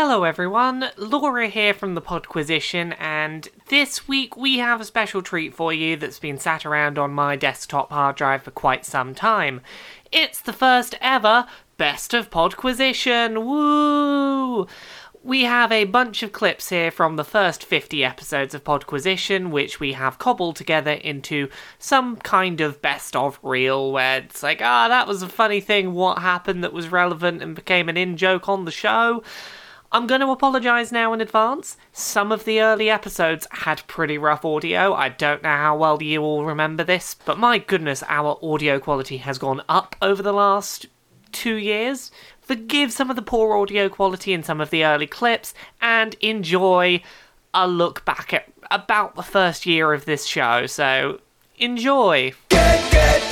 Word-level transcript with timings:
Hello, 0.00 0.22
everyone. 0.22 0.90
Laura 0.96 1.48
here 1.48 1.74
from 1.74 1.96
the 1.96 2.00
Podquisition, 2.00 2.94
and 3.00 3.48
this 3.66 4.06
week 4.06 4.36
we 4.36 4.58
have 4.58 4.80
a 4.80 4.84
special 4.84 5.22
treat 5.22 5.52
for 5.52 5.72
you 5.72 5.96
that's 5.96 6.20
been 6.20 6.38
sat 6.38 6.64
around 6.64 6.98
on 6.98 7.10
my 7.10 7.34
desktop 7.34 7.90
hard 7.90 8.14
drive 8.14 8.44
for 8.44 8.52
quite 8.52 8.86
some 8.86 9.12
time. 9.12 9.60
It's 10.12 10.40
the 10.40 10.52
first 10.52 10.94
ever 11.00 11.48
Best 11.78 12.14
of 12.14 12.30
Podquisition. 12.30 13.44
Woo! 13.44 14.68
We 15.24 15.42
have 15.42 15.72
a 15.72 15.84
bunch 15.84 16.22
of 16.22 16.30
clips 16.30 16.68
here 16.68 16.92
from 16.92 17.16
the 17.16 17.24
first 17.24 17.64
50 17.64 18.04
episodes 18.04 18.54
of 18.54 18.62
Podquisition, 18.62 19.50
which 19.50 19.80
we 19.80 19.94
have 19.94 20.20
cobbled 20.20 20.54
together 20.54 20.92
into 20.92 21.48
some 21.80 22.14
kind 22.18 22.60
of 22.60 22.80
best 22.80 23.16
of 23.16 23.40
reel 23.42 23.90
where 23.90 24.18
it's 24.18 24.44
like, 24.44 24.62
ah, 24.62 24.86
that 24.86 25.08
was 25.08 25.22
a 25.22 25.28
funny 25.28 25.60
thing, 25.60 25.92
what 25.92 26.18
happened 26.18 26.62
that 26.62 26.72
was 26.72 26.88
relevant 26.88 27.42
and 27.42 27.56
became 27.56 27.88
an 27.88 27.96
in 27.96 28.16
joke 28.16 28.48
on 28.48 28.64
the 28.64 28.70
show. 28.70 29.24
I'm 29.90 30.06
going 30.06 30.20
to 30.20 30.30
apologise 30.30 30.92
now 30.92 31.14
in 31.14 31.22
advance. 31.22 31.78
Some 31.92 32.30
of 32.30 32.44
the 32.44 32.60
early 32.60 32.90
episodes 32.90 33.46
had 33.50 33.86
pretty 33.86 34.18
rough 34.18 34.44
audio. 34.44 34.92
I 34.92 35.08
don't 35.08 35.42
know 35.42 35.48
how 35.48 35.78
well 35.78 36.02
you 36.02 36.20
all 36.22 36.44
remember 36.44 36.84
this, 36.84 37.14
but 37.24 37.38
my 37.38 37.56
goodness, 37.56 38.02
our 38.06 38.38
audio 38.42 38.78
quality 38.78 39.16
has 39.18 39.38
gone 39.38 39.62
up 39.66 39.96
over 40.02 40.22
the 40.22 40.34
last 40.34 40.86
two 41.32 41.54
years. 41.54 42.10
Forgive 42.42 42.92
some 42.92 43.08
of 43.08 43.16
the 43.16 43.22
poor 43.22 43.56
audio 43.56 43.88
quality 43.88 44.34
in 44.34 44.42
some 44.42 44.60
of 44.60 44.68
the 44.68 44.84
early 44.84 45.06
clips 45.06 45.54
and 45.80 46.16
enjoy 46.20 47.02
a 47.54 47.66
look 47.66 48.04
back 48.04 48.34
at 48.34 48.44
about 48.70 49.14
the 49.14 49.22
first 49.22 49.64
year 49.64 49.94
of 49.94 50.04
this 50.04 50.26
show. 50.26 50.66
So, 50.66 51.20
enjoy. 51.58 52.32
Get, 52.50 52.92
get 52.92 53.28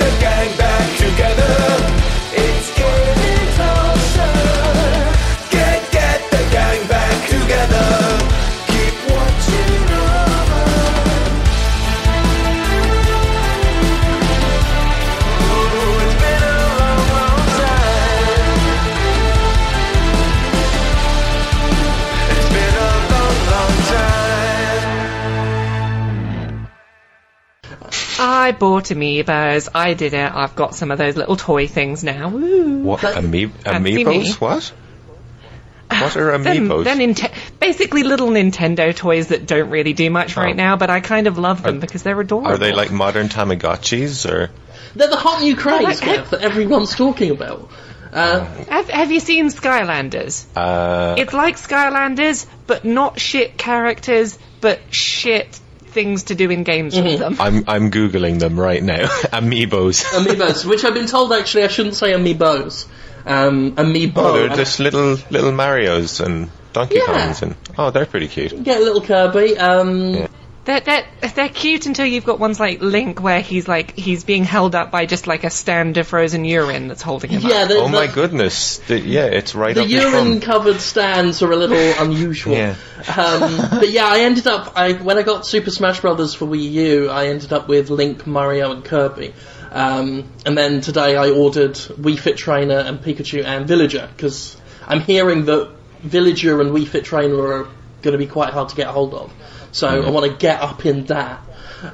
I 28.19 28.51
bought 28.51 28.85
amiibos. 28.85 29.69
I 29.73 29.93
did 29.93 30.13
it. 30.13 30.31
I've 30.33 30.55
got 30.55 30.75
some 30.75 30.91
of 30.91 30.97
those 30.97 31.15
little 31.15 31.35
toy 31.35 31.67
things 31.67 32.03
now. 32.03 32.29
Woo. 32.29 32.79
What 32.83 33.03
ami- 33.03 33.47
amiibos? 33.47 34.39
What? 34.41 34.73
What 35.89 36.17
are 36.17 36.37
They're, 36.39 36.55
amiibos? 36.55 36.83
they're 36.83 36.95
Ninte- 36.95 37.31
basically 37.59 38.03
little 38.03 38.29
Nintendo 38.29 38.95
toys 38.95 39.27
that 39.27 39.45
don't 39.45 39.69
really 39.69 39.93
do 39.93 40.09
much 40.09 40.35
right 40.35 40.53
Oh. 40.53 40.57
now, 40.57 40.75
but 40.75 40.89
I 40.89 40.99
kind 40.99 41.27
of 41.27 41.37
love 41.37 41.63
them 41.63 41.77
Are- 41.77 41.79
because 41.79 42.03
they're 42.03 42.19
adorable. 42.19 42.51
Are 42.51 42.57
they 42.57 42.73
like 42.73 42.91
modern 42.91 43.29
Tamagotchis 43.29 44.29
or? 44.29 44.49
They're 44.95 45.09
the 45.09 45.15
hot 45.15 45.41
new 45.41 45.55
craze 45.55 45.81
like- 45.83 46.01
Gav, 46.01 46.29
that 46.31 46.41
everyone's 46.41 46.95
talking 46.95 47.31
about. 47.31 47.69
Uh, 48.11 48.45
Have, 48.69 48.89
have 48.89 49.11
you 49.11 49.19
seen 49.19 49.47
Skylanders? 49.49 50.45
Uh, 50.55 51.15
It's 51.17 51.33
like 51.33 51.57
Skylanders, 51.57 52.47
but 52.65 52.83
not 52.85 53.19
shit 53.19 53.57
characters, 53.57 54.39
but 54.61 54.79
shit 54.89 55.59
things 55.97 56.23
to 56.29 56.35
do 56.35 56.49
in 56.51 56.63
games 56.63 56.93
Mm-hmm. 56.93 57.07
with 57.07 57.19
them. 57.19 57.35
I'm 57.39 57.63
I'm 57.67 57.91
googling 57.91 58.39
them 58.39 58.59
right 58.59 58.83
now. 58.83 59.07
amiibos. 59.39 60.03
amiibos, 60.19 60.63
which 60.65 60.85
I've 60.85 60.93
been 60.93 61.07
told 61.07 61.33
actually 61.33 61.63
I 61.63 61.67
shouldn't 61.75 61.95
say 61.95 62.13
amiibos. 62.13 62.85
Um, 63.25 63.75
amiibo. 63.75 64.17
Oh, 64.17 64.33
they're 64.37 64.55
just 64.55 64.79
little 64.79 65.17
little 65.37 65.51
Mario's 65.51 66.19
and 66.21 66.49
Donkey 66.73 66.95
Yeah. 67.01 67.07
Kongs 67.07 67.41
and 67.41 67.55
oh, 67.77 67.89
they're 67.91 68.05
pretty 68.05 68.27
cute. 68.27 68.63
Get 68.63 68.79
a 68.81 68.83
little 68.83 69.01
Kirby. 69.01 69.57
Um, 69.57 70.13
Yeah. 70.13 70.27
They're, 70.67 70.81
they're, 70.81 71.05
they're 71.33 71.47
cute 71.47 71.85
until 71.85 72.05
you've 72.05 72.25
got 72.25 72.39
ones 72.39 72.59
like 72.59 72.81
Link 72.81 73.21
where 73.21 73.39
he's 73.39 73.69
like, 73.69 73.95
he's 73.95 74.25
being 74.25 74.43
held 74.43 74.75
up 74.75 74.91
by 74.91 75.05
just 75.05 75.25
like 75.25 75.45
a 75.45 75.49
stand 75.49 75.95
of 75.95 76.09
frozen 76.09 76.43
urine 76.43 76.89
that's 76.89 77.01
holding 77.01 77.29
him 77.29 77.41
yeah, 77.41 77.59
up. 77.59 77.69
the, 77.69 77.75
Oh 77.75 77.85
the, 77.85 77.89
my 77.89 78.07
goodness! 78.07 78.79
The, 78.79 78.99
yeah, 78.99 79.27
it's 79.27 79.55
right 79.55 79.73
the 79.73 79.83
up 79.83 79.87
your 79.87 80.11
bum. 80.11 80.27
urine-covered 80.27 80.81
stands 80.81 81.41
are 81.41 81.53
a 81.53 81.55
little 81.55 81.77
unusual. 82.03 82.55
Yeah. 82.55 82.75
Um, 83.17 83.79
but 83.79 83.89
yeah, 83.91 84.07
I 84.07 84.23
ended 84.23 84.45
up 84.45 84.73
I 84.75 84.91
when 84.91 85.17
I 85.17 85.23
got 85.23 85.45
Super 85.47 85.71
Smash 85.71 86.01
Brothers 86.01 86.33
for 86.33 86.45
Wii 86.45 86.69
U, 86.69 87.09
I 87.09 87.27
ended 87.27 87.53
up 87.53 87.69
with 87.69 87.89
Link, 87.89 88.27
Mario, 88.27 88.73
and 88.73 88.83
Kirby. 88.83 89.33
Um, 89.71 90.29
and 90.45 90.57
then 90.57 90.81
today 90.81 91.15
I 91.15 91.29
ordered 91.29 91.75
Wii 91.75 92.19
Fit 92.19 92.35
Trainer 92.35 92.79
and 92.79 92.99
Pikachu 92.99 93.45
and 93.45 93.65
Villager 93.65 94.09
because 94.13 94.59
I'm 94.85 94.99
hearing 94.99 95.45
that 95.45 95.71
Villager 96.01 96.59
and 96.59 96.71
Wii 96.71 96.85
Fit 96.85 97.05
Trainer 97.05 97.39
are 97.41 97.67
going 98.01 98.11
to 98.11 98.17
be 98.17 98.27
quite 98.27 98.51
hard 98.51 98.67
to 98.69 98.75
get 98.75 98.87
hold 98.87 99.13
of. 99.13 99.31
So 99.71 99.87
I 99.87 100.09
want 100.09 100.31
to 100.31 100.37
get 100.37 100.61
up 100.61 100.85
in 100.85 101.05
that. 101.05 101.41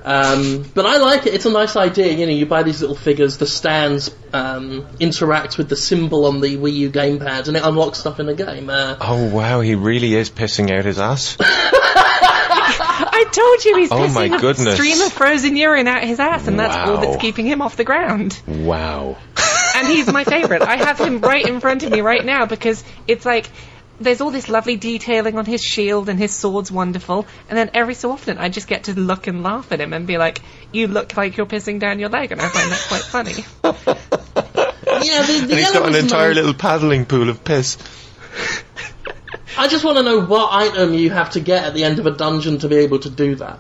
Um, 0.04 0.64
but 0.74 0.86
I 0.86 0.98
like 0.98 1.26
it. 1.28 1.34
It's 1.34 1.46
a 1.46 1.52
nice 1.52 1.76
idea. 1.76 2.14
You 2.14 2.26
know, 2.26 2.32
you 2.32 2.46
buy 2.46 2.64
these 2.64 2.80
little 2.82 2.96
figures. 2.96 3.38
The 3.38 3.48
stands 3.48 4.10
um, 4.32 4.88
interact 5.00 5.58
with 5.58 5.68
the 5.70 5.76
symbol 5.76 6.26
on 6.26 6.40
the 6.40 6.58
Wii 6.58 6.74
U 6.74 6.90
gamepad, 6.90 7.48
and 7.48 7.58
it 7.58 7.64
unlocks 7.64 8.00
stuff 8.00 8.20
in 8.20 8.26
the 8.28 8.34
game. 8.34 8.70
Uh, 8.70 8.96
Oh 9.02 9.30
wow, 9.30 9.60
he 9.62 9.76
really 9.76 10.16
is 10.16 10.30
pissing 10.30 10.72
out 10.72 10.86
his 10.86 11.00
ass. 11.00 11.38
I 12.66 13.26
told 13.32 13.66
you 13.66 13.78
he's 13.78 13.92
Oh 13.92 14.08
my 14.10 14.30
pissing 14.30 14.68
a 14.68 14.76
stream 14.76 15.02
of 15.02 15.12
frozen 15.12 15.56
urine 15.58 15.88
out 15.88 16.04
his 16.04 16.20
ass, 16.20 16.48
and 16.48 16.60
that's 16.60 16.76
all 16.76 16.98
that's 17.02 17.22
keeping 17.22 17.46
him 17.46 17.62
off 17.62 17.76
the 17.76 17.84
ground. 17.84 18.40
Wow. 18.48 19.18
And 19.76 19.88
he's 19.88 20.12
my 20.12 20.24
favourite. 20.24 20.62
I 20.62 20.78
have 20.78 21.00
him 21.00 21.20
right 21.20 21.46
in 21.46 21.60
front 21.60 21.84
of 21.84 21.92
me 21.92 22.02
right 22.02 22.24
now 22.24 22.46
because 22.46 22.84
it's 23.08 23.26
like 23.26 23.50
there's 24.04 24.22
all 24.22 24.32
this 24.32 24.50
lovely 24.50 24.76
detailing 24.76 25.38
on 25.38 25.46
his 25.46 25.62
shield 25.62 26.10
and 26.10 26.20
his 26.20 26.34
sword's 26.34 26.72
wonderful. 26.72 27.26
And 27.50 27.58
then 27.58 27.72
every 27.74 27.94
so 27.94 28.12
often 28.12 28.38
I 28.38 28.50
just 28.50 28.68
get 28.68 28.86
to 28.86 29.00
look 29.00 29.28
and 29.28 29.44
laugh 29.44 29.72
at 29.72 29.80
him 29.82 29.94
and 29.94 30.06
be 30.06 30.18
like, 30.18 30.42
"You 30.72 30.88
look 30.88 31.18
like 31.18 31.38
you're 31.38 31.46
pissing 31.46 31.80
down 31.80 32.00
your 32.00 32.10
leg," 32.10 32.32
and 32.32 32.42
I 32.42 32.48
find 32.48 32.72
that 32.72 32.86
quite 32.88 33.02
funny. 33.02 33.46
yeah, 35.06 35.26
the, 35.26 35.34
the 35.34 35.42
And 35.42 35.52
he's 35.52 35.72
got 35.72 35.88
an 35.88 35.96
entire 35.96 36.30
know- 36.30 36.42
little 36.42 36.54
paddling 36.54 37.06
pool 37.06 37.30
of 37.30 37.44
piss. 37.44 37.78
I 39.58 39.68
just 39.68 39.84
want 39.84 39.98
to 39.98 40.04
know 40.04 40.26
what 40.26 40.52
item 40.52 40.94
you 40.94 41.12
have 41.12 41.32
to 41.32 41.40
get 41.40 41.64
at 41.64 41.74
the 41.74 41.84
end 41.84 42.00
of 42.00 42.08
a 42.08 42.12
dungeon 42.12 42.58
to 42.60 42.68
be 42.68 42.78
able 42.78 43.00
to 43.00 43.10
do 43.10 43.36
that. 43.36 43.60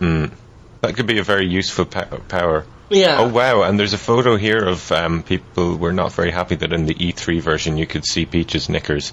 That 0.00 0.96
could 0.96 1.06
be 1.06 1.18
a 1.18 1.22
very 1.22 1.46
useful 1.46 1.84
po- 1.84 2.20
power. 2.28 2.64
Yeah. 2.88 3.18
Oh 3.20 3.28
wow! 3.28 3.62
And 3.62 3.78
there's 3.78 3.92
a 3.92 3.98
photo 3.98 4.36
here 4.36 4.64
of 4.64 4.90
um, 4.90 5.22
people 5.22 5.76
were 5.76 5.92
not 5.92 6.12
very 6.12 6.30
happy 6.30 6.56
that 6.56 6.72
in 6.72 6.86
the 6.86 6.94
E3 6.94 7.40
version 7.40 7.76
you 7.76 7.86
could 7.86 8.04
see 8.04 8.26
Peach's 8.26 8.68
knickers. 8.68 9.12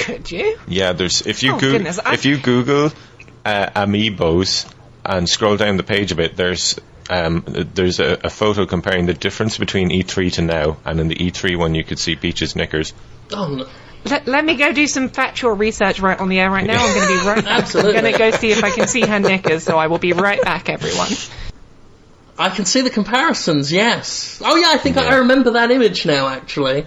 Could 0.00 0.30
you? 0.30 0.58
Yeah, 0.66 0.92
there's 0.92 1.22
if 1.26 1.42
you 1.42 1.54
Oh, 1.54 1.58
goo- 1.58 1.72
goodness, 1.72 1.98
I- 2.04 2.14
if 2.14 2.24
you 2.24 2.38
Google 2.38 2.90
uh, 3.44 3.66
amiibos 3.76 4.70
and 5.04 5.28
scroll 5.28 5.56
down 5.56 5.76
the 5.76 5.82
page 5.82 6.12
a 6.12 6.14
bit, 6.16 6.36
there's 6.36 6.78
um, 7.08 7.44
there's 7.46 8.00
a, 8.00 8.18
a 8.24 8.30
photo 8.30 8.66
comparing 8.66 9.06
the 9.06 9.14
difference 9.14 9.58
between 9.58 9.90
E3 9.90 10.32
to 10.34 10.42
now, 10.42 10.76
and 10.84 11.00
in 11.00 11.08
the 11.08 11.14
E3 11.16 11.56
one 11.58 11.74
you 11.74 11.84
could 11.84 11.98
see 11.98 12.16
Peach's 12.16 12.54
knickers. 12.56 12.92
Oh. 13.32 13.68
Let, 14.02 14.26
let 14.26 14.42
me 14.44 14.54
go 14.56 14.72
do 14.72 14.86
some 14.86 15.10
factual 15.10 15.52
research 15.52 16.00
right 16.00 16.18
on 16.18 16.30
the 16.30 16.40
air 16.40 16.50
right 16.50 16.66
now. 16.66 16.82
I'm 16.82 16.94
going 16.94 17.06
to 17.08 17.20
be 17.22 17.26
right 17.28 17.44
back. 17.44 17.58
Absolutely. 17.64 17.96
I'm 17.96 18.02
going 18.02 18.12
to 18.14 18.18
go 18.18 18.30
see 18.30 18.50
if 18.50 18.64
I 18.64 18.70
can 18.70 18.88
see 18.88 19.02
her 19.02 19.18
knickers, 19.20 19.62
so 19.64 19.76
I 19.76 19.88
will 19.88 19.98
be 19.98 20.14
right 20.14 20.40
back, 20.40 20.70
everyone. 20.70 21.08
I 22.38 22.48
can 22.48 22.64
see 22.64 22.80
the 22.80 22.88
comparisons. 22.88 23.70
Yes. 23.70 24.40
Oh 24.42 24.56
yeah, 24.56 24.70
I 24.70 24.78
think 24.78 24.96
I, 24.96 25.02
Yeah. 25.04 25.08
I 25.10 25.14
remember 25.18 25.50
that 25.52 25.70
image 25.70 26.06
now. 26.06 26.28
Actually, 26.28 26.86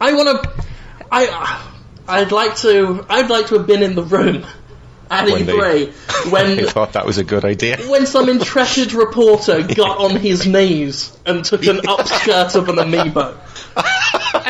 I 0.00 0.12
want 0.12 0.44
to. 0.44 0.64
I. 1.10 1.71
I'd 2.08 2.32
like 2.32 2.56
to. 2.56 3.04
I'd 3.08 3.30
like 3.30 3.46
to 3.48 3.58
have 3.58 3.66
been 3.66 3.82
in 3.82 3.94
the 3.94 4.02
room 4.02 4.44
at 5.10 5.24
When 5.24 5.46
they- 5.46 5.52
E3 5.52 6.30
when 6.32 6.58
I 6.60 6.62
thought 6.64 6.94
that 6.94 7.06
was 7.06 7.18
a 7.18 7.24
good 7.24 7.44
idea. 7.44 7.76
when 7.88 8.06
some 8.06 8.28
intrepid 8.28 8.92
reporter 8.92 9.62
got 9.62 9.98
on 9.98 10.16
his 10.16 10.46
knees 10.46 11.16
and 11.26 11.44
took 11.44 11.64
an 11.66 11.76
upskirt 11.78 12.54
of 12.56 12.68
an 12.68 12.76
amiibo. 12.76 13.36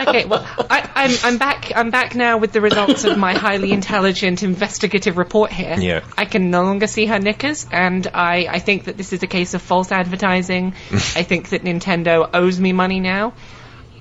Okay, 0.08 0.24
well, 0.24 0.44
I, 0.68 0.88
I'm, 0.94 1.10
I'm 1.22 1.38
back. 1.38 1.72
I'm 1.74 1.90
back 1.90 2.14
now 2.14 2.38
with 2.38 2.52
the 2.52 2.60
results 2.60 3.04
of 3.04 3.18
my 3.18 3.34
highly 3.34 3.72
intelligent 3.72 4.42
investigative 4.42 5.16
report 5.16 5.52
here. 5.52 5.76
Yeah. 5.78 6.04
I 6.16 6.24
can 6.24 6.50
no 6.50 6.62
longer 6.64 6.86
see 6.86 7.06
her 7.06 7.18
knickers, 7.18 7.66
and 7.70 8.06
I, 8.12 8.46
I 8.50 8.58
think 8.58 8.84
that 8.84 8.96
this 8.96 9.12
is 9.12 9.22
a 9.22 9.26
case 9.26 9.54
of 9.54 9.62
false 9.62 9.92
advertising. 9.92 10.74
I 10.92 11.22
think 11.22 11.50
that 11.50 11.62
Nintendo 11.62 12.28
owes 12.32 12.58
me 12.58 12.72
money 12.72 13.00
now. 13.00 13.34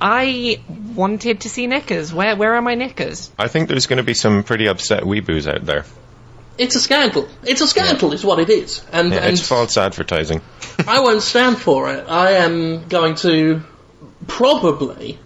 I 0.01 0.59
wanted 0.95 1.42
to 1.42 1.50
see 1.50 1.68
knickers. 1.68 2.12
Where, 2.13 2.36
where 2.36 2.56
are 2.56 2.62
my 2.62 2.75
knickers? 2.75 3.31
I 3.38 3.48
think 3.48 3.69
there's 3.69 3.86
going 3.88 3.98
to 3.98 4.03
be 4.03 4.15
some 4.15 4.44
pretty 4.44 4.68
upset 4.68 5.03
weeboos 5.03 5.48
out 5.51 5.63
there. 5.65 5.86
It's 6.57 6.75
a 6.75 6.80
scandal. 6.81 7.27
It's 7.44 7.62
a 7.62 7.68
scandal, 7.68 8.12
is 8.13 8.25
what 8.25 8.39
it 8.39 8.50
is. 8.50 8.83
And, 8.92 9.12
Yeah, 9.13 9.19
and 9.19 9.33
it's 9.33 9.48
false 9.48 9.77
advertising. 9.77 10.42
I 10.88 11.00
won't 11.01 11.21
stand 11.21 11.57
for 11.59 11.92
it. 11.94 12.06
I 12.09 12.31
am 12.33 12.88
going 12.88 13.15
to 13.15 13.62
probably 14.27 15.18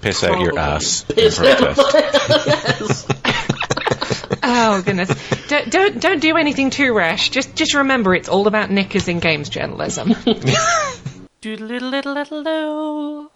Piss 0.00 0.22
out 0.22 0.40
your 0.40 0.52
Probably. 0.52 0.74
ass 0.76 1.04
in 1.10 1.16
piss 1.16 1.40
out 1.40 1.74
protest. 1.74 2.46
yes. 2.46 3.06
Oh 4.50 4.80
goodness! 4.82 5.10
don't, 5.48 5.70
don't 5.70 6.00
don't 6.00 6.20
do 6.20 6.36
anything 6.36 6.70
too 6.70 6.94
rash. 6.94 7.28
Just 7.30 7.54
just 7.54 7.74
remember, 7.74 8.14
it's 8.14 8.28
all 8.28 8.46
about 8.46 8.70
knickers 8.70 9.06
in 9.08 9.18
games 9.18 9.48
journalism. 9.50 10.14
Doodle-diddle-diddle-diddle. 11.40 13.30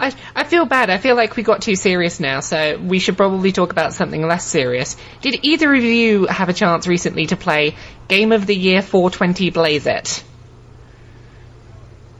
I, 0.00 0.12
I 0.34 0.44
feel 0.44 0.64
bad. 0.66 0.90
I 0.90 0.98
feel 0.98 1.16
like 1.16 1.36
we 1.36 1.42
got 1.42 1.62
too 1.62 1.76
serious 1.76 2.20
now, 2.20 2.40
so 2.40 2.78
we 2.78 2.98
should 2.98 3.16
probably 3.16 3.52
talk 3.52 3.72
about 3.72 3.92
something 3.94 4.26
less 4.26 4.46
serious. 4.46 4.96
Did 5.20 5.40
either 5.44 5.74
of 5.74 5.82
you 5.82 6.26
have 6.26 6.48
a 6.48 6.52
chance 6.52 6.86
recently 6.86 7.26
to 7.26 7.36
play 7.36 7.76
Game 8.08 8.32
of 8.32 8.46
the 8.46 8.54
Year 8.54 8.82
420 8.82 9.50
Blaze 9.50 9.86
It? 9.86 10.24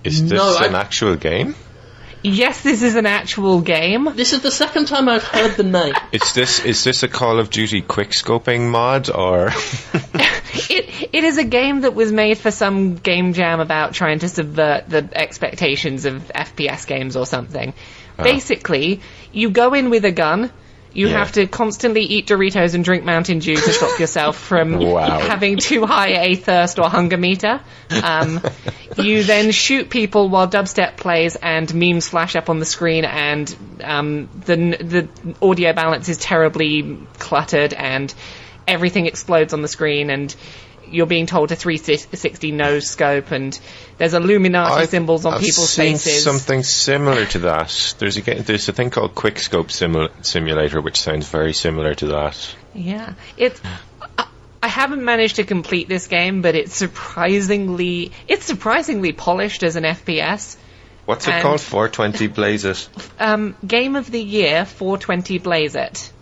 Is 0.05 0.23
this 0.23 0.33
No, 0.33 0.57
I- 0.59 0.67
an 0.67 0.75
actual 0.75 1.17
game? 1.17 1.55
Yes, 2.23 2.63
this 2.63 2.83
is 2.83 2.97
an 2.97 3.07
actual 3.07 3.61
game. 3.61 4.09
This 4.15 4.33
is 4.33 4.41
the 4.41 4.51
second 4.51 4.87
time 4.87 5.09
I've 5.09 5.25
heard 5.25 5.57
the 5.57 5.63
name. 5.63 5.95
Is 6.13 6.35
this 6.35 6.65
is 6.65 6.85
this 6.85 7.03
a 7.03 7.09
Call 7.09 7.39
of 7.39 7.49
Duty 7.51 7.81
quickscoping 7.81 8.71
mod 8.71 9.09
or 9.11 9.51
It 10.69 11.09
it 11.13 11.25
is 11.25 11.39
a 11.39 11.45
game 11.45 11.83
that 11.83 11.95
was 11.95 12.13
made 12.13 12.39
for 12.39 12.51
some 12.51 12.97
game 12.97 13.33
jam 13.33 13.61
about 13.61 13.95
trying 13.95 14.19
to 14.21 14.29
subvert 14.29 14.89
the 14.89 15.09
expectations 15.13 16.05
of 16.05 16.31
FPS 16.35 16.87
games 16.87 17.17
or 17.17 17.25
something. 17.25 17.73
Ah. 18.19 18.23
Basically, 18.23 19.01
you 19.33 19.51
go 19.51 19.75
in 19.75 19.91
with 19.91 20.05
a 20.05 20.13
gun. 20.13 20.51
You 20.93 21.09
Yeah. 21.09 21.19
have 21.19 21.33
to 21.33 21.47
constantly 21.47 22.03
eat 22.03 22.27
Doritos 22.27 22.75
and 22.75 22.85
drink 22.85 23.05
Mountain 23.05 23.39
Dew 23.39 23.55
to 23.57 23.73
stop 23.73 23.99
yourself 24.01 24.37
from 24.49 24.79
Wow. 24.79 25.21
having 25.21 25.57
too 25.57 25.87
high 25.87 26.25
a 26.25 26.35
thirst 26.35 26.79
or 26.79 26.89
hunger 26.89 27.17
meter. 27.17 27.61
Um, 28.03 28.41
you 28.97 29.23
then 29.23 29.53
shoot 29.53 29.89
people 29.91 30.29
while 30.29 30.49
dubstep 30.49 30.97
plays 30.97 31.37
and 31.37 31.73
memes 31.75 32.09
flash 32.09 32.35
up 32.37 32.51
on 32.51 32.59
the 32.59 32.65
screen, 32.67 33.05
and 33.05 33.55
um, 33.83 34.29
the 34.47 34.57
the 34.81 35.09
audio 35.41 35.73
balance 35.73 36.09
is 36.09 36.19
terribly 36.19 36.99
cluttered, 37.19 37.73
and 37.73 38.13
everything 38.67 39.07
explodes 39.07 39.53
on 39.53 39.63
the 39.63 39.69
screen, 39.69 40.11
and 40.11 40.35
you're 40.91 41.07
being 41.07 41.27
told 41.27 41.53
a 41.53 41.57
360 41.57 42.53
nose 42.53 42.89
scope, 42.89 43.31
and 43.31 43.59
there's 43.99 44.15
Illuminati 44.15 44.73
I've- 44.73 44.87
symbols 44.87 45.25
on 45.25 45.35
I've 45.35 45.41
people's 45.41 45.71
seen 45.71 45.95
faces. 45.95 46.23
Something 46.25 46.63
similar 46.63 47.27
to 47.27 47.39
that. 47.41 47.95
There's 47.99 48.17
a 48.19 48.21
there's 48.21 48.69
a 48.69 48.73
thing 48.73 48.91
called 48.91 49.15
Quickscope 49.15 49.71
Simul- 49.71 50.11
Simulator, 50.23 50.81
which 50.81 51.01
sounds 51.01 51.29
very 51.29 51.53
similar 51.53 51.95
to 51.95 52.07
that. 52.07 52.55
Yeah, 52.75 53.15
it's. 53.37 53.61
I- 54.19 54.27
I 54.63 54.69
haven't 54.69 55.03
managed 55.03 55.37
to 55.37 55.45
complete 55.45 55.89
this 55.89 56.07
game, 56.07 56.43
but 56.43 56.55
it's 56.55 56.77
surprisingly 56.77 58.13
it's 58.29 58.45
surprisingly 58.45 59.13
polished 59.13 59.63
as 59.63 59.77
an 59.77 59.85
FPS. 59.85 60.57
What's 61.07 61.27
it 61.27 61.33
And- 61.33 61.43
called? 61.43 61.61
420 61.61 62.27
Blaze 62.29 62.65
It. 62.65 62.89
Um, 63.19 63.57
game 63.67 63.97
of 63.97 64.11
the 64.11 64.21
year 64.23 64.65
420 64.65 65.39
Blaze 65.39 65.75
It. 65.75 66.13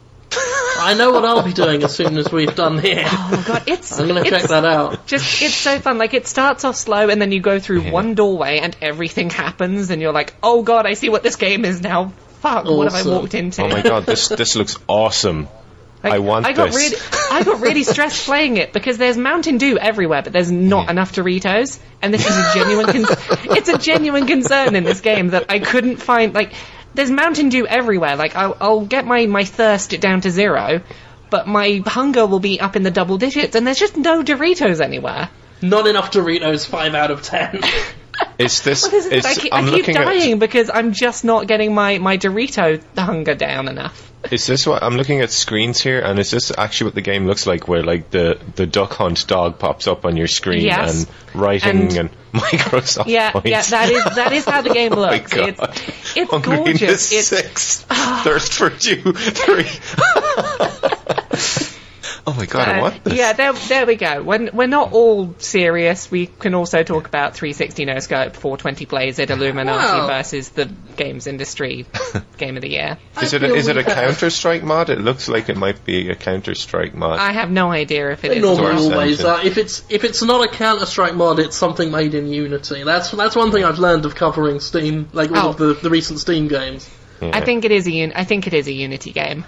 I 0.80 0.94
know 0.96 1.10
what 1.12 1.24
I'll 1.24 1.42
be 1.42 1.52
doing 1.52 1.82
as 1.82 1.94
soon 1.94 2.16
as 2.18 2.30
we've 2.30 2.54
done 2.54 2.78
here. 2.78 3.04
Oh 3.06 3.44
god, 3.46 3.64
it's 3.66 3.98
I'm 3.98 4.06
gonna 4.06 4.20
it's 4.20 4.30
check 4.30 4.42
that 4.44 4.64
out. 4.64 5.06
Just 5.06 5.42
it's 5.42 5.54
so 5.54 5.78
fun. 5.80 5.98
Like 5.98 6.14
it 6.14 6.26
starts 6.26 6.64
off 6.64 6.76
slow, 6.76 7.08
and 7.08 7.20
then 7.20 7.32
you 7.32 7.40
go 7.40 7.58
through 7.58 7.90
one 7.90 8.14
doorway, 8.14 8.58
and 8.58 8.76
everything 8.80 9.30
happens, 9.30 9.90
and 9.90 10.00
you're 10.00 10.12
like, 10.12 10.34
oh 10.42 10.62
god, 10.62 10.86
I 10.86 10.94
see 10.94 11.08
what 11.08 11.22
this 11.22 11.36
game 11.36 11.64
is 11.64 11.80
now. 11.82 12.12
Fuck, 12.40 12.66
what 12.66 12.92
have 12.92 13.06
I 13.06 13.08
walked 13.08 13.34
into? 13.34 13.62
Oh 13.62 13.68
my 13.68 13.82
god, 13.82 14.06
this 14.06 14.28
this 14.28 14.54
looks 14.54 14.78
awesome. 14.86 15.48
Like, 16.02 16.12
I 16.12 16.18
want 16.20 16.46
I 16.46 16.52
got 16.52 16.70
this. 16.70 16.76
really, 16.76 16.96
I 17.32 17.42
got 17.42 17.60
really 17.60 17.82
stressed 17.82 18.26
playing 18.26 18.56
it 18.56 18.72
because 18.72 18.98
there's 18.98 19.16
Mountain 19.16 19.58
Dew 19.58 19.78
everywhere, 19.78 20.22
but 20.22 20.32
there's 20.32 20.50
not 20.50 20.88
enough 20.90 21.12
Doritos, 21.12 21.80
and 22.00 22.14
this 22.14 22.24
is 22.24 22.36
a 22.36 22.54
genuine. 22.54 22.86
Con- 22.86 23.16
it's 23.56 23.68
a 23.68 23.78
genuine 23.78 24.28
concern 24.28 24.76
in 24.76 24.84
this 24.84 25.00
game 25.00 25.30
that 25.30 25.46
I 25.48 25.58
couldn't 25.58 25.96
find. 25.96 26.34
Like, 26.34 26.52
there's 26.94 27.10
Mountain 27.10 27.48
Dew 27.50 27.66
everywhere. 27.66 28.16
Like, 28.16 28.36
I'll, 28.36 28.56
I'll 28.60 28.86
get 28.86 29.06
my 29.06 29.26
my 29.26 29.44
thirst 29.44 29.98
down 30.00 30.20
to 30.22 30.30
zero, 30.30 30.80
but 31.30 31.46
my 31.46 31.82
hunger 31.86 32.26
will 32.26 32.40
be 32.40 32.60
up 32.60 32.76
in 32.76 32.82
the 32.82 32.90
double 32.90 33.18
digits, 33.18 33.54
and 33.54 33.66
there's 33.66 33.78
just 33.78 33.96
no 33.96 34.22
Doritos 34.22 34.80
anywhere. 34.80 35.30
Not 35.60 35.86
enough 35.86 36.12
Doritos, 36.12 36.66
5 36.66 36.94
out 36.94 37.10
of 37.10 37.22
10. 37.22 37.60
Is 38.38 38.60
this? 38.62 38.86
This 38.86 39.06
is- 39.06 39.26
I 39.26 39.34
keep, 39.34 39.52
I'm 39.52 39.66
I 39.66 39.80
keep 39.80 39.86
dying 39.94 40.32
at. 40.34 40.38
because 40.38 40.70
I'm 40.72 40.92
just 40.92 41.24
not 41.24 41.46
getting 41.48 41.74
my, 41.74 41.98
my 41.98 42.16
Dorito 42.18 42.80
hunger 42.96 43.34
down 43.34 43.66
enough. 43.68 44.04
Is 44.30 44.46
this 44.46 44.66
what 44.66 44.82
I'm 44.82 44.96
looking 44.96 45.20
at 45.20 45.30
screens 45.30 45.80
here? 45.80 46.00
And 46.00 46.18
is 46.18 46.30
this 46.32 46.52
actually 46.56 46.86
what 46.86 46.94
the 46.96 47.02
game 47.02 47.26
looks 47.26 47.46
like? 47.46 47.68
Where 47.68 47.82
like 47.84 48.10
the 48.10 48.38
the 48.56 48.66
Duck 48.66 48.92
Hunt 48.94 49.26
dog 49.28 49.58
pops 49.60 49.86
up 49.86 50.04
on 50.04 50.16
your 50.16 50.26
screen 50.26 50.62
Yes. 50.62 51.04
and 51.34 51.40
writing 51.40 51.70
And- 51.82 51.96
and, 51.96 52.10
Microsoft 52.34 53.06
Yeah, 53.06 53.30
points. 53.30 53.48
yeah, 53.48 53.62
that 53.62 53.90
is 53.90 54.04
that 54.16 54.32
is 54.32 54.44
how 54.44 54.60
the 54.62 54.70
game 54.70 54.92
Oh 54.96 55.00
looks. 55.00 55.32
God. 55.32 55.48
it's 55.48 56.16
it's 56.16 56.30
Hungry 56.30 56.56
gorgeous. 56.56 57.12
It's 57.12 57.28
six. 57.28 57.82
Thirst 58.24 58.52
for 58.54 58.70
two, 58.70 59.12
three. 59.14 59.64
oh 62.28 62.34
my 62.34 62.46
god, 62.46 62.68
I 62.68 62.78
Uh, 62.78 62.82
want 62.82 63.00
yeah, 63.06 63.32
there, 63.32 63.52
there 63.52 63.86
we 63.86 63.96
go. 63.96 64.22
When 64.22 64.50
we're 64.52 64.66
not 64.66 64.92
all 64.92 65.34
serious, 65.38 66.10
we 66.10 66.26
can 66.26 66.54
also 66.54 66.82
talk 66.82 67.08
about 67.08 67.34
360 67.34 67.84
no 67.86 67.98
scope, 68.00 68.36
420 68.36 68.84
Blaze 68.84 69.18
It, 69.18 69.30
Illuminati 69.30 69.98
Wow. 70.00 70.06
versus 70.06 70.50
the 70.50 70.66
games 70.96 71.26
industry 71.26 71.86
game 72.36 72.56
of 72.56 72.62
the 72.62 72.68
year. 72.70 72.98
Is 73.22 73.32
I 73.32 73.36
it 73.38 73.42
a, 73.44 73.54
is 73.54 73.68
it 73.68 73.76
a 73.78 73.84
Counter 73.84 74.30
Strike 74.30 74.62
mod? 74.62 74.90
It 74.90 75.00
looks 75.00 75.28
like 75.28 75.48
it 75.48 75.56
might 75.56 75.84
be 75.84 76.10
a 76.10 76.14
Counter 76.14 76.54
Strike 76.54 76.94
mod. 76.94 77.18
I 77.18 77.32
have 77.32 77.50
no 77.50 77.70
idea 77.72 78.10
if 78.12 78.24
it 78.24 78.28
They 78.28 78.36
is. 78.36 78.42
normally 78.42 78.92
always 78.92 79.18
engine. 79.20 79.26
are. 79.26 79.44
If 79.44 79.56
it's 79.58 79.82
if 79.88 80.04
it's 80.04 80.22
not 80.22 80.44
a 80.44 80.48
Counter 80.48 80.86
Strike 80.86 81.14
mod, 81.14 81.38
it's 81.38 81.56
something 81.56 81.90
made 81.90 82.14
in 82.14 82.26
Unity. 82.28 82.82
That's 82.84 83.10
that's 83.12 83.34
one 83.36 83.50
thing 83.52 83.64
I've 83.64 83.78
learned 83.78 84.04
of 84.04 84.14
covering 84.14 84.60
Steam, 84.60 85.08
like 85.12 85.30
all 85.32 85.46
Oh. 85.46 85.50
of 85.50 85.56
the, 85.56 85.74
the 85.74 85.90
recent 85.90 86.20
Steam 86.20 86.48
games. 86.48 86.88
I 87.20 87.40
think 87.40 87.64
it 87.64 87.72
is 87.72 87.88
a 87.88 87.92
un- 88.02 88.12
I 88.14 88.24
think 88.24 88.46
it 88.46 88.54
is 88.54 88.68
a 88.68 88.72
Unity 88.72 89.12
game. 89.12 89.44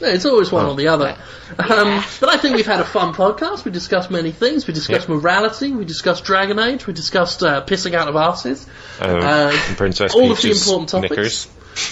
Yeah, 0.00 0.08
it's 0.08 0.24
always 0.26 0.50
one 0.52 0.66
Oh. 0.66 0.70
or 0.70 0.76
the 0.76 0.88
other. 0.88 1.16
Um, 1.58 2.04
but 2.20 2.28
I 2.28 2.36
think 2.36 2.56
we've 2.56 2.66
had 2.66 2.80
a 2.80 2.84
fun 2.84 3.14
podcast. 3.14 3.64
We 3.64 3.70
discussed 3.70 4.10
many 4.10 4.30
things. 4.32 4.66
We 4.66 4.74
discussed 4.74 5.08
Yeah. 5.08 5.14
morality. 5.16 5.72
We 5.72 5.84
discussed 5.84 6.24
Dragon 6.24 6.58
Age. 6.58 6.86
We 6.86 6.92
discussed 6.92 7.42
uh, 7.42 7.64
pissing 7.64 7.94
out 7.94 8.06
of 8.08 8.16
asses. 8.16 8.66
Um, 9.00 9.20
uh, 9.22 9.50
Princess 9.76 10.14
all 10.14 10.30
of 10.30 10.40
the 10.40 10.50
important 10.50 10.88
topics. 10.90 11.10
knickers. 11.10 11.48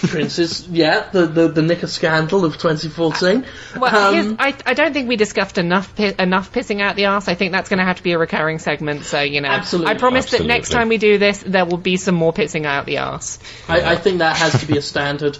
Prince's, 0.08 0.66
yeah, 0.66 1.08
the, 1.12 1.26
the, 1.26 1.46
the 1.48 1.62
Knicker 1.62 1.86
scandal 1.86 2.44
of 2.44 2.54
2014. 2.58 3.46
Well, 3.78 3.94
Um, 4.18 4.36
I, 4.40 4.52
I 4.66 4.74
don't 4.74 4.92
think 4.92 5.08
we 5.08 5.14
discussed 5.14 5.58
enough 5.58 5.94
pi- 5.94 6.14
enough 6.18 6.52
pissing 6.52 6.80
out 6.82 6.96
the 6.96 7.06
arse. 7.06 7.28
I 7.28 7.34
think 7.36 7.52
that's 7.52 7.68
going 7.68 7.78
to 7.78 7.84
have 7.84 7.98
to 7.98 8.02
be 8.02 8.10
a 8.12 8.18
recurring 8.18 8.58
segment. 8.58 9.04
So 9.04 9.20
you 9.20 9.40
know, 9.40 9.48
Absolutely. 9.48 9.92
I 9.92 9.96
promise 9.96 10.30
that 10.32 10.44
next 10.44 10.70
time 10.70 10.88
we 10.88 10.98
do 10.98 11.18
this, 11.18 11.38
there 11.46 11.64
will 11.66 11.76
be 11.76 11.96
some 11.98 12.16
more 12.16 12.32
pissing 12.32 12.66
out 12.66 12.86
the 12.86 12.98
arse. 12.98 13.38
I, 13.68 13.92
I 13.92 13.96
think 13.96 14.18
that 14.18 14.36
has 14.36 14.58
to 14.60 14.66
be 14.66 14.76
a 14.76 14.82
standard. 14.82 15.38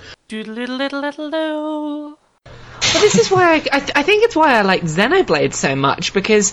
Doodle-diddle-diddle-do. 2.97 3.01
But 3.01 3.01
this 3.01 3.15
is 3.15 3.31
why 3.31 3.55
I, 3.55 3.57
I, 3.73 4.01
I 4.01 4.03
think 4.03 4.25
it's 4.25 4.37
why 4.37 4.59
I 4.59 4.63
like 4.63 4.83
Xenoblade 4.83 5.55
so 5.55 5.77
much 5.77 6.13
because 6.13 6.53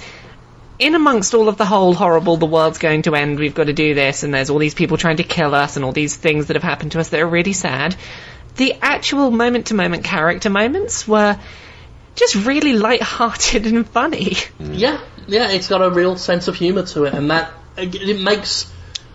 in 0.80 0.96
amongst 0.96 1.34
all 1.34 1.48
of 1.48 1.58
the 1.58 1.66
whole 1.66 1.94
horrible, 1.94 2.38
the 2.38 2.46
world's 2.46 2.78
going 2.78 3.04
to 3.04 3.16
end, 3.16 3.40
we've 3.40 3.56
got 3.56 3.68
to 3.68 3.74
do 3.74 3.94
this, 3.94 4.24
and 4.24 4.34
there's 4.34 4.50
all 4.50 4.60
these 4.60 4.74
people 4.74 4.98
trying 4.98 5.18
to 5.18 5.24
kill 5.24 5.54
us, 5.54 5.76
and 5.76 5.86
all 5.86 5.92
these 5.92 6.16
things 6.16 6.48
that 6.48 6.56
have 6.56 6.64
happened 6.64 6.94
to 6.94 7.00
us 7.00 7.10
that 7.10 7.20
are 7.20 7.28
really 7.28 7.54
sad. 7.54 7.96
The 8.56 8.76
actual 8.82 9.32
moment-to-moment 9.32 10.04
character 10.04 10.50
moments 10.50 11.08
were 11.08 11.40
just 12.16 12.36
really 12.36 12.74
light-hearted 12.74 13.66
and 13.68 13.88
funny. 13.88 14.32
Mm. 14.60 14.78
Yeah, 14.78 15.00
yeah, 15.28 15.52
it's 15.52 15.68
got 15.68 15.82
a 15.82 15.90
real 15.90 16.18
sense 16.18 16.48
of 16.48 16.56
humour 16.56 16.84
to 16.88 17.06
it, 17.06 17.14
and 17.14 17.32
that 17.32 17.52
it 17.78 18.20
makes 18.20 18.72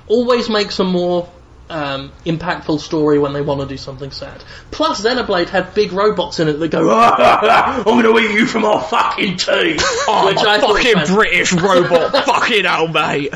always 0.06 0.48
makes 0.48 0.78
a 0.78 0.84
more 0.84 1.28
um, 1.70 2.12
impactful 2.24 2.80
story 2.80 3.18
when 3.18 3.32
they 3.32 3.40
want 3.40 3.60
to 3.60 3.66
do 3.66 3.76
something 3.76 4.10
sad. 4.10 4.42
Plus, 4.70 5.04
Xenoblade 5.04 5.48
had 5.48 5.74
big 5.74 5.92
robots 5.92 6.40
in 6.40 6.48
it 6.48 6.54
that 6.54 6.68
go, 6.68 6.88
"Ah, 6.90 7.78
"I'm 7.78 7.84
going 7.84 8.04
to 8.04 8.18
eat 8.18 8.34
you 8.34 8.46
from 8.46 8.64
our 8.64 8.82
fucking 8.82 9.36
teeth," 9.36 9.80
which 10.24 10.38
I 10.38 10.58
was 10.62 11.10
British 11.10 11.52
robot, 11.52 12.12
fucking 12.24 12.64
hell, 12.64 12.88
mate. 12.88 13.34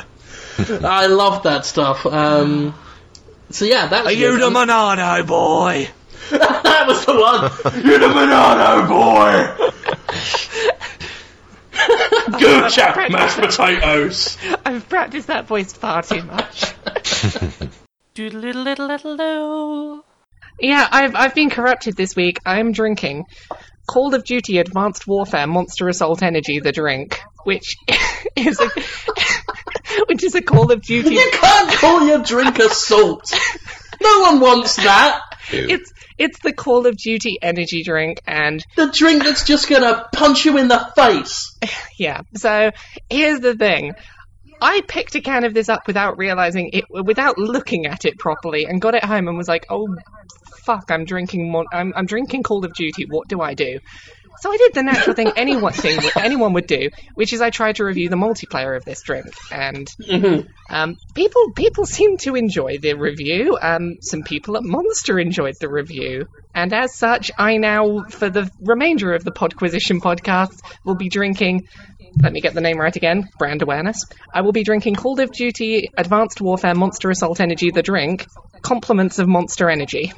I 0.58 1.06
loved 1.06 1.44
that 1.44 1.64
stuff. 1.64 2.06
Um, 2.06 2.74
so 3.50 3.64
yeah, 3.64 3.86
that 3.88 4.04
was 4.04 4.16
you 4.16 4.38
the 4.38 4.50
Monado 4.50 5.26
boy? 5.26 5.88
that 6.30 6.84
was 6.86 7.04
the 7.04 7.14
one. 7.14 7.84
You're 7.84 7.98
the 7.98 8.08
Monado 8.08 8.88
boy. 8.88 9.72
Good 12.38 12.70
chap, 12.70 13.10
mashed 13.10 13.38
potatoes. 13.38 14.38
I've 14.64 14.88
practiced 14.88 15.26
that 15.26 15.46
voice 15.46 15.72
far 15.72 16.02
too 16.02 16.22
much. 16.22 16.74
Yeah, 20.60 20.86
I've 20.90 21.14
I've 21.14 21.34
been 21.34 21.50
corrupted 21.50 21.96
this 21.96 22.14
week. 22.14 22.38
I'm 22.44 22.72
drinking 22.72 23.24
Call 23.86 24.14
of 24.14 24.24
Duty 24.24 24.58
Advanced 24.58 25.06
Warfare 25.06 25.46
Monster 25.46 25.88
Assault 25.88 26.22
Energy, 26.22 26.60
the 26.60 26.72
drink, 26.72 27.20
which 27.44 27.76
is 28.36 28.60
a 28.60 28.68
which 30.08 30.24
is 30.24 30.34
a 30.34 30.42
Call 30.42 30.72
of 30.72 30.82
Duty. 30.82 31.14
You 31.14 31.30
can't 31.32 31.70
call 31.78 32.06
your 32.06 32.22
drink 32.22 32.58
assault. 32.58 33.32
No 34.00 34.20
one 34.20 34.40
wants 34.40 34.76
that. 34.76 35.20
It's 35.50 35.92
it's 36.18 36.38
the 36.40 36.52
Call 36.52 36.86
of 36.86 36.96
Duty 36.96 37.38
energy 37.40 37.82
drink, 37.82 38.20
and 38.26 38.64
The 38.76 38.90
drink 38.90 39.24
that's 39.24 39.44
just 39.44 39.68
gonna 39.68 40.08
punch 40.12 40.44
you 40.44 40.58
in 40.58 40.68
the 40.68 40.90
face. 40.94 41.56
yeah. 41.98 42.22
So 42.36 42.70
here's 43.10 43.40
the 43.40 43.56
thing. 43.56 43.94
I 44.62 44.80
picked 44.86 45.16
a 45.16 45.20
can 45.20 45.42
of 45.44 45.54
this 45.54 45.68
up 45.68 45.88
without 45.88 46.16
realizing 46.16 46.70
it, 46.72 46.84
without 46.88 47.36
looking 47.36 47.86
at 47.86 48.04
it 48.04 48.16
properly, 48.18 48.64
and 48.64 48.80
got 48.80 48.94
it 48.94 49.04
home 49.04 49.26
and 49.26 49.36
was 49.36 49.48
like, 49.48 49.66
"Oh, 49.68 49.88
fuck! 50.64 50.84
I'm 50.88 51.04
drinking. 51.04 51.50
Mon- 51.50 51.66
I'm, 51.72 51.92
I'm 51.96 52.06
drinking 52.06 52.44
Call 52.44 52.64
of 52.64 52.72
Duty. 52.74 53.06
What 53.08 53.28
do 53.28 53.40
I 53.40 53.54
do?" 53.54 53.80
So 54.40 54.52
I 54.52 54.56
did 54.56 54.74
the 54.74 54.82
natural 54.82 55.14
thing 55.14 55.32
anyone 55.36 55.72
thing 55.72 56.00
anyone 56.16 56.52
would 56.54 56.66
do, 56.66 56.90
which 57.14 57.32
is 57.32 57.40
I 57.40 57.50
tried 57.50 57.76
to 57.76 57.84
review 57.84 58.08
the 58.08 58.16
multiplayer 58.16 58.76
of 58.76 58.84
this 58.84 59.02
drink, 59.02 59.26
and 59.50 59.88
um, 60.68 60.96
people 61.14 61.52
people 61.52 61.86
seem 61.86 62.16
to 62.18 62.34
enjoy 62.34 62.78
the 62.78 62.94
review. 62.94 63.56
Um, 63.60 63.98
some 64.00 64.22
people 64.22 64.56
at 64.56 64.64
Monster 64.64 65.18
enjoyed 65.18 65.54
the 65.60 65.68
review, 65.68 66.26
and 66.54 66.72
as 66.72 66.94
such, 66.94 67.30
I 67.38 67.56
now, 67.58 68.04
for 68.10 68.30
the 68.30 68.50
remainder 68.60 69.14
of 69.14 69.24
the 69.24 69.32
Podquisition 69.32 70.00
podcast, 70.00 70.60
will 70.84 70.96
be 70.96 71.08
drinking. 71.08 71.68
Let 72.22 72.32
me 72.32 72.40
get 72.40 72.52
the 72.52 72.60
name 72.60 72.78
right 72.78 72.94
again. 72.94 73.28
Brand 73.38 73.62
awareness. 73.62 74.04
I 74.34 74.42
will 74.42 74.52
be 74.52 74.64
drinking 74.64 74.96
Call 74.96 75.18
of 75.20 75.32
Duty 75.32 75.88
Advanced 75.96 76.40
Warfare 76.40 76.74
Monster 76.74 77.10
Assault 77.10 77.40
Energy, 77.40 77.70
the 77.70 77.82
drink. 77.82 78.26
Compliments 78.60 79.18
of 79.18 79.26
Monster 79.28 79.70
Energy. 79.70 80.12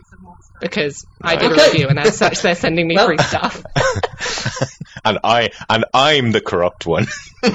Because 0.61 1.05
I 1.21 1.37
did 1.37 1.53
a 1.53 1.55
review, 1.55 1.89
and 1.89 1.99
as 1.99 2.17
such, 2.17 2.41
they're 2.41 2.55
sending 2.55 2.87
me 2.87 2.95
Well- 2.97 3.07
free 3.07 3.19
stuff. 3.19 3.63
and 5.05 5.19
I 5.25 5.51
and 5.69 5.85
I'm 5.93 6.33
the 6.33 6.41
corrupt 6.41 6.87
one. 6.87 7.07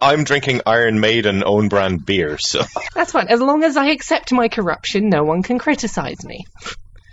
I'm 0.00 0.24
drinking 0.24 0.62
Iron 0.66 1.00
Maiden 1.00 1.42
own 1.44 1.68
brand 1.68 2.04
beer, 2.06 2.38
so 2.38 2.62
That's 2.94 3.12
fine. 3.12 3.28
As 3.28 3.40
long 3.40 3.64
as 3.64 3.76
I 3.76 3.86
accept 3.86 4.32
my 4.32 4.48
corruption, 4.48 5.08
no 5.08 5.24
one 5.24 5.42
can 5.42 5.58
criticize 5.58 6.24
me. 6.24 6.44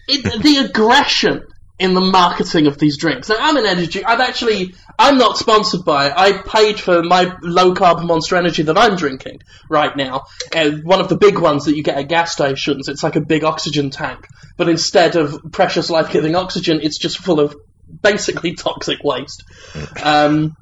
it, 0.07 0.23
the 0.43 0.57
aggression 0.69 1.45
in 1.83 1.93
the 1.93 2.01
marketing 2.01 2.65
of 2.67 2.77
these 2.77 2.97
drinks. 2.97 3.27
Now, 3.27 3.35
I'm 3.39 3.57
an 3.57 3.65
energy. 3.65 4.03
I've 4.05 4.21
actually. 4.21 4.73
I'm 4.97 5.17
not 5.17 5.37
sponsored 5.37 5.83
by 5.83 6.07
it. 6.07 6.13
I 6.15 6.31
paid 6.41 6.79
for 6.79 7.03
my 7.03 7.35
low 7.41 7.73
carb 7.73 8.05
Monster 8.05 8.37
Energy 8.37 8.63
that 8.63 8.77
I'm 8.77 8.95
drinking 8.95 9.41
right 9.67 9.95
now. 9.95 10.25
Uh, 10.55 10.71
one 10.83 11.01
of 11.01 11.09
the 11.09 11.17
big 11.17 11.37
ones 11.39 11.65
that 11.65 11.75
you 11.75 11.83
get 11.83 11.97
at 11.97 12.07
gas 12.07 12.31
stations. 12.31 12.87
It's 12.87 13.03
like 13.03 13.17
a 13.17 13.21
big 13.21 13.43
oxygen 13.43 13.89
tank, 13.89 14.27
but 14.55 14.69
instead 14.69 15.17
of 15.17 15.51
precious 15.51 15.89
life 15.89 16.09
giving 16.09 16.35
oxygen, 16.35 16.79
it's 16.81 16.97
just 16.97 17.17
full 17.17 17.41
of 17.41 17.55
basically 18.01 18.53
toxic 18.67 19.03
waste. 19.03 19.43
Um, 20.01 20.55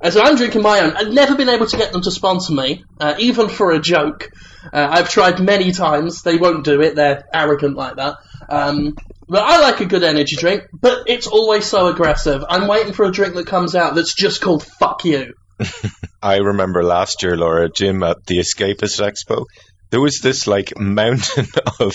and 0.00 0.12
so 0.12 0.22
I'm 0.22 0.36
drinking 0.36 0.62
my 0.62 0.80
own. 0.80 0.96
I've 0.96 1.12
never 1.12 1.36
been 1.36 1.50
able 1.50 1.66
to 1.66 1.76
get 1.76 1.92
them 1.92 2.00
to 2.02 2.10
sponsor 2.10 2.54
me, 2.54 2.84
uh, 2.98 3.14
even 3.18 3.50
for 3.50 3.72
a 3.72 3.78
joke. 3.78 4.30
Uh, 4.72 4.88
I've 4.90 5.10
tried 5.10 5.38
many 5.38 5.72
times. 5.72 6.22
They 6.22 6.38
won't 6.38 6.64
do 6.64 6.80
it. 6.80 6.94
They're 6.94 7.24
arrogant 7.34 7.76
like 7.76 7.96
that. 7.96 8.16
Um, 8.48 8.96
but 9.32 9.44
I 9.44 9.60
like 9.60 9.80
a 9.80 9.86
good 9.86 10.02
energy 10.02 10.36
drink, 10.36 10.64
but 10.78 11.04
it's 11.06 11.26
always 11.26 11.64
so 11.64 11.86
aggressive. 11.86 12.44
I'm 12.46 12.68
waiting 12.68 12.92
for 12.92 13.06
a 13.06 13.10
drink 13.10 13.34
that 13.34 13.46
comes 13.46 13.74
out 13.74 13.94
that's 13.94 14.14
just 14.14 14.42
called 14.42 14.62
"fuck 14.62 15.06
you." 15.06 15.32
I 16.22 16.36
remember 16.36 16.84
last 16.84 17.22
year, 17.22 17.34
Laura, 17.34 17.70
Jim 17.70 18.02
at 18.02 18.26
the 18.26 18.40
Escapist 18.40 19.00
Expo, 19.00 19.46
there 19.88 20.02
was 20.02 20.20
this 20.20 20.46
like 20.46 20.78
mountain 20.78 21.46
of 21.80 21.94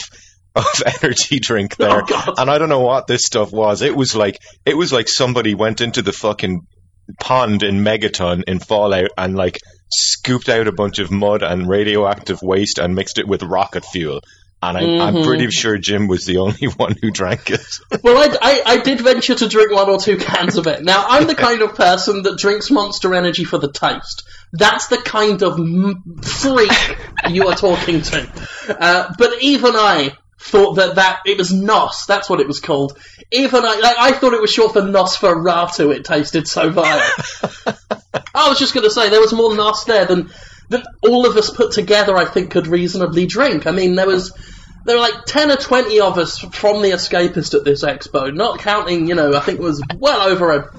of 0.55 0.83
energy 1.03 1.39
drink 1.39 1.75
oh, 1.79 1.83
there, 1.83 2.01
Oh, 2.09 2.33
and 2.39 2.49
I 2.49 2.57
don't 2.57 2.69
know 2.69 2.81
what 2.81 3.05
this 3.05 3.25
stuff 3.25 3.51
was. 3.51 3.83
It 3.83 3.95
was 3.95 4.15
like 4.15 4.39
it 4.65 4.75
was 4.75 4.91
like 4.91 5.07
somebody 5.07 5.53
went 5.53 5.79
into 5.79 6.01
the 6.01 6.13
fucking 6.13 6.61
pond 7.19 7.61
in 7.61 7.83
Megaton 7.83 8.45
in 8.47 8.57
Fallout 8.57 9.11
and 9.15 9.35
like 9.35 9.59
scooped 9.91 10.49
out 10.49 10.67
a 10.67 10.71
bunch 10.71 10.97
of 10.97 11.11
mud 11.11 11.43
and 11.43 11.69
radioactive 11.69 12.41
waste 12.41 12.79
and 12.79 12.95
mixed 12.95 13.19
it 13.19 13.27
with 13.27 13.43
rocket 13.43 13.85
fuel. 13.85 14.21
And 14.61 14.75
I, 14.77 14.81
I'm 14.81 15.13
Mm-hmm. 15.13 15.23
pretty 15.23 15.51
sure 15.51 15.77
Jim 15.77 16.07
was 16.07 16.25
the 16.25 16.37
only 16.37 16.67
one 16.77 16.95
who 16.99 17.11
drank 17.11 17.51
it. 17.51 17.61
Well, 18.03 18.17
I, 18.17 18.37
I, 18.41 18.61
I 18.73 18.77
did 18.77 19.01
venture 19.01 19.35
to 19.35 19.47
drink 19.47 19.71
one 19.71 19.89
or 19.89 19.99
two 19.99 20.17
cans 20.17 20.57
of 20.57 20.65
it. 20.67 20.83
Now, 20.83 21.05
I'm 21.07 21.27
the 21.27 21.35
kind 21.47 21.61
of 21.61 21.75
person 21.75 22.23
that 22.23 22.37
drinks 22.39 22.71
Monster 22.71 23.13
Energy 23.13 23.43
for 23.43 23.57
the 23.59 23.71
taste. 23.71 24.27
That's 24.53 24.87
the 24.87 24.97
kind 24.97 25.41
of 25.43 25.59
m- 25.59 26.03
freak 26.23 26.71
you 27.29 27.47
are 27.47 27.55
talking 27.55 28.01
to. 28.01 28.29
Uh, 28.69 29.13
but 29.17 29.41
even 29.41 29.75
I 29.75 30.17
thought 30.39 30.75
that, 30.75 30.95
that 30.95 31.21
it 31.25 31.37
was 31.37 31.51
NOS. 31.53 32.05
That's 32.05 32.29
what 32.29 32.39
it 32.39 32.47
was 32.47 32.59
called. 32.59 32.97
Even 33.31 33.63
I, 33.65 33.79
like, 33.79 33.97
I 33.99 34.11
thought 34.13 34.33
it 34.33 34.41
was 34.41 34.51
short 34.51 34.73
for 34.73 34.81
Nosferatu. 34.81 35.93
It 35.95 36.05
tasted 36.05 36.47
so 36.47 36.69
vile. 36.69 37.01
I 38.33 38.49
was 38.49 38.57
just 38.59 38.73
going 38.73 38.85
to 38.85 38.91
say 38.91 39.09
there 39.09 39.19
was 39.21 39.33
more 39.33 39.53
NOS 39.55 39.83
there 39.85 40.05
than 40.05 40.29
than 40.69 40.83
all 41.01 41.25
of 41.27 41.37
us 41.37 41.49
put 41.49 41.71
together. 41.71 42.15
I 42.15 42.25
think 42.25 42.51
could 42.51 42.67
reasonably 42.67 43.25
drink. 43.25 43.67
I 43.67 43.71
mean, 43.71 43.95
there 43.95 44.07
was 44.07 44.33
there 44.85 44.95
were 44.95 45.01
like 45.01 45.25
ten 45.25 45.51
or 45.51 45.57
twenty 45.57 45.99
of 45.99 46.17
us 46.17 46.39
from 46.39 46.81
the 46.81 46.91
Escapist 46.91 47.53
at 47.53 47.63
this 47.63 47.83
expo, 47.83 48.33
not 48.33 48.59
counting. 48.59 49.07
You 49.07 49.15
know, 49.15 49.35
I 49.35 49.39
think 49.39 49.59
it 49.59 49.63
was 49.63 49.83
well 49.97 50.27
over 50.27 50.51
a 50.51 50.71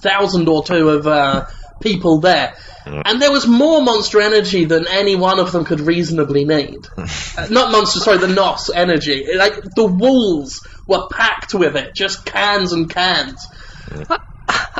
thousand 0.00 0.48
or 0.48 0.64
two 0.64 0.88
of 0.88 1.06
uh, 1.06 1.46
people 1.80 2.20
there. 2.20 2.54
And 2.86 3.20
there 3.20 3.30
was 3.30 3.46
more 3.46 3.82
Monster 3.82 4.20
Energy 4.20 4.64
than 4.64 4.86
any 4.88 5.14
one 5.14 5.38
of 5.38 5.52
them 5.52 5.64
could 5.64 5.80
reasonably 5.80 6.44
need. 6.44 6.88
Uh, 7.36 7.46
not 7.48 7.70
Monster, 7.70 8.00
sorry, 8.00 8.18
the 8.18 8.26
NOS 8.26 8.70
Energy. 8.70 9.24
Like, 9.36 9.54
the 9.76 9.86
walls 9.86 10.66
were 10.86 11.06
packed 11.08 11.54
with 11.54 11.76
it. 11.76 11.94
Just 11.94 12.24
cans 12.24 12.72
and 12.72 12.90
cans. 12.90 13.46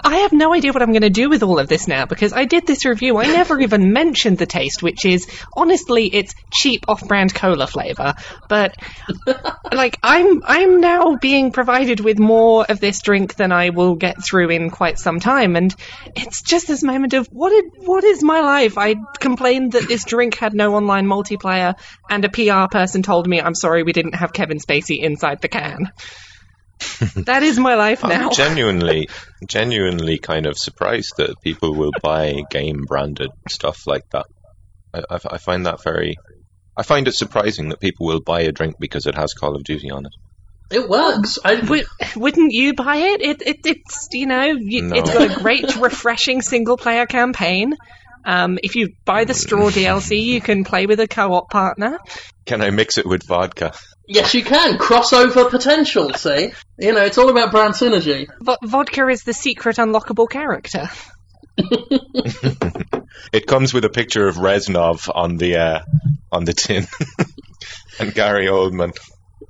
I 0.04 0.18
have 0.18 0.32
no 0.32 0.52
idea 0.52 0.72
what 0.72 0.82
I'm 0.82 0.92
going 0.92 1.02
to 1.02 1.10
do 1.10 1.28
with 1.28 1.42
all 1.42 1.58
of 1.58 1.68
this 1.68 1.86
now 1.86 2.04
because 2.06 2.32
I 2.32 2.44
did 2.44 2.66
this 2.66 2.84
review. 2.84 3.18
I 3.18 3.26
never 3.26 3.60
even 3.66 3.92
mentioned 3.92 4.38
the 4.38 4.46
taste, 4.46 4.82
which 4.82 5.04
is 5.04 5.26
honestly, 5.56 6.06
it's 6.12 6.34
cheap 6.52 6.86
off-brand 6.88 7.34
cola 7.34 7.66
flavor. 7.66 8.14
But 8.48 8.76
like, 9.72 9.98
I'm 10.02 10.42
I'm 10.44 10.80
now 10.80 11.16
being 11.16 11.52
provided 11.52 12.00
with 12.00 12.18
more 12.18 12.64
of 12.68 12.80
this 12.80 13.00
drink 13.02 13.34
than 13.34 13.52
I 13.52 13.70
will 13.70 13.94
get 13.94 14.16
through 14.24 14.50
in 14.50 14.70
quite 14.70 14.98
some 14.98 15.20
time, 15.20 15.56
and 15.56 15.74
it's 16.16 16.42
just 16.42 16.66
this 16.66 16.82
moment 16.82 17.14
of 17.14 17.28
what 17.28 17.50
did 17.50 17.86
what 17.86 18.04
is 18.04 18.22
my 18.22 18.40
life? 18.40 18.78
I 18.78 18.96
complained 19.18 19.72
that 19.72 19.88
this 19.88 20.04
drink 20.04 20.34
had 20.36 20.54
no 20.54 20.74
online 20.74 21.06
multiplayer, 21.06 21.74
and 22.08 22.24
a 22.24 22.28
PR 22.28 22.68
person 22.70 23.02
told 23.02 23.28
me, 23.28 23.40
"I'm 23.40 23.54
sorry, 23.54 23.82
we 23.82 23.92
didn't 23.92 24.14
have 24.14 24.32
Kevin 24.32 24.58
Spacey 24.58 25.00
inside 25.00 25.40
the 25.40 25.48
can." 25.48 25.92
that 27.16 27.42
is 27.42 27.58
my 27.58 27.74
life 27.74 28.02
now. 28.02 28.28
I'm 28.28 28.32
genuinely, 28.34 29.08
genuinely 29.46 30.18
kind 30.18 30.46
of 30.46 30.58
surprised 30.58 31.14
that 31.16 31.40
people 31.42 31.74
will 31.74 31.92
buy 32.02 32.42
game 32.50 32.84
branded 32.86 33.30
stuff 33.48 33.86
like 33.86 34.04
that. 34.12 34.26
I, 34.92 35.02
I, 35.10 35.18
I 35.32 35.38
find 35.38 35.66
that 35.66 35.82
very. 35.82 36.16
I 36.76 36.82
find 36.82 37.08
it 37.08 37.12
surprising 37.12 37.68
that 37.70 37.80
people 37.80 38.06
will 38.06 38.20
buy 38.20 38.42
a 38.42 38.52
drink 38.52 38.76
because 38.78 39.06
it 39.06 39.14
has 39.14 39.34
Call 39.34 39.56
of 39.56 39.64
Duty 39.64 39.90
on 39.90 40.06
it. 40.06 40.12
It 40.70 40.88
works. 40.88 41.38
I, 41.44 41.54
Would, 41.54 41.84
wouldn't 42.14 42.52
you 42.52 42.74
buy 42.74 42.96
it? 42.96 43.20
It, 43.20 43.42
it 43.42 43.56
it's 43.64 44.08
you 44.12 44.26
know 44.26 44.44
you, 44.44 44.82
No. 44.82 44.96
it's 44.96 45.12
got 45.12 45.30
a 45.30 45.42
great 45.42 45.76
refreshing 45.80 46.42
single 46.42 46.76
player 46.76 47.06
campaign. 47.06 47.74
Um, 48.24 48.58
if 48.62 48.76
you 48.76 48.90
buy 49.04 49.24
the 49.24 49.34
straw 49.34 49.70
DLC, 49.70 50.22
you 50.22 50.40
can 50.40 50.64
play 50.64 50.86
with 50.86 51.00
a 51.00 51.08
co-op 51.08 51.50
partner. 51.50 51.98
Can 52.46 52.60
I 52.62 52.70
mix 52.70 52.98
it 52.98 53.06
with 53.06 53.26
vodka? 53.26 53.72
Yes, 54.10 54.34
you 54.34 54.44
can. 54.44 54.76
Crossover 54.78 55.48
potential, 55.50 56.12
see? 56.14 56.52
You 56.78 56.92
know, 56.92 57.04
it's 57.04 57.16
all 57.18 57.28
about 57.30 57.50
brand 57.50 57.74
synergy. 57.74 58.26
Vo- 58.40 58.56
vodka 58.62 59.08
is 59.08 59.22
the 59.22 59.32
secret 59.32 59.76
unlockable 59.76 60.28
character. 60.28 60.90
It 63.32 63.46
comes 63.46 63.72
with 63.72 63.84
a 63.84 63.88
picture 63.90 64.26
of 64.26 64.36
Reznov 64.36 65.08
on 65.14 65.36
the 65.36 65.56
uh, 65.56 65.80
on 66.32 66.44
the 66.44 66.52
tin, 66.52 66.86
and 68.00 68.12
Gary 68.14 68.46
Oldman 68.46 68.96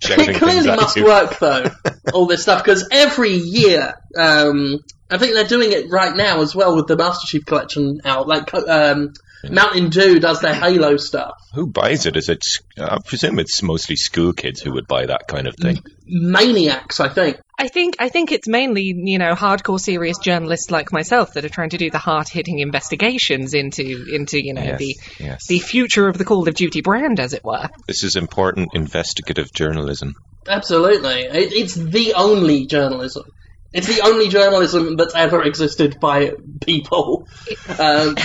shouting 0.03 0.25
It 0.25 0.27
things 0.27 0.39
clearly 0.39 0.69
at 0.71 0.77
must 0.77 0.97
you. 0.97 1.05
work, 1.05 1.39
though, 1.39 1.71
all 2.13 2.27
this 2.27 2.43
stuff, 2.43 2.63
because 2.63 2.89
every 2.91 3.33
year, 3.35 3.95
um, 4.17 4.81
I 5.11 5.17
think 5.19 5.35
they're 5.35 5.45
doing 5.45 5.73
it 5.73 5.87
right 5.91 6.15
now 6.15 6.43
as 6.43 6.55
well 6.55 6.77
with 6.77 6.89
the 6.89 6.97
Master 6.97 7.27
Chief 7.27 7.47
Collection 7.47 8.01
out. 8.05 8.29
Like, 8.29 8.53
um, 8.55 9.15
Mountain 9.49 9.91
Dew 9.91 10.21
does 10.21 10.41
their 10.41 10.55
Halo 10.55 10.97
stuff. 10.97 11.35
Who 11.55 11.67
buys 11.67 12.07
it? 12.07 12.17
Is 12.17 12.29
it? 12.29 12.45
I 12.79 12.99
presume 13.05 13.39
it's 13.39 13.63
mostly 13.63 13.97
school 13.97 14.33
kids 14.33 14.61
who 14.61 14.73
would 14.75 14.87
buy 14.87 15.07
that 15.07 15.27
kind 15.29 15.47
of 15.47 15.57
thing. 15.57 15.83
Maniacs, 16.07 17.01
I 17.01 17.09
think. 17.09 17.39
I 17.59 17.69
think 17.69 17.97
I 17.99 18.09
think 18.09 18.33
it's 18.33 18.49
mainly 18.49 18.95
you 18.97 19.19
know 19.19 19.35
hardcore 19.35 19.81
serious 19.81 20.19
journalists 20.19 20.71
like 20.71 20.93
myself 20.93 21.35
that 21.35 21.45
are 21.45 21.51
trying 21.51 21.71
to 21.71 21.79
do 21.79 21.91
the 21.91 21.99
hard 21.99 22.29
hitting 22.29 22.59
investigations 22.59 23.55
into 23.55 24.07
into 24.13 24.43
you 24.43 24.55
know 24.55 24.63
Yes, 24.63 24.79
the 24.79 24.97
yes. 25.19 25.47
the 25.47 25.59
future 25.59 26.09
of 26.09 26.17
the 26.17 26.25
Call 26.25 26.49
of 26.49 26.55
Duty 26.55 26.81
brand, 26.81 27.21
as 27.21 27.33
it 27.33 27.45
were. 27.45 27.69
This 27.87 28.03
is 28.03 28.17
important 28.17 28.71
investigative 28.75 29.53
journalism. 29.53 30.15
Absolutely. 30.49 31.23
It, 31.25 31.53
it's 31.53 31.75
the 31.75 32.15
only 32.15 32.67
journalism. 32.67 33.25
It's 33.73 33.87
the 33.87 34.05
only 34.05 34.29
journalism 34.29 34.97
that's 34.97 35.15
ever 35.15 35.43
existed 35.43 35.99
by 36.01 36.33
people. 36.65 37.27
Um, 37.79 38.17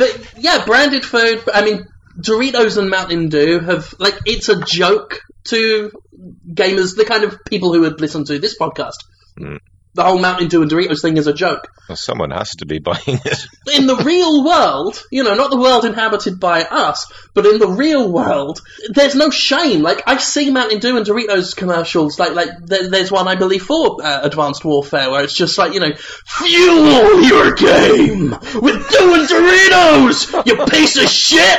but 0.00 0.32
yeah, 0.38 0.64
branded 0.64 1.04
food. 1.04 1.42
I 1.52 1.62
mean, 1.62 1.86
Doritos 2.18 2.78
and 2.78 2.88
Mountain 2.88 3.28
Dew 3.28 3.60
have 3.60 3.94
like 3.98 4.18
it's 4.24 4.48
a 4.48 4.58
joke 4.64 5.20
to 5.44 5.92
gamers, 6.48 6.96
the 6.96 7.04
kind 7.04 7.24
of 7.24 7.44
people 7.44 7.72
who 7.72 7.82
would 7.82 8.00
listen 8.00 8.24
to 8.24 8.38
this 8.38 8.58
podcast. 8.58 9.04
Mm. 9.38 9.58
The 9.94 10.04
whole 10.04 10.18
Mountain 10.20 10.48
Dew 10.48 10.62
and 10.62 10.70
Doritos 10.70 11.02
thing 11.02 11.16
is 11.16 11.26
a 11.26 11.32
joke. 11.32 11.68
Well, 11.88 11.96
someone 11.96 12.30
has 12.30 12.50
to 12.56 12.66
be 12.66 12.78
buying 12.90 13.00
it. 13.06 13.46
In 13.74 13.86
the 13.86 13.96
real 13.96 14.44
world, 14.44 15.02
you 15.10 15.24
know, 15.24 15.34
not 15.34 15.50
the 15.50 15.58
world 15.58 15.84
inhabited 15.84 16.38
by 16.38 16.62
us, 16.62 17.10
but 17.34 17.44
in 17.46 17.58
the 17.58 17.68
real 17.68 18.10
world, 18.10 18.60
there's 18.90 19.16
no 19.16 19.30
shame. 19.30 19.82
Like 19.82 20.02
I 20.06 20.18
see 20.18 20.50
Mountain 20.50 20.78
Dew 20.78 20.96
and 20.96 21.06
Doritos 21.06 21.56
commercials. 21.56 22.18
Like, 22.18 22.34
like 22.34 22.50
there's 22.64 23.10
one 23.10 23.26
I 23.26 23.34
believe 23.34 23.62
for 23.62 24.02
uh, 24.02 24.20
Advanced 24.22 24.64
Warfare 24.64 25.10
where 25.10 25.24
it's 25.24 25.34
just 25.34 25.58
like 25.58 25.74
you 25.74 25.80
know, 25.80 25.92
fuel 25.96 27.22
your 27.22 27.54
game 27.54 28.30
with 28.30 28.88
Dew 28.90 29.14
and 29.14 29.28
Doritos, 29.28 30.46
you 30.46 30.66
piece 30.66 30.96
of 30.96 31.08
shit. 31.08 31.58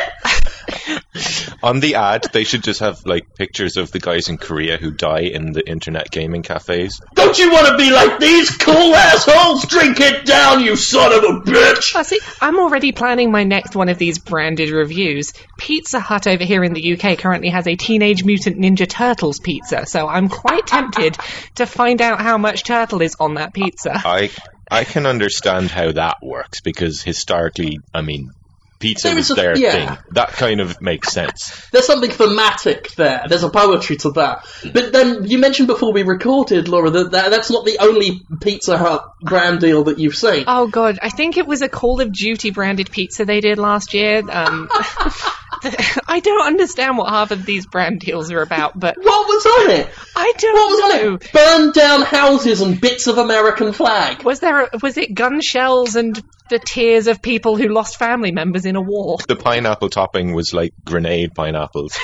On 1.64 1.80
the 1.80 1.96
ad, 1.96 2.28
they 2.34 2.44
should 2.44 2.64
just 2.64 2.80
have 2.80 3.06
like 3.06 3.36
pictures 3.36 3.78
of 3.78 3.92
the 3.92 4.00
guys 4.00 4.30
in 4.30 4.38
Korea 4.38 4.78
who 4.78 4.92
die 4.92 5.22
in 5.22 5.52
the 5.52 5.68
internet 5.68 6.10
gaming 6.10 6.42
cafes. 6.42 7.02
Don't 7.14 7.38
you 7.38 7.52
want 7.52 7.68
to 7.68 7.78
be 7.78 7.92
like 7.92 8.20
these 8.20 8.56
cool 8.58 8.96
assholes? 8.96 9.66
Drink 9.66 10.00
it 10.00 10.26
down, 10.26 10.64
you 10.64 10.76
son 10.76 11.12
of 11.14 11.24
a 11.24 11.42
bitch! 11.42 11.94
Oh, 11.96 12.04
see, 12.04 12.20
I'm 12.42 12.60
already 12.60 12.92
planning 12.92 13.32
my 13.32 13.44
next 13.44 13.76
one 13.76 13.90
of 13.90 13.98
these 13.98 14.20
branded 14.20 14.72
reviews. 14.72 15.34
Pizza 15.58 16.00
Hut 16.00 16.28
over 16.28 16.44
here 16.44 16.64
in 16.64 16.74
the 16.74 16.94
UK 16.94 17.18
currently 17.20 17.50
has 17.50 17.68
a 17.68 17.76
Teenage 17.76 18.24
Mutant 18.24 18.58
Ninja 18.58 18.88
Turtles 18.88 19.40
pizza, 19.40 19.86
so 19.86 20.08
I'm 20.08 20.30
quite 20.30 20.68
tempted 20.68 21.18
to 21.56 21.66
find 21.66 22.02
out 22.02 22.22
how 22.22 22.38
much 22.38 22.64
turtle 22.64 23.02
is 23.02 23.16
on 23.20 23.36
that 23.36 23.54
pizza. 23.54 23.94
I 23.94 24.32
I 24.70 24.86
can 24.86 25.06
understand 25.06 25.70
how 25.70 25.92
that 25.92 26.18
works 26.22 26.62
because 26.62 27.02
historically, 27.02 27.80
I 27.94 28.02
mean, 28.02 28.32
pizza 28.82 29.08
There 29.08 29.16
was 29.16 29.26
is 29.26 29.32
a- 29.32 29.36
their 29.42 29.58
yeah. 29.58 29.72
thing. 29.96 29.98
That 30.12 30.30
kind 30.30 30.60
of 30.60 30.82
makes 30.82 31.12
sense. 31.14 31.70
There's 31.72 31.86
something 31.86 32.12
thematic 32.12 32.92
there. 32.96 33.24
There's 33.28 33.44
a 33.44 33.50
poetry 33.50 33.98
to 33.98 34.12
that. 34.12 34.46
But 34.74 34.92
then 34.92 35.26
you 35.26 35.38
mentioned 35.38 35.68
before 35.68 35.94
we 35.94 36.04
recorded, 36.04 36.68
Laura, 36.68 36.90
that, 36.90 37.12
that 37.12 37.30
that's 37.30 37.50
not 37.50 37.66
the 37.66 37.78
only 37.80 38.22
Pizza 38.42 38.78
Hut 38.78 39.06
brand 39.22 39.60
deal 39.62 39.86
that 39.86 40.00
you've 40.00 40.16
seen. 40.16 40.44
Oh 40.48 40.68
god, 40.68 41.00
I 41.02 41.10
think 41.10 41.38
it 41.38 41.48
was 41.48 41.62
a 41.62 41.70
Call 41.70 42.02
of 42.02 42.12
Duty 42.12 42.52
branded 42.52 42.92
pizza 42.92 43.24
they 43.26 43.40
did 43.40 43.58
last 43.58 43.94
year. 43.94 44.22
Um, 44.30 44.70
I 46.08 46.20
don't 46.20 46.46
understand 46.48 46.98
what 46.98 47.10
half 47.10 47.32
of 47.32 47.46
these 47.46 47.66
brand 47.66 48.00
deals 48.00 48.32
are 48.32 48.42
about, 48.42 48.80
but 48.80 48.96
What 48.98 49.28
was 49.28 49.46
on 49.46 49.76
it? 49.80 49.90
I 50.16 50.34
don't 50.38 50.54
What 50.54 50.70
was 50.70 50.80
know. 50.80 51.10
on 51.10 51.16
it? 51.16 51.32
Burned 51.34 51.74
down 51.74 52.02
houses 52.02 52.62
and 52.62 52.80
bits 52.82 53.08
of 53.08 53.18
American 53.18 53.74
flag. 53.74 54.24
Was 54.24 54.40
there? 54.40 54.64
A, 54.64 54.70
was 54.82 54.98
it 54.98 55.14
gun 55.14 55.40
shells 55.42 55.96
and 55.96 56.22
the 56.50 56.60
tears 56.60 57.08
of 57.08 57.22
people 57.22 57.56
who 57.58 57.68
lost 57.68 57.98
family 57.98 58.32
members 58.32 58.66
in 58.66 58.76
a 58.76 58.82
war? 58.82 59.18
The 59.28 59.36
pineapple 59.36 59.90
topping 59.90 60.34
was 60.34 60.54
like 60.54 60.74
grenade 60.86 61.34
pineapples. 61.36 61.98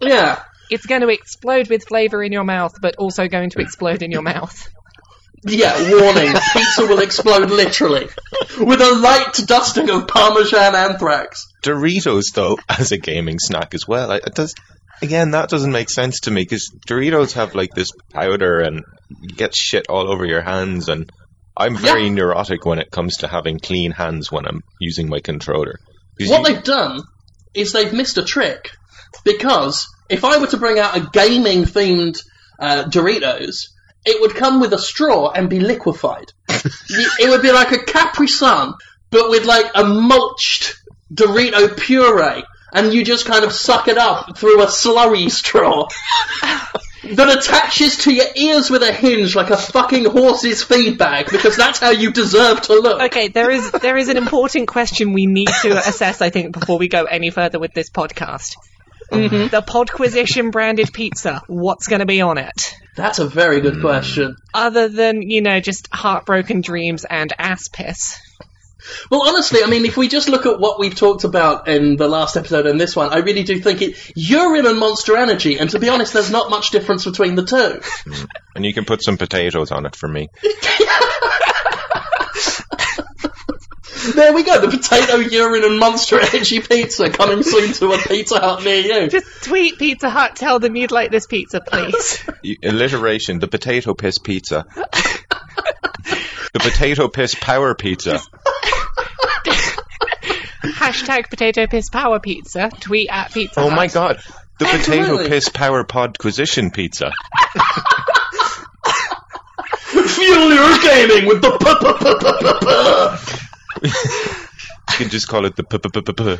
Yeah. 0.00 0.42
It's 0.70 0.84
going 0.86 1.00
to 1.00 1.08
explode 1.08 1.70
with 1.70 1.84
flavour 1.88 2.22
in 2.22 2.30
your 2.30 2.44
mouth, 2.44 2.74
but 2.82 2.96
also 2.96 3.26
going 3.26 3.50
to 3.50 3.60
explode 3.60 4.02
in 4.02 4.10
your 4.10 4.22
mouth. 4.22 4.68
Yeah, 5.44 5.90
warning. 6.00 6.34
Pizza 6.52 6.86
will 6.86 7.00
explode 7.00 7.50
literally. 7.50 8.08
With 8.58 8.80
a 8.80 8.94
light 8.94 9.34
dusting 9.46 9.90
of 9.90 10.08
Parmesan 10.08 10.74
anthrax. 10.74 11.46
Doritos, 11.62 12.32
though, 12.34 12.58
as 12.68 12.92
a 12.92 12.98
gaming 12.98 13.38
snack 13.38 13.74
as 13.74 13.86
well, 13.86 14.10
it 14.12 14.34
does. 14.34 14.54
Again, 15.00 15.30
that 15.30 15.48
doesn't 15.48 15.70
make 15.72 15.90
sense 15.90 16.20
to 16.20 16.30
me 16.32 16.42
because 16.42 16.70
Doritos 16.88 17.34
have 17.34 17.54
like 17.54 17.70
this 17.74 17.90
powder 18.12 18.58
and 18.60 18.82
you 19.20 19.28
get 19.28 19.54
shit 19.54 19.86
all 19.88 20.10
over 20.12 20.24
your 20.26 20.40
hands, 20.42 20.88
and 20.88 21.08
I'm 21.56 21.76
very 21.76 22.04
Yeah. 22.04 22.14
neurotic 22.14 22.64
when 22.64 22.78
it 22.80 22.90
comes 22.90 23.18
to 23.18 23.28
having 23.28 23.60
clean 23.60 23.92
hands 23.92 24.30
when 24.32 24.44
I'm 24.46 24.60
using 24.80 25.08
my 25.08 25.20
controller. 25.20 25.78
What 26.20 26.48
you- 26.48 26.54
they've 26.54 26.64
done 26.64 27.02
is 27.54 27.72
they've 27.72 27.92
missed 27.92 28.18
a 28.18 28.24
trick. 28.24 28.70
Because 29.24 29.86
if 30.10 30.24
I 30.24 30.38
were 30.38 30.48
to 30.48 30.56
bring 30.58 30.78
out 30.78 30.96
a 30.96 31.08
gaming 31.12 31.62
themed 31.64 32.16
uh, 32.60 32.84
Doritos, 32.84 33.68
it 34.08 34.20
would 34.20 34.34
come 34.34 34.60
with 34.60 34.72
a 34.72 34.78
straw 34.78 35.30
and 35.30 35.50
be 35.50 35.60
liquefied. 35.60 36.32
It 36.48 37.28
would 37.28 37.42
be 37.42 37.52
like 37.52 37.72
a 37.72 37.84
Capri 37.84 38.26
Sun, 38.26 38.74
but 39.10 39.30
with 39.30 39.44
like 39.44 39.70
a 39.74 39.84
mulched 39.84 40.76
Dorito 41.12 41.76
puree, 41.76 42.44
and 42.72 42.92
you 42.92 43.04
just 43.04 43.26
kind 43.26 43.44
of 43.44 43.52
suck 43.52 43.88
it 43.88 43.98
up 43.98 44.38
through 44.38 44.62
a 44.62 44.66
slurry 44.66 45.30
straw. 45.30 45.88
That 47.14 47.38
attaches 47.38 47.98
to 47.98 48.12
your 48.12 48.26
ears 48.34 48.70
with 48.70 48.82
a 48.82 48.92
hinge 48.92 49.36
like 49.36 49.50
a 49.50 49.56
fucking 49.56 50.04
horse's 50.06 50.62
feed 50.62 50.98
bag, 50.98 51.28
because 51.30 51.56
that's 51.56 51.78
how 51.78 51.90
you 51.90 52.12
deserve 52.12 52.60
to 52.62 52.74
look. 52.74 53.00
Okay, 53.02 53.28
there 53.28 53.50
is 53.50 53.70
there 53.70 53.96
is 53.96 54.08
an 54.08 54.16
important 54.16 54.68
question 54.68 55.12
we 55.12 55.26
need 55.26 55.48
to 55.62 55.78
assess, 55.88 56.20
I 56.20 56.30
think, 56.30 56.52
before 56.52 56.78
we 56.78 56.88
go 56.88 57.04
any 57.04 57.30
further 57.30 57.58
with 57.58 57.72
this 57.72 57.88
podcast. 57.88 58.56
Mm-hmm. 59.10 59.48
The 59.48 59.62
Podquisition 59.62 60.50
branded 60.50 60.92
pizza. 60.92 61.42
What's 61.46 61.86
going 61.86 62.00
to 62.00 62.06
be 62.06 62.20
on 62.20 62.38
it? 62.38 62.74
That's 62.94 63.18
a 63.18 63.26
very 63.26 63.60
good 63.60 63.74
mm. 63.74 63.80
question. 63.80 64.36
Other 64.52 64.88
than 64.88 65.22
you 65.22 65.40
know, 65.40 65.60
just 65.60 65.88
heartbroken 65.92 66.60
dreams 66.60 67.04
and 67.08 67.32
ass 67.38 67.68
piss. 67.68 68.18
Well, 69.10 69.28
honestly, 69.28 69.60
I 69.62 69.66
mean, 69.66 69.84
if 69.84 69.96
we 69.96 70.08
just 70.08 70.28
look 70.28 70.46
at 70.46 70.60
what 70.60 70.78
we've 70.78 70.94
talked 70.94 71.24
about 71.24 71.68
in 71.68 71.96
the 71.96 72.08
last 72.08 72.36
episode 72.36 72.66
and 72.66 72.80
this 72.80 72.96
one, 72.96 73.12
I 73.12 73.18
really 73.18 73.42
do 73.42 73.60
think 73.60 73.82
it 73.82 74.12
urine 74.14 74.66
and 74.66 74.78
Monster 74.78 75.16
Energy, 75.16 75.58
and 75.58 75.68
to 75.70 75.78
be 75.78 75.88
honest, 75.88 76.12
there's 76.12 76.30
not 76.30 76.50
much 76.50 76.70
difference 76.70 77.04
between 77.04 77.34
the 77.34 77.44
two. 77.44 77.56
Mm. 77.56 78.28
and 78.54 78.64
you 78.64 78.72
can 78.72 78.84
put 78.84 79.02
some 79.02 79.16
potatoes 79.16 79.72
on 79.72 79.86
it 79.86 79.94
for 79.94 80.08
me. 80.08 80.28
There 84.14 84.32
we 84.32 84.42
go, 84.42 84.60
the 84.60 84.68
potato 84.68 85.16
urine 85.16 85.64
and 85.64 85.78
Monster 85.78 86.18
Energy 86.20 86.60
pizza 86.60 87.10
coming 87.10 87.42
soon 87.42 87.72
to 87.74 87.92
a 87.92 87.98
Pizza 87.98 88.38
Hut 88.40 88.62
near 88.64 88.80
you. 88.80 89.08
Just 89.08 89.44
tweet 89.44 89.78
Pizza 89.78 90.08
Hut, 90.10 90.36
tell 90.36 90.58
them 90.58 90.76
you'd 90.76 90.90
like 90.90 91.10
this 91.10 91.26
pizza, 91.26 91.60
please. 91.60 92.22
Alliteration: 92.64 93.38
the 93.38 93.48
potato 93.48 93.94
piss 93.94 94.18
pizza. 94.18 94.64
the 96.52 96.60
potato 96.60 97.08
piss 97.08 97.34
power 97.34 97.74
pizza. 97.74 98.20
Hashtag 100.62 101.28
potato 101.30 101.66
piss 101.66 101.88
power 101.88 102.18
pizza. 102.20 102.70
Tweet 102.80 103.08
at 103.10 103.32
Pizza 103.32 103.60
Oh 103.60 103.68
Hut. 103.68 103.76
my 103.76 103.86
god. 103.86 104.20
The 104.58 104.64
potato 104.64 105.00
Absolutely. 105.02 105.28
piss 105.28 105.48
power 105.50 105.84
podquisition 105.84 106.72
pizza. 106.72 107.12
Fuel 110.08 110.52
your 110.52 110.78
gaming 110.80 111.26
with 111.26 111.42
the. 111.42 111.48
You 114.90 114.96
can 115.04 115.10
just 115.10 115.28
call 115.28 115.44
it 115.44 115.54
the 115.54 115.62
p 115.64 115.78
p 115.78 115.88
p 115.90 116.00
p 116.00 116.12
p. 116.12 116.36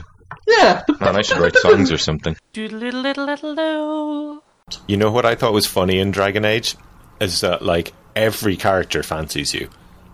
Yeah. 0.46 0.82
Man, 1.00 1.16
I 1.16 1.22
should 1.22 1.36
write 1.38 1.54
songs 1.56 1.92
or 1.92 1.98
something. 1.98 2.34
You 2.54 2.68
know 4.96 5.10
what 5.10 5.26
I 5.26 5.34
thought 5.34 5.52
was 5.52 5.66
funny 5.66 5.98
in 5.98 6.10
Dragon 6.10 6.44
Age 6.46 6.74
is 7.20 7.42
that 7.42 7.60
like 7.62 7.92
every 8.16 8.56
character 8.56 9.02
fancies 9.02 9.52
you. 9.52 9.68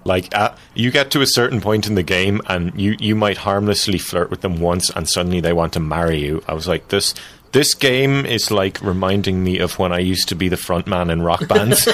Like 0.04 0.34
uh, 0.34 0.54
you 0.74 0.90
get 0.90 1.12
to 1.12 1.20
a 1.22 1.26
certain 1.26 1.60
point 1.60 1.86
in 1.86 1.94
the 1.94 2.02
game 2.02 2.40
and 2.46 2.72
you 2.78 2.96
you 2.98 3.14
might 3.14 3.38
harmlessly 3.38 3.98
flirt 3.98 4.30
with 4.30 4.40
them 4.40 4.60
once 4.60 4.90
and 4.90 5.08
suddenly 5.08 5.40
they 5.40 5.52
want 5.52 5.72
to 5.74 5.80
marry 5.80 6.18
you. 6.18 6.42
I 6.48 6.54
was 6.54 6.66
like 6.66 6.88
this 6.88 7.14
this 7.52 7.72
game 7.74 8.26
is 8.26 8.50
like 8.50 8.80
reminding 8.82 9.44
me 9.44 9.60
of 9.60 9.78
when 9.78 9.92
I 9.92 10.00
used 10.00 10.28
to 10.30 10.34
be 10.34 10.48
the 10.48 10.56
front 10.56 10.88
man 10.88 11.08
in 11.08 11.22
rock 11.22 11.46
bands. 11.46 11.86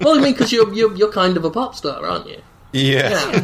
Well, 0.00 0.18
I 0.18 0.20
mean, 0.20 0.32
because 0.32 0.52
you're, 0.52 0.70
you're, 0.74 0.94
you're 0.94 1.10
kind 1.12 1.36
of 1.38 1.44
a 1.46 1.50
pop 1.50 1.74
star, 1.74 2.04
aren't 2.04 2.28
you? 2.28 2.42
yeah. 2.72 3.40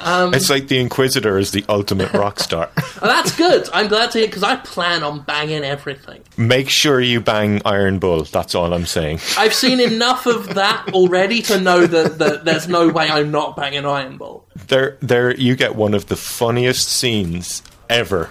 Um, 0.00 0.34
it's 0.34 0.50
like 0.50 0.68
the 0.68 0.78
Inquisitor 0.78 1.38
is 1.38 1.52
the 1.52 1.64
ultimate 1.68 2.12
rock 2.12 2.40
star. 2.40 2.70
Oh, 3.04 3.06
that's 3.08 3.36
good. 3.36 3.68
I'm 3.74 3.88
glad 3.88 4.12
to 4.12 4.18
hear, 4.20 4.28
because 4.28 4.42
I 4.42 4.56
plan 4.56 5.02
on 5.02 5.20
banging 5.20 5.62
everything. 5.62 6.22
Make 6.38 6.70
sure 6.70 6.98
you 7.02 7.20
bang 7.20 7.60
Iron 7.66 7.98
Bull. 7.98 8.22
That's 8.24 8.54
all 8.54 8.72
I'm 8.72 8.86
saying. 8.86 9.20
I've 9.36 9.52
seen 9.52 9.78
enough 9.92 10.24
of 10.24 10.54
that 10.54 10.88
already 10.94 11.42
to 11.42 11.60
know 11.60 11.86
that, 11.86 12.18
that 12.18 12.46
there's 12.46 12.66
no 12.66 12.88
way 12.88 13.10
I'm 13.10 13.30
not 13.30 13.56
banging 13.56 13.84
Iron 13.84 14.16
Bull. 14.16 14.46
There, 14.68 14.96
there, 15.00 15.36
you 15.36 15.54
get 15.54 15.74
one 15.74 15.92
of 15.92 16.06
the 16.06 16.16
funniest 16.16 16.88
scenes 16.88 17.62
ever 17.90 18.30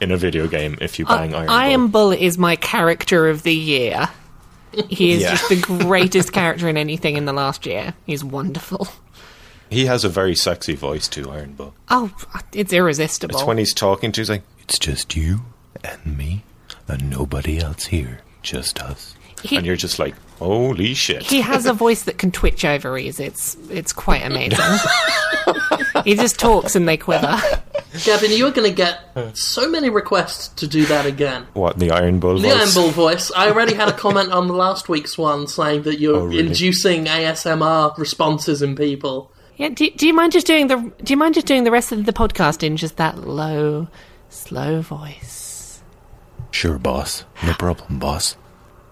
in 0.00 0.10
a 0.10 0.16
video 0.16 0.46
game 0.46 0.78
if 0.80 0.98
you 0.98 1.04
uh, 1.06 1.18
bang 1.18 1.34
Iron 1.34 1.46
Bull. 1.46 1.54
Iron 1.54 1.88
Bull 1.88 2.10
is 2.12 2.38
my 2.38 2.56
character 2.56 3.28
of 3.28 3.42
the 3.42 3.54
year. 3.54 4.08
He 4.88 5.12
is 5.12 5.20
Yeah. 5.22 5.32
just 5.32 5.50
the 5.50 5.60
greatest 5.60 6.32
character 6.40 6.66
in 6.68 6.78
anything 6.78 7.16
in 7.18 7.26
the 7.26 7.34
last 7.34 7.66
year. 7.66 7.92
He's 8.06 8.24
wonderful. 8.24 8.88
He 9.70 9.86
has 9.86 10.04
a 10.04 10.08
very 10.08 10.34
sexy 10.34 10.74
voice 10.74 11.08
too, 11.08 11.30
Iron 11.30 11.52
Bull. 11.54 11.74
Oh, 11.88 12.12
it's 12.52 12.72
irresistible. 12.72 13.34
It's 13.36 13.44
when 13.44 13.58
he's 13.58 13.74
talking 13.74 14.12
to, 14.12 14.20
he's 14.20 14.30
like, 14.30 14.42
"It's 14.60 14.78
just 14.78 15.16
you 15.16 15.40
and 15.82 16.16
me, 16.18 16.44
and 16.88 17.10
nobody 17.10 17.58
else 17.58 17.86
here, 17.86 18.20
just 18.42 18.80
us." 18.80 19.14
He- 19.42 19.56
and 19.56 19.66
you're 19.66 19.76
just 19.76 19.98
like, 19.98 20.14
"Holy 20.38 20.94
shit!" 20.94 21.22
he 21.24 21.40
has 21.40 21.66
a 21.66 21.72
voice 21.72 22.02
that 22.04 22.18
can 22.18 22.30
twitch 22.30 22.64
ovaries. 22.64 23.18
It's 23.20 23.56
it's 23.70 23.92
quite 23.92 24.22
amazing. 24.24 24.58
he 26.04 26.14
just 26.14 26.38
talks 26.38 26.76
and 26.76 26.88
they 26.88 26.96
quiver. 26.96 27.40
Gavin, 28.04 28.32
you're 28.32 28.50
going 28.50 28.68
to 28.68 28.74
get 28.74 29.00
so 29.36 29.68
many 29.70 29.88
requests 29.88 30.48
to 30.48 30.66
do 30.66 30.84
that 30.86 31.06
again. 31.06 31.46
what 31.52 31.78
the 31.78 31.90
Iron 31.92 32.18
Bull 32.18 32.38
The 32.38 32.48
voice? 32.48 32.56
Iron 32.58 32.68
Bull 32.74 32.90
voice. 32.90 33.30
I 33.36 33.48
already 33.50 33.74
had 33.74 33.88
a 33.88 33.92
comment 33.92 34.32
on 34.32 34.48
the 34.48 34.52
last 34.54 34.88
week's 34.88 35.16
one 35.16 35.46
saying 35.46 35.82
that 35.82 36.00
you're 36.00 36.16
Oh, 36.16 36.24
really? 36.24 36.40
inducing 36.48 37.04
ASMR 37.06 37.96
responses 37.96 38.62
in 38.62 38.74
people. 38.74 39.30
Yeah, 39.56 39.68
do, 39.68 39.88
do 39.90 40.06
you 40.06 40.14
mind 40.14 40.32
just 40.32 40.46
doing 40.46 40.66
the 40.66 40.76
Do 41.02 41.12
you 41.12 41.16
mind 41.16 41.34
just 41.34 41.46
doing 41.46 41.64
the 41.64 41.70
rest 41.70 41.92
of 41.92 42.06
the 42.06 42.12
podcast 42.12 42.62
in 42.62 42.76
just 42.76 42.96
that 42.96 43.18
low, 43.18 43.88
slow 44.28 44.80
voice? 44.80 45.82
Sure, 46.50 46.78
boss. 46.78 47.24
No 47.44 47.52
problem, 47.54 47.98
boss. 47.98 48.36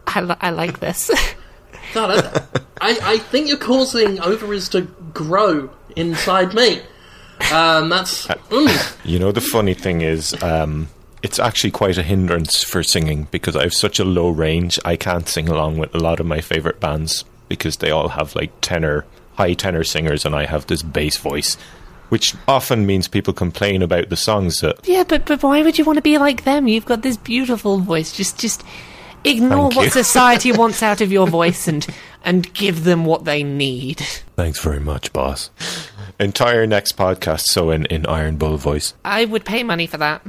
I, 0.06 0.20
li- 0.20 0.36
I 0.40 0.50
like 0.50 0.80
this. 0.80 1.10
God, 1.94 2.10
I, 2.10 2.60
I, 2.80 2.98
I 3.14 3.18
think 3.18 3.48
you're 3.48 3.56
causing 3.56 4.20
ovaries 4.20 4.68
to 4.70 4.82
grow 5.12 5.70
inside 5.96 6.54
me. 6.54 6.80
Um, 7.52 7.88
that's. 7.88 8.26
Mm. 8.26 8.96
You 9.04 9.18
know, 9.18 9.32
the 9.32 9.40
funny 9.40 9.74
thing 9.74 10.00
is, 10.00 10.40
um, 10.42 10.88
it's 11.22 11.38
actually 11.38 11.70
quite 11.70 11.98
a 11.98 12.02
hindrance 12.02 12.62
for 12.62 12.82
singing 12.82 13.28
because 13.30 13.56
I 13.56 13.62
have 13.62 13.74
such 13.74 13.98
a 13.98 14.04
low 14.04 14.28
range. 14.30 14.78
I 14.84 14.96
can't 14.96 15.28
sing 15.28 15.48
along 15.48 15.78
with 15.78 15.94
a 15.94 15.98
lot 15.98 16.20
of 16.20 16.26
my 16.26 16.40
favorite 16.40 16.80
bands 16.80 17.24
because 17.48 17.76
they 17.76 17.90
all 17.90 18.08
have 18.08 18.34
like 18.34 18.52
tenor, 18.60 19.04
high 19.36 19.54
tenor 19.54 19.84
singers, 19.84 20.24
and 20.24 20.34
I 20.34 20.46
have 20.46 20.66
this 20.66 20.82
bass 20.82 21.16
voice. 21.16 21.56
which 22.08 22.34
often 22.46 22.84
means 22.84 23.08
people 23.08 23.32
complain 23.32 23.80
about 23.80 24.10
the 24.10 24.16
songs 24.16 24.60
that. 24.60 24.86
Yeah, 24.86 25.02
but 25.04 25.24
but 25.24 25.42
why 25.42 25.62
would 25.62 25.78
you 25.78 25.84
want 25.86 25.96
to 25.96 26.02
be 26.02 26.18
like 26.18 26.44
them? 26.44 26.68
You've 26.68 26.84
got 26.84 27.00
this 27.00 27.16
beautiful 27.16 27.78
voice. 27.78 28.12
Just 28.14 28.38
just 28.38 28.62
ignore 29.24 29.70
Thank 29.70 29.76
what 29.76 29.84
you. 29.84 29.90
society 29.90 30.52
wants 30.60 30.82
out 30.82 31.00
of 31.00 31.10
your 31.10 31.26
voice 31.26 31.66
and 31.68 31.86
and 32.22 32.52
give 32.52 32.84
them 32.84 33.06
what 33.06 33.24
they 33.24 33.42
need. 33.42 34.00
Thanks 34.36 34.60
very 34.60 34.78
much, 34.80 35.10
boss. 35.14 35.48
Entire 36.20 36.66
next 36.66 36.98
podcast, 36.98 37.44
so 37.46 37.70
in, 37.70 37.86
in 37.86 38.04
Iron 38.04 38.36
Bull 38.36 38.58
voice. 38.58 38.92
I 39.06 39.24
would 39.24 39.46
pay 39.46 39.62
money 39.62 39.86
for 39.86 39.96
that. 39.96 40.20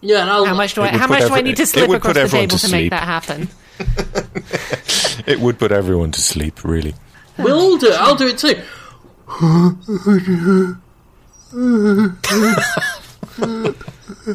Yeah, 0.00 0.20
and 0.22 0.30
I'll, 0.30 0.44
How 0.44 0.54
much 0.54 0.74
do 0.74 0.82
I? 0.82 0.88
How 0.88 1.08
put 1.08 1.18
much 1.18 1.28
do 1.28 1.34
I 1.34 1.40
need 1.40 1.56
to 1.56 1.66
slip 1.66 1.90
across 1.90 2.14
the 2.14 2.28
table 2.28 2.56
to 2.56 2.66
to, 2.66 2.72
make 2.72 2.90
that 2.90 3.02
happen? 3.02 3.48
It 5.26 5.40
would 5.40 5.58
put 5.58 5.70
everyone 5.72 6.10
to 6.12 6.20
sleep, 6.20 6.64
really. 6.64 6.94
We'll 7.38 7.58
all 7.58 7.78
do 7.78 7.88
it. 7.88 7.94
I'll 8.00 8.14
do 8.16 8.28
it 8.28 8.38
too. 8.38 8.62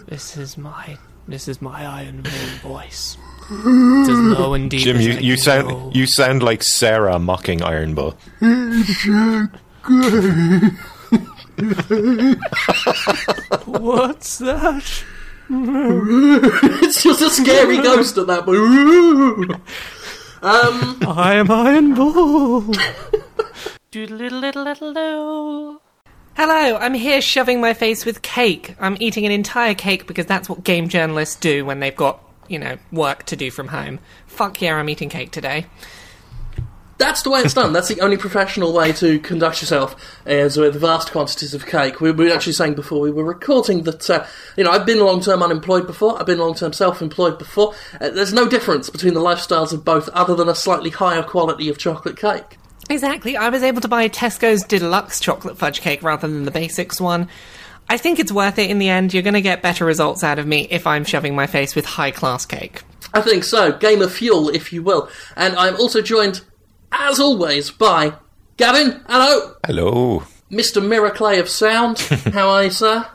This 0.08 0.38
is 0.38 0.58
my 0.58 0.98
this 1.28 1.48
is 1.48 1.62
my 1.62 1.86
Iron 1.86 2.22
Bull 2.22 2.32
voice. 2.72 3.18
It's 3.50 4.10
as 4.10 4.18
low 4.40 4.54
and 4.54 4.70
deep. 4.70 4.82
Jim, 4.82 4.98
as 4.98 5.06
you, 5.06 5.14
I 5.14 5.20
you 5.20 5.36
can 5.36 5.44
sound 5.44 5.68
go. 5.70 5.92
you 5.94 6.08
sound 6.08 6.44
like 6.44 6.64
Sarah 6.64 7.20
mocking 7.20 7.62
Iron 7.62 7.94
Bull. 7.96 8.12
What's 13.66 14.38
that? 14.40 15.04
It's 15.50 17.04
just 17.04 17.22
a 17.22 17.30
scary 17.30 17.78
ghost 17.78 18.18
at 18.18 18.28
that 18.28 18.44
point. 18.46 19.62
Um, 20.42 21.00
I 21.08 21.36
am 21.36 21.50
Iron 21.50 21.94
Bull. 21.94 22.62
Doodle-diddle-diddle-diddle. 23.92 25.82
Hello, 26.36 26.78
I'm 26.78 26.94
here 26.94 27.22
shoving 27.22 27.60
my 27.60 27.74
face 27.74 28.06
with 28.06 28.22
cake. 28.22 28.76
I'm 28.80 28.98
eating 29.00 29.26
an 29.26 29.32
entire 29.32 29.74
cake 29.74 30.06
because 30.06 30.28
that's 30.28 30.48
what 30.48 30.64
game 30.64 30.88
journalists 30.88 31.36
do 31.36 31.66
when 31.66 31.80
they've 31.80 31.96
got, 31.96 32.22
you 32.48 32.60
know, 32.60 32.78
work 32.92 33.24
to 33.24 33.36
do 33.36 33.50
from 33.50 33.70
home. 33.70 34.00
Fuck 34.28 34.62
yeah, 34.62 34.76
I'm 34.76 34.90
eating 34.90 35.10
cake 35.10 35.32
today. 35.32 35.66
That's 36.98 37.22
the 37.22 37.30
way 37.30 37.42
it's 37.42 37.54
done. 37.54 37.74
That's 37.74 37.88
the 37.88 38.02
only 38.02 38.18
professional 38.18 38.74
way 38.74 38.92
to 38.94 39.20
conduct 39.20 39.62
yourself 39.62 39.96
is 40.26 40.58
with 40.58 40.76
vast 40.76 41.12
quantities 41.12 41.54
of 41.54 41.66
cake. 41.66 42.02
We 42.02 42.12
were 42.12 42.30
actually 42.34 42.54
saying 42.54 42.76
before 42.76 43.00
we 43.00 43.12
were 43.12 43.24
recording 43.24 43.84
that, 43.84 44.10
uh, 44.10 44.26
you 44.56 44.64
know, 44.64 44.72
I've 44.72 44.86
been 44.86 45.00
long-term 45.00 45.44
unemployed 45.44 45.88
before. 45.88 46.20
I've 46.20 46.26
been 46.26 46.40
long-term 46.40 46.74
self-employed 46.74 47.38
before. 47.38 47.74
Uh, 48.02 48.10
there's 48.10 48.34
no 48.34 48.48
difference 48.48 48.90
between 48.90 49.14
the 49.14 49.22
lifestyles 49.22 49.74
of 49.74 49.86
both 49.86 50.10
other 50.10 50.36
than 50.36 50.50
a 50.50 50.56
slightly 50.56 50.90
higher 50.90 51.24
quality 51.24 51.70
of 51.70 51.78
chocolate 51.78 52.18
cake. 52.18 52.58
Exactly. 52.90 53.36
I 53.36 53.50
was 53.50 53.64
able 53.64 53.82
to 53.82 53.88
buy 53.88 54.08
Tesco's 54.08 54.64
deluxe 54.64 55.20
chocolate 55.20 55.58
fudge 55.58 55.82
cake 55.82 56.02
rather 56.04 56.28
than 56.28 56.46
the 56.46 56.52
basics 56.52 57.02
one. 57.02 57.28
I 57.90 57.98
think 57.98 58.20
it's 58.20 58.32
worth 58.32 58.60
it 58.60 58.70
in 58.70 58.80
the 58.80 58.90
end. 58.90 59.14
You're 59.14 59.24
going 59.24 59.34
to 59.34 59.42
get 59.42 59.62
better 59.62 59.86
results 59.86 60.24
out 60.24 60.40
of 60.40 60.48
me 60.48 60.68
if 60.70 60.86
I'm 60.88 61.06
shoving 61.06 61.36
my 61.36 61.48
face 61.48 61.76
with 61.76 61.86
high 61.86 62.12
class 62.12 62.46
cake. 62.46 62.82
I 63.14 63.22
think 63.22 63.44
so. 63.44 63.72
Game 63.72 64.02
of 64.02 64.14
fuel, 64.14 64.50
if 64.50 64.74
you 64.74 64.84
will. 64.84 65.10
And 65.36 65.56
I'm 65.56 65.76
also 65.78 66.02
joined, 66.02 66.42
as 66.92 67.20
always, 67.20 67.72
by 67.72 68.14
Gavin. 68.58 69.02
Hello, 69.08 69.56
Hello. 69.66 70.24
Mr. 70.52 70.86
Miracle 70.86 71.28
of 71.28 71.50
Sound. 71.50 72.00
How 72.34 72.50
are 72.50 72.66
you, 72.66 72.72
sir? 72.72 73.06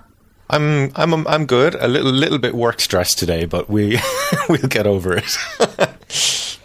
I'm 0.50 0.92
I'm 0.94 1.26
I'm 1.26 1.46
good. 1.46 1.74
A 1.76 1.88
little 1.88 2.12
little 2.12 2.38
bit 2.38 2.54
work 2.54 2.80
stressed 2.80 3.18
today, 3.18 3.46
but 3.46 3.70
we 3.70 3.98
we'll 4.48 4.68
get 4.68 4.86
over 4.86 5.16
it. 5.16 5.36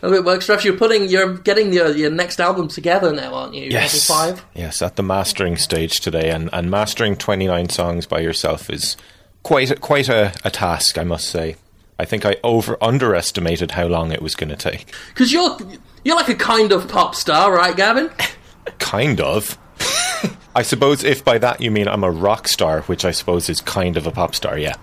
A 0.04 0.12
bit 0.12 0.24
work 0.26 0.43
stress. 0.43 0.63
You're 0.63 0.78
putting, 0.78 1.10
you're 1.10 1.38
getting 1.38 1.74
your 1.74 1.89
your 1.89 2.12
next 2.12 2.39
album 2.39 2.67
together 2.67 3.12
now, 3.13 3.34
aren't 3.34 3.56
you? 3.56 3.70
yes. 3.72 4.08
Level 4.10 4.36
five. 4.36 4.46
Yes, 4.54 4.82
at 4.82 4.96
the 4.96 5.02
mastering 5.04 5.58
stage 5.58 6.00
today, 6.02 6.30
and, 6.30 6.52
and 6.54 6.70
mastering 6.70 7.15
29 7.15 7.70
songs 7.70 8.06
by 8.06 8.20
yourself 8.20 8.70
is 8.70 8.96
quite 9.41 9.82
quite 9.82 10.08
a, 10.08 10.34
a 10.43 10.52
task, 10.52 10.98
I 11.00 11.04
must 11.04 11.30
say. 11.30 11.56
I 11.98 12.06
think 12.06 12.26
I 12.26 12.36
over 12.43 12.78
underestimated 12.80 13.72
how 13.72 13.88
long 13.88 14.12
it 14.12 14.22
was 14.22 14.36
going 14.36 14.50
to 14.50 14.56
take. 14.56 14.86
Because 15.10 15.34
you're 15.34 15.58
you're 16.08 16.15
like 16.15 16.30
a 16.30 16.36
kind 16.36 16.72
of 16.72 16.88
pop 16.88 17.13
star, 17.15 17.54
right, 17.54 17.76
Gavin? 17.76 18.10
Kind 18.80 19.20
of. 19.20 19.58
I 20.56 20.62
suppose 20.63 21.04
if 21.04 21.24
by 21.26 21.38
that 21.39 21.60
you 21.62 21.70
mean 21.70 21.88
I'm 21.88 22.04
a 22.06 22.10
rock 22.10 22.48
star, 22.48 22.82
which 22.84 23.04
I 23.04 23.12
suppose 23.12 23.50
is 23.50 23.60
kind 23.60 23.98
of 23.98 24.08
a 24.08 24.12
pop 24.12 24.34
star, 24.34 24.58
yeah. 24.58 24.76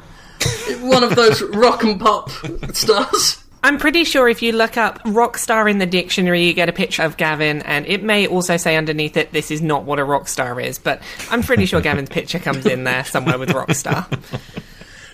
One 0.81 1.03
of 1.03 1.17
those 1.17 1.41
rock 1.43 1.83
and 1.83 1.99
pop 1.99 2.31
stars. 2.75 3.43
I'm 3.63 3.79
pretty 3.79 4.05
sure 4.05 4.29
if 4.29 4.43
you 4.43 4.53
look 4.53 4.77
up 4.77 5.01
rock 5.07 5.39
star 5.39 5.67
in 5.67 5.79
the 5.79 5.87
dictionary, 5.87 6.45
you 6.45 6.53
get 6.53 6.69
a 6.69 6.73
picture 6.73 7.03
of 7.03 7.17
Gavin, 7.17 7.63
and 7.63 7.87
it 7.87 8.03
may 8.03 8.27
also 8.27 8.59
say 8.59 8.77
underneath 8.77 9.17
it, 9.17 9.33
this 9.33 9.51
is 9.51 9.63
not 9.63 9.85
what 9.85 9.99
a 9.99 10.05
rock 10.05 10.29
star 10.29 10.61
is, 10.61 10.79
but 10.79 11.01
I'm 11.31 11.43
pretty 11.43 11.65
sure 11.65 11.81
Gavin's 11.81 12.11
picture 12.11 12.39
comes 12.39 12.67
in 12.67 12.85
there 12.85 13.03
somewhere 13.05 13.39
with 13.39 13.51
rock 13.53 13.71
star. 13.73 14.07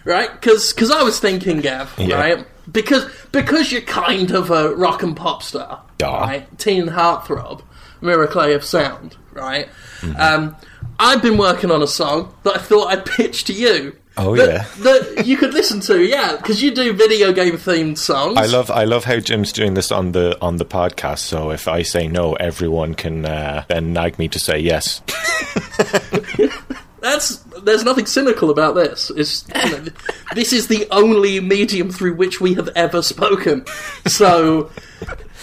right? 0.04 0.28
Because 0.32 0.90
I 0.90 1.02
was 1.04 1.20
thinking, 1.20 1.60
Gav, 1.60 1.94
Yeah. 1.96 2.16
right? 2.16 2.46
Because 2.70 3.06
because 3.32 3.72
you're 3.72 3.80
kind 3.82 4.30
of 4.30 4.50
a 4.50 4.74
rock 4.74 5.02
and 5.02 5.16
pop 5.16 5.42
star, 5.42 5.82
Yeah. 6.00 6.20
right? 6.20 6.58
Teen 6.58 6.86
heartthrob, 6.88 7.62
miracle 8.00 8.42
of 8.54 8.64
Sound, 8.64 9.16
right? 9.32 9.68
Mm-hmm. 10.00 10.20
Um, 10.20 10.56
I've 10.98 11.22
been 11.22 11.38
working 11.38 11.70
on 11.70 11.82
a 11.82 11.86
song 11.86 12.34
that 12.42 12.56
I 12.56 12.58
thought 12.58 12.88
I'd 12.88 13.06
pitch 13.06 13.44
to 13.44 13.52
you. 13.52 13.96
Oh, 14.16 14.36
that, 14.36 14.48
yeah. 14.48 14.66
that 14.82 15.26
you 15.26 15.36
could 15.38 15.54
listen 15.54 15.80
to, 15.82 16.02
yeah, 16.04 16.36
because 16.36 16.62
you 16.62 16.72
do 16.74 16.92
video 16.92 17.32
game 17.32 17.54
themed 17.54 17.96
songs. 17.96 18.36
I 18.36 18.46
love 18.46 18.70
I 18.70 18.84
love 18.84 19.04
how 19.04 19.18
Jim's 19.18 19.52
doing 19.52 19.74
this 19.74 19.90
on 19.90 20.12
the 20.12 20.36
on 20.42 20.56
the 20.56 20.64
podcast. 20.66 21.20
So 21.20 21.50
if 21.50 21.68
I 21.68 21.82
say 21.82 22.06
no, 22.08 22.34
everyone 22.34 22.94
can 22.94 23.24
uh, 23.24 23.64
then 23.68 23.92
nag 23.94 24.18
me 24.18 24.28
to 24.28 24.38
say 24.38 24.58
yes. 24.58 25.00
That's 27.00 27.36
there's 27.62 27.84
nothing 27.84 28.06
cynical 28.06 28.50
about 28.50 28.74
this. 28.74 29.10
It's 29.16 29.46
you 29.48 29.70
know, 29.70 29.84
this 30.34 30.52
is 30.52 30.68
the 30.68 30.86
only 30.90 31.40
medium 31.40 31.90
through 31.90 32.14
which 32.14 32.40
we 32.40 32.54
have 32.54 32.68
ever 32.76 33.02
spoken. 33.02 33.64
So 34.06 34.70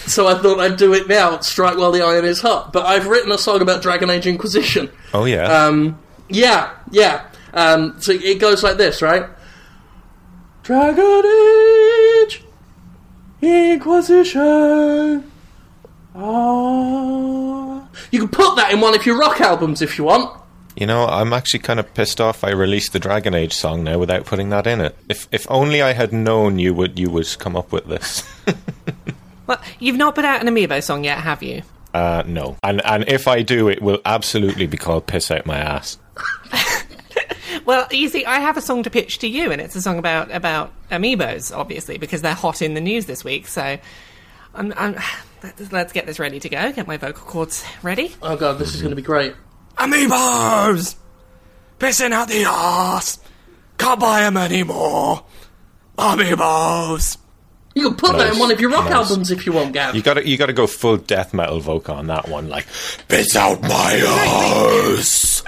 so 0.06 0.28
I 0.28 0.36
thought 0.36 0.60
I'd 0.60 0.78
do 0.78 0.94
it 0.94 1.08
now, 1.08 1.40
strike 1.40 1.78
while 1.78 1.92
the 1.92 2.04
iron 2.04 2.26
is 2.26 2.42
hot. 2.42 2.72
But 2.74 2.86
I've 2.86 3.08
written 3.08 3.32
a 3.32 3.38
song 3.38 3.62
about 3.62 3.82
Dragon 3.82 4.10
Age 4.10 4.28
Inquisition. 4.28 4.90
Oh 5.14 5.26
yeah. 5.26 5.44
Um 5.66 5.98
yeah, 6.30 6.72
yeah. 6.92 7.26
Um 7.54 8.00
so 8.00 8.12
it 8.12 8.40
goes 8.40 8.64
like 8.64 8.78
this, 8.78 9.02
right? 9.02 9.28
Dragon 10.64 11.24
Age 11.26 12.44
Inquisition 13.42 15.32
Ah. 16.20 17.88
You 18.12 18.20
can 18.20 18.30
put 18.30 18.56
that 18.56 18.72
in 18.72 18.82
one 18.82 18.96
of 18.96 19.06
your 19.06 19.18
rock 19.20 19.40
albums 19.40 19.82
if 19.82 19.98
you 19.98 20.04
want. 20.06 20.42
You 20.78 20.86
know, 20.86 21.06
I'm 21.08 21.34
actually 21.34 21.60
kind 21.62 21.80
of 21.80 21.92
pissed 21.96 22.22
off. 22.22 22.44
I 22.44 22.52
released 22.52 22.94
the 22.94 23.00
Dragon 23.00 23.34
Age 23.34 23.54
song 23.54 23.84
now 23.84 23.98
without 23.98 24.26
putting 24.26 24.50
that 24.52 24.68
in 24.68 24.80
it. 24.80 24.96
If 25.10 25.28
if 25.32 25.50
only 25.50 25.82
I 25.82 25.94
had 25.94 26.14
known 26.14 26.60
you 26.60 26.74
would 26.76 27.00
you 27.00 27.10
would 27.10 27.28
come 27.40 27.56
up 27.56 27.72
with 27.72 27.88
this. 27.88 28.24
Well, 29.48 29.62
you've 29.80 29.96
not 29.96 30.14
put 30.14 30.26
out 30.26 30.42
an 30.46 30.54
Amiibo 30.54 30.84
song 30.84 31.06
yet, 31.06 31.20
have 31.20 31.42
you? 31.42 31.62
Uh, 31.94 32.22
no. 32.28 32.58
And 32.64 32.86
and 32.86 33.06
if 33.08 33.30
I 33.30 33.44
do, 33.44 33.70
it 33.70 33.82
will 33.82 34.02
absolutely 34.04 34.68
be 34.68 34.76
called 34.76 35.08
"Piss 35.08 35.32
Out 35.32 35.46
My 35.46 35.58
Ass." 35.58 35.98
Well, 37.66 37.88
you 37.92 38.08
see, 38.08 38.24
I 38.24 38.40
have 38.40 38.56
a 38.56 38.62
song 38.62 38.84
to 38.84 38.90
pitch 38.90 39.20
to 39.20 39.28
you, 39.28 39.52
and 39.52 39.60
it's 39.60 39.76
a 39.76 39.82
song 39.82 40.00
about 40.00 40.32
about 40.32 40.72
amiibos, 40.90 41.56
obviously, 41.56 41.98
because 41.98 42.22
they're 42.22 42.34
hot 42.34 42.62
in 42.62 42.76
the 42.76 42.82
news 42.82 43.06
this 43.08 43.24
week. 43.26 43.48
So, 43.48 43.78
I'm, 44.54 44.74
I'm, 44.78 44.96
let's- 45.44 45.72
let's 45.72 45.92
get 45.94 46.06
this 46.06 46.18
ready 46.20 46.40
to 46.40 46.50
go. 46.50 46.72
Get 46.72 46.88
my 46.88 46.96
vocal 46.98 47.26
cords 47.26 47.66
ready. 47.84 48.16
Oh 48.22 48.38
god, 48.38 48.60
this 48.60 48.74
is 48.74 48.82
going 48.82 48.92
to 48.92 48.96
be 48.96 49.02
great. 49.02 49.34
Amiibos, 49.78 50.96
pissing 51.80 52.12
out 52.12 52.28
the 52.28 52.46
arse. 52.46 53.20
Can't 53.78 54.00
buy 54.00 54.22
them 54.22 54.38
anymore. 54.38 55.24
Amiibos. 55.98 57.18
You 57.76 57.90
can 57.90 57.96
put 57.96 58.18
that 58.18 58.34
in 58.34 58.40
one 58.40 58.52
of 58.52 58.60
your 58.60 58.72
rock 58.72 58.86
nice. 58.86 58.94
albums 58.94 59.30
if 59.30 59.46
you 59.46 59.52
want, 59.52 59.72
Gav. 59.74 59.94
You 59.96 60.02
gotta 60.02 60.28
you 60.28 60.36
gotta 60.36 60.54
go 60.54 60.66
full 60.66 60.98
death 60.98 61.32
metal 61.32 61.60
vocal 61.60 61.94
on 61.96 62.08
that 62.08 62.28
one, 62.28 62.50
like 62.50 62.66
"Piss 63.08 63.36
out 63.36 63.62
my 63.62 64.88
ass." 64.98 65.44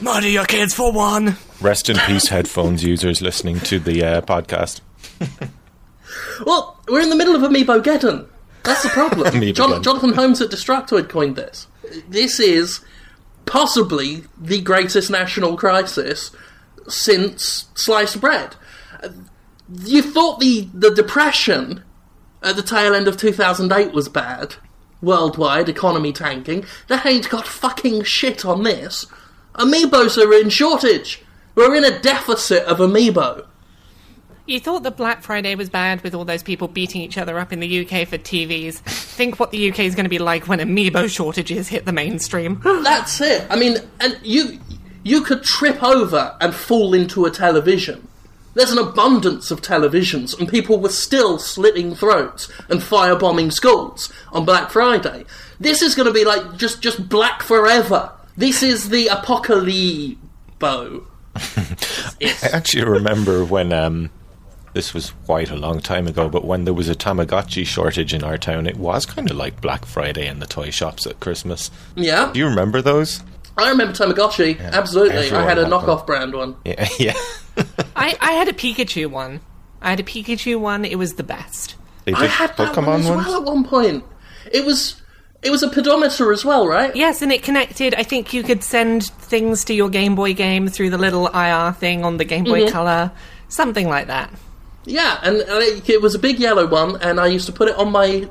Murder 0.00 0.28
your 0.28 0.44
kids 0.44 0.72
for 0.72 0.92
one. 0.92 1.36
Rest 1.60 1.90
in 1.90 1.96
peace, 1.96 2.28
headphones 2.28 2.84
users 2.84 3.20
listening 3.20 3.58
to 3.60 3.80
the 3.80 4.04
uh, 4.04 4.20
podcast. 4.20 4.82
Well, 6.46 6.80
we're 6.86 7.00
in 7.00 7.10
the 7.10 7.16
middle 7.16 7.34
of 7.34 7.42
Amiibo 7.42 7.82
Geddon. 7.82 8.28
That's 8.68 8.82
the 8.82 8.88
problem. 8.90 9.52
Jon- 9.52 9.82
Jonathan 9.82 10.12
Holmes 10.14 10.40
at 10.40 10.50
Destructoid 10.50 11.08
coined 11.08 11.36
this. 11.36 11.66
This 12.08 12.38
is 12.38 12.80
possibly 13.46 14.24
the 14.38 14.60
greatest 14.60 15.10
national 15.10 15.56
crisis 15.56 16.30
since 16.86 17.66
sliced 17.74 18.20
bread. 18.20 18.56
Uh, 19.02 19.08
You 19.74 20.02
thought 20.02 20.40
the, 20.40 20.68
the 20.74 20.90
depression 20.94 21.82
at 22.42 22.56
the 22.56 22.62
tail 22.62 22.94
end 22.94 23.08
of 23.08 23.16
2008 23.16 23.92
was 23.92 24.08
bad. 24.08 24.56
Worldwide, 25.00 25.68
economy 25.68 26.12
tanking. 26.12 26.64
They 26.88 26.98
ain't 27.04 27.28
got 27.30 27.46
fucking 27.46 28.02
shit 28.04 28.44
on 28.44 28.62
this. 28.64 29.06
Amiibos 29.54 30.22
are 30.22 30.32
in 30.34 30.50
shortage. 30.50 31.22
We're 31.54 31.74
in 31.74 31.84
a 31.84 31.98
deficit 32.00 32.64
of 32.64 32.78
Amiibo. 32.78 33.46
You 34.48 34.58
thought 34.58 34.82
that 34.84 34.96
Black 34.96 35.22
Friday 35.22 35.54
was 35.56 35.68
bad 35.68 36.02
with 36.02 36.14
all 36.14 36.24
those 36.24 36.42
people 36.42 36.68
beating 36.68 37.02
each 37.02 37.18
other 37.18 37.38
up 37.38 37.52
in 37.52 37.60
the 37.60 37.80
UK 37.80 38.08
for 38.08 38.16
TVs. 38.16 38.76
Think 38.78 39.38
what 39.38 39.50
the 39.50 39.70
UK 39.70 39.80
is 39.80 39.94
going 39.94 40.06
to 40.06 40.10
be 40.10 40.18
like 40.18 40.48
when 40.48 40.58
amiibo 40.58 41.06
shortages 41.10 41.68
hit 41.68 41.84
the 41.84 41.92
mainstream. 41.92 42.58
That's 42.64 43.20
it. 43.20 43.46
I 43.50 43.56
mean, 43.56 43.76
and 44.00 44.18
you 44.22 44.58
you 45.04 45.20
could 45.20 45.42
trip 45.42 45.82
over 45.82 46.34
and 46.40 46.54
fall 46.54 46.94
into 46.94 47.26
a 47.26 47.30
television. 47.30 48.08
There's 48.54 48.72
an 48.72 48.78
abundance 48.78 49.50
of 49.50 49.60
televisions, 49.60 50.38
and 50.38 50.48
people 50.48 50.80
were 50.80 50.88
still 50.88 51.38
slitting 51.38 51.94
throats 51.94 52.50
and 52.70 52.80
firebombing 52.80 53.52
schools 53.52 54.10
on 54.32 54.46
Black 54.46 54.70
Friday. 54.70 55.26
This 55.60 55.82
is 55.82 55.94
going 55.94 56.08
to 56.08 56.14
be 56.14 56.24
like 56.24 56.56
just 56.56 56.80
just 56.80 57.06
black 57.10 57.42
forever. 57.42 58.12
This 58.34 58.62
is 58.62 58.88
the 58.88 59.08
apocalypse. 59.08 60.16
I 60.62 62.48
actually 62.50 62.84
remember 62.84 63.44
when 63.44 63.74
um, 63.74 64.10
this 64.78 64.94
was 64.94 65.10
quite 65.26 65.50
a 65.50 65.56
long 65.56 65.80
time 65.80 66.06
ago, 66.06 66.28
but 66.28 66.44
when 66.44 66.64
there 66.64 66.72
was 66.72 66.88
a 66.88 66.94
Tamagotchi 66.94 67.66
shortage 67.66 68.14
in 68.14 68.22
our 68.22 68.38
town, 68.38 68.64
it 68.64 68.76
was 68.76 69.06
kind 69.06 69.28
of 69.28 69.36
like 69.36 69.60
Black 69.60 69.84
Friday 69.84 70.28
in 70.28 70.38
the 70.38 70.46
toy 70.46 70.70
shops 70.70 71.04
at 71.04 71.18
Christmas. 71.18 71.72
Yeah, 71.96 72.30
Do 72.32 72.38
you 72.38 72.46
remember 72.46 72.80
those? 72.80 73.20
I 73.56 73.70
remember 73.70 73.92
Tamagotchi. 73.92 74.60
Absolutely, 74.60 75.18
I 75.18 75.22
had 75.24 75.34
a 75.34 75.42
had 75.46 75.58
them. 75.58 75.70
knockoff 75.72 76.06
brand 76.06 76.32
one. 76.32 76.54
Yeah, 76.64 76.88
yeah. 77.00 77.14
I, 77.96 78.16
I 78.20 78.32
had 78.34 78.46
a 78.46 78.52
Pikachu 78.52 79.10
one. 79.10 79.40
I 79.82 79.90
had 79.90 79.98
a 79.98 80.04
Pikachu 80.04 80.60
one. 80.60 80.84
It 80.84 80.96
was 80.96 81.14
the 81.14 81.24
best. 81.24 81.74
I 82.06 82.26
had 82.26 82.56
that 82.56 82.76
Pokemon 82.76 82.86
one 82.86 83.00
as 83.00 83.08
ones. 83.08 83.26
well 83.26 83.36
at 83.40 83.42
one 83.42 83.64
point. 83.64 84.04
It 84.52 84.64
was 84.64 85.02
it 85.42 85.50
was 85.50 85.64
a 85.64 85.68
pedometer 85.68 86.32
as 86.32 86.44
well, 86.44 86.68
right? 86.68 86.94
Yes, 86.94 87.20
and 87.20 87.32
it 87.32 87.42
connected. 87.42 87.96
I 87.96 88.04
think 88.04 88.32
you 88.32 88.44
could 88.44 88.62
send 88.62 89.06
things 89.06 89.64
to 89.64 89.74
your 89.74 89.88
Game 89.88 90.14
Boy 90.14 90.34
game 90.34 90.68
through 90.68 90.90
the 90.90 90.98
little 90.98 91.26
IR 91.26 91.72
thing 91.72 92.04
on 92.04 92.16
the 92.16 92.24
Game 92.24 92.44
Boy 92.44 92.60
mm-hmm. 92.60 92.72
Color, 92.72 93.10
something 93.48 93.88
like 93.88 94.06
that. 94.06 94.32
Yeah, 94.84 95.18
and 95.22 95.36
it 95.38 96.00
was 96.02 96.14
a 96.14 96.18
big 96.18 96.38
yellow 96.38 96.66
one, 96.66 96.96
and 97.02 97.20
I 97.20 97.26
used 97.26 97.46
to 97.46 97.52
put 97.52 97.68
it 97.68 97.76
on 97.76 97.92
my 97.92 98.28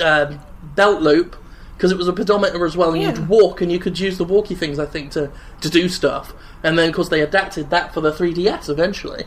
uh, 0.00 0.34
belt 0.76 1.02
loop 1.02 1.36
because 1.76 1.90
it 1.92 1.98
was 1.98 2.08
a 2.08 2.12
pedometer 2.12 2.64
as 2.64 2.76
well, 2.76 2.92
and 2.92 3.02
Yeah. 3.02 3.08
you'd 3.10 3.28
walk, 3.28 3.60
and 3.60 3.70
you 3.72 3.78
could 3.78 3.98
use 3.98 4.18
the 4.18 4.24
walkie 4.24 4.54
things, 4.54 4.78
I 4.78 4.86
think, 4.86 5.12
to 5.12 5.30
to 5.60 5.68
do 5.70 5.88
stuff. 5.88 6.32
And 6.62 6.78
then, 6.78 6.88
of 6.88 6.94
course, 6.94 7.08
they 7.08 7.20
adapted 7.20 7.70
that 7.70 7.94
for 7.94 8.00
the 8.00 8.10
3DS 8.12 8.68
eventually. 8.68 9.24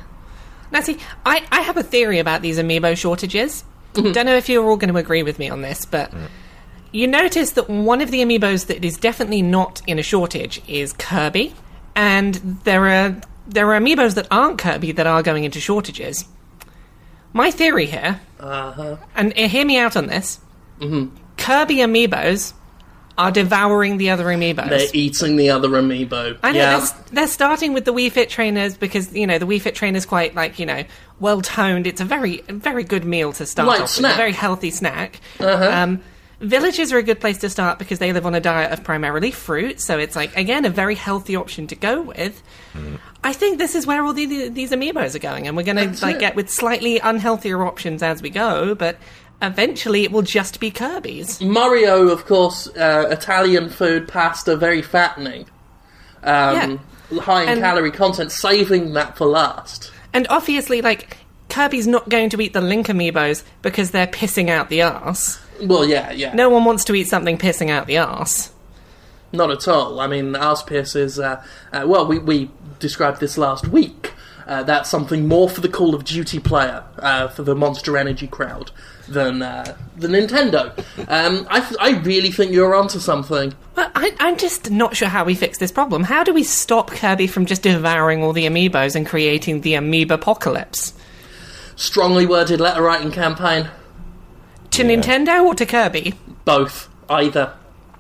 Now, 0.72 0.82
see, 0.82 0.98
I, 1.26 1.44
I 1.52 1.62
have 1.62 1.78
a 1.78 1.84
theory 1.84 2.20
about 2.20 2.42
these 2.42 2.58
amiibo 2.58 2.96
shortages. 2.98 3.64
Don't 3.94 4.16
know 4.26 4.36
if 4.36 4.48
you're 4.48 4.64
all 4.66 4.78
going 4.78 4.94
to 4.94 4.98
agree 5.00 5.24
with 5.24 5.38
me 5.40 5.50
on 5.50 5.62
this, 5.62 5.86
but 5.86 6.14
you 6.94 7.08
notice 7.08 7.52
that 7.52 7.70
one 7.70 8.00
of 8.02 8.10
the 8.12 8.20
amiibos 8.20 8.68
that 8.68 8.84
is 8.86 8.96
definitely 8.98 9.42
not 9.42 9.82
in 9.88 10.00
a 10.00 10.04
shortage 10.04 10.62
is 10.68 10.94
Kirby, 10.94 11.54
and 11.96 12.36
there 12.64 12.86
are 12.88 13.16
there 13.48 13.70
are 13.74 13.80
amiibos 13.80 14.16
that 14.16 14.28
aren't 14.32 14.60
Kirby 14.60 14.94
that 14.94 15.08
are 15.08 15.22
going 15.24 15.44
into 15.44 15.60
shortages. 15.60 16.26
My 17.34 17.52
theory 17.52 17.86
here, 17.86 18.20
Uh-huh. 18.40 18.98
and 19.16 19.34
uh, 19.38 19.48
hear 19.48 19.66
me 19.66 19.78
out 19.78 19.96
on 19.96 20.08
this: 20.08 20.40
Kirby 20.80 21.78
amiibos 21.78 22.54
are 23.18 23.32
devouring 23.32 23.98
the 23.98 24.10
other 24.10 24.26
amiibos. 24.26 24.70
They're 24.70 24.88
eating 24.94 25.36
the 25.36 25.50
other 25.50 25.70
amiibo. 25.70 26.38
I 26.44 26.52
know 26.52 26.60
yeah. 26.60 26.80
they're, 26.80 27.04
they're 27.12 27.28
starting 27.28 27.74
with 27.74 27.86
the 27.86 27.94
Wii 27.94 28.12
Fit 28.12 28.30
trainers 28.30 28.76
because 28.78 29.14
you 29.14 29.28
know 29.28 29.38
the 29.38 29.46
Wii 29.46 29.62
Fit 29.62 29.76
trainer's 29.76 30.06
quite 30.06 30.36
like 30.36 30.60
you 30.60 30.66
know 30.66 30.84
well 31.20 31.42
toned. 31.42 31.88
It's 31.88 32.02
a 32.02 32.06
very 32.06 32.42
very 32.48 32.84
good 32.84 33.06
meal 33.06 33.32
to 33.34 33.46
start 33.46 33.68
Light 33.68 33.82
off 33.82 33.96
with, 33.98 34.06
a 34.06 34.16
very 34.16 34.34
healthy 34.34 34.72
snack. 34.72 35.20
Uh-huh. 35.40 35.70
Um, 35.72 36.02
villages 36.40 36.92
are 36.92 36.98
a 36.98 37.04
good 37.04 37.20
place 37.20 37.38
to 37.40 37.50
start 37.50 37.80
because 37.80 38.00
they 38.00 38.12
live 38.14 38.26
on 38.26 38.34
a 38.34 38.40
diet 38.42 38.72
of 38.72 38.84
primarily 38.84 39.32
fruit, 39.32 39.80
so 39.80 39.98
it's 40.00 40.16
like 40.16 40.36
again 40.36 40.66
a 40.66 40.70
very 40.70 40.96
healthy 40.96 41.36
option 41.36 41.68
to 41.68 41.76
go 41.76 42.02
with. 42.02 42.42
I 43.24 43.34
think 43.34 43.60
this 43.60 43.76
is 43.76 43.86
where 43.86 44.04
all 44.04 44.14
the, 44.14 44.50
these 44.50 44.72
amiibos 44.72 45.16
are 45.16 45.20
going, 45.20 45.48
and 45.48 45.56
we're 45.56 45.64
going 45.64 45.94
to 45.94 46.06
like 46.06 46.16
it. 46.16 46.20
get 46.20 46.36
with 46.36 46.50
slightly 46.50 47.00
unhealthier 47.00 47.66
options 47.66 48.04
as 48.04 48.22
we 48.22 48.30
go, 48.30 48.76
but. 48.76 48.98
Eventually, 49.44 50.04
it 50.04 50.12
will 50.12 50.22
just 50.22 50.60
be 50.60 50.70
Kirby's. 50.70 51.42
Mario, 51.42 52.10
of 52.10 52.28
course, 52.28 52.68
uh, 52.78 53.08
Italian 53.10 53.70
food, 53.72 54.08
pasta, 54.08 54.56
very 54.56 54.84
fattening. 54.84 55.48
Um, 56.22 56.80
High 57.20 57.42
in 57.42 57.50
And- 57.50 57.62
calorie 57.62 57.90
content, 57.90 58.32
saving 58.32 58.94
that 58.94 59.18
for 59.18 59.26
last. 59.26 59.92
And 60.14 60.28
obviously, 60.30 60.84
like, 60.84 61.18
Kirby's 61.50 61.88
not 61.88 62.08
going 62.08 62.30
to 62.30 62.40
eat 62.40 62.54
the 62.54 62.62
Link 62.62 62.86
amiibos 62.86 63.42
because 63.64 63.90
they're 63.90 64.06
pissing 64.06 64.50
out 64.50 64.70
the 64.70 64.82
ass. 64.82 65.40
Well, 65.64 65.86
yeah, 65.86 66.12
yeah. 66.12 66.36
No 66.36 66.50
one 66.52 66.64
wants 66.64 66.84
to 66.86 66.94
eat 66.94 67.08
something 67.08 67.40
pissing 67.40 67.72
out 67.72 67.88
the 67.88 67.98
ass. 67.98 68.52
Not 69.32 69.50
at 69.50 69.68
all. 69.68 70.00
I 70.00 70.06
mean, 70.06 70.36
ass 70.36 70.62
piss 70.62 70.96
is, 70.96 71.20
uh, 71.20 71.44
uh, 71.74 71.86
well, 71.88 72.06
we, 72.06 72.20
we 72.20 72.52
described 72.82 73.22
this 73.22 73.38
last 73.38 73.68
week. 73.68 74.12
Uh, 74.48 74.64
that's 74.64 74.90
something 74.90 75.28
more 75.28 75.50
for 75.50 75.62
the 75.62 75.70
Call 75.70 75.96
of 75.96 76.04
Duty 76.04 76.40
player, 76.40 76.84
uh, 76.98 77.28
for 77.30 77.44
the 77.44 77.56
Monster 77.56 77.96
Energy 77.98 78.28
crowd, 78.28 78.72
than 79.08 79.42
uh, 79.42 79.78
the 79.96 80.08
Nintendo. 80.08 80.78
Um, 81.08 81.48
I, 81.50 81.62
th- 81.62 81.76
I 81.80 82.00
really 82.02 82.32
think 82.32 82.52
you're 82.52 82.76
onto 82.76 83.00
something. 83.00 83.54
But 83.76 83.92
I, 83.96 84.14
I'm 84.20 84.36
just 84.38 84.70
not 84.70 84.98
sure 84.98 85.08
how 85.08 85.24
we 85.24 85.36
fix 85.36 85.60
this 85.60 85.72
problem. 85.72 86.04
How 86.04 86.24
do 86.24 86.34
we 86.34 86.44
stop 86.44 86.92
Kirby 86.92 87.28
from 87.28 87.46
just 87.46 87.62
devouring 87.62 88.24
all 88.24 88.34
the 88.34 88.46
amiibos 88.46 88.96
and 88.96 89.06
creating 89.06 89.62
the 89.62 89.74
amiibo 89.74 90.12
apocalypse? 90.12 90.94
Strongly 91.76 92.26
worded 92.26 92.60
letter 92.60 92.82
writing 92.82 93.12
campaign. 93.12 93.70
To 94.72 94.84
Nintendo 94.84 95.44
or 95.44 95.54
to 95.56 95.66
Kirby? 95.66 96.16
Both. 96.46 96.90
Either. 97.10 97.54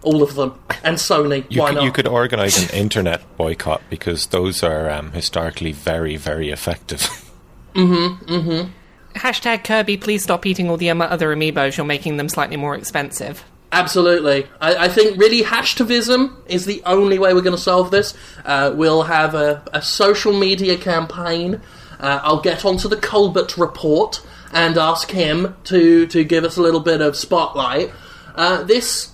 All 0.03 0.23
of 0.23 0.35
them. 0.35 0.59
And 0.83 0.97
Sony. 0.97 1.45
You 1.49 1.61
Why 1.61 1.69
could, 1.69 1.75
not? 1.75 1.83
you 1.83 1.91
could 1.91 2.07
organise 2.07 2.61
an 2.71 2.75
internet 2.77 3.21
boycott 3.37 3.81
because 3.89 4.27
those 4.27 4.63
are 4.63 4.89
um, 4.89 5.11
historically 5.11 5.71
very, 5.71 6.15
very 6.17 6.49
effective. 6.49 7.07
Mhm, 7.73 8.21
mhm. 8.25 8.69
Hashtag 9.15 9.63
Kirby, 9.63 9.95
please 9.95 10.23
stop 10.23 10.45
eating 10.45 10.69
all 10.69 10.75
the 10.75 10.89
other 10.89 11.33
amiibos. 11.33 11.77
You're 11.77 11.85
making 11.85 12.17
them 12.17 12.27
slightly 12.27 12.57
more 12.57 12.75
expensive. 12.75 13.45
Absolutely. 13.71 14.45
I, 14.59 14.75
I 14.75 14.87
think 14.89 15.17
really 15.17 15.41
hashtavism 15.41 16.35
is 16.47 16.65
the 16.65 16.81
only 16.85 17.17
way 17.17 17.33
we're 17.33 17.41
going 17.41 17.55
to 17.55 17.61
solve 17.61 17.89
this. 17.91 18.13
Uh, 18.43 18.73
we'll 18.75 19.03
have 19.03 19.33
a, 19.35 19.63
a 19.71 19.81
social 19.81 20.37
media 20.37 20.77
campaign. 20.77 21.61
Uh, 21.97 22.19
I'll 22.23 22.41
get 22.41 22.65
onto 22.65 22.89
the 22.89 22.97
Colbert 22.97 23.57
report 23.57 24.21
and 24.51 24.77
ask 24.77 25.11
him 25.11 25.55
to, 25.65 26.05
to 26.07 26.25
give 26.25 26.43
us 26.43 26.57
a 26.57 26.61
little 26.61 26.81
bit 26.81 26.99
of 26.99 27.15
spotlight. 27.15 27.91
Uh, 28.35 28.63
this 28.63 29.10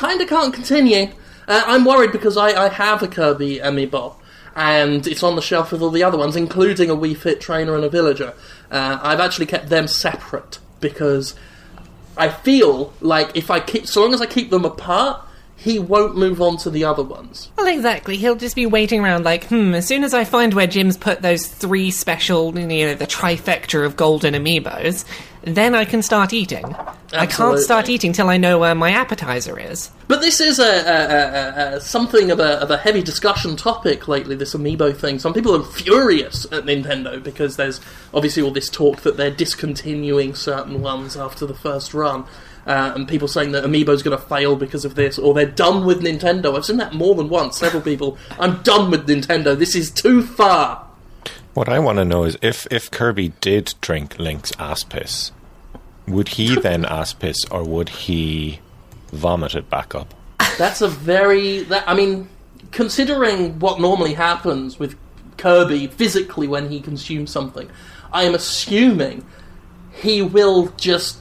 kind 0.00 0.20
of 0.22 0.28
can't 0.28 0.54
continue. 0.54 1.12
Uh, 1.46 1.62
I'm 1.66 1.84
worried 1.84 2.10
because 2.10 2.36
I, 2.38 2.48
I 2.64 2.68
have 2.68 3.02
a 3.02 3.08
Kirby 3.08 3.58
amiibo. 3.58 4.14
And 4.56 5.06
it's 5.06 5.22
on 5.22 5.36
the 5.36 5.42
shelf 5.42 5.70
with 5.72 5.82
all 5.82 5.90
the 5.90 6.02
other 6.02 6.18
ones, 6.18 6.36
including 6.36 6.90
a 6.90 6.96
Wii 6.96 7.16
Fit 7.16 7.40
trainer 7.40 7.74
and 7.76 7.84
a 7.84 7.90
villager. 7.90 8.32
Uh, 8.70 8.98
I've 9.02 9.20
actually 9.20 9.46
kept 9.46 9.68
them 9.68 9.86
separate 9.86 10.58
because 10.80 11.34
I 12.16 12.30
feel 12.30 12.92
like 13.00 13.36
if 13.36 13.50
I 13.50 13.60
keep, 13.60 13.86
so 13.86 14.02
long 14.02 14.14
as 14.14 14.20
I 14.20 14.26
keep 14.26 14.50
them 14.50 14.64
apart, 14.64 15.22
he 15.54 15.78
won't 15.78 16.16
move 16.16 16.40
on 16.40 16.56
to 16.58 16.70
the 16.70 16.84
other 16.84 17.02
ones. 17.02 17.50
Well, 17.58 17.66
exactly. 17.66 18.16
He'll 18.16 18.34
just 18.34 18.56
be 18.56 18.64
waiting 18.64 19.00
around 19.00 19.24
like, 19.24 19.44
hmm, 19.44 19.74
as 19.74 19.86
soon 19.86 20.04
as 20.04 20.14
I 20.14 20.24
find 20.24 20.54
where 20.54 20.66
Jim's 20.66 20.96
put 20.96 21.20
those 21.20 21.46
three 21.46 21.90
special, 21.90 22.58
you 22.58 22.86
know, 22.86 22.94
the 22.94 23.06
trifecta 23.06 23.84
of 23.84 23.96
golden 23.96 24.32
amiibos, 24.32 25.04
then 25.42 25.74
I 25.74 25.84
can 25.84 26.02
start 26.02 26.32
eating. 26.32 26.74
I 27.12 27.26
can't 27.26 27.58
start 27.58 27.88
eating 27.88 28.12
till 28.12 28.28
I 28.28 28.36
know 28.36 28.58
where 28.58 28.74
my 28.74 28.92
appetizer 28.92 29.58
is. 29.58 29.90
But 30.06 30.20
this 30.20 30.40
is 30.40 30.58
a, 30.58 30.62
a, 30.62 31.74
a, 31.74 31.76
a 31.76 31.80
something 31.80 32.30
of 32.30 32.38
a, 32.38 32.60
of 32.60 32.70
a 32.70 32.76
heavy 32.76 33.02
discussion 33.02 33.56
topic 33.56 34.06
lately. 34.06 34.36
This 34.36 34.54
amiibo 34.54 34.96
thing. 34.96 35.18
Some 35.18 35.34
people 35.34 35.56
are 35.56 35.64
furious 35.64 36.44
at 36.46 36.64
Nintendo 36.64 37.22
because 37.22 37.56
there's 37.56 37.80
obviously 38.14 38.42
all 38.42 38.52
this 38.52 38.68
talk 38.68 39.00
that 39.00 39.16
they're 39.16 39.30
discontinuing 39.30 40.34
certain 40.34 40.82
ones 40.82 41.16
after 41.16 41.46
the 41.46 41.54
first 41.54 41.94
run. 41.94 42.24
Uh, 42.66 42.92
and 42.94 43.08
people 43.08 43.26
saying 43.26 43.52
that 43.52 43.64
Amiibo's 43.64 44.02
going 44.02 44.16
to 44.16 44.22
fail 44.22 44.54
because 44.54 44.84
of 44.84 44.94
this, 44.94 45.18
or 45.18 45.32
they're 45.32 45.46
done 45.46 45.86
with 45.86 46.02
Nintendo. 46.02 46.54
I've 46.54 46.66
seen 46.66 46.76
that 46.76 46.92
more 46.92 47.14
than 47.14 47.30
once. 47.30 47.56
Several 47.56 47.82
people, 47.82 48.18
I'm 48.38 48.62
done 48.62 48.90
with 48.90 49.08
Nintendo. 49.08 49.58
This 49.58 49.74
is 49.74 49.90
too 49.90 50.22
far. 50.22 50.86
What 51.60 51.68
I 51.68 51.78
want 51.78 51.98
to 51.98 52.06
know 52.06 52.24
is 52.24 52.38
if, 52.40 52.66
if 52.70 52.90
Kirby 52.90 53.34
did 53.42 53.74
drink 53.82 54.18
Link's 54.18 54.50
ass 54.58 54.82
piss, 54.82 55.30
would 56.08 56.28
he 56.28 56.54
then 56.60 56.86
ass 56.86 57.12
piss 57.12 57.44
or 57.50 57.62
would 57.64 57.90
he 57.90 58.60
vomit 59.12 59.54
it 59.54 59.68
back 59.68 59.94
up? 59.94 60.14
That's 60.56 60.80
a 60.80 60.88
very. 60.88 61.64
That, 61.64 61.86
I 61.86 61.92
mean, 61.92 62.30
considering 62.70 63.58
what 63.58 63.78
normally 63.78 64.14
happens 64.14 64.78
with 64.78 64.96
Kirby 65.36 65.88
physically 65.88 66.48
when 66.48 66.70
he 66.70 66.80
consumes 66.80 67.30
something, 67.30 67.70
I 68.10 68.22
am 68.24 68.34
assuming 68.34 69.26
he 69.92 70.22
will 70.22 70.68
just 70.78 71.18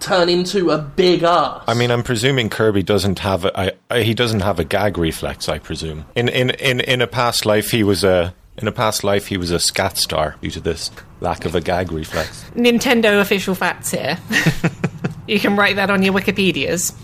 turn 0.00 0.28
into 0.28 0.70
a 0.70 0.76
big 0.76 1.22
ass. 1.22 1.64
I 1.66 1.72
mean, 1.72 1.90
I'm 1.90 2.02
presuming 2.02 2.50
Kirby 2.50 2.82
doesn't 2.82 3.20
have 3.20 3.46
a 3.46 3.58
I, 3.58 3.72
I, 3.88 4.02
he 4.02 4.12
doesn't 4.12 4.40
have 4.40 4.58
a 4.58 4.64
gag 4.64 4.98
reflex. 4.98 5.48
I 5.48 5.58
presume 5.58 6.04
in 6.14 6.28
in 6.28 6.50
in 6.50 6.80
in 6.80 7.00
a 7.00 7.06
past 7.06 7.46
life 7.46 7.70
he 7.70 7.82
was 7.82 8.04
a 8.04 8.34
in 8.58 8.68
a 8.68 8.72
past 8.72 9.04
life 9.04 9.28
he 9.28 9.36
was 9.36 9.50
a 9.50 9.58
scat 9.58 9.96
star 9.96 10.36
due 10.42 10.50
to 10.50 10.60
this 10.60 10.90
lack 11.20 11.44
of 11.44 11.54
a 11.54 11.60
gag 11.60 11.90
reflex. 11.92 12.44
Nintendo 12.54 13.20
official 13.20 13.54
facts 13.54 13.90
here. 13.90 14.18
you 15.26 15.40
can 15.40 15.56
write 15.56 15.76
that 15.76 15.90
on 15.90 16.02
your 16.02 16.12
Wikipedias. 16.14 16.94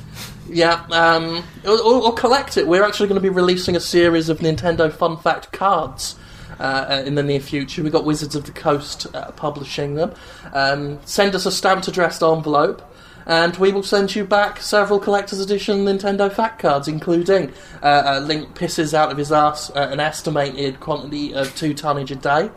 yeah, 0.49 0.85
um, 0.91 1.45
or, 1.65 1.81
or, 1.81 2.03
or 2.05 2.13
collect 2.15 2.57
it. 2.57 2.67
We're 2.67 2.85
actually 2.85 3.09
going 3.09 3.21
to 3.21 3.23
be 3.23 3.29
releasing 3.35 3.77
a 3.77 3.81
series 3.81 4.29
of 4.29 4.39
Nintendo 4.39 4.93
fun 4.93 5.17
fact 5.17 5.53
cards. 5.53 6.17
uh, 6.61 6.63
uh, 6.63 7.03
in 7.05 7.17
the 7.17 7.23
near 7.23 7.41
future. 7.41 7.83
We've 7.83 7.93
got 7.93 8.05
Wizards 8.05 8.37
of 8.37 8.45
the 8.45 8.53
Coast 8.53 9.07
uh, 9.15 9.33
publishing 9.33 9.97
them. 9.97 10.15
Um, 10.53 11.01
send 11.05 11.35
us 11.35 11.47
a 11.47 11.53
stamped 11.53 11.89
addressed 11.89 12.23
envelope. 12.23 12.83
And 13.27 13.57
we 13.57 13.73
will 13.73 13.83
send 13.83 14.15
you 14.15 14.25
back 14.25 14.61
several 14.61 14.99
collector's 14.99 15.41
edition 15.41 15.85
Nintendo 15.85 16.31
fact 16.31 16.61
cards, 16.61 16.89
including 16.89 17.53
uh, 17.83 17.87
uh, 17.87 18.21
Link 18.21 18.55
pisses 18.55 18.93
out 18.93 19.11
of 19.11 19.17
his 19.17 19.33
ass 19.33 19.71
uh, 19.71 19.89
an 19.91 20.01
estimated 20.01 20.81
quantity 20.81 21.35
of 21.35 21.55
two 21.57 21.73
tonnage 21.73 22.11
a 22.11 22.17
day, 22.17 22.51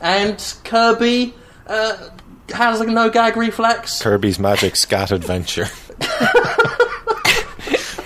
and 0.00 0.54
Kirby 0.64 1.34
uh, 1.66 2.08
has 2.52 2.80
a 2.80 2.86
no 2.86 3.10
gag 3.10 3.36
reflex. 3.36 4.02
Kirby's 4.02 4.38
Magic 4.38 4.76
Scat 4.76 5.10
Adventure. 5.10 5.66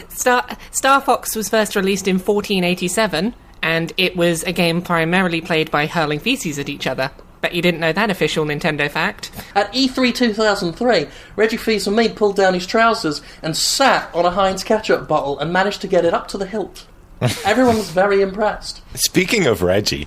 Star 0.08 0.46
Star 0.70 1.00
Fox 1.00 1.34
was 1.36 1.48
first 1.48 1.76
released 1.76 2.08
in 2.08 2.16
1487, 2.16 3.34
and 3.62 3.92
it 3.96 4.16
was 4.16 4.42
a 4.42 4.52
game 4.52 4.82
primarily 4.82 5.40
played 5.40 5.70
by 5.70 5.86
hurling 5.86 6.18
feces 6.18 6.58
at 6.58 6.68
each 6.68 6.86
other. 6.86 7.10
Bet 7.40 7.54
you 7.54 7.62
didn't 7.62 7.80
know 7.80 7.92
that 7.92 8.10
official 8.10 8.44
Nintendo 8.44 8.90
fact. 8.90 9.30
At 9.54 9.74
E 9.74 9.88
E3 9.88 10.14
2003, 10.14 11.06
Reggie 11.36 11.56
Fils-Aimé 11.56 12.14
pulled 12.14 12.36
down 12.36 12.54
his 12.54 12.66
trousers 12.66 13.22
and 13.42 13.56
sat 13.56 14.14
on 14.14 14.26
a 14.26 14.30
Heinz 14.30 14.62
ketchup 14.62 15.08
bottle 15.08 15.38
and 15.38 15.52
managed 15.52 15.80
to 15.80 15.88
get 15.88 16.04
it 16.04 16.12
up 16.12 16.28
to 16.28 16.38
the 16.38 16.46
hilt. 16.46 16.86
Everyone 17.44 17.76
was 17.76 17.90
very 17.90 18.20
impressed. 18.22 18.82
Speaking 18.94 19.46
of 19.46 19.62
Reggie, 19.62 20.06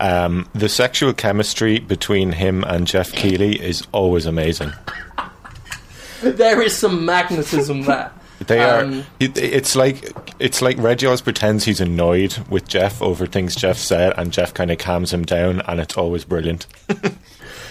um, 0.00 0.48
the 0.54 0.68
sexual 0.68 1.12
chemistry 1.12 1.78
between 1.78 2.32
him 2.32 2.64
and 2.64 2.86
Geoff 2.86 3.12
Keighley 3.12 3.60
is 3.60 3.86
always 3.92 4.26
amazing. 4.26 4.72
There 6.22 6.62
is 6.62 6.76
some 6.76 7.04
magnetism 7.04 7.82
there. 7.82 8.10
They 8.46 8.60
Um, 8.60 9.00
are. 9.00 9.04
It, 9.20 9.36
it's 9.38 9.74
like 9.76 10.12
it's 10.38 10.62
like 10.62 10.76
Reggie 10.78 11.06
always 11.06 11.20
pretends 11.20 11.64
he's 11.64 11.80
annoyed 11.80 12.36
with 12.48 12.68
Geoff 12.68 13.02
over 13.02 13.26
things 13.26 13.54
Geoff 13.56 13.78
said, 13.78 14.12
and 14.16 14.32
Jeff 14.32 14.54
kind 14.54 14.70
of 14.70 14.78
calms 14.78 15.12
him 15.12 15.24
down, 15.24 15.60
and 15.66 15.80
it's 15.80 15.96
always 15.96 16.24
brilliant. 16.24 16.66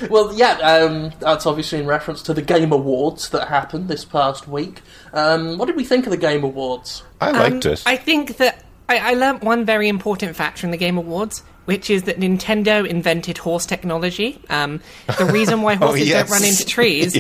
Well, 0.10 0.34
yeah, 0.36 0.56
um, 0.58 1.14
that's 1.22 1.46
obviously 1.46 1.80
in 1.80 1.86
reference 1.86 2.22
to 2.24 2.34
the 2.34 2.42
Game 2.42 2.74
Awards 2.74 3.30
that 3.30 3.48
happened 3.48 3.88
this 3.88 4.04
past 4.04 4.46
week. 4.46 4.82
Um, 5.14 5.58
what 5.58 5.68
did 5.68 5.78
we 5.78 5.86
think 5.86 6.06
of 6.06 6.12
the 6.12 6.18
Game 6.18 6.44
Awards? 6.44 7.02
I 7.22 7.32
liked 7.32 7.66
Um, 7.66 7.72
it. 7.72 7.84
I 7.86 7.96
think 7.96 8.36
that 8.36 8.66
I, 8.90 8.98
I 8.98 9.14
learnt 9.14 9.42
one 9.42 9.64
very 9.64 9.88
important 9.88 10.36
fact 10.36 10.60
from 10.60 10.72
the 10.72 10.78
Game 10.78 10.98
Awards, 10.98 11.44
which 11.66 11.90
is 11.90 12.04
that 12.04 12.20
Nintendo 12.20 12.86
invented 12.88 13.38
horse 13.38 13.66
technology. 13.66 14.40
Um, 14.50 14.82
the 15.18 15.26
reason 15.26 15.62
why 15.62 15.76
horses 15.82 16.02
Oh, 16.02 16.06
yes. 16.06 16.30
don't 16.30 16.40
run 16.40 16.48
into 16.48 16.66
trees, 16.78 17.14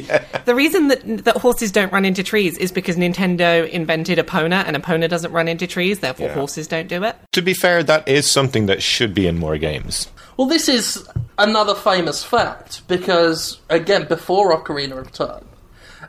the 0.45 0.55
reason 0.55 0.87
that 0.89 1.25
that 1.25 1.37
horses 1.37 1.71
don't 1.71 1.91
run 1.91 2.05
into 2.05 2.23
trees 2.23 2.57
is 2.57 2.71
because 2.71 2.95
Nintendo 2.95 3.67
invented 3.69 4.17
Epona, 4.17 4.63
and 4.65 4.75
Epona 4.77 5.09
doesn't 5.09 5.31
run 5.31 5.47
into 5.47 5.67
trees. 5.67 5.99
Therefore, 5.99 6.27
Yeah. 6.27 6.33
horses 6.35 6.67
don't 6.67 6.87
do 6.87 7.03
it. 7.03 7.15
to 7.33 7.41
be 7.41 7.53
fair, 7.53 7.83
that 7.83 8.07
is 8.07 8.29
something 8.29 8.65
that 8.67 8.81
should 8.81 9.13
be 9.13 9.27
in 9.27 9.37
more 9.37 9.57
games. 9.57 10.07
Well, 10.37 10.47
this 10.47 10.67
is 10.67 11.07
another 11.37 11.73
famous 11.75 12.23
fact 12.23 12.87
because, 12.87 13.59
again, 13.69 14.05
before 14.07 14.55
Ocarina 14.57 14.97
of 14.99 15.11
Time, 15.11 15.45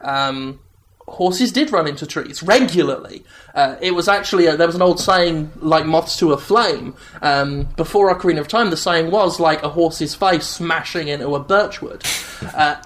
um, 0.02 0.58
horses 1.08 1.52
did 1.52 1.72
run 1.72 1.86
into 1.86 2.06
trees 2.06 2.42
regularly. 2.42 3.24
Uh, 3.54 3.76
it 3.80 3.94
was 3.94 4.08
actually 4.08 4.46
a, 4.46 4.56
there 4.56 4.66
was 4.66 4.76
an 4.76 4.82
old 4.82 5.00
saying 5.00 5.50
like 5.56 5.86
moths 5.86 6.18
to 6.18 6.32
a 6.32 6.38
flame. 6.38 6.94
Um, 7.22 7.64
before 7.76 8.14
Ocarina 8.14 8.40
of 8.40 8.48
Time, 8.48 8.70
the 8.70 8.76
saying 8.76 9.10
was 9.10 9.38
like 9.38 9.62
a 9.62 9.68
horse's 9.68 10.14
face 10.14 10.46
smashing 10.46 11.08
into 11.08 11.34
a 11.34 11.40
birchwood. 11.40 12.04
Uh, 12.54 12.76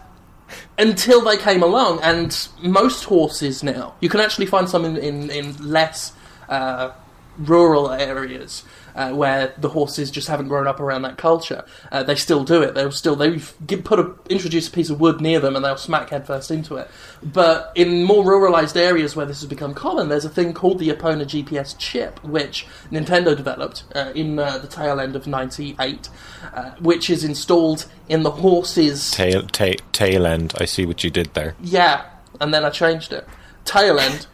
until 0.78 1.20
they 1.20 1.36
came 1.36 1.62
along, 1.62 2.00
and 2.02 2.48
most 2.62 3.04
horses 3.04 3.62
now 3.62 3.94
you 4.00 4.08
can 4.08 4.20
actually 4.20 4.46
find 4.46 4.68
some 4.68 4.84
in 4.84 4.96
in, 4.96 5.30
in 5.30 5.70
less 5.70 6.12
uh, 6.48 6.90
rural 7.38 7.90
areas. 7.90 8.64
Uh, 8.94 9.12
where 9.12 9.54
the 9.58 9.68
horses 9.68 10.10
just 10.10 10.26
haven't 10.28 10.48
grown 10.48 10.66
up 10.66 10.80
around 10.80 11.02
that 11.02 11.16
culture, 11.16 11.64
uh, 11.92 12.02
they 12.02 12.14
still 12.14 12.44
do 12.44 12.60
it. 12.62 12.74
They'll 12.74 12.90
still 12.90 13.14
they 13.16 13.38
put 13.38 13.98
a 13.98 14.14
introduce 14.28 14.68
a 14.68 14.70
piece 14.70 14.90
of 14.90 15.00
wood 15.00 15.20
near 15.20 15.38
them 15.40 15.54
and 15.56 15.64
they'll 15.64 15.76
smack 15.76 16.10
headfirst 16.10 16.50
into 16.50 16.76
it. 16.76 16.90
But 17.22 17.72
in 17.74 18.02
more 18.04 18.24
ruralized 18.24 18.76
areas 18.76 19.14
where 19.14 19.26
this 19.26 19.40
has 19.40 19.48
become 19.48 19.74
common, 19.74 20.08
there's 20.08 20.24
a 20.24 20.28
thing 20.30 20.52
called 20.54 20.78
the 20.78 20.88
Epona 20.90 21.24
GPS 21.24 21.76
chip, 21.78 22.22
which 22.24 22.66
Nintendo 22.90 23.36
developed 23.36 23.84
uh, 23.94 24.12
in 24.14 24.38
uh, 24.38 24.58
the 24.58 24.66
tail 24.68 24.98
end 25.00 25.14
of 25.16 25.26
'98, 25.26 26.08
uh, 26.54 26.70
which 26.80 27.10
is 27.10 27.22
installed 27.24 27.86
in 28.08 28.22
the 28.22 28.30
horses' 28.30 29.10
Tail, 29.12 29.42
ta- 29.46 29.74
tail 29.92 30.26
end. 30.26 30.52
I 30.58 30.64
see 30.64 30.84
what 30.86 31.04
you 31.04 31.10
did 31.10 31.32
there. 31.34 31.54
yeah, 31.62 32.04
and 32.40 32.52
then 32.52 32.64
I 32.64 32.70
changed 32.70 33.12
it. 33.12 33.26
Tail 33.64 33.98
end. 33.98 34.26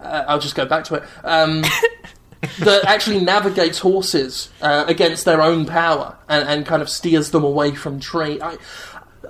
Uh, 0.00 0.24
I'll 0.28 0.38
just 0.38 0.54
go 0.54 0.66
back 0.66 0.84
to 0.84 0.96
it. 0.96 1.02
Um, 1.24 1.62
that 2.60 2.84
actually 2.86 3.20
navigates 3.20 3.78
horses 3.78 4.50
uh, 4.60 4.84
against 4.88 5.24
their 5.24 5.40
own 5.42 5.66
power 5.66 6.16
and, 6.28 6.48
and 6.48 6.66
kind 6.66 6.82
of 6.82 6.88
steers 6.88 7.30
them 7.30 7.44
away 7.44 7.74
from 7.74 8.00
tree. 8.00 8.40
I, 8.40 8.56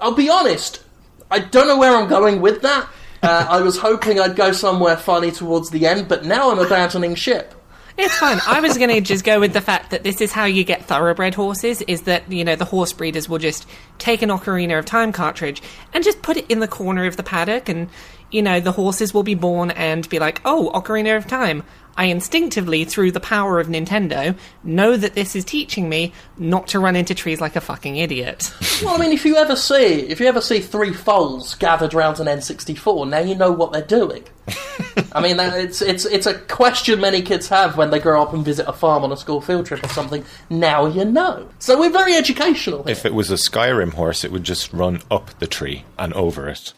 I'll 0.00 0.14
be 0.14 0.28
honest. 0.28 0.82
I 1.30 1.40
don't 1.40 1.66
know 1.66 1.78
where 1.78 1.96
I'm 1.96 2.08
going 2.08 2.40
with 2.40 2.62
that. 2.62 2.88
Uh, 3.22 3.46
I 3.48 3.62
was 3.62 3.78
hoping 3.78 4.20
I'd 4.20 4.36
go 4.36 4.52
somewhere 4.52 4.96
funny 4.96 5.30
towards 5.30 5.70
the 5.70 5.86
end, 5.86 6.08
but 6.08 6.24
now 6.24 6.50
I'm 6.50 6.58
abandoning 6.58 7.14
ship. 7.14 7.54
It's 7.96 8.16
fine. 8.18 8.40
I 8.46 8.60
was 8.60 8.76
going 8.76 8.90
to 8.90 9.00
just 9.00 9.24
go 9.24 9.38
with 9.38 9.52
the 9.52 9.60
fact 9.60 9.90
that 9.92 10.02
this 10.02 10.20
is 10.20 10.32
how 10.32 10.46
you 10.46 10.64
get 10.64 10.84
thoroughbred 10.84 11.34
horses. 11.34 11.80
Is 11.82 12.02
that 12.02 12.30
you 12.30 12.44
know 12.44 12.56
the 12.56 12.64
horse 12.64 12.92
breeders 12.92 13.28
will 13.28 13.38
just 13.38 13.66
take 13.98 14.20
an 14.20 14.30
Ocarina 14.30 14.78
of 14.78 14.84
Time 14.84 15.12
cartridge 15.12 15.62
and 15.92 16.02
just 16.02 16.20
put 16.20 16.36
it 16.36 16.50
in 16.50 16.58
the 16.58 16.66
corner 16.66 17.06
of 17.06 17.16
the 17.16 17.22
paddock, 17.22 17.68
and 17.68 17.88
you 18.30 18.42
know 18.42 18.60
the 18.60 18.72
horses 18.72 19.14
will 19.14 19.22
be 19.22 19.34
born 19.34 19.70
and 19.70 20.08
be 20.08 20.18
like, 20.18 20.40
"Oh, 20.44 20.70
Ocarina 20.74 21.16
of 21.16 21.26
Time." 21.26 21.62
I 21.96 22.06
instinctively, 22.06 22.84
through 22.84 23.12
the 23.12 23.20
power 23.20 23.60
of 23.60 23.68
Nintendo, 23.68 24.36
know 24.64 24.96
that 24.96 25.14
this 25.14 25.36
is 25.36 25.44
teaching 25.44 25.88
me 25.88 26.12
not 26.36 26.66
to 26.68 26.80
run 26.80 26.96
into 26.96 27.14
trees 27.14 27.40
like 27.40 27.56
a 27.56 27.60
fucking 27.60 27.96
idiot. 27.96 28.52
Well, 28.82 28.96
I 28.96 28.98
mean, 28.98 29.12
if 29.12 29.24
you 29.24 29.36
ever 29.36 29.54
see 29.54 30.00
if 30.00 30.18
you 30.20 30.26
ever 30.26 30.40
see 30.40 30.58
three 30.58 30.92
foals 30.92 31.54
gathered 31.54 31.94
round 31.94 32.18
an 32.18 32.26
N64, 32.26 33.08
now 33.08 33.20
you 33.20 33.34
know 33.36 33.52
what 33.52 33.72
they're 33.72 33.82
doing. 33.82 34.24
I 35.12 35.20
mean, 35.22 35.36
that, 35.36 35.58
it's 35.58 35.80
it's 35.80 36.04
it's 36.04 36.26
a 36.26 36.34
question 36.34 37.00
many 37.00 37.22
kids 37.22 37.48
have 37.48 37.76
when 37.76 37.90
they 37.90 38.00
grow 38.00 38.20
up 38.20 38.34
and 38.34 38.44
visit 38.44 38.68
a 38.68 38.72
farm 38.72 39.04
on 39.04 39.12
a 39.12 39.16
school 39.16 39.40
field 39.40 39.66
trip 39.66 39.84
or 39.84 39.88
something. 39.88 40.24
Now 40.50 40.86
you 40.86 41.04
know. 41.04 41.48
So 41.60 41.78
we're 41.78 41.90
very 41.90 42.14
educational. 42.14 42.82
Here. 42.82 42.92
If 42.92 43.06
it 43.06 43.14
was 43.14 43.30
a 43.30 43.36
Skyrim 43.36 43.94
horse, 43.94 44.24
it 44.24 44.32
would 44.32 44.44
just 44.44 44.72
run 44.72 45.00
up 45.10 45.38
the 45.38 45.46
tree 45.46 45.84
and 45.96 46.12
over 46.14 46.48
it 46.48 46.74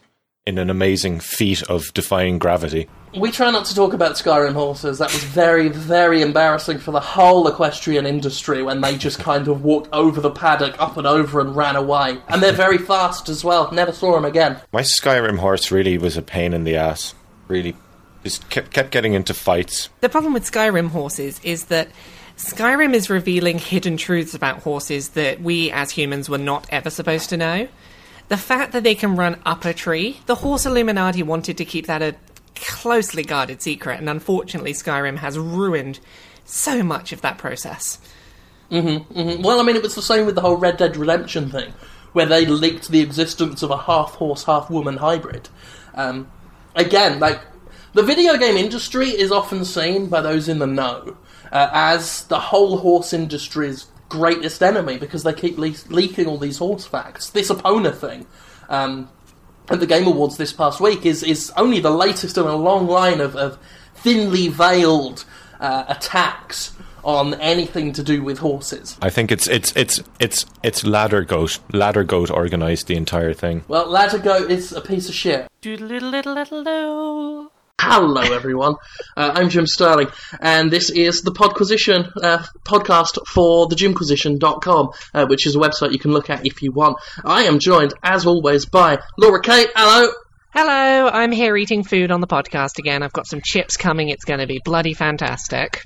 in 0.47 0.59
an 0.59 0.71
amazing 0.71 1.19
feat 1.19 1.63
of 1.65 1.93
defying 1.93 2.39
gravity. 2.39 2.89
We 3.19 3.33
try 3.33 3.51
not 3.51 3.65
to 3.67 3.75
talk 3.75 3.93
about 3.93 4.13
Skyrim 4.13 4.53
horses. 4.53 4.99
That 4.99 5.13
was 5.13 5.25
very, 5.25 5.69
very 5.69 6.23
embarrassing 6.23 6.79
for 6.79 6.93
the 6.93 7.01
whole 7.01 7.49
equestrian 7.49 8.07
industry 8.07 8.63
when 8.63 8.81
they 8.81 8.97
just 8.97 9.19
kind 9.19 9.49
of 9.49 9.65
walked 9.65 9.89
over 9.93 10.21
the 10.21 10.31
paddock, 10.31 10.81
up 10.81 10.97
and 10.97 11.07
over, 11.07 11.41
and 11.41 11.57
ran 11.57 11.75
away. 11.75 12.19
And 12.29 12.43
they're 12.43 12.53
very 12.53 12.79
fast 12.93 13.29
as 13.29 13.43
well. 13.43 13.73
Never 13.73 13.93
saw 13.93 14.15
them 14.15 14.25
again. 14.25 14.61
My 14.73 14.83
Skyrim 14.83 15.39
horse 15.39 15.73
really 15.73 15.99
was 15.99 16.17
a 16.17 16.23
pain 16.23 16.53
in 16.53 16.65
the 16.65 16.77
ass. 16.77 17.15
Really, 17.49 17.75
just 18.23 18.49
kept 18.49 18.73
kept 18.73 18.91
getting 18.91 19.15
into 19.15 19.35
fights. 19.35 19.89
The 20.01 20.09
problem 20.09 20.33
with 20.33 20.51
Skyrim 20.51 20.89
horses 20.89 21.41
is 21.43 21.65
that 21.67 21.89
Skyrim 22.37 22.93
is 22.93 23.09
revealing 23.09 23.59
hidden 23.59 23.97
truths 23.97 24.35
about 24.35 24.63
horses 24.63 25.11
that 25.11 25.41
we 25.41 25.71
as 25.71 25.91
humans 25.91 26.29
were 26.29 26.39
not 26.39 26.67
ever 26.71 26.91
supposed 26.91 27.31
to 27.31 27.37
know. 27.37 27.67
The 28.29 28.37
fact 28.37 28.73
that 28.73 28.83
they 28.83 28.95
can 28.95 29.17
run 29.17 29.41
up 29.47 29.65
a 29.65 29.73
tree, 29.73 30.21
the 30.27 30.37
horse 30.37 30.67
Illuminati 30.67 31.23
wanted 31.23 31.57
to 31.59 31.65
keep 31.65 31.87
that 31.87 32.03
a 32.03 32.17
closely 32.57 33.23
guarded 33.23 33.63
secret, 33.63 34.01
and 34.01 34.09
unfortunately, 34.09 34.73
Skyrim 34.73 35.19
has 35.19 35.39
ruined 35.39 36.01
so 36.45 36.83
much 36.83 37.13
of 37.13 37.21
that 37.21 37.39
process. 37.39 37.99
Well, 38.71 39.61
I 39.61 39.63
mean, 39.63 39.77
it 39.77 39.83
was 39.83 39.95
the 39.95 40.03
same 40.03 40.27
with 40.27 40.35
the 40.35 40.41
whole 40.41 40.57
Red 40.57 40.77
Dead 40.77 40.97
Redemption 40.97 41.51
thing, 41.51 41.73
where 42.13 42.27
they 42.27 42.47
leaked 42.47 42.89
the 42.89 43.01
existence 43.01 43.63
of 43.63 43.71
a 43.71 43.77
half 43.77 44.13
horse, 44.13 44.45
half 44.45 44.71
woman 44.71 44.97
hybrid. 44.97 45.49
Um, 45.95 46.31
again, 46.75 47.21
like, 47.21 47.41
the 47.93 48.03
video 48.03 48.37
game 48.37 48.57
industry 48.57 49.11
is 49.11 49.31
often 49.31 49.65
seen 49.65 50.09
by 50.09 50.21
those 50.21 50.49
in 50.49 50.59
the 50.59 50.67
know 50.67 51.17
uh, 51.53 51.71
as 51.73 52.25
the 52.25 52.41
whole 52.41 52.79
horse 52.79 53.13
industry's 53.13 53.87
greatest 54.09 54.63
enemy 54.63 54.99
because 54.99 55.23
they 55.23 55.33
keep 55.33 55.59
le- 55.59 55.73
leaking 55.89 56.27
all 56.27 56.39
these 56.39 56.59
horse 56.59 56.87
facts. 56.87 57.31
This 57.31 57.51
Epona 57.51 57.95
thing. 57.95 58.27
Um, 58.69 59.09
at 59.69 59.81
the 59.81 59.87
Game 59.87 60.07
Awards 60.07 60.37
this 60.37 60.53
past 60.53 60.81
week 60.81 61.05
is 61.05 61.23
is 61.23 61.53
only 61.57 61.81
the 61.81 61.91
latest 61.91 62.39
in 62.39 62.45
a 62.45 62.57
long 62.57 62.87
line 62.87 63.21
of, 63.21 63.35
of 63.37 63.59
thinly 63.95 64.49
veiled 64.49 65.25
uh, 65.61 65.85
attacks 65.89 66.73
on 67.03 67.35
anything 67.35 67.93
to 67.93 68.03
do 68.03 68.23
with 68.23 68.39
horses. 68.39 68.97
I 69.01 69.11
think 69.11 69.31
it's 69.31 69.47
it's 69.47 69.73
it's 69.77 70.03
it's 70.19 70.45
it's 70.63 70.85
Ladder 70.85 71.23
Goat. 71.23 71.59
Ladder 71.73 72.05
Goat 72.05 72.31
organised 72.31 72.89
the 72.89 72.97
entire 72.97 73.33
thing. 73.33 73.65
Well, 73.69 73.89
ladder 73.89 74.19
goat 74.19 74.51
is 74.51 74.73
a 74.73 74.81
piece 74.81 75.09
of 75.09 75.15
shit. 75.15 75.49
Hello, 77.79 78.23
everyone. 78.23 78.77
Uh, 79.15 79.33
I'm 79.35 79.51
Jim 79.51 79.67
Sterling, 79.67 80.09
and 80.41 80.71
this 80.71 80.89
is 80.89 81.21
the 81.21 81.31
Podquisition 81.31 82.11
uh, 82.23 82.43
podcast 82.65 83.19
for 83.27 83.69
thejimquisition.com, 83.69 84.91
uh, 85.13 85.27
which 85.27 85.47
is 85.47 85.57
a 85.57 85.59
website 85.59 85.93
you 85.93 85.99
can 85.99 86.11
look 86.11 86.31
at 86.31 86.47
if 86.47 86.63
you 86.63 86.73
want. 86.73 86.97
I 87.23 87.43
am 87.43 87.59
joined, 87.59 87.93
as 88.03 88.25
always, 88.25 88.65
by 88.65 89.01
Laura 89.19 89.43
Kate. 89.43 89.69
Hello. 89.77 90.11
Hello, 90.55 91.09
I'm 91.09 91.33
here 91.33 91.55
eating 91.55 91.85
food 91.85 92.11
on 92.11 92.23
the 92.23 92.27
podcast 92.27 92.79
again. 92.79 93.03
I've 93.03 93.13
got 93.13 93.27
some 93.27 93.43
chips 93.45 93.77
coming. 93.77 94.09
It's 94.09 94.25
going 94.25 94.41
to 94.41 94.47
be 94.47 94.59
bloody 94.65 94.95
fantastic. 94.95 95.83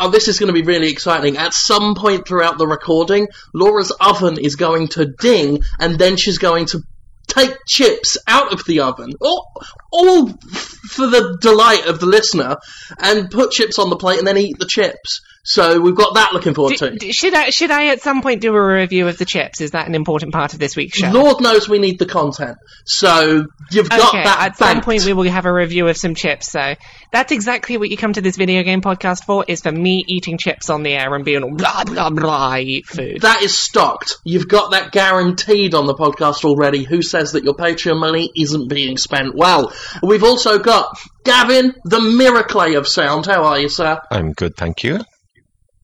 oh, 0.00 0.10
this 0.10 0.28
is 0.28 0.38
going 0.38 0.52
to 0.52 0.58
be 0.58 0.66
really 0.66 0.90
exciting. 0.90 1.36
At 1.36 1.52
some 1.52 1.94
point 1.94 2.26
throughout 2.26 2.56
the 2.56 2.66
recording, 2.66 3.28
Laura's 3.52 3.90
oven 4.00 4.38
is 4.40 4.56
going 4.56 4.88
to 4.88 5.04
ding, 5.04 5.62
and 5.78 5.98
then 5.98 6.16
she's 6.16 6.38
going 6.38 6.66
to 6.68 6.80
take 7.26 7.56
chips 7.66 8.16
out 8.26 8.52
of 8.52 8.64
the 8.64 8.80
oven, 8.80 9.12
all, 9.20 9.50
all 9.90 10.28
for 10.28 11.06
the 11.06 11.38
delight 11.40 11.86
of 11.86 12.00
the 12.00 12.06
listener, 12.06 12.56
and 12.98 13.30
put 13.30 13.50
chips 13.50 13.78
on 13.78 13.90
the 13.90 13.96
plate 13.96 14.18
and 14.18 14.26
then 14.26 14.38
eat 14.38 14.58
the 14.58 14.66
chips. 14.66 15.20
So 15.44 15.78
we've 15.78 15.94
got 15.94 16.14
that 16.14 16.32
looking 16.32 16.54
forward 16.54 16.76
D- 16.78 16.98
to. 16.98 17.12
should 17.12 17.34
I 17.34 17.50
should 17.50 17.70
I 17.70 17.88
at 17.88 18.00
some 18.00 18.22
point 18.22 18.40
do 18.40 18.54
a 18.54 18.74
review 18.74 19.08
of 19.08 19.18
the 19.18 19.26
chips? 19.26 19.60
Is 19.60 19.72
that 19.72 19.86
an 19.86 19.94
important 19.94 20.32
part 20.32 20.54
of 20.54 20.58
this 20.58 20.74
week's 20.74 20.98
show? 20.98 21.10
Lord 21.10 21.42
knows 21.42 21.68
we 21.68 21.78
need 21.78 21.98
the 21.98 22.06
content. 22.06 22.56
So 22.86 23.46
you've 23.70 23.90
got 23.90 24.08
okay, 24.08 24.24
that 24.24 24.38
at 24.40 24.56
some 24.56 24.80
point 24.80 25.04
we 25.04 25.12
will 25.12 25.30
have 25.30 25.44
a 25.44 25.52
review 25.52 25.86
of 25.88 25.98
some 25.98 26.14
chips. 26.14 26.50
So 26.50 26.74
that's 27.12 27.30
exactly 27.30 27.76
what 27.76 27.90
you 27.90 27.98
come 27.98 28.14
to 28.14 28.22
this 28.22 28.38
video 28.38 28.62
game 28.62 28.80
podcast 28.80 29.24
for: 29.24 29.44
is 29.46 29.60
for 29.60 29.70
me 29.70 30.02
eating 30.06 30.38
chips 30.38 30.70
on 30.70 30.82
the 30.82 30.94
air 30.94 31.14
and 31.14 31.26
being 31.26 31.42
all 31.42 31.54
blah 31.54 31.84
blah 31.84 32.08
blah. 32.08 32.48
I 32.48 32.60
eat 32.60 32.86
food. 32.86 33.20
That 33.20 33.42
is 33.42 33.58
stocked. 33.58 34.16
You've 34.24 34.48
got 34.48 34.70
that 34.70 34.92
guaranteed 34.92 35.74
on 35.74 35.84
the 35.84 35.94
podcast 35.94 36.46
already. 36.46 36.84
Who 36.84 37.02
says 37.02 37.32
that 37.32 37.44
your 37.44 37.54
Patreon 37.54 38.00
money 38.00 38.30
isn't 38.34 38.68
being 38.68 38.96
spent 38.96 39.34
well? 39.34 39.74
We've 40.02 40.24
also 40.24 40.58
got 40.58 40.98
Gavin, 41.24 41.74
the 41.84 42.00
miracle 42.00 42.76
of 42.76 42.88
sound. 42.88 43.26
How 43.26 43.44
are 43.44 43.58
you, 43.58 43.68
sir? 43.68 44.00
I'm 44.10 44.32
good, 44.32 44.56
thank 44.56 44.84
you. 44.84 45.00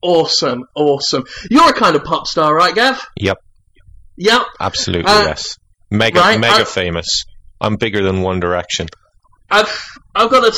Awesome, 0.02 0.64
awesome. 0.74 1.24
You're 1.50 1.70
a 1.70 1.72
kind 1.74 1.96
of 1.96 2.04
pop 2.04 2.26
star, 2.26 2.54
right, 2.54 2.74
Gav? 2.74 3.00
Yep, 3.16 3.38
Yep. 4.16 4.42
absolutely 4.58 5.10
Uh, 5.10 5.24
yes. 5.24 5.56
Mega, 5.90 6.20
right, 6.20 6.38
mega 6.40 6.62
uh, 6.62 6.64
famous. 6.64 7.24
I'm 7.60 7.76
bigger 7.76 8.02
than 8.02 8.22
One 8.22 8.40
Direction. 8.40 8.86
I've 9.50 9.98
I've 10.14 10.30
got 10.30 10.44
a, 10.44 10.56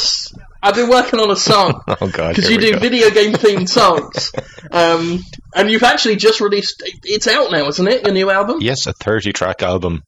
I've 0.63 0.75
been 0.75 0.91
working 0.91 1.19
on 1.19 1.31
a 1.31 1.37
song. 1.37 1.81
Oh 1.89 2.09
god, 2.09 2.35
because 2.37 2.51
you 2.51 2.59
do 2.59 2.73
go. 2.73 2.79
video 2.79 3.11
game 3.11 3.33
themed 3.33 3.69
songs, 3.69 4.31
um, 4.71 5.21
and 5.55 5.71
you've 5.71 5.83
actually 5.83 6.17
just 6.17 6.41
released. 6.41 6.83
It's 7.03 7.27
out 7.27 7.51
now, 7.51 7.67
isn't 7.69 7.89
it? 7.89 8.03
Your 8.05 8.13
new 8.13 8.31
album. 8.31 8.59
Yes, 8.61 8.87
a 8.87 8.93
30 8.93 9.33
track 9.33 9.63
album. 9.63 10.03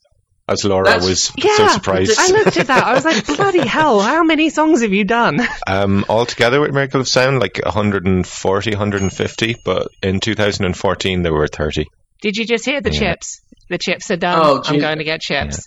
As 0.46 0.62
Laura 0.64 0.84
That's- 0.84 1.08
was 1.08 1.32
yeah, 1.38 1.56
so 1.56 1.68
surprised. 1.68 2.18
I 2.18 2.26
looked 2.28 2.58
at 2.58 2.66
that. 2.66 2.84
I 2.84 2.92
was 2.94 3.04
like, 3.04 3.26
bloody 3.36 3.66
hell! 3.66 4.00
How 4.00 4.22
many 4.24 4.50
songs 4.50 4.82
have 4.82 4.92
you 4.92 5.04
done? 5.04 5.40
Um, 5.66 6.04
altogether 6.08 6.60
with 6.60 6.72
Miracle 6.74 7.00
of 7.00 7.08
Sound, 7.08 7.40
like 7.40 7.58
140, 7.64 8.70
150, 8.70 9.56
but 9.64 9.88
in 10.02 10.20
2014 10.20 11.22
there 11.22 11.32
were 11.32 11.46
30. 11.46 11.86
Did 12.20 12.36
you 12.36 12.44
just 12.46 12.66
hear 12.66 12.82
the 12.82 12.92
Yeah. 12.92 12.98
chips? 13.14 13.40
The 13.70 13.78
chips 13.78 14.10
are 14.10 14.16
done. 14.16 14.38
Oh, 14.42 14.62
I'm 14.64 14.78
going 14.78 14.98
to 14.98 15.04
get 15.04 15.22
chips. 15.22 15.66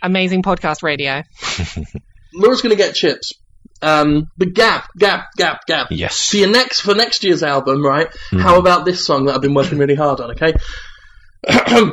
Amazing 0.00 0.42
podcast 0.44 0.82
radio. 0.84 1.22
Laura's 2.34 2.62
going 2.62 2.70
to 2.70 2.76
get 2.80 2.94
chips. 2.94 3.32
Um, 3.82 4.28
but 4.38 4.54
Gap, 4.54 4.88
Gap, 4.96 5.26
Gap, 5.36 5.66
Gap. 5.66 5.88
Yes. 5.90 6.30
For 6.30 6.36
your 6.36 6.48
next 6.50 6.80
for 6.82 6.94
next 6.94 7.24
year's 7.24 7.42
album, 7.42 7.84
right? 7.84 8.06
How 8.30 8.58
about 8.60 8.84
this 8.84 9.04
song 9.04 9.24
that 9.26 9.34
I've 9.34 9.42
been 9.42 9.54
working 9.54 9.78
really 9.78 9.96
hard 9.96 10.20
on? 10.20 10.30
Okay. 10.30 10.54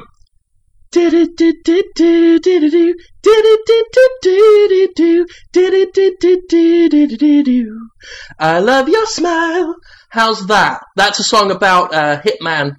I 8.39 8.59
love 8.59 8.89
your 8.89 9.05
smile. 9.05 9.75
How's 10.09 10.47
that? 10.47 10.81
That's 10.95 11.19
a 11.19 11.23
song 11.23 11.51
about 11.51 11.93
uh, 11.93 12.21
Hitman. 12.21 12.77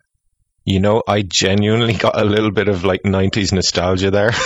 You 0.65 0.81
know, 0.81 1.03
I 1.07 1.23
genuinely 1.23 1.95
got 1.95 2.21
a 2.21 2.25
little 2.25 2.51
bit 2.51 2.69
of 2.69 2.85
like 2.85 3.03
90s 3.05 3.53
nostalgia 3.53 4.11
there. 4.11 4.31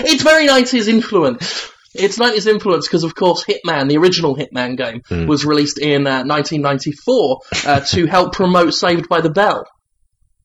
It's 0.00 0.22
very 0.22 0.46
90s 0.48 0.88
influence. 0.88 1.70
It's 1.94 2.18
90s 2.18 2.46
influence 2.46 2.86
because, 2.88 3.04
of 3.04 3.14
course, 3.14 3.44
Hitman, 3.44 3.88
the 3.88 3.98
original 3.98 4.34
Hitman 4.34 4.76
game, 4.76 5.02
Hmm. 5.08 5.26
was 5.26 5.44
released 5.44 5.78
in 5.78 6.06
uh, 6.06 6.24
1994 6.24 7.40
uh, 7.66 7.80
to 7.80 8.06
help 8.06 8.32
promote 8.32 8.72
Saved 8.74 9.08
by 9.08 9.20
the 9.20 9.30
Bell. 9.30 9.64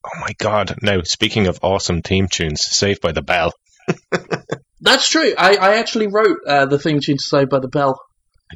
Oh 0.06 0.20
my 0.20 0.34
god. 0.40 0.76
Now, 0.82 1.02
speaking 1.04 1.48
of 1.48 1.60
awesome 1.62 2.02
theme 2.02 2.28
tunes, 2.28 2.62
Saved 2.64 3.02
by 3.02 3.12
the 3.12 3.22
Bell. 3.22 3.54
That's 4.82 5.08
true. 5.10 5.34
I, 5.38 5.56
I 5.56 5.76
actually 5.78 6.08
wrote 6.08 6.38
uh, 6.48 6.66
the 6.66 6.80
theme 6.80 7.00
tune 7.02 7.18
to 7.18 7.24
Saved 7.24 7.50
by 7.50 7.60
the 7.60 7.68
Bell. 7.68 8.00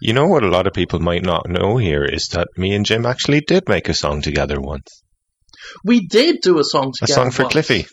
You 0.02 0.14
know 0.14 0.28
what 0.28 0.44
a 0.44 0.50
lot 0.50 0.68
of 0.68 0.74
people 0.74 1.00
might 1.00 1.24
not 1.24 1.48
know 1.48 1.78
here 1.78 2.04
is 2.04 2.28
that 2.30 2.48
me 2.58 2.74
and 2.76 2.86
Jim 2.86 3.06
actually 3.06 3.42
did 3.42 3.70
make 3.70 3.88
a 3.88 3.94
song 3.94 4.22
together 4.22 4.60
once. 4.60 5.04
We 5.84 6.06
did 6.08 6.42
do 6.42 6.60
a 6.60 6.64
song 6.64 6.92
together. 6.94 7.12
A 7.14 7.16
song 7.24 7.32
for 7.32 7.44
once. 7.44 7.54
Cliffy. 7.54 7.86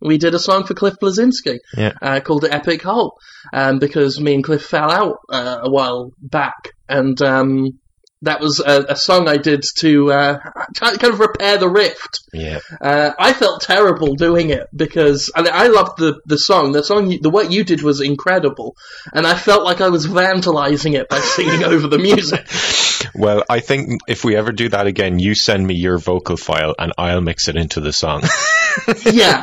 We 0.00 0.18
did 0.18 0.34
a 0.34 0.38
song 0.38 0.64
for 0.64 0.74
Cliff 0.74 0.94
Bleszinski 1.00 1.58
Yeah. 1.76 1.92
uh, 2.02 2.20
called 2.20 2.42
"The 2.42 2.52
Epic 2.52 2.82
Hole" 2.82 3.16
um, 3.52 3.78
because 3.78 4.20
me 4.20 4.34
and 4.34 4.44
Cliff 4.44 4.64
fell 4.64 4.90
out 4.90 5.16
uh, 5.30 5.60
a 5.62 5.70
while 5.70 6.10
back, 6.20 6.54
and 6.88 7.20
um, 7.22 7.78
that 8.22 8.40
was 8.40 8.60
a, 8.60 8.86
a 8.88 8.96
song 8.96 9.28
I 9.28 9.36
did 9.36 9.62
to 9.78 10.12
uh, 10.12 10.38
kind 10.78 11.04
of 11.04 11.20
repair 11.20 11.58
the 11.58 11.68
rift. 11.68 12.20
Yeah. 12.32 12.60
Uh, 12.80 13.12
I 13.18 13.32
felt 13.32 13.62
terrible 13.62 14.14
doing 14.14 14.50
it 14.50 14.68
because 14.74 15.30
and 15.34 15.48
I 15.48 15.66
loved 15.66 15.98
the, 15.98 16.20
the 16.24 16.38
song. 16.38 16.72
The 16.72 16.82
song, 16.82 17.10
you, 17.10 17.20
the 17.20 17.30
what 17.30 17.50
you 17.50 17.64
did 17.64 17.82
was 17.82 18.00
incredible, 18.00 18.76
and 19.12 19.26
I 19.26 19.36
felt 19.36 19.64
like 19.64 19.80
I 19.80 19.88
was 19.88 20.06
vandalizing 20.06 20.94
it 20.94 21.08
by 21.08 21.20
singing 21.20 21.64
over 21.72 21.88
the 21.88 21.98
music. 21.98 22.46
Well, 23.14 23.44
I 23.48 23.60
think 23.60 24.00
if 24.08 24.24
we 24.24 24.36
ever 24.36 24.52
do 24.52 24.68
that 24.70 24.86
again, 24.86 25.18
you 25.18 25.34
send 25.34 25.66
me 25.66 25.74
your 25.74 25.98
vocal 25.98 26.36
file 26.36 26.74
and 26.78 26.92
I'll 26.98 27.20
mix 27.20 27.48
it 27.48 27.56
into 27.56 27.80
the 27.80 27.92
song. 27.92 28.22
yeah, 29.04 29.42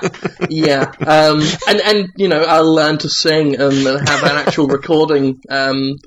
yeah, 0.49 0.91
um, 1.05 1.41
and 1.67 1.81
and 1.81 2.09
you 2.15 2.27
know 2.27 2.43
I'll 2.43 2.73
learn 2.73 2.97
to 2.99 3.09
sing 3.09 3.59
and 3.59 3.85
have 3.85 4.23
an 4.23 4.37
actual 4.37 4.67
recording 4.67 5.41
um, 5.49 5.97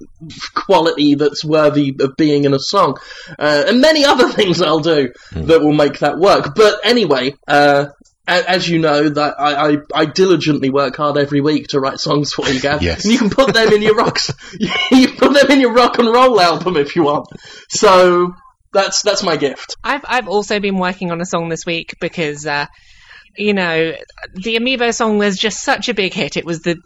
quality 0.55 1.15
that's 1.15 1.45
worthy 1.45 1.95
of 2.01 2.17
being 2.17 2.45
in 2.45 2.55
a 2.55 2.59
song, 2.59 2.99
uh, 3.39 3.65
and 3.67 3.81
many 3.81 4.05
other 4.05 4.29
things 4.33 4.61
I'll 4.61 4.81
do 4.81 5.13
that 5.33 5.61
will 5.61 5.73
make 5.73 6.01
that 6.01 6.19
work. 6.19 6.55
But 6.55 6.81
anyway. 6.85 7.35
Uh, 7.47 7.87
as 8.27 8.69
you 8.69 8.79
know, 8.79 9.09
that 9.09 9.35
I, 9.39 9.73
I, 9.73 9.77
I 9.95 10.05
diligently 10.05 10.71
work 10.71 10.97
hard 10.97 11.19
every 11.19 11.41
week 11.41 11.69
to 11.69 11.81
write 11.81 11.99
songs 11.99 12.33
for 12.33 12.49
you, 12.49 12.61
Gav. 12.61 12.83
Yes. 12.83 13.05
And 13.05 13.13
you 13.13 13.19
can 13.19 13.31
put 13.31 13.53
them 13.53 13.73
in 13.73 13.83
your 13.83 13.97
rocks. 13.97 14.33
you 14.61 15.09
can 15.09 15.17
put 15.17 15.35
them 15.35 15.51
in 15.51 15.61
your 15.61 15.73
rock 15.73 15.99
and 15.99 16.09
roll 16.09 16.41
album 16.41 16.77
if 16.77 16.95
you 16.95 17.05
want. 17.05 17.29
So 17.69 18.35
that's 18.73 19.03
that's 19.03 19.23
my 19.23 19.37
gift. 19.37 19.77
I've 19.83 20.05
I've 20.05 20.29
also 20.29 20.61
been 20.61 20.79
working 20.79 21.11
on 21.11 21.21
a 21.21 21.27
song 21.27 21.49
this 21.49 21.67
week 21.67 21.95
because 22.01 22.47
uh, 22.47 22.67
you 23.37 23.55
know 23.55 23.95
the 24.35 24.57
Amiibo 24.57 24.95
song 24.95 25.19
was 25.19 25.39
just 25.39 25.63
such 25.63 25.89
a 25.89 25.95
big 25.95 26.13
hit. 26.13 26.37
It 26.37 26.45
was 26.45 26.61
the, 26.61 26.77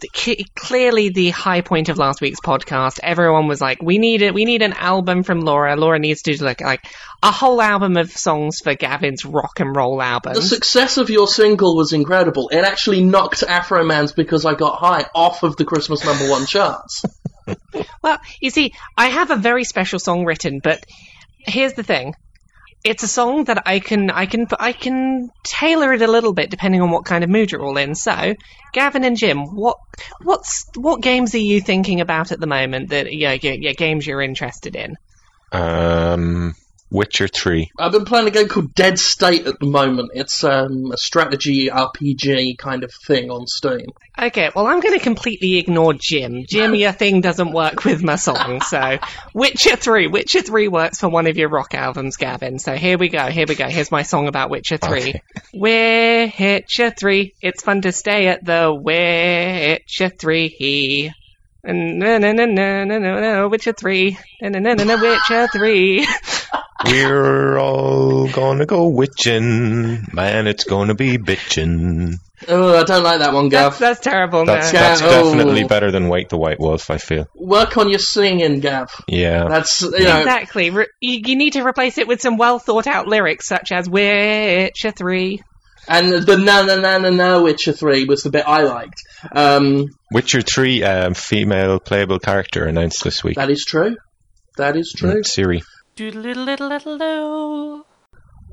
clearly 0.55 1.09
the 1.09 1.29
high 1.29 1.61
point 1.61 1.89
of 1.89 1.97
last 1.97 2.21
week's 2.21 2.39
podcast. 2.39 2.99
Everyone 3.03 3.47
was 3.47 3.59
like, 3.59 3.81
"We 3.81 3.97
need 3.97 4.21
it. 4.21 4.33
We 4.33 4.45
need 4.45 4.61
an 4.61 4.73
album 4.73 5.23
from 5.23 5.41
Laura. 5.41 5.75
Laura 5.75 5.99
needs 5.99 6.21
to 6.23 6.35
do 6.35 6.43
like 6.43 6.61
like 6.61 6.85
a 7.21 7.31
whole 7.31 7.61
album 7.61 7.97
of 7.97 8.11
songs 8.11 8.59
for 8.59 8.75
Gavin's 8.75 9.25
rock 9.25 9.59
and 9.59 9.75
roll 9.75 10.01
album." 10.01 10.33
The 10.33 10.41
success 10.41 10.97
of 10.97 11.09
your 11.09 11.27
single 11.27 11.75
was 11.75 11.93
incredible. 11.93 12.49
It 12.49 12.63
actually 12.63 13.03
knocked 13.03 13.41
Afroman's 13.41 14.13
Because 14.13 14.45
I 14.45 14.55
Got 14.55 14.79
High 14.79 15.05
off 15.13 15.43
of 15.43 15.57
the 15.57 15.65
Christmas 15.65 16.05
number 16.05 16.29
one 16.29 16.45
charts. 16.45 17.03
Well, 18.03 18.19
you 18.41 18.49
see, 18.49 18.73
I 18.97 19.07
have 19.07 19.31
a 19.31 19.37
very 19.37 19.63
special 19.63 19.99
song 19.99 20.25
written, 20.25 20.59
but 20.61 20.83
here's 21.39 21.73
the 21.73 21.83
thing. 21.83 22.13
It's 22.83 23.03
a 23.03 23.07
song 23.07 23.45
that 23.45 23.63
I 23.65 23.79
can 23.79 24.09
I 24.11 24.25
can 24.25 24.47
I 24.59 24.71
can 24.71 25.29
tailor 25.43 25.93
it 25.93 26.01
a 26.01 26.07
little 26.07 26.33
bit 26.33 26.49
depending 26.49 26.81
on 26.81 26.91
what 26.91 27.05
kind 27.05 27.23
of 27.23 27.29
mood 27.29 27.51
you're 27.51 27.61
all 27.63 27.77
in. 27.77 27.95
So, 27.95 28.35
Gavin 28.73 29.03
and 29.03 29.17
Jim, 29.17 29.45
what 29.55 29.77
what's 30.23 30.65
what 30.75 31.01
games 31.01 31.35
are 31.35 31.39
you 31.39 31.59
thinking 31.59 32.01
about 32.01 32.31
at 32.31 32.39
the 32.39 32.47
moment 32.47 32.89
that 32.89 33.13
yeah, 33.13 33.37
yeah, 33.41 33.55
yeah 33.59 33.73
games 33.73 34.07
you're 34.07 34.21
interested 34.21 34.75
in? 34.75 34.95
um, 35.51 36.53
Witcher 36.89 37.27
3. 37.27 37.71
I've 37.77 37.91
been 37.91 38.05
playing 38.05 38.27
a 38.27 38.31
game 38.31 38.47
called 38.47 38.73
Dead 38.73 38.97
State 38.97 39.45
at 39.45 39.59
the 39.59 39.65
moment. 39.65 40.11
It's 40.13 40.43
um, 40.43 40.91
a 40.91 40.97
strategy 40.97 41.67
RPG 41.67 42.57
kind 42.57 42.83
of 42.83 42.93
thing 42.93 43.29
on 43.29 43.45
Steam. 43.45 43.87
Okay, 44.17 44.49
well 44.55 44.67
I'm 44.67 44.79
going 44.79 44.97
to 44.97 45.03
completely 45.03 45.57
ignore 45.57 45.93
Jim. 45.93 46.45
Jim, 46.47 46.73
your 46.75 46.91
thing 46.91 47.21
doesn't 47.21 47.51
work 47.51 47.83
with 47.83 48.01
my 48.01 48.15
song. 48.15 48.61
So, 48.61 48.99
Witcher 49.33 49.75
3, 49.75 50.07
Witcher 50.07 50.41
3 50.41 50.69
works 50.69 50.99
for 50.99 51.09
one 51.09 51.27
of 51.27 51.37
your 51.37 51.49
rock 51.49 51.73
albums, 51.73 52.17
Gavin. 52.17 52.57
So 52.57 52.75
here 52.75 52.97
we 52.97 53.09
go. 53.09 53.27
Here 53.27 53.45
we 53.47 53.55
go. 53.55 53.67
Here's 53.67 53.91
my 53.91 54.03
song 54.03 54.27
about 54.27 54.49
Witcher 54.49 54.77
3. 54.77 54.99
Okay. 54.99 55.21
Witcher 55.53 56.91
3. 56.91 57.33
It's 57.41 57.63
fun 57.63 57.81
to 57.81 57.91
stay 57.91 58.27
at 58.27 58.45
the 58.45 58.73
Witcher 58.73 60.09
3. 60.09 61.13
No, 61.63 62.17
no, 62.17 62.31
no, 62.31 62.45
no, 62.45 62.83
no, 62.85 62.97
no, 62.99 63.19
no, 63.19 63.47
Witcher 63.49 63.73
3. 63.73 64.17
No, 64.41 64.49
no, 64.49 64.59
no, 64.59 64.73
no, 64.73 64.83
no, 64.83 64.97
Witcher 65.01 65.47
3. 65.51 66.07
We're 66.85 67.57
all 67.57 68.27
gonna 68.29 68.65
go 68.65 68.87
witching. 68.87 70.05
Man, 70.13 70.47
it's 70.47 70.63
gonna 70.63 70.93
be 70.93 71.17
bitchin'. 71.17 72.13
Oh, 72.47 72.77
I 72.77 72.83
don't 72.83 73.03
like 73.03 73.19
that 73.19 73.33
one, 73.33 73.49
Gav. 73.49 73.79
that's 73.79 73.99
terrible. 73.99 74.45
That's, 74.45 74.71
no. 74.71 74.79
that's 74.79 75.01
Oh. 75.01 75.09
definitely 75.09 75.63
better 75.63 75.91
than 75.91 76.07
Wake 76.07 76.29
the 76.29 76.37
White 76.37 76.59
Wolf, 76.59 76.91
I 76.91 76.99
feel. 76.99 77.27
Work 77.33 77.77
on 77.77 77.89
your 77.89 77.97
singing, 77.99 78.59
Gav. 78.59 78.91
Yeah. 79.07 79.47
That's 79.49 79.81
you 79.81 79.89
know. 79.89 80.19
Exactly. 80.19 80.69
Re- 80.69 80.87
you, 81.01 81.21
you 81.25 81.35
need 81.35 81.53
to 81.53 81.65
replace 81.65 81.97
it 81.97 82.07
with 82.07 82.21
some 82.21 82.37
well 82.37 82.59
thought 82.59 82.85
out 82.85 83.07
lyrics, 83.07 83.47
such 83.47 83.71
as 83.71 83.89
Witcher 83.89 84.91
3. 84.91 85.41
And 85.87 86.11
the 86.11 86.37
na 86.37 86.63
na 86.63 86.75
na 86.75 86.97
na 86.97 87.09
na 87.09 87.39
Witcher 87.41 87.71
three 87.73 88.05
was 88.05 88.23
the 88.23 88.29
bit 88.29 88.45
I 88.47 88.63
liked. 88.63 89.01
Um, 89.31 89.87
Witcher 90.11 90.41
3 90.41 90.83
um, 90.83 91.13
female 91.13 91.79
playable 91.79 92.19
character 92.19 92.65
announced 92.65 93.03
this 93.03 93.23
week. 93.23 93.35
that 93.35 93.49
is 93.49 93.65
true. 93.65 93.95
That 94.57 94.75
is 94.75 94.93
true. 94.95 95.21
Mm, 95.21 95.25
Siri. 95.25 95.63
Doodle-diddle-diddle-do. 95.95 97.83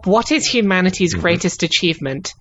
What 0.04 0.32
is 0.32 0.46
humanity's 0.46 1.14
greatest 1.14 1.62
achievement? 1.62 2.34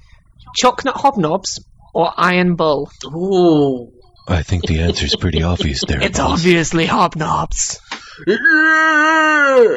Chocolate 0.55 0.95
hobnobs 0.95 1.59
or 1.93 2.11
Iron 2.17 2.55
Bull? 2.55 2.91
Ooh. 3.05 3.91
I 4.27 4.41
think 4.43 4.65
the 4.65 4.79
answer 4.81 5.05
is 5.05 5.15
pretty 5.15 5.43
obvious 5.43 5.83
there. 5.85 6.01
It's 6.01 6.19
obviously 6.19 6.85
hobnobs. 6.87 7.79
Yeah, 8.27 8.35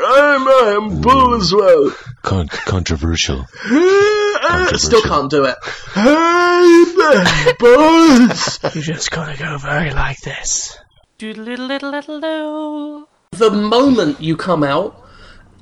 I'm 0.07 0.49
Iron 0.49 1.01
Bull 1.01 1.35
as 1.35 1.53
well. 1.53 1.95
Con- 2.27 2.49
controversial. 2.49 3.47
I 3.65 4.73
still 4.75 5.01
can't 5.03 5.31
do 5.31 5.45
it. 5.45 5.55
Hey, 5.95 7.53
boys. 7.57 8.59
You 8.75 8.83
just 8.83 9.13
gotta 9.13 9.39
go 9.39 9.57
very 9.59 9.93
like 9.93 10.21
this. 10.23 10.77
Doodle-diddle-diddle-do. 11.19 13.07
The 13.31 13.51
moment 13.53 14.21
you 14.21 14.37
come 14.37 14.65
out, 14.65 15.01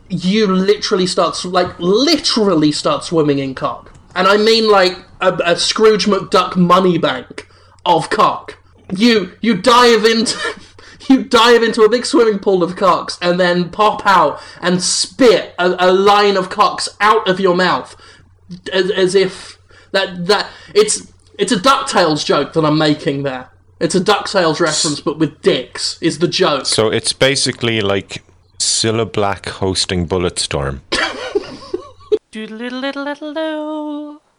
you 0.09 0.47
literally 0.47 1.07
start, 1.07 1.37
sw- 1.37 1.45
like, 1.47 1.79
literally 1.79 2.73
start 2.73 3.05
swimming 3.05 3.41
in 3.41 3.55
cock. 3.55 3.93
And 4.15 4.27
I 4.27 4.39
mean, 4.39 4.71
like, 4.71 4.97
a, 5.21 5.39
a 5.45 5.57
Scrooge 5.57 6.07
McDuck 6.07 6.57
money 6.57 6.97
bank 6.97 7.47
of 7.85 8.09
cock. 8.09 8.57
You, 8.97 9.33
you 9.43 9.61
dive 9.61 10.07
into, 10.07 10.39
you 11.09 11.25
dive 11.25 11.63
into 11.63 11.83
a 11.83 11.89
big 11.89 12.07
swimming 12.07 12.39
pool 12.39 12.63
of 12.63 12.77
cocks 12.77 13.19
and 13.21 13.39
then 13.39 13.71
pop 13.71 14.07
out 14.07 14.41
and 14.61 14.83
spit 14.83 15.55
a, 15.59 15.75
a 15.79 15.93
line 15.93 16.37
of 16.37 16.51
cocks 16.51 16.89
out 17.01 17.29
of 17.29 17.41
your 17.41 17.55
mouth. 17.55 17.97
As, 18.73 18.91
as 18.91 19.15
if 19.15 19.59
that, 19.93 20.27
that, 20.27 20.51
it's, 20.75 21.13
it's 21.39 21.53
a 21.53 21.57
DuckTales 21.57 22.25
joke 22.25 22.53
that 22.53 22.65
I'm 22.65 22.79
making 22.79 23.23
there. 23.23 23.51
It's 23.81 23.95
a 23.95 24.01
DuckTales 24.01 24.61
reference, 24.61 25.01
but 25.01 25.19
with 25.19 25.43
dicks, 25.43 25.99
is 26.01 26.19
the 26.21 26.29
joke. 26.29 26.67
So 26.67 26.89
it's 26.89 27.13
basically 27.13 27.81
like 27.81 28.23
Cilla 28.59 29.11
Black 29.11 29.49
hosting 29.49 30.07
Bulletstorm. 30.07 30.81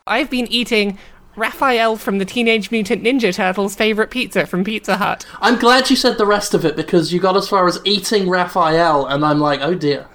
I've 0.08 0.30
been 0.30 0.48
eating 0.48 0.98
Raphael 1.36 1.98
from 1.98 2.18
the 2.18 2.26
Teenage 2.26 2.72
Mutant 2.72 3.04
Ninja 3.04 3.34
Turtles' 3.34 3.76
favorite 3.76 4.10
pizza 4.10 4.46
from 4.46 4.64
Pizza 4.64 4.98
Hut. 4.98 5.26
I'm 5.42 5.60
glad 5.60 5.90
you 5.90 5.96
said 5.96 6.18
the 6.18 6.26
rest 6.26 6.54
of 6.54 6.66
it 6.66 6.76
because 6.76 7.12
you 7.12 7.20
got 7.20 7.36
as 7.36 7.48
far 7.48 7.68
as 7.68 7.80
eating 7.84 8.30
Raphael, 8.30 9.06
and 9.06 9.26
I'm 9.26 9.40
like, 9.40 9.62
oh 9.62 9.76
dear. 9.76 10.08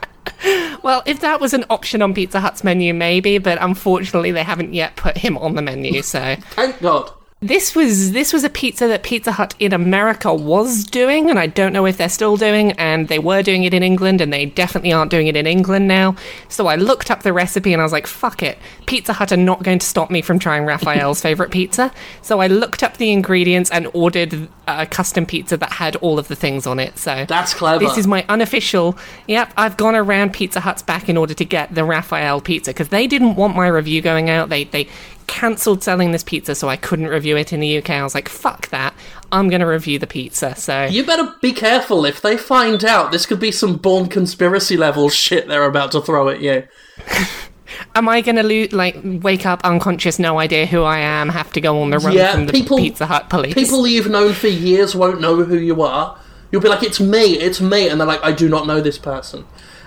Well, 0.82 1.02
if 1.04 1.20
that 1.20 1.40
was 1.40 1.52
an 1.52 1.64
option 1.68 2.00
on 2.00 2.14
Pizza 2.14 2.40
Hut's 2.40 2.64
menu, 2.64 2.94
maybe, 2.94 3.38
but 3.38 3.58
unfortunately 3.60 4.30
they 4.30 4.42
haven't 4.42 4.72
yet 4.72 4.96
put 4.96 5.18
him 5.18 5.36
on 5.36 5.54
the 5.54 5.62
menu, 5.62 6.02
so. 6.02 6.36
Thank 6.52 6.80
God. 6.80 7.12
This 7.43 7.74
was 7.74 8.12
this 8.12 8.34
was 8.34 8.45
a 8.45 8.51
pizza 8.51 8.86
that 8.88 9.03
Pizza 9.03 9.32
Hut 9.32 9.55
in 9.59 9.72
America 9.72 10.32
was 10.34 10.84
doing, 10.84 11.30
and 11.30 11.38
I 11.38 11.47
don't 11.47 11.72
know 11.72 11.86
if 11.86 11.97
they're 11.97 12.11
still 12.11 12.36
doing. 12.36 12.72
And 12.72 13.09
they 13.09 13.18
were 13.18 13.43
doing 13.43 13.64
it 13.64 13.72
in 13.72 13.82
England, 13.82 14.20
and 14.20 14.30
they 14.30 14.45
definitely 14.45 14.93
aren't 14.93 15.11
doing 15.11 15.26
it 15.26 15.36
in 15.36 15.47
England 15.47 15.88
now. 15.88 16.16
So 16.51 16.66
I 16.66 16.76
looked 16.76 17.11
up 17.11 17.22
the 17.22 17.32
recipe, 17.32 17.72
and 17.72 17.80
I 17.80 17.84
was 17.84 17.93
like, 17.93 18.07
"Fuck 18.07 18.43
it, 18.43 18.59
Pizza 18.84 19.14
Hut 19.14 19.32
are 19.32 19.38
not 19.38 19.62
going 19.62 19.78
to 19.78 19.86
stop 19.86 20.11
me 20.11 20.20
from 20.20 20.38
trying 20.38 20.66
Raphael's 20.66 21.22
favorite 21.22 21.51
pizza." 21.51 21.91
So 22.20 22.41
I 22.41 22.47
looked 22.47 22.82
up 22.82 22.99
the 22.99 23.11
ingredients 23.11 23.70
and 23.70 23.88
ordered 23.95 24.49
a 24.68 24.84
custom 24.84 25.24
pizza 25.24 25.57
that 25.57 25.72
had 25.72 25.97
all 25.97 26.18
of 26.18 26.28
the 26.28 26.36
things 26.36 26.66
on 26.66 26.78
it. 26.78 26.99
So 26.99 27.24
That's 27.26 27.55
clever. 27.55 27.82
this 27.82 27.97
is 27.97 28.07
my 28.07 28.22
unofficial. 28.28 28.99
Yep, 29.28 29.55
I've 29.57 29.78
gone 29.78 29.95
around 29.95 30.34
Pizza 30.34 30.61
Hut's 30.61 30.82
back 30.82 31.09
in 31.09 31.16
order 31.16 31.32
to 31.32 31.45
get 31.47 31.74
the 31.74 31.84
Raphael 31.84 32.43
pizza 32.43 32.70
because 32.72 32.91
they 32.91 33.07
didn't 33.07 33.36
want 33.36 33.57
my 33.57 33.66
review 33.66 34.03
going 34.03 34.28
out. 34.28 34.51
They 34.51 34.64
they 34.64 34.88
cancelled 35.31 35.83
selling 35.83 36.11
this 36.11 36.24
pizza, 36.24 36.55
so 36.57 36.68
I 36.68 36.76
couldn't 36.76 37.07
review 37.07 37.37
it 37.37 37.53
in 37.53 37.61
the 37.61 37.78
UK. 37.78 37.91
I 37.91 38.03
was 38.03 38.14
like, 38.16 38.28
fuck 38.28 38.68
that. 38.70 38.93
I'm 39.31 39.49
gonna 39.49 39.66
review 39.66 39.99
the 39.99 40.09
pizza. 40.09 40.57
So 40.57 40.87
You 40.87 41.07
better 41.07 41.33
be 41.41 41.53
careful. 41.53 42.05
If 42.05 42.20
they 42.20 42.37
find 42.37 42.85
out, 42.85 43.12
this 43.12 43.26
could 43.26 43.39
be 43.39 43.53
some 43.53 43.76
Bourne 43.76 44.09
conspiracy 44.09 44.76
level 44.76 45.09
shit 45.09 45.47
they're 45.47 45.64
about 45.64 45.93
to 45.93 46.01
throw 46.01 46.28
at 46.28 46.41
you. 46.41 46.64
am 47.95 48.09
I 48.09 48.20
gonna 48.20 48.43
lo- 48.43 48.66
like 48.72 48.97
wake 49.05 49.47
up 49.47 49.64
unconscious, 49.64 50.18
no 50.18 50.41
idea 50.41 50.66
who 50.66 50.83
I 50.83 50.99
am, 50.99 51.28
have 51.28 51.53
to 51.53 51.61
go 51.61 51.81
on 51.81 51.91
the 51.91 51.99
run 52.01 52.12
Yeah, 52.12 52.33
from 52.33 52.47
the 52.47 52.53
people- 52.53 52.78
Pizza 52.78 53.07
Hut 53.07 53.31
police? 53.31 53.55
People 53.55 53.87
you've 53.87 54.11
known 54.11 54.33
for 54.33 54.49
years 54.49 54.95
won't 54.97 55.20
know 55.20 55.37
who 55.45 55.57
you 55.57 55.81
are. 55.83 56.18
You'll 56.51 56.61
be 56.62 56.68
like, 56.68 56.83
"It's 56.83 56.99
me, 56.99 57.39
it's 57.39 57.61
me," 57.61 57.89
and 57.89 58.01
they're 58.01 58.09
like, 58.09 58.24
"I 58.24 58.33
do 58.33 58.49
not 58.49 58.66
know 58.66 58.81
this 58.81 58.99
person." 58.99 59.45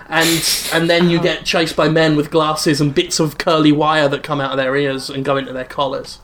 And 0.08 0.68
and 0.72 0.90
then 0.90 1.08
you 1.08 1.20
get 1.20 1.44
chased 1.44 1.76
by 1.76 1.88
men 1.88 2.16
with 2.16 2.30
glasses 2.30 2.80
and 2.80 2.94
bits 2.94 3.20
of 3.20 3.38
curly 3.38 3.72
wire 3.72 4.08
that 4.08 4.22
come 4.22 4.40
out 4.40 4.50
of 4.50 4.56
their 4.58 4.76
ears 4.76 5.08
and 5.08 5.24
go 5.24 5.36
into 5.36 5.52
their 5.52 5.64
collars. 5.64 6.20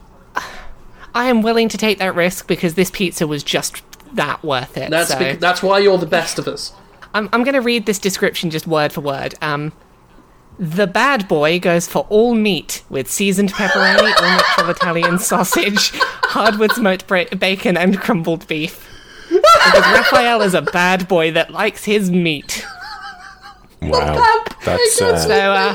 I 1.13 1.25
am 1.25 1.41
willing 1.41 1.67
to 1.69 1.77
take 1.77 1.97
that 1.97 2.15
risk 2.15 2.47
because 2.47 2.75
this 2.75 2.91
pizza 2.91 3.27
was 3.27 3.43
just 3.43 3.81
that 4.13 4.43
worth 4.43 4.77
it. 4.77 4.89
That's 4.89 5.11
so. 5.11 5.19
bec- 5.19 5.39
that's 5.39 5.61
why 5.63 5.79
you're 5.79 5.97
the 5.97 6.05
best 6.05 6.39
of 6.39 6.47
us. 6.47 6.73
I'm, 7.13 7.27
I'm 7.33 7.43
going 7.43 7.55
to 7.55 7.61
read 7.61 7.85
this 7.85 7.99
description 7.99 8.49
just 8.49 8.67
word 8.67 8.93
for 8.93 9.01
word. 9.01 9.35
Um, 9.41 9.73
the 10.57 10.87
bad 10.87 11.27
boy 11.27 11.59
goes 11.59 11.87
for 11.87 12.05
all 12.09 12.33
meat 12.33 12.83
with 12.89 13.09
seasoned 13.09 13.51
pepperoni, 13.51 14.13
all 14.15 14.37
natural 14.37 14.69
Italian 14.69 15.19
sausage, 15.19 15.91
hardwood 15.95 16.71
smoked 16.71 17.07
bra- 17.07 17.25
bacon, 17.37 17.75
and 17.75 17.99
crumbled 17.99 18.47
beef. 18.47 18.87
Because 19.29 19.93
Raphael 19.93 20.41
is 20.41 20.53
a 20.53 20.61
bad 20.61 21.07
boy 21.07 21.31
that 21.31 21.51
likes 21.51 21.85
his 21.85 22.11
meat. 22.11 22.65
Wow. 23.81 24.43
That's 24.63 25.01
uh, 25.01 25.17
So, 25.17 25.33
uh, 25.33 25.73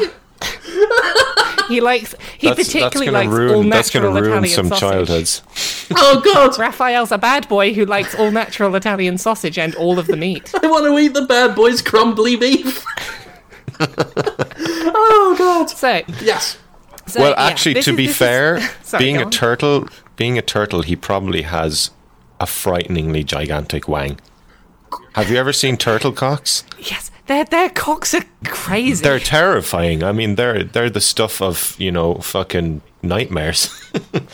he 1.69 1.81
likes, 1.81 2.15
he 2.39 2.47
that's, 2.49 2.59
that's 2.59 2.69
particularly 2.73 3.07
gonna 3.07 3.19
likes 3.19 3.33
all 3.33 3.39
ruin 3.39 3.69
that's 3.69 3.93
natural 3.95 4.13
gonna 4.15 4.23
ruin 4.23 4.45
Italian 4.45 4.55
some 4.55 4.69
sausage. 4.69 4.81
childhoods. 4.81 5.43
Oh 5.99 6.21
God, 6.21 6.59
Raphael's 6.59 7.13
a 7.13 7.19
bad 7.19 7.49
boy 7.49 7.73
who 7.73 7.85
likes 7.87 8.13
all 8.17 8.33
natural 8.33 8.75
Italian 8.75 9.19
sausage 9.19 9.57
and 9.57 9.73
all 9.77 10.01
of 10.01 10.09
the 10.09 10.17
meat. 10.17 10.53
I 10.63 10.67
want 10.67 10.85
to 10.85 10.99
eat 10.99 11.15
the 11.15 11.23
bad 11.27 11.55
boy's 11.55 11.81
crumbly 11.81 12.35
beef. 12.35 12.85
oh 13.81 15.35
God. 15.39 15.71
So, 15.71 16.03
Yes. 16.21 16.59
so 17.07 17.21
Well, 17.21 17.31
yeah, 17.31 17.45
actually, 17.45 17.75
this 17.75 17.85
to 17.85 17.93
is- 17.93 17.97
be 17.97 18.07
this 18.07 18.13
is- 18.13 18.19
fair, 18.19 18.71
Sorry, 18.83 19.05
being 19.05 19.17
a 19.19 19.27
turtle, 19.31 19.89
being 20.17 20.37
a 20.39 20.43
turtle, 20.43 20.83
he 20.83 20.97
probably 20.97 21.43
has 21.43 21.91
a 22.41 22.47
frighteningly 22.47 23.23
gigantic 23.25 23.87
wang. 23.89 24.19
Have 25.15 25.31
you 25.31 25.37
ever 25.37 25.53
seen 25.53 25.77
turtle 25.77 26.13
cocks? 26.13 26.65
Yes, 26.79 27.11
their 27.27 27.45
their 27.45 27.69
cocks 27.71 28.15
are 28.15 28.25
crazy. 28.45 29.03
They're 29.03 29.19
terrifying. 29.19 30.03
I 30.03 30.13
mean, 30.13 30.37
they're 30.37 30.65
they're 30.65 30.91
the 30.91 31.01
stuff 31.01 31.43
of 31.43 31.77
you 31.79 31.91
know 31.91 32.17
fucking 32.17 32.83
nightmares. 33.03 33.71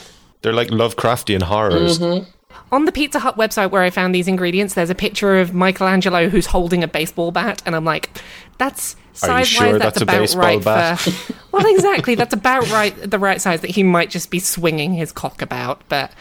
they're 0.42 0.52
like 0.52 0.68
Lovecraftian 0.68 1.42
horrors. 1.42 1.98
Mm-hmm. 1.98 2.30
On 2.70 2.86
the 2.86 2.92
Pizza 2.92 3.18
Hut 3.18 3.36
website 3.36 3.70
where 3.70 3.82
I 3.82 3.90
found 3.90 4.14
these 4.14 4.28
ingredients, 4.28 4.74
there's 4.74 4.88
a 4.88 4.94
picture 4.94 5.38
of 5.38 5.52
Michelangelo 5.52 6.28
who's 6.28 6.46
holding 6.46 6.82
a 6.82 6.88
baseball 6.88 7.30
bat, 7.30 7.62
and 7.66 7.76
I'm 7.76 7.84
like, 7.84 8.10
that's 8.56 8.96
Are 9.22 9.40
you 9.40 9.44
sure 9.44 9.78
that's 9.78 9.98
that's, 9.98 10.00
a 10.00 10.04
about 10.04 10.18
baseball 10.18 10.42
right 10.42 10.64
bat? 10.64 10.98
for. 10.98 11.34
well, 11.52 11.66
exactly, 11.66 12.14
that's 12.14 12.32
about 12.32 12.70
right, 12.70 12.94
the 13.10 13.18
right 13.18 13.40
size 13.42 13.60
that 13.60 13.70
he 13.70 13.82
might 13.82 14.08
just 14.08 14.30
be 14.30 14.38
swinging 14.38 14.94
his 14.94 15.12
cock 15.12 15.42
about, 15.42 15.82
but. 15.88 16.12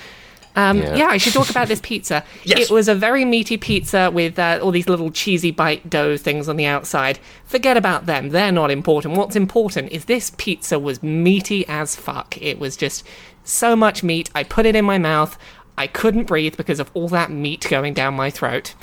Um, 0.56 0.78
Yeah. 0.80 0.96
yeah. 0.96 1.08
I 1.08 1.18
should 1.18 1.34
talk 1.34 1.50
about 1.50 1.68
this 1.68 1.80
pizza. 1.82 2.24
Yes. 2.44 2.60
It 2.60 2.72
was 2.72 2.88
a 2.88 2.96
very 2.96 3.24
meaty 3.24 3.56
pizza 3.58 4.10
with 4.12 4.38
uh, 4.40 4.60
all 4.62 4.72
these 4.72 4.90
little 4.90 5.12
cheesy 5.12 5.52
bite 5.52 5.90
dough 5.90 6.18
things 6.18 6.50
on 6.50 6.56
the 6.58 6.66
outside. 6.66 7.20
Forget 7.46 7.78
about 7.78 8.06
them; 8.08 8.30
they're 8.30 8.52
not 8.52 8.72
important. 8.72 9.16
What's 9.16 9.36
important 9.36 9.92
is 9.92 10.06
this 10.06 10.32
pizza 10.38 10.80
was 10.80 11.02
meaty 11.04 11.66
as 11.68 11.96
fuck. 11.96 12.38
It 12.42 12.60
was 12.60 12.76
just 12.76 13.06
so 13.44 13.76
much 13.76 14.04
meat. 14.04 14.30
I 14.36 14.44
put 14.44 14.66
it 14.66 14.76
in 14.76 14.86
my 14.86 14.98
mouth. 14.98 15.38
I 15.78 15.88
couldn't 15.88 16.26
breathe 16.26 16.58
because 16.58 16.80
of 16.80 16.92
all 16.94 17.08
that 17.10 17.32
meat 17.32 17.66
going 17.70 17.94
down 17.94 18.14
my 18.16 18.30
throat. 18.30 18.74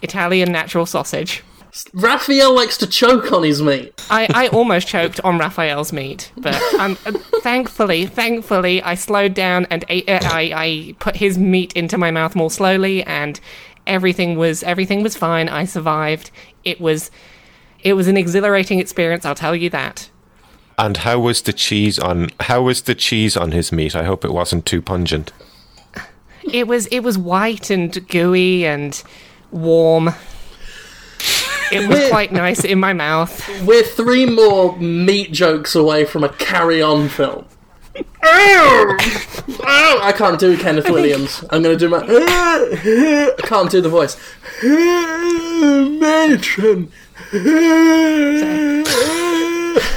Italian 0.00 0.50
natural 0.50 0.86
sausage. 0.86 1.42
Raphael 1.94 2.54
likes 2.54 2.76
to 2.78 2.86
choke 2.86 3.32
on 3.32 3.44
his 3.44 3.62
meat. 3.62 4.04
I, 4.10 4.26
I 4.34 4.48
almost 4.48 4.86
choked 4.86 5.20
on 5.20 5.38
Raphael's 5.38 5.92
meat, 5.92 6.30
but 6.36 6.60
um, 6.74 6.98
uh, 7.06 7.12
thankfully, 7.40 8.04
thankfully, 8.04 8.82
I 8.82 8.94
slowed 8.94 9.32
down 9.32 9.66
and 9.70 9.84
ate, 9.88 10.08
uh, 10.08 10.20
I, 10.22 10.52
I 10.54 10.94
put 10.98 11.16
his 11.16 11.38
meat 11.38 11.72
into 11.72 11.96
my 11.96 12.10
mouth 12.10 12.36
more 12.36 12.50
slowly, 12.50 13.02
and 13.04 13.40
everything 13.86 14.36
was 14.36 14.62
everything 14.62 15.02
was 15.02 15.16
fine. 15.16 15.48
I 15.48 15.64
survived. 15.64 16.30
It 16.62 16.80
was 16.80 17.10
it 17.82 17.94
was 17.94 18.06
an 18.06 18.16
exhilarating 18.16 18.78
experience. 18.78 19.24
I'll 19.24 19.34
tell 19.34 19.56
you 19.56 19.70
that. 19.70 20.10
And 20.78 20.98
how 20.98 21.20
was 21.20 21.42
the 21.42 21.52
cheese 21.52 21.98
on? 21.98 22.30
How 22.40 22.62
was 22.62 22.82
the 22.82 22.94
cheese 22.94 23.36
on 23.36 23.52
his 23.52 23.72
meat? 23.72 23.96
I 23.96 24.04
hope 24.04 24.24
it 24.24 24.32
wasn't 24.32 24.66
too 24.66 24.82
pungent. 24.82 25.32
It 26.52 26.66
was 26.66 26.86
it 26.86 27.00
was 27.00 27.16
white 27.16 27.70
and 27.70 28.06
gooey 28.08 28.66
and 28.66 29.02
warm. 29.50 30.10
It 31.72 31.88
was 31.88 32.08
quite 32.08 32.32
nice 32.32 32.64
in 32.64 32.78
my 32.78 32.92
mouth. 32.92 33.48
We're 33.62 33.82
three 33.82 34.26
more 34.26 34.76
meat 34.78 35.32
jokes 35.32 35.74
away 35.74 36.04
from 36.04 36.24
a 36.24 36.28
carry-on 36.28 37.08
film. 37.08 37.46
I 38.22 40.12
can't 40.16 40.38
do 40.38 40.56
Kenneth 40.56 40.88
Williams. 40.88 41.44
I'm 41.50 41.62
going 41.62 41.76
to 41.76 41.78
do 41.78 41.88
my. 41.88 42.02
I 42.06 43.34
can't 43.42 43.70
do 43.70 43.80
the 43.80 43.88
voice. 43.88 44.16
Matron. 46.00 46.90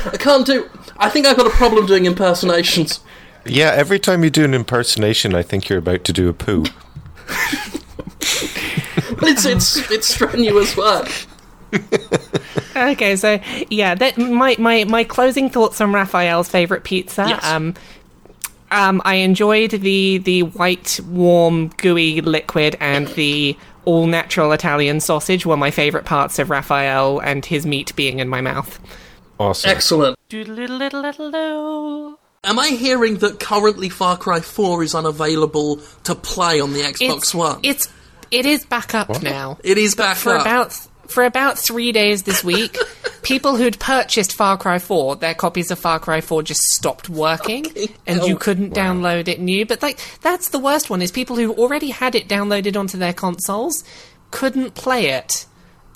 I 0.07 0.17
can't 0.17 0.45
do. 0.45 0.69
I 0.97 1.09
think 1.09 1.27
I've 1.27 1.37
got 1.37 1.47
a 1.47 1.51
problem 1.51 1.85
doing 1.85 2.05
impersonations. 2.05 2.99
Yeah, 3.45 3.71
every 3.75 3.99
time 3.99 4.23
you 4.23 4.29
do 4.29 4.43
an 4.43 4.53
impersonation, 4.53 5.35
I 5.35 5.43
think 5.43 5.69
you're 5.69 5.79
about 5.79 6.03
to 6.05 6.13
do 6.13 6.29
a 6.29 6.33
poo. 6.33 6.63
But 7.23 9.23
it's 9.29 9.45
it's 9.45 9.91
it's 9.91 10.07
strenuous 10.07 10.75
work. 10.75 11.11
Okay, 12.75 13.15
so 13.15 13.39
yeah, 13.69 13.95
that 13.95 14.17
my 14.17 14.57
my 14.59 14.83
my 14.83 15.05
closing 15.05 15.49
thoughts 15.49 15.79
on 15.79 15.93
Raphael's 15.93 16.49
favorite 16.49 16.83
pizza. 16.83 17.23
Yes. 17.25 17.45
Um, 17.45 17.73
um, 18.69 19.01
I 19.05 19.15
enjoyed 19.15 19.71
the 19.71 20.17
the 20.17 20.43
white, 20.43 20.99
warm, 21.07 21.69
gooey 21.77 22.19
liquid 22.19 22.75
and 22.81 23.07
the 23.09 23.57
all 23.85 24.07
natural 24.07 24.51
Italian 24.51 24.99
sausage 24.99 25.45
were 25.45 25.55
my 25.55 25.71
favorite 25.71 26.03
parts 26.03 26.37
of 26.37 26.49
Raphael 26.49 27.19
and 27.19 27.45
his 27.45 27.65
meat 27.65 27.95
being 27.95 28.19
in 28.19 28.27
my 28.27 28.41
mouth. 28.41 28.77
Awesome. 29.39 29.69
Excellent. 29.69 30.17
Am 30.33 30.49
I 32.59 32.67
hearing 32.69 33.17
that 33.19 33.39
currently 33.39 33.89
Far 33.89 34.17
Cry 34.17 34.39
4 34.41 34.83
is 34.83 34.95
unavailable 34.95 35.77
to 36.03 36.15
play 36.15 36.59
on 36.59 36.73
the 36.73 36.79
Xbox 36.81 37.17
It's 37.17 37.35
One? 37.35 37.59
it's 37.63 37.87
it 38.31 38.45
is 38.45 38.65
back 38.65 38.93
up 38.93 39.21
now. 39.21 39.57
it 39.63 39.77
is 39.77 39.95
back 39.95 40.17
for 40.17 40.35
up. 40.35 40.41
about 40.41 40.77
for 41.07 41.23
about 41.23 41.57
three 41.57 41.91
days 41.91 42.23
this 42.23 42.43
week, 42.43 42.77
people 43.21 43.55
who'd 43.55 43.79
purchased 43.79 44.33
Far 44.33 44.57
Cry 44.57 44.79
4, 44.79 45.17
their 45.17 45.33
copies 45.33 45.71
of 45.71 45.79
Far 45.79 45.99
Cry 45.99 46.21
4 46.21 46.43
just 46.43 46.61
stopped 46.61 47.09
working, 47.09 47.65
and 48.05 48.23
you 48.23 48.37
couldn't 48.37 48.73
download 48.73 49.27
it 49.27 49.39
new. 49.39 49.65
But 49.65 49.81
like, 49.81 49.99
that's 50.21 50.49
the 50.49 50.59
worst 50.59 50.89
one: 50.89 51.01
is 51.01 51.11
people 51.11 51.35
who 51.35 51.53
already 51.53 51.89
had 51.89 52.15
it 52.15 52.27
downloaded 52.27 52.77
onto 52.77 52.97
their 52.97 53.13
consoles 53.13 53.83
couldn't 54.31 54.75
play 54.75 55.07
it, 55.11 55.45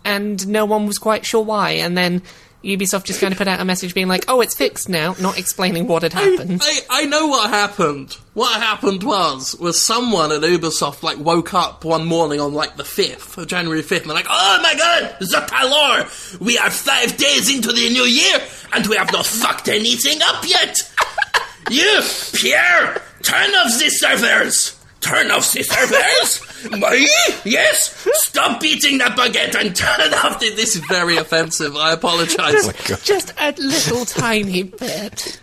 and 0.06 0.48
no 0.48 0.66
one 0.66 0.86
was 0.88 0.98
quite 0.98 1.26
sure 1.26 1.44
why. 1.44 1.72
And 1.72 1.98
then 1.98 2.22
Ubisoft 2.64 3.06
just 3.06 3.22
kind 3.22 3.32
of 3.32 3.38
put 3.38 3.48
out 3.48 3.62
a 3.62 3.66
message 3.66 3.94
being 3.94 4.08
like, 4.08 4.26
"Oh, 4.28 4.42
it's 4.42 4.54
fixed 4.54 4.90
now," 4.90 5.16
not 5.20 5.38
explaining 5.40 5.88
what 5.88 6.04
had 6.04 6.14
happened. 6.14 6.62
I, 6.64 6.80
I 6.90 7.06
know 7.06 7.28
what 7.28 7.50
happened. 7.50 8.18
What 8.34 8.62
happened 8.62 9.04
was 9.04 9.56
was 9.56 9.82
someone 9.82 10.32
at 10.32 10.42
Ubisoft 10.42 11.02
like 11.02 11.18
woke 11.18 11.54
up 11.54 11.86
one 11.86 12.06
morning 12.06 12.40
on 12.42 12.54
like 12.54 12.76
the 12.76 12.84
fifth 12.84 13.38
of 13.38 13.48
January 13.48 13.82
fifth 13.82 14.02
and 14.02 14.10
they're 14.10 14.18
like, 14.18 14.28
oh 14.30 14.60
my 14.62 14.76
god, 14.76 15.16
Zatalor, 15.22 16.40
we 16.40 16.58
are 16.58 16.70
five 16.70 17.16
days 17.18 17.54
into 17.54 17.72
the 17.72 17.90
new 17.90 18.04
year 18.04 18.40
and 18.74 18.88
we 18.88 18.98
have 18.98 19.12
not 19.12 19.26
fucked 19.26 19.70
anything 19.70 20.20
up 20.24 20.44
yet. 20.48 20.78
you, 21.70 22.02
Pierre, 22.34 23.02
turn 23.24 23.50
off 23.56 23.80
the 23.80 23.90
servers. 23.90 24.79
Turn 25.02 25.32
off 25.32 25.52
the 25.54 25.64
servers. 25.64 26.42
Me? 26.72 27.08
Yes. 27.50 28.06
Stop 28.14 28.60
beating 28.60 28.98
that 28.98 29.18
baguette 29.18 29.56
and 29.60 29.76
turn 29.76 30.02
it 30.02 30.14
off 30.14 30.40
the. 30.40 30.54
This 30.56 30.76
is 30.76 30.82
very 30.86 31.18
offensive. 31.18 31.76
I 31.76 31.94
apologize. 31.94 32.68
Oh 32.68 33.00
just 33.04 33.34
a 33.40 33.52
little 33.58 34.06
tiny 34.06 34.64
bit. 34.64 35.42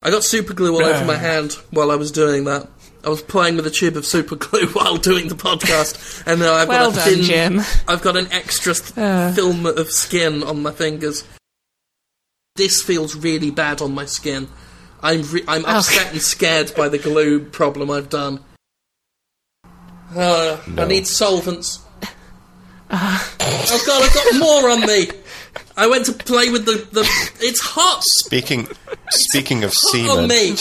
I 0.00 0.10
got 0.10 0.24
super 0.24 0.54
glue 0.54 0.74
all 0.74 0.84
over 0.84 1.04
my 1.04 1.14
ah. 1.14 1.18
hand 1.18 1.52
while 1.70 1.90
I 1.90 1.96
was 1.96 2.12
doing 2.12 2.44
that. 2.44 2.68
I 3.04 3.08
was 3.10 3.22
playing 3.22 3.56
with 3.56 3.66
a 3.66 3.70
tube 3.70 3.96
of 3.96 4.04
super 4.04 4.36
glue 4.36 4.66
while 4.72 4.96
doing 4.96 5.28
the 5.28 5.34
podcast, 5.34 6.26
and 6.26 6.40
now 6.40 6.54
I've 6.54 6.68
Well 6.68 6.92
got 6.92 7.08
a 7.08 7.10
done, 7.10 7.14
thin, 7.16 7.24
Jim. 7.24 7.60
I've 7.86 8.02
got 8.02 8.16
an 8.16 8.30
extra 8.32 8.74
th- 8.74 8.92
ah. 8.96 9.32
film 9.34 9.66
of 9.66 9.90
skin 9.90 10.42
on 10.42 10.62
my 10.62 10.72
fingers. 10.72 11.24
This 12.56 12.82
feels 12.82 13.14
really 13.14 13.50
bad 13.50 13.80
on 13.80 13.94
my 13.94 14.04
skin. 14.04 14.48
I'm 15.02 15.22
re- 15.22 15.44
I'm 15.46 15.64
upset 15.64 16.12
and 16.12 16.20
scared 16.22 16.74
by 16.76 16.88
the 16.88 16.98
glue 16.98 17.44
problem 17.44 17.90
I've 17.90 18.08
done. 18.08 18.40
Uh, 20.14 20.58
I 20.76 20.84
need 20.86 21.06
solvents. 21.06 21.80
oh 22.90 23.82
god, 23.86 24.02
I've 24.02 24.14
got 24.14 24.38
more 24.38 24.70
on 24.70 24.80
me. 24.86 25.08
I 25.76 25.86
went 25.86 26.06
to 26.06 26.12
play 26.12 26.50
with 26.50 26.64
the 26.64 26.86
the. 26.90 27.02
It's 27.40 27.60
hot. 27.60 28.02
Speaking 28.02 28.66
speaking 29.10 29.64
of 29.64 29.70
Hot 29.74 29.92
semen, 29.92 30.10
on 30.10 30.28
me. 30.28 30.54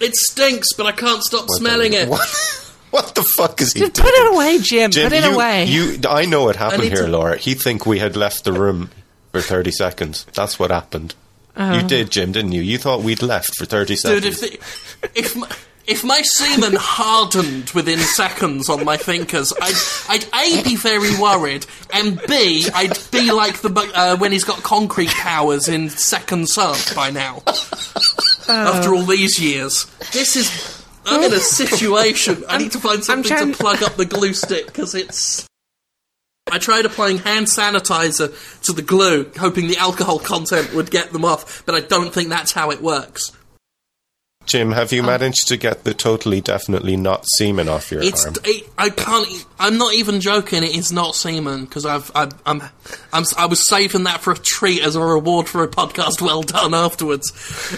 It 0.00 0.16
stinks, 0.16 0.72
but 0.76 0.86
I 0.86 0.92
can't 0.92 1.22
stop 1.22 1.48
smelling 1.48 1.92
it. 1.92 2.08
What, 2.08 2.28
what 2.90 3.14
the 3.14 3.22
fuck 3.22 3.60
is 3.62 3.72
he 3.72 3.80
Just 3.80 3.94
doing? 3.94 4.06
put 4.06 4.14
it 4.14 4.34
away, 4.34 4.58
Jim. 4.58 4.90
Jim, 4.90 5.08
put 5.08 5.16
it 5.16 5.24
you, 5.24 5.30
away. 5.34 5.64
you, 5.66 5.98
I 6.08 6.24
know 6.24 6.44
what 6.44 6.56
happened 6.56 6.82
here, 6.82 7.06
to- 7.06 7.08
Laura. 7.08 7.36
He 7.36 7.54
think 7.54 7.86
we 7.86 8.00
had 8.00 8.16
left 8.16 8.44
the 8.44 8.52
room 8.52 8.90
for 9.30 9.40
30 9.40 9.70
seconds. 9.70 10.26
That's 10.34 10.58
what 10.58 10.72
happened. 10.72 11.14
You 11.56 11.82
did, 11.86 12.10
Jim, 12.10 12.32
didn't 12.32 12.52
you? 12.52 12.62
You 12.62 12.78
thought 12.78 13.02
we'd 13.02 13.22
left 13.22 13.54
for 13.56 13.64
30 13.64 13.96
seconds. 13.96 14.22
Dude, 14.22 14.32
if 14.32 14.40
the, 14.40 15.10
if 15.18 15.36
my, 15.36 15.48
if 15.86 16.02
my 16.02 16.22
semen 16.22 16.74
hardened 16.76 17.70
within 17.70 17.98
seconds 17.98 18.68
on 18.68 18.84
my 18.84 18.96
fingers, 18.96 19.52
I'd 19.60 19.74
I'd 20.08 20.58
a 20.60 20.62
be 20.64 20.76
very 20.76 21.14
worried, 21.20 21.66
and 21.92 22.20
b 22.26 22.66
I'd 22.74 22.98
be 23.12 23.30
like 23.30 23.60
the 23.60 23.70
uh, 23.94 24.16
when 24.16 24.32
he's 24.32 24.44
got 24.44 24.62
concrete 24.62 25.10
powers 25.10 25.68
in 25.68 25.90
Second 25.90 26.48
Son 26.48 26.76
by 26.96 27.10
now. 27.10 27.42
After 28.48 28.94
all 28.94 29.02
these 29.04 29.38
years, 29.40 29.84
this 30.12 30.36
is. 30.36 30.80
I'm 31.06 31.22
in 31.22 31.34
a 31.34 31.38
situation. 31.38 32.44
I 32.48 32.56
need 32.56 32.72
to 32.72 32.78
find 32.78 33.04
something 33.04 33.28
trying- 33.30 33.52
to 33.52 33.58
plug 33.58 33.82
up 33.82 33.96
the 33.96 34.06
glue 34.06 34.32
stick 34.32 34.66
because 34.66 34.94
it's. 34.94 35.46
I 36.50 36.58
tried 36.58 36.84
applying 36.84 37.18
hand 37.18 37.46
sanitizer 37.46 38.32
to 38.64 38.72
the 38.72 38.82
glue, 38.82 39.30
hoping 39.38 39.66
the 39.66 39.78
alcohol 39.78 40.18
content 40.18 40.74
would 40.74 40.90
get 40.90 41.12
them 41.12 41.24
off, 41.24 41.64
but 41.66 41.74
I 41.74 41.80
don't 41.80 42.12
think 42.12 42.28
that's 42.28 42.52
how 42.52 42.70
it 42.70 42.80
works. 42.82 43.32
Jim, 44.46 44.72
have 44.72 44.92
you 44.92 45.02
managed 45.02 45.48
to 45.48 45.56
get 45.56 45.84
the 45.84 45.94
totally 45.94 46.42
definitely 46.42 46.98
not 46.98 47.24
semen 47.38 47.66
off 47.66 47.90
your 47.90 48.02
It's 48.02 48.26
arm? 48.26 48.34
it, 48.44 48.68
I 48.76 48.90
can't. 48.90 49.46
I'm 49.58 49.78
not 49.78 49.94
even 49.94 50.20
joking. 50.20 50.62
It 50.62 50.76
is 50.76 50.92
not 50.92 51.14
semen 51.14 51.64
because 51.64 51.86
I've 51.86 52.10
I've 52.14 52.32
I'm, 52.44 52.62
I'm 53.10 53.24
I 53.38 53.46
was 53.46 53.66
saving 53.66 54.04
that 54.04 54.20
for 54.20 54.32
a 54.34 54.36
treat 54.36 54.82
as 54.82 54.96
a 54.96 55.00
reward 55.00 55.48
for 55.48 55.64
a 55.64 55.68
podcast 55.68 56.20
well 56.20 56.42
done 56.42 56.74
afterwards. 56.74 57.32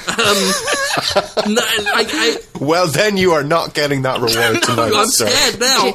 Um, 0.08 0.16
no, 1.54 1.62
I, 1.62 2.04
I, 2.08 2.36
Well, 2.60 2.88
then 2.88 3.16
you 3.16 3.30
are 3.34 3.44
not 3.44 3.72
getting 3.72 4.02
that 4.02 4.16
reward 4.20 4.60
tonight, 4.64 4.90
I'm 4.92 5.06
sir. 5.06 5.28
scared 5.28 5.60
now. 5.60 5.92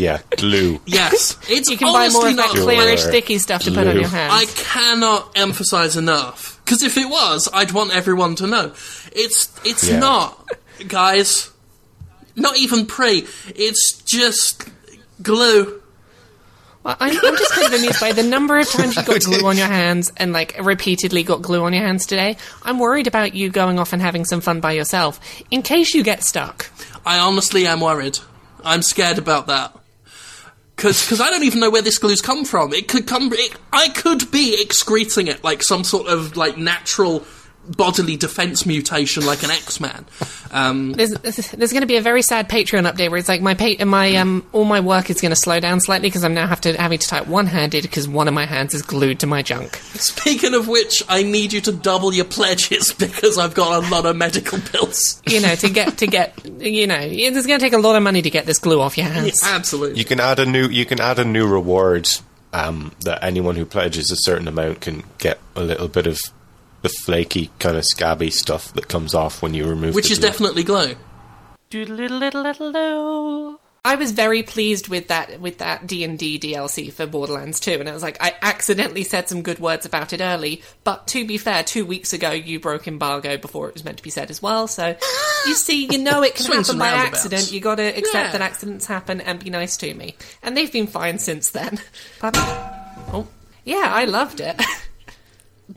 Yeah, 0.00 0.20
glue. 0.36 0.80
Yes, 0.86 1.36
it's 1.48 1.68
you 1.70 1.76
can 1.76 1.86
buy 1.92 2.08
more 2.08 2.22
honestly 2.26 2.30
of 2.30 2.36
that 2.38 2.50
clearish, 2.50 2.98
sticky 2.98 3.38
stuff 3.38 3.62
to 3.64 3.70
put 3.70 3.86
on 3.86 3.96
your 3.96 4.08
hands. 4.08 4.32
I 4.34 4.44
cannot 4.46 5.32
emphasize 5.36 5.96
enough 5.96 6.60
because 6.64 6.82
if 6.82 6.96
it 6.96 7.08
was, 7.08 7.48
I'd 7.52 7.72
want 7.72 7.94
everyone 7.94 8.34
to 8.36 8.46
know. 8.46 8.72
It's 9.12 9.50
it's 9.64 9.88
Yeah. 9.88 9.98
not, 9.98 10.48
guys. 10.88 11.50
Not 12.36 12.56
even 12.56 12.86
pre. 12.86 13.26
It's 13.54 14.00
just 14.02 14.68
glue. 15.22 15.76
Well, 16.82 16.96
I'm, 16.98 17.10
I'm 17.22 17.36
just 17.36 17.52
kind 17.52 17.66
of 17.66 17.74
amused 17.74 18.00
by 18.00 18.12
the 18.12 18.22
number 18.22 18.58
of 18.58 18.66
times 18.66 18.96
you 18.96 19.02
got 19.04 19.20
glue 19.24 19.46
on 19.46 19.58
your 19.58 19.66
hands 19.66 20.10
and 20.16 20.32
like 20.32 20.56
repeatedly 20.62 21.22
got 21.24 21.42
glue 21.42 21.62
on 21.64 21.74
your 21.74 21.82
hands 21.82 22.06
today. 22.06 22.38
I'm 22.62 22.78
worried 22.78 23.06
about 23.06 23.34
you 23.34 23.50
going 23.50 23.78
off 23.78 23.92
and 23.92 24.00
having 24.00 24.24
some 24.24 24.40
fun 24.40 24.60
by 24.60 24.72
yourself 24.72 25.20
in 25.50 25.60
case 25.60 25.92
you 25.92 26.02
get 26.02 26.22
stuck. 26.22 26.70
I 27.04 27.18
honestly 27.18 27.66
am 27.66 27.80
worried. 27.82 28.18
I'm 28.64 28.80
scared 28.80 29.18
about 29.18 29.48
that. 29.48 29.76
Because 30.80 31.20
I 31.20 31.28
don't 31.28 31.44
even 31.44 31.60
know 31.60 31.70
where 31.70 31.82
this 31.82 31.98
glue's 31.98 32.22
come 32.22 32.46
from. 32.46 32.72
It 32.72 32.88
could 32.88 33.06
come. 33.06 33.30
It, 33.32 33.54
I 33.70 33.88
could 33.88 34.30
be 34.30 34.60
excreting 34.60 35.26
it 35.26 35.44
like 35.44 35.62
some 35.62 35.84
sort 35.84 36.06
of 36.06 36.38
like 36.38 36.56
natural 36.56 37.20
bodily 37.76 38.16
defense 38.16 38.66
mutation, 38.66 39.24
like 39.24 39.42
an 39.42 39.50
X 39.50 39.80
Man. 39.80 40.04
Um, 40.50 40.92
There's 40.92 41.10
there's 41.10 41.72
going 41.72 41.82
to 41.82 41.86
be 41.86 41.96
a 41.96 42.02
very 42.02 42.22
sad 42.22 42.48
Patreon 42.48 42.90
update 42.90 43.10
where 43.10 43.18
it's 43.18 43.28
like 43.28 43.40
my 43.40 43.54
pa- 43.54 43.84
my 43.84 44.16
um 44.16 44.44
all 44.52 44.64
my 44.64 44.80
work 44.80 45.10
is 45.10 45.20
going 45.20 45.30
to 45.30 45.36
slow 45.36 45.60
down 45.60 45.80
slightly 45.80 46.08
because 46.08 46.24
I'm 46.24 46.34
now 46.34 46.46
have 46.46 46.60
to 46.62 46.72
having 46.80 46.98
to 46.98 47.06
type 47.06 47.26
one 47.26 47.46
handed 47.46 47.82
because 47.82 48.08
one 48.08 48.26
of 48.28 48.34
my 48.34 48.46
hands 48.46 48.74
is 48.74 48.82
glued 48.82 49.20
to 49.20 49.26
my 49.26 49.42
junk. 49.42 49.76
speaking 49.94 50.54
of 50.54 50.66
which, 50.68 51.02
I 51.08 51.22
need 51.22 51.52
you 51.52 51.60
to 51.62 51.72
double 51.72 52.12
your 52.12 52.24
pledges 52.24 52.92
because 52.98 53.38
I've 53.38 53.54
got 53.54 53.84
a 53.84 53.88
lot 53.90 54.06
of 54.06 54.16
medical 54.16 54.58
bills. 54.72 55.22
You 55.26 55.40
know 55.40 55.54
to 55.54 55.70
get 55.70 55.98
to 55.98 56.06
get 56.06 56.34
you 56.60 56.86
know 56.86 56.98
it's 57.00 57.46
going 57.46 57.60
to 57.60 57.64
take 57.64 57.72
a 57.72 57.78
lot 57.78 57.96
of 57.96 58.02
money 58.02 58.22
to 58.22 58.30
get 58.30 58.46
this 58.46 58.58
glue 58.58 58.80
off 58.80 58.98
your 58.98 59.06
hands. 59.06 59.40
Absolutely. 59.44 59.98
You 59.98 60.04
can 60.04 60.20
add 60.20 60.38
a 60.40 60.46
new. 60.46 60.68
You 60.68 60.84
can 60.84 61.00
add 61.00 61.18
a 61.18 61.24
new 61.24 61.46
reward 61.46 62.08
um, 62.52 62.92
that 63.02 63.22
anyone 63.22 63.54
who 63.56 63.64
pledges 63.64 64.10
a 64.10 64.16
certain 64.16 64.48
amount 64.48 64.80
can 64.80 65.04
get 65.18 65.38
a 65.54 65.62
little 65.62 65.88
bit 65.88 66.06
of 66.06 66.18
the 66.82 66.88
flaky 66.88 67.50
kind 67.58 67.76
of 67.76 67.84
scabby 67.84 68.30
stuff 68.30 68.72
that 68.74 68.88
comes 68.88 69.14
off 69.14 69.42
when 69.42 69.54
you 69.54 69.66
remove. 69.68 69.94
Which 69.94 70.06
the 70.06 70.12
is 70.12 70.18
glue. 70.18 70.28
definitely 70.28 70.64
glue. 70.64 70.96
I 73.82 73.94
was 73.94 74.12
very 74.12 74.42
pleased 74.42 74.88
with 74.88 75.08
that 75.08 75.40
with 75.40 75.58
that 75.58 75.86
D 75.86 76.04
and 76.04 76.18
D 76.18 76.38
DLC 76.38 76.92
for 76.92 77.06
Borderlands 77.06 77.60
2, 77.60 77.72
and 77.80 77.88
I 77.88 77.92
was 77.92 78.02
like, 78.02 78.18
I 78.22 78.34
accidentally 78.42 79.04
said 79.04 79.28
some 79.28 79.40
good 79.40 79.58
words 79.58 79.86
about 79.86 80.12
it 80.12 80.20
early. 80.20 80.62
But 80.84 81.06
to 81.08 81.24
be 81.26 81.38
fair, 81.38 81.62
two 81.62 81.86
weeks 81.86 82.12
ago 82.12 82.30
you 82.30 82.60
broke 82.60 82.86
embargo 82.86 83.38
before 83.38 83.68
it 83.68 83.74
was 83.74 83.84
meant 83.84 83.96
to 83.96 84.02
be 84.02 84.10
said 84.10 84.28
as 84.30 84.42
well. 84.42 84.66
So 84.68 84.96
you 85.46 85.54
see, 85.54 85.86
you 85.90 85.96
know 85.98 86.22
it 86.22 86.34
can 86.34 86.46
happen 86.52 86.76
by 86.78 86.92
roundabouts. 86.92 87.16
accident. 87.24 87.52
You 87.52 87.60
got 87.60 87.76
to 87.76 87.84
accept 87.84 88.14
Yeah. 88.14 88.32
that 88.32 88.40
accidents 88.42 88.84
happen 88.86 89.20
and 89.22 89.42
be 89.42 89.48
nice 89.48 89.78
to 89.78 89.94
me, 89.94 90.14
and 90.42 90.54
they've 90.56 90.72
been 90.72 90.86
fine 90.86 91.18
since 91.18 91.50
then. 91.50 91.78
Pardon? 92.18 92.42
Oh, 93.12 93.28
yeah, 93.64 93.88
I 93.94 94.04
loved 94.04 94.40
it. 94.40 94.60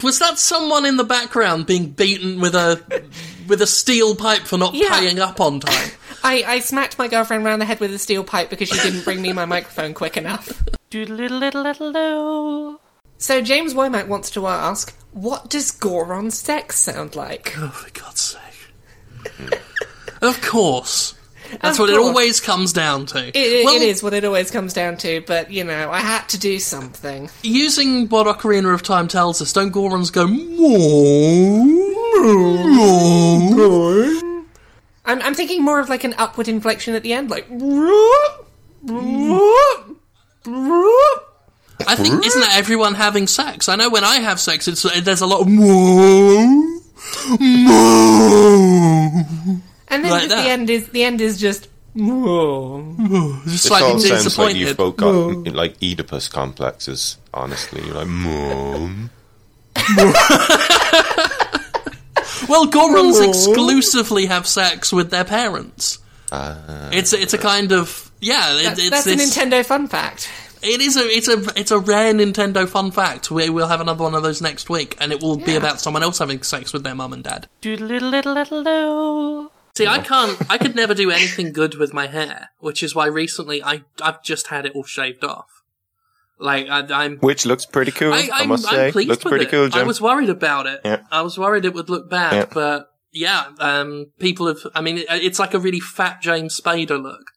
Was 0.01 0.19
that 0.19 0.39
someone 0.39 0.85
in 0.85 0.97
the 0.97 1.03
background 1.03 1.65
being 1.67 1.89
beaten 1.91 2.39
with 2.41 2.55
a 2.55 2.81
with 3.47 3.61
a 3.61 3.67
steel 3.67 4.15
pipe 4.15 4.43
for 4.43 4.57
not 4.57 4.73
Yeah. 4.73 4.97
paying 4.99 5.19
up 5.19 5.39
on 5.39 5.59
time? 5.59 5.91
I, 6.23 6.43
I 6.47 6.59
smacked 6.59 6.97
my 6.97 7.07
girlfriend 7.09 7.43
round 7.43 7.61
the 7.61 7.65
head 7.65 7.79
with 7.81 7.93
a 7.93 7.99
steel 7.99 8.23
pipe 8.23 8.49
because 8.49 8.69
she 8.69 8.77
didn't 8.79 9.03
bring 9.03 9.21
me 9.21 9.33
my 9.33 9.43
microphone 9.45 9.93
quick 9.93 10.15
enough. 10.15 10.47
So 13.17 13.41
James 13.41 13.73
Womack 13.73 14.07
wants 14.07 14.29
to 14.31 14.47
ask, 14.47 14.95
what 15.11 15.49
does 15.49 15.71
Goron 15.71 16.31
sex 16.31 16.79
sound 16.79 17.15
like? 17.15 17.53
Oh, 17.57 17.69
for 17.69 17.91
God's 17.91 18.21
sake! 18.21 19.59
of 20.21 20.41
course. 20.41 21.15
That's 21.61 21.79
what 21.79 21.89
it 21.89 21.97
always 21.97 22.39
comes 22.39 22.73
down 22.73 23.05
to. 23.07 23.27
It, 23.27 23.35
it- 23.35 23.65
Well, 23.65 23.75
it 23.75 23.81
is 23.81 24.01
what 24.03 24.13
it 24.13 24.23
always 24.25 24.51
comes 24.51 24.73
down 24.73 24.97
to, 24.97 25.21
but 25.27 25.51
you 25.51 25.63
know, 25.63 25.91
I 25.91 25.99
had 25.99 26.27
to 26.29 26.37
do 26.39 26.59
something. 26.59 27.29
Using 27.41 28.07
what 28.09 28.27
Ocarina 28.27 28.73
of 28.73 28.83
Time 28.83 29.07
tells 29.07 29.41
us, 29.41 29.53
don't 29.53 29.71
Gorons 29.71 30.11
go? 30.11 30.25
I'm, 35.05 35.21
I'm 35.21 35.33
thinking 35.35 35.63
more 35.63 35.79
of 35.79 35.89
like 35.89 36.03
an 36.03 36.15
upward 36.17 36.47
inflection 36.47 36.95
at 36.95 37.03
the 37.03 37.13
end, 37.13 37.29
like. 37.29 37.45
I 41.85 41.95
think 41.95 42.25
isn't 42.25 42.41
that 42.41 42.55
everyone 42.55 42.93
having 42.95 43.27
sex? 43.27 43.67
I 43.67 43.75
know 43.75 43.89
when 43.89 44.03
I 44.03 44.15
have 44.17 44.39
sex, 44.39 44.67
it's 44.67 44.83
there's 45.01 45.21
a 45.21 45.25
lot 45.27 45.41
of. 45.41 45.47
And 49.93 50.03
then 50.03 50.11
Like 50.11 50.23
just 50.29 50.35
the 50.43 50.49
end 50.49 50.69
is 50.69 50.87
the 50.89 51.03
end 51.03 51.21
is 51.21 51.39
just. 51.39 51.69
Just 51.95 53.45
This 53.45 53.61
slightly 53.61 53.91
all 53.91 53.99
sounds 53.99 54.37
like 54.39 54.55
you've 54.55 54.75
both 54.75 54.97
got 54.97 55.53
like 55.53 55.75
Oedipus 55.81 56.27
complexes. 56.27 57.17
Honestly, 57.33 57.85
you're 57.85 57.93
like, 57.93 58.07
mom. 58.07 59.11
Well, 62.49 62.67
Gorons 62.67 63.25
exclusively 63.27 64.25
have 64.25 64.45
sex 64.47 64.91
with 64.91 65.09
their 65.11 65.23
parents. 65.23 65.99
Uh, 66.31 66.89
It's 66.91 67.13
it's 67.13 67.33
a 67.33 67.37
kind 67.37 67.71
of 67.71 68.11
yeah. 68.19 68.57
It, 68.57 68.63
That's, 68.63 68.79
it's 68.79 68.89
that's 68.89 69.07
a 69.07 69.15
Nintendo 69.15 69.65
fun 69.65 69.87
fact. 69.87 70.29
It 70.61 70.81
is 70.81 70.97
a 70.97 71.01
it's 71.01 71.27
a 71.27 71.43
it's 71.59 71.71
a 71.71 71.79
rare 71.79 72.13
Nintendo 72.13 72.67
fun 72.67 72.91
fact. 72.91 73.29
We 73.31 73.49
will 73.49 73.67
have 73.67 73.81
another 73.81 74.03
one 74.03 74.15
of 74.15 74.23
those 74.23 74.41
next 74.41 74.69
week, 74.69 74.97
and 74.99 75.11
it 75.11 75.21
will 75.21 75.37
be 75.37 75.55
about 75.55 75.79
someone 75.79 76.03
else 76.03 76.19
having 76.19 76.41
sex 76.43 76.73
with 76.73 76.83
their 76.83 76.95
mum 76.95 77.13
and 77.13 77.23
dad. 77.23 77.47
Doodle-diddle-diddle-do. 77.61 79.51
See, 79.75 79.87
I 79.87 79.99
can't. 79.99 80.37
I 80.51 80.57
could 80.59 80.75
never 80.75 80.93
do 80.93 81.09
anything 81.09 81.51
good 81.51 81.75
with 81.75 81.93
my 81.93 82.05
hair, 82.07 82.49
which 82.59 82.83
is 82.83 82.93
why 82.93 83.07
recently 83.07 83.63
I 83.63 83.83
I've 84.01 84.21
just 84.21 84.47
had 84.47 84.65
it 84.67 84.73
all 84.75 84.83
shaved 84.83 85.23
off. 85.23 85.47
Like 86.39 86.67
I, 86.69 86.85
I'm. 87.05 87.17
which 87.19 87.45
looks 87.45 87.65
pretty 87.65 87.91
cool. 87.91 88.13
I, 88.13 88.29
I, 88.31 88.41
I'm, 88.41 88.49
must 88.49 88.67
I'm 88.67 88.73
say, 88.75 88.91
pleased 88.91 89.09
looks 89.09 89.23
with 89.23 89.31
pretty 89.31 89.45
it. 89.45 89.51
cool, 89.51 89.69
Jim. 89.69 89.81
I 89.81 89.83
was 89.83 89.99
worried 89.99 90.29
about 90.29 90.67
it. 90.67 90.81
Yeah. 90.85 91.01
I 91.11 91.21
was 91.21 91.37
worried 91.39 91.65
it 91.65 91.73
would 91.73 91.89
look 91.89 92.09
bad, 92.09 92.33
Yeah. 92.33 92.45
but 92.53 92.89
yeah, 93.11 93.45
um, 93.59 94.11
people 94.19 94.47
have. 94.47 94.59
I 94.75 94.81
mean, 94.81 94.99
it, 94.99 95.05
it's 95.09 95.39
like 95.39 95.53
a 95.53 95.59
really 95.59 95.79
fat 95.79 96.21
James 96.21 96.59
Spader 96.59 97.01
look, 97.01 97.31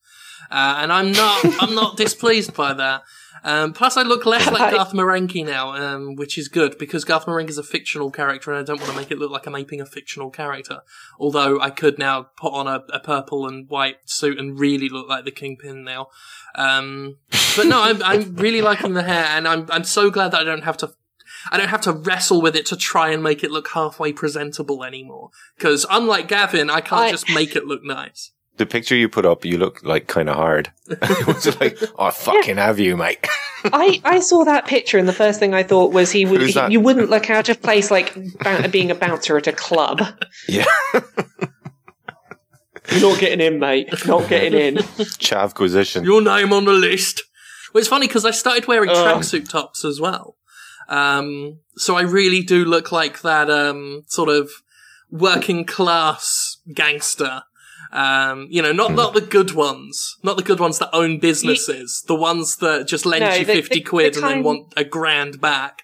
uh, 0.51 0.77
and 0.79 0.93
I'm 0.93 1.13
not. 1.13 1.41
I'm 1.63 1.75
not 1.75 1.97
displeased 2.05 2.55
by 2.55 2.75
that. 2.75 3.03
Um, 3.47 3.73
plus, 3.73 3.97
I 3.97 4.03
look 4.03 4.27
less 4.27 4.51
like 4.51 4.73
Garth 4.75 4.93
Marenghi 4.93 5.47
now, 5.47 5.71
um, 5.71 6.17
which 6.17 6.37
is 6.37 6.49
good 6.49 6.77
because 6.79 7.05
Garth 7.05 7.27
Marenghi 7.27 7.51
is 7.51 7.59
a 7.59 7.63
fictional 7.63 8.11
character, 8.11 8.51
and 8.51 8.59
I 8.59 8.65
don't 8.65 8.81
want 8.81 8.91
to 8.91 8.99
make 8.99 9.13
it 9.13 9.19
look 9.19 9.31
like 9.31 9.47
I'm 9.47 9.55
aping 9.55 9.81
a 9.81 9.87
fictional 9.87 10.31
character. 10.31 10.81
Although 11.21 11.61
I 11.61 11.71
could 11.71 11.97
now 11.97 12.25
put 12.37 12.53
on 12.53 12.67
a, 12.67 12.83
a 12.93 12.99
purple 12.99 13.47
and 13.47 13.69
white 13.71 13.99
suit 14.11 14.39
and 14.39 14.59
really 14.59 14.89
look 14.89 15.09
like 15.09 15.25
the 15.25 15.31
Kingpin 15.31 15.85
now. 15.85 16.09
Um, 16.57 17.19
but 17.57 17.67
no, 17.67 17.83
I'm, 17.83 18.03
I'm 18.03 18.35
really 18.35 18.63
liking 18.63 18.95
the 18.95 19.05
hair, 19.05 19.27
and 19.27 19.47
I'm 19.47 19.71
I'm 19.71 19.85
so 19.85 20.11
glad 20.11 20.33
that 20.33 20.41
I 20.41 20.45
don't 20.45 20.65
have 20.65 20.77
to 20.79 20.93
I 21.53 21.57
don't 21.57 21.69
have 21.69 21.83
to 21.83 21.93
wrestle 21.93 22.43
with 22.43 22.57
it 22.57 22.67
to 22.67 22.77
try 22.77 23.11
and 23.11 23.23
make 23.23 23.45
it 23.45 23.51
look 23.53 23.69
halfway 23.69 24.13
presentable 24.13 24.83
anymore. 24.83 25.31
Because 25.57 25.87
unlike 25.89 26.29
Gavin, 26.29 26.69
I 26.71 26.81
can't 26.81 27.03
I- 27.03 27.11
just 27.11 27.31
make 27.31 27.55
it 27.55 27.65
look 27.65 27.85
nice. 27.85 28.33
The 28.57 28.67
picture 28.67 28.97
you 28.97 29.09
put 29.09 29.27
up, 29.27 29.45
you 29.45 29.59
look 29.59 29.83
like 29.85 30.07
kind 30.07 30.29
of 30.29 30.37
hard. 30.37 30.73
it 30.89 31.27
was 31.27 31.61
like, 31.61 31.79
oh, 31.99 32.11
fucking 32.11 32.57
have 32.57 32.79
you, 32.79 32.97
mate. 32.97 33.27
I, 33.65 34.01
I 34.05 34.21
saw 34.21 34.45
that 34.45 34.67
picture 34.67 34.99
and 34.99 35.09
the 35.09 35.13
first 35.13 35.41
thing 35.41 35.53
I 35.55 35.63
thought 35.63 35.93
was 35.93 36.13
he 36.13 36.25
would 36.25 36.41
he, 36.43 36.67
you 36.69 36.81
wouldn't 36.81 37.11
look 37.11 37.31
out 37.31 37.49
of 37.49 37.61
place 37.63 37.91
like 37.91 38.15
bou- 38.15 38.69
being 38.69 38.91
a 38.91 38.95
bouncer 38.95 39.37
at 39.37 39.47
a 39.47 39.53
club. 39.53 40.03
yeah, 40.49 40.67
You're 42.93 43.01
Not 43.01 43.19
getting 43.19 43.41
in, 43.41 43.59
mate. 43.59 43.89
Not 44.07 44.29
getting 44.29 44.59
in. 44.59 44.77
Chavquisition. 44.77 46.05
Your 46.05 46.23
name 46.23 46.53
on 46.53 46.67
the 46.67 46.73
list. 46.73 47.23
Well, 47.73 47.81
it's 47.81 47.89
funny 47.89 48.07
because 48.07 48.25
I 48.25 48.31
started 48.31 48.69
wearing 48.69 48.91
tracksuit 48.91 49.49
tops 49.49 49.85
as 49.85 50.01
well. 50.01 50.37
Um, 50.89 51.59
so 51.77 51.97
I 51.97 52.03
really 52.03 52.43
do 52.43 52.65
look 52.65 52.93
like 52.93 53.23
that 53.23 53.51
um, 53.51 54.05
sort 54.07 54.29
of 54.29 54.51
working 55.11 55.65
class 55.65 56.59
gangster. 56.73 57.43
Um, 57.93 58.49
you 58.51 58.63
know, 58.63 58.73
not 58.73 58.93
not 58.93 59.15
the 59.15 59.21
good 59.21 59.53
ones, 59.53 60.17
not 60.23 60.37
the 60.37 60.43
good 60.43 60.61
ones 60.61 60.79
that 60.79 60.91
own 60.93 61.19
businesses, 61.19 62.03
the 62.07 62.15
ones 62.15 62.57
that 62.59 62.87
just 62.87 63.07
lend 63.07 63.25
No, 63.25 63.33
you 63.35 63.45
the- 63.45 63.55
fifty 63.55 63.77
the- 63.77 63.85
quid 63.85 64.15
the 64.15 64.21
and 64.21 64.29
then 64.29 64.43
want 64.43 64.73
a 64.77 64.85
grand 64.85 65.41
back. 65.41 65.83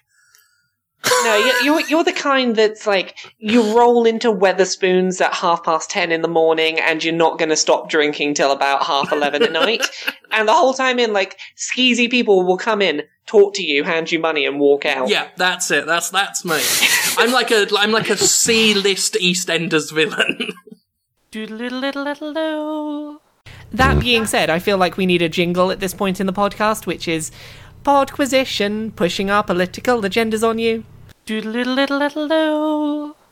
No, 1.25 1.35
you're, 1.37 1.63
you're 1.63 1.87
you're 1.89 2.03
the 2.05 2.13
kind 2.13 2.55
that's 2.55 2.87
like 2.87 3.17
you 3.37 3.75
roll 3.77 4.05
into 4.05 4.29
Wetherspoons 4.31 5.19
at 5.19 5.33
half 5.33 5.61
past 5.65 5.89
ten 5.89 6.13
in 6.13 6.21
the 6.21 6.29
morning, 6.29 6.79
and 6.79 7.03
you're 7.03 7.13
not 7.13 7.37
going 7.37 7.49
to 7.49 7.57
stop 7.57 7.89
drinking 7.89 8.35
till 8.35 8.53
about 8.53 8.83
half 8.83 9.11
eleven 9.11 9.43
at 9.43 9.51
night. 9.51 9.85
And 10.35 10.47
the 10.47 10.53
whole 10.53 10.73
time 10.73 10.97
in, 10.97 11.13
like 11.13 11.37
skeezy 11.55 12.09
people 12.09 12.43
will 12.43 12.57
come 12.57 12.81
in, 12.81 13.03
talk 13.27 13.53
to 13.53 13.63
you, 13.63 13.83
hand 13.83 14.11
you 14.11 14.17
money, 14.17 14.47
and 14.47 14.59
walk 14.59 14.83
out. 14.83 15.07
Yeah, 15.07 15.27
that's 15.37 15.69
it. 15.69 15.85
That's 15.85 16.09
that's 16.09 16.43
me. 16.43 16.59
I'm 17.19 17.31
like 17.31 17.51
a 17.51 17.67
I'm 17.77 17.91
like 17.91 18.09
a 18.09 18.17
C 18.17 18.73
list 18.73 19.13
EastEnders 19.21 19.91
villain. 19.93 20.53
That 23.71 23.99
being 23.99 24.27
said, 24.27 24.51
I 24.51 24.59
feel 24.59 24.77
like 24.77 24.97
we 24.97 25.07
need 25.07 25.23
a 25.23 25.29
jingle 25.29 25.71
at 25.71 25.79
this 25.79 25.93
point 25.95 26.19
in 26.19 26.27
the 26.27 26.33
podcast, 26.33 26.85
which 26.85 27.07
is 27.07 27.31
Podquisition, 27.83 28.95
pushing 28.95 29.31
our 29.31 29.43
political 29.43 30.01
agendas 30.03 30.47
on 30.47 30.59
you. 30.59 30.83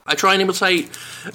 I 0.07 0.15
try 0.15 0.33
and 0.33 0.41
imitate 0.41 0.89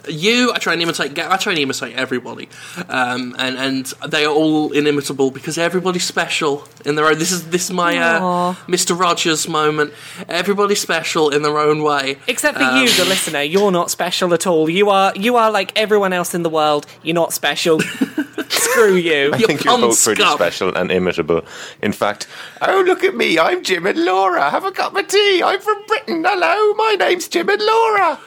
you. 0.09 0.53
I 0.53 0.59
try 0.59 0.73
and 0.73 0.83
imitate. 0.83 1.15
Ga- 1.15 1.31
I 1.31 1.37
try 1.37 1.53
and 1.53 1.61
imitate 1.61 1.95
everybody, 1.97 2.49
um, 2.89 3.35
and 3.39 3.57
and 3.57 3.87
they 4.11 4.25
are 4.25 4.35
all 4.35 4.73
inimitable 4.73 5.31
because 5.31 5.57
everybody's 5.57 6.03
special 6.05 6.67
in 6.85 6.97
their 6.97 7.07
own. 7.07 7.19
This 7.19 7.31
is 7.31 7.49
this 7.51 7.65
is 7.67 7.71
my 7.73 7.97
uh, 7.97 8.55
Mr. 8.67 8.99
Rogers 8.99 9.49
moment. 9.49 9.93
Everybody's 10.29 10.81
special 10.81 11.31
in 11.31 11.43
their 11.43 11.59
own 11.59 11.83
way. 11.85 12.19
Except 12.27 12.59
for 12.59 12.65
Um, 12.65 12.83
you, 12.83 12.89
the 12.91 13.05
listener, 13.05 13.41
you're 13.43 13.71
not 13.71 13.91
special 13.91 14.35
at 14.35 14.47
all. 14.49 14.69
You 14.69 14.91
are 14.91 15.13
you 15.15 15.37
are 15.37 15.51
like 15.51 15.73
everyone 15.79 16.13
else 16.13 16.35
in 16.35 16.43
the 16.43 16.51
world. 16.51 16.87
You're 17.03 17.15
not 17.15 17.33
special. 17.33 17.81
Screw 18.49 18.95
you. 18.97 19.31
I 19.33 19.39
think 19.39 19.65
you're 19.65 19.79
both 19.79 20.03
pretty 20.05 20.23
scum. 20.23 20.37
special 20.37 20.75
and 20.75 20.91
imitable. 20.91 21.45
In 21.83 21.93
fact, 21.93 22.27
oh 22.63 22.83
look 22.87 23.05
at 23.05 23.15
me, 23.15 23.39
I'm 23.39 23.63
Jim 23.63 23.87
and 23.87 24.05
Laura. 24.05 24.51
Have 24.51 24.65
a 24.65 24.73
cup 24.73 24.95
of 24.97 25.07
tea. 25.07 25.43
I'm 25.43 25.61
from 25.61 25.83
Britain. 25.87 26.25
Hello, 26.27 26.75
my 26.75 26.97
name's 26.99 27.29
Jim 27.29 27.49
and 27.49 27.63
Laura. 27.63 28.19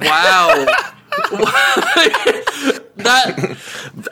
Wow. 0.00 0.66
that 2.96 3.34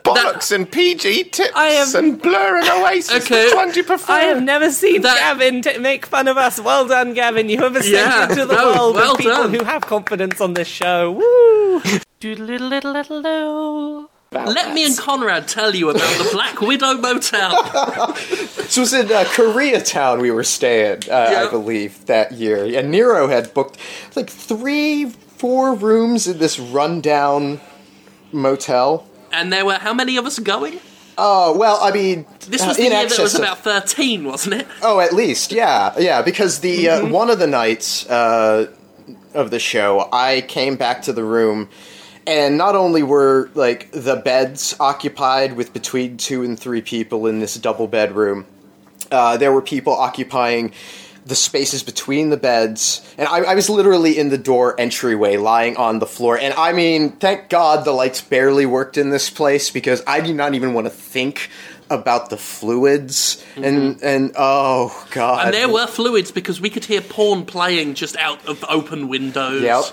Bollocks 0.04 0.50
and 0.52 0.70
PG 0.70 1.24
tips 1.24 1.52
I 1.54 1.68
am- 1.68 1.94
and 1.96 2.20
Blur 2.22 2.58
and 2.58 2.68
Oasis. 2.68 3.24
Okay. 3.24 3.46
Which 3.46 3.54
one 3.54 3.70
do 3.70 3.80
you 3.80 3.84
prefer? 3.84 4.12
I 4.12 4.20
have 4.22 4.42
never 4.42 4.70
seen 4.70 5.02
That- 5.02 5.18
Gavin 5.18 5.62
t- 5.62 5.78
make 5.78 6.06
fun 6.06 6.28
of 6.28 6.36
us. 6.36 6.60
Well 6.60 6.86
done, 6.86 7.14
Gavin. 7.14 7.48
You 7.48 7.58
have 7.62 7.76
ascended 7.76 7.94
Yeah, 8.00 8.26
to 8.42 8.46
the 8.46 8.54
no, 8.54 8.72
world 8.74 8.94
well 8.96 9.12
of 9.12 9.18
people 9.18 9.32
done. 9.36 9.54
who 9.54 9.64
have 9.64 9.82
confidence 9.82 10.40
on 10.40 10.54
this 10.54 10.68
show. 10.68 11.12
Woo! 11.12 11.82
Let 14.30 14.74
me 14.74 14.84
and 14.84 14.98
Conrad 14.98 15.48
tell 15.48 15.74
you 15.74 15.88
about 15.90 16.02
the 16.18 16.28
Black 16.32 16.60
Widow 16.60 16.94
Motel. 16.94 17.62
This 18.68 18.76
was 18.76 18.92
in 18.92 19.06
uh, 19.10 19.24
Koreatown 19.24 20.20
we 20.20 20.30
were 20.30 20.44
staying, 20.44 21.04
uh, 21.10 21.28
Yeah. 21.32 21.44
I 21.46 21.50
believe, 21.50 22.04
that 22.04 22.32
year. 22.32 22.66
And 22.78 22.90
Nero 22.90 23.26
had 23.28 23.54
booked 23.54 23.78
like 24.14 24.28
three, 24.28 25.10
four 25.38 25.74
rooms 25.74 26.26
in 26.26 26.38
this 26.38 26.58
rundown 26.58 27.60
motel. 28.32 29.06
and 29.32 29.52
there 29.52 29.64
were 29.64 29.74
how 29.74 29.94
many 29.94 30.16
of 30.16 30.26
us 30.26 30.38
going? 30.38 30.80
Oh, 31.20 31.56
well, 31.58 31.78
I 31.82 31.90
mean, 31.90 32.26
This 32.48 32.62
uh, 32.62 32.68
was 32.68 32.76
the 32.76 32.86
in 32.86 32.92
year 32.92 33.08
that 33.08 33.18
was 33.18 33.34
of- 33.34 33.40
about 33.40 33.58
thirteen, 33.64 34.24
wasn't 34.24 34.54
it? 34.60 34.66
Oh, 34.82 35.00
at 35.00 35.12
least, 35.12 35.50
yeah, 35.52 35.92
yeah. 35.98 36.22
Because 36.22 36.60
the 36.60 36.88
uh, 36.88 37.06
one 37.08 37.28
of 37.30 37.38
the 37.38 37.46
nights 37.46 38.08
uh, 38.08 38.70
of 39.34 39.50
the 39.50 39.58
show, 39.58 40.08
I 40.12 40.42
came 40.42 40.76
back 40.76 41.02
to 41.02 41.12
the 41.12 41.24
room, 41.24 41.68
and 42.26 42.56
not 42.56 42.76
only 42.76 43.02
were 43.02 43.50
like 43.54 43.90
the 43.92 44.16
beds 44.16 44.76
occupied 44.78 45.54
with 45.54 45.72
between 45.72 46.16
two 46.18 46.42
and 46.44 46.58
three 46.58 46.82
people 46.82 47.26
in 47.26 47.40
this 47.40 47.54
double 47.56 47.88
bedroom, 47.88 48.46
uh, 49.10 49.36
there 49.36 49.52
were 49.52 49.62
people 49.62 49.94
occupying 49.94 50.72
the 51.28 51.34
spaces 51.34 51.82
between 51.82 52.30
the 52.30 52.36
beds, 52.36 53.02
and 53.18 53.28
I, 53.28 53.40
I 53.40 53.54
was 53.54 53.68
literally 53.68 54.18
in 54.18 54.30
the 54.30 54.38
door 54.38 54.74
entryway, 54.80 55.36
lying 55.36 55.76
on 55.76 55.98
the 55.98 56.06
floor. 56.06 56.38
And 56.38 56.54
I 56.54 56.72
mean, 56.72 57.12
thank 57.12 57.50
God 57.50 57.84
the 57.84 57.92
lights 57.92 58.22
barely 58.22 58.64
worked 58.64 58.96
in 58.96 59.10
this 59.10 59.28
place 59.28 59.70
because 59.70 60.02
I 60.06 60.20
do 60.20 60.32
not 60.32 60.54
even 60.54 60.72
want 60.72 60.86
to 60.86 60.90
think 60.90 61.50
about 61.90 62.28
the 62.30 62.36
fluids 62.36 63.42
mm-hmm. 63.54 63.64
and 63.64 64.02
and 64.02 64.32
oh 64.36 65.06
god, 65.10 65.46
And 65.46 65.54
there 65.54 65.68
were 65.68 65.86
fluids 65.86 66.30
because 66.30 66.60
we 66.60 66.70
could 66.70 66.84
hear 66.84 67.00
porn 67.00 67.44
playing 67.44 67.94
just 67.94 68.16
out 68.16 68.46
of 68.46 68.64
open 68.68 69.08
windows. 69.08 69.62
Yep. 69.62 69.84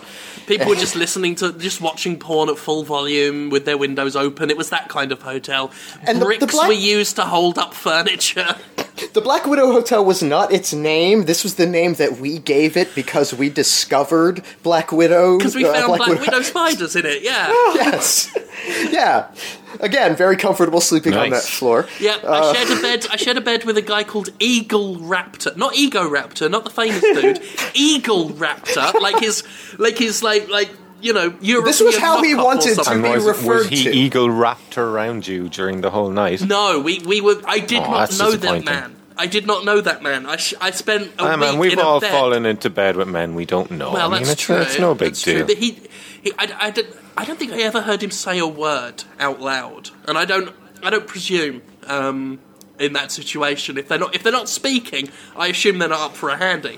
People 0.48 0.68
were 0.68 0.76
just 0.86 0.96
listening 0.96 1.36
to, 1.36 1.54
just 1.54 1.82
watching 1.82 2.20
porn 2.20 2.50
at 2.50 2.58
full 2.58 2.84
volume 2.84 3.50
with 3.50 3.66
their 3.66 3.78
windows 3.78 4.16
open. 4.16 4.50
It 4.50 4.58
was 4.58 4.70
that 4.70 4.90
kind 4.90 5.12
of 5.12 5.22
hotel. 5.22 5.72
And 6.02 6.18
the- 6.18 6.20
the 6.20 6.26
Bricks 6.26 6.54
black- 6.54 6.68
were 6.68 6.74
used 6.74 7.16
to 7.16 7.24
hold 7.24 7.58
up 7.58 7.74
furniture. 7.74 8.56
The 9.14 9.20
Black 9.22 9.46
Widow 9.46 9.72
Hotel 9.74 10.04
was 10.06 10.24
not 10.24 10.54
its 10.54 10.74
name. 10.74 11.26
This 11.26 11.44
was 11.44 11.56
the 11.56 11.66
name 11.66 11.96
that 11.96 12.18
we 12.18 12.40
gave 12.40 12.78
it 12.78 12.96
because 12.96 13.34
we 13.34 13.50
discovered 13.50 14.42
Black 14.64 14.92
Widow. 14.92 15.38
Because 15.38 15.54
we 15.56 15.66
uh, 15.66 15.74
found 15.74 15.98
Black, 15.98 16.20
Widow 16.22 16.42
spiders 16.42 16.96
in 16.96 17.06
it, 17.06 17.22
yeah. 17.22 17.48
Yes. 17.76 18.34
yeah. 18.90 19.32
Again, 19.82 20.16
very 20.16 20.38
comfortable 20.38 20.80
sleeping 20.80 21.14
on 21.14 21.32
that 21.32 21.44
floor. 21.44 21.88
Yeah, 22.00 22.16
Uh, 22.24 22.54
I 22.54 22.54
shared 22.54 22.78
a 22.78 22.82
bed. 22.82 23.08
I 23.12 23.18
shared 23.18 23.38
a 23.38 23.42
bed 23.42 23.66
with 23.66 23.78
a 23.78 23.82
guy 23.82 24.06
called 24.06 24.30
Eagle 24.40 24.96
Raptor, 24.98 25.58
not 25.58 25.76
Ego 25.76 26.10
Raptor, 26.10 26.50
not 26.50 26.64
the 26.64 26.70
famous 26.70 27.02
dude. 27.02 27.42
Eagle 27.74 28.30
Raptor, 28.30 28.94
like 29.02 29.20
his, 29.20 29.44
like 29.78 29.98
his, 29.98 30.24
like, 30.24 30.48
like 30.48 30.70
you 31.02 31.14
know, 31.14 31.34
European. 31.42 31.66
This 31.66 31.82
was 31.82 31.98
how 31.98 32.24
he 32.24 32.36
wanted 32.36 32.76
to 32.84 32.94
be 33.02 33.10
was, 33.10 33.26
referred 33.26 33.46
was 33.58 33.70
he 33.70 33.84
to. 33.84 33.92
eagle 33.92 34.30
wrapped 34.30 34.78
around 34.78 35.28
you 35.28 35.50
during 35.50 35.82
the 35.82 35.90
whole 35.92 36.10
night? 36.10 36.42
No, 36.42 36.80
we 36.80 37.00
we 37.00 37.22
were. 37.22 37.42
I 37.46 37.60
did 37.60 37.82
Oh, 37.84 37.92
not 37.92 38.18
know 38.18 38.32
that 38.32 38.64
man. 38.66 38.96
I 39.18 39.28
did 39.28 39.48
not 39.48 39.64
know 39.64 39.80
that 39.80 40.04
man. 40.04 40.26
I 40.26 40.36
sh- 40.36 40.56
I 40.60 40.72
spent 40.72 41.08
a 41.20 41.24
Ah, 41.24 41.32
week 41.32 41.40
man, 41.40 41.58
we've 41.60 41.74
in 41.74 41.80
a 41.80 41.84
all 41.84 42.00
bed. 42.02 42.12
fallen 42.12 42.46
into 42.46 42.70
bed 42.70 42.98
with 42.98 43.08
men 43.08 43.34
we 43.36 43.46
don't 43.46 43.72
know. 43.72 43.94
Well, 43.94 44.10
I 44.10 44.14
mean, 44.16 44.24
that's 44.24 44.32
it's, 44.34 44.42
true. 44.42 44.58
it's 44.58 44.78
no 44.80 44.94
big 44.94 45.10
that's 45.10 45.22
deal. 45.24 45.38
True. 45.38 45.46
But 45.48 45.58
he, 45.58 45.80
he 46.22 46.34
I, 46.38 46.54
I, 46.60 46.72
don't, 46.72 46.88
I 47.16 47.24
don't 47.24 47.40
think 47.40 47.54
I 47.54 47.62
ever 47.62 47.82
heard 47.82 48.04
him 48.04 48.12
say 48.12 48.40
a 48.40 48.48
word 48.48 49.04
out 49.20 49.40
loud, 49.40 49.92
and 50.08 50.18
I 50.18 50.26
don't. 50.26 50.54
I 50.84 50.90
don't 50.90 51.08
presume 51.08 51.62
um, 51.88 52.40
in 52.78 52.92
that 52.94 53.10
situation 53.12 53.78
if 53.78 53.88
they're 53.88 53.98
not 53.98 54.14
if 54.16 54.22
they're 54.24 54.32
not 54.34 54.50
speaking. 54.50 55.10
I 55.38 55.48
assume 55.48 55.80
they're 55.80 55.88
not 55.88 56.02
up 56.12 56.16
for 56.18 56.30
a 56.30 56.36
handy. 56.38 56.78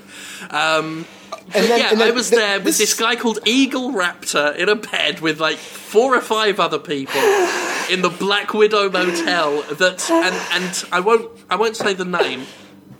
Um, 0.50 1.06
And 1.54 1.64
then, 1.64 1.80
yeah, 1.80 1.90
and 1.92 2.00
then 2.00 2.08
I 2.08 2.10
was 2.10 2.30
th- 2.30 2.40
there 2.40 2.60
with 2.60 2.76
this 2.78 2.94
guy 2.94 3.16
called 3.16 3.38
Eagle 3.46 3.92
Raptor 3.92 4.54
in 4.56 4.68
a 4.68 4.74
bed 4.76 5.20
with 5.20 5.40
like 5.40 5.56
four 5.56 6.14
or 6.14 6.20
five 6.20 6.60
other 6.60 6.78
people 6.78 7.20
in 7.90 8.02
the 8.02 8.14
Black 8.18 8.52
Widow 8.52 8.90
Motel. 8.90 9.62
That 9.62 10.10
and 10.10 10.62
and 10.62 10.84
I 10.92 11.00
won't 11.00 11.30
I 11.48 11.56
won't 11.56 11.76
say 11.76 11.94
the 11.94 12.04
name. 12.04 12.46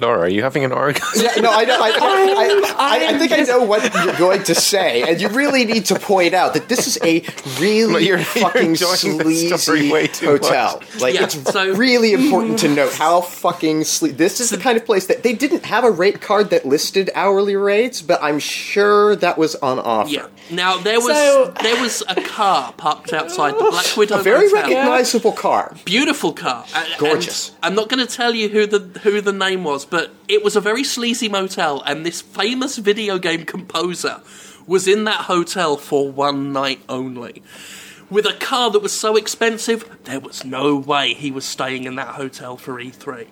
Laura, 0.01 0.21
are 0.21 0.29
you 0.29 0.43
having 0.45 0.65
an 0.65 0.71
orgasm? 0.71 1.23
Yeah, 1.25 1.41
no, 1.43 1.51
I, 1.53 1.65
know, 1.65 1.75
I, 1.77 1.89
I, 1.89 1.95
I, 1.99 2.75
I, 2.79 3.15
I 3.15 3.19
think 3.19 3.33
I 3.33 3.39
know 3.39 3.65
what 3.65 3.83
you're 3.93 4.15
going 4.17 4.45
to 4.45 4.55
say, 4.55 5.03
and 5.03 5.21
you 5.21 5.29
really 5.29 5.65
need 5.65 5.87
to 5.87 5.97
point 5.99 6.35
out 6.35 6.55
that 6.55 6.69
this 6.69 6.87
is 6.87 6.99
a 7.03 7.25
really 7.61 8.05
You're- 8.05 8.07
you're 8.07 8.19
fucking 8.21 8.67
enjoying 8.67 9.19
the 9.19 9.59
sleazy 9.59 9.91
way 9.91 10.07
too 10.07 10.27
hotel. 10.27 10.81
Like, 11.01 11.15
Yeah, 11.15 11.25
it's 11.25 11.35
so- 11.51 11.75
really 11.75 12.13
important 12.13 12.61
to 12.61 12.69
note 12.69 12.93
how 12.93 13.23
fucking 13.23 13.83
sleazy. 13.83 14.15
This 14.15 14.39
is 14.39 14.51
the 14.51 14.57
kind 14.59 14.77
of 14.77 14.87
place 14.87 15.07
that 15.09 15.25
they 15.25 15.33
didn't 15.33 15.65
have 15.65 15.83
a 15.83 15.91
rate 15.91 16.21
card 16.21 16.51
that 16.51 16.65
listed 16.65 17.11
hourly 17.17 17.57
rates, 17.57 18.01
but 18.01 18.23
I'm 18.23 18.39
sure 18.39 19.17
that 19.17 19.37
was 19.37 19.57
on 19.57 19.81
offer. 19.81 20.11
Yeah. 20.11 20.27
Now 20.53 20.77
there 20.79 21.01
was 21.01 21.09
So- 21.17 21.53
there 21.61 21.81
was 21.83 22.05
a 22.09 22.23
car 22.23 22.73
parked 22.77 23.13
outside 23.13 23.55
the 23.55 23.69
Black 23.69 23.97
Widow 23.97 24.21
A 24.21 24.23
very 24.23 24.47
Motel. 24.47 24.63
recognizable 24.63 25.33
car. 25.33 25.75
beautiful 25.85 26.33
car. 26.33 26.65
A- 26.73 26.79
and 26.79 26.99
Gorgeous. 26.99 27.51
I'm 27.65 27.75
not 27.75 27.89
going 27.89 28.07
to 28.07 28.11
tell 28.13 28.33
you 28.33 28.49
who 28.49 28.65
the 28.67 28.79
who 29.01 29.21
the 29.21 29.33
name 29.33 29.65
was, 29.65 29.88
but 29.91 30.13
it 30.29 30.43
was 30.43 30.57
a 30.57 30.61
very 30.61 30.85
sleazy 30.85 31.29
motel, 31.29 31.83
and 31.83 32.05
this 32.05 32.21
famous 32.21 32.77
video 32.77 33.19
game 33.19 33.45
composer 33.45 34.21
was 34.67 34.87
in 34.87 35.05
that 35.05 35.23
hotel 35.23 35.77
for 35.77 36.11
one 36.11 36.53
night 36.53 36.81
only. 36.89 37.43
With 38.11 38.27
a 38.27 38.35
car 38.35 38.71
that 38.71 38.81
was 38.81 38.93
so 38.93 39.17
expensive, 39.17 39.89
there 40.05 40.21
was 40.21 40.45
no 40.45 40.77
way 40.77 41.15
he 41.15 41.31
was 41.31 41.45
staying 41.45 41.85
in 41.85 41.97
that 41.97 42.15
hotel 42.15 42.57
for 42.57 42.75
E3. 42.75 43.27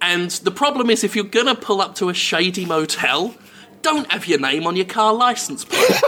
And 0.00 0.30
the 0.30 0.50
problem 0.50 0.88
is, 0.90 1.04
if 1.04 1.14
you're 1.14 1.24
gonna 1.24 1.54
pull 1.54 1.80
up 1.80 1.94
to 1.96 2.08
a 2.08 2.14
shady 2.14 2.64
motel, 2.64 3.34
don't 3.82 4.10
have 4.10 4.26
your 4.26 4.38
name 4.38 4.66
on 4.66 4.76
your 4.76 4.86
car 4.86 5.12
license 5.12 5.64
plate. 5.64 6.00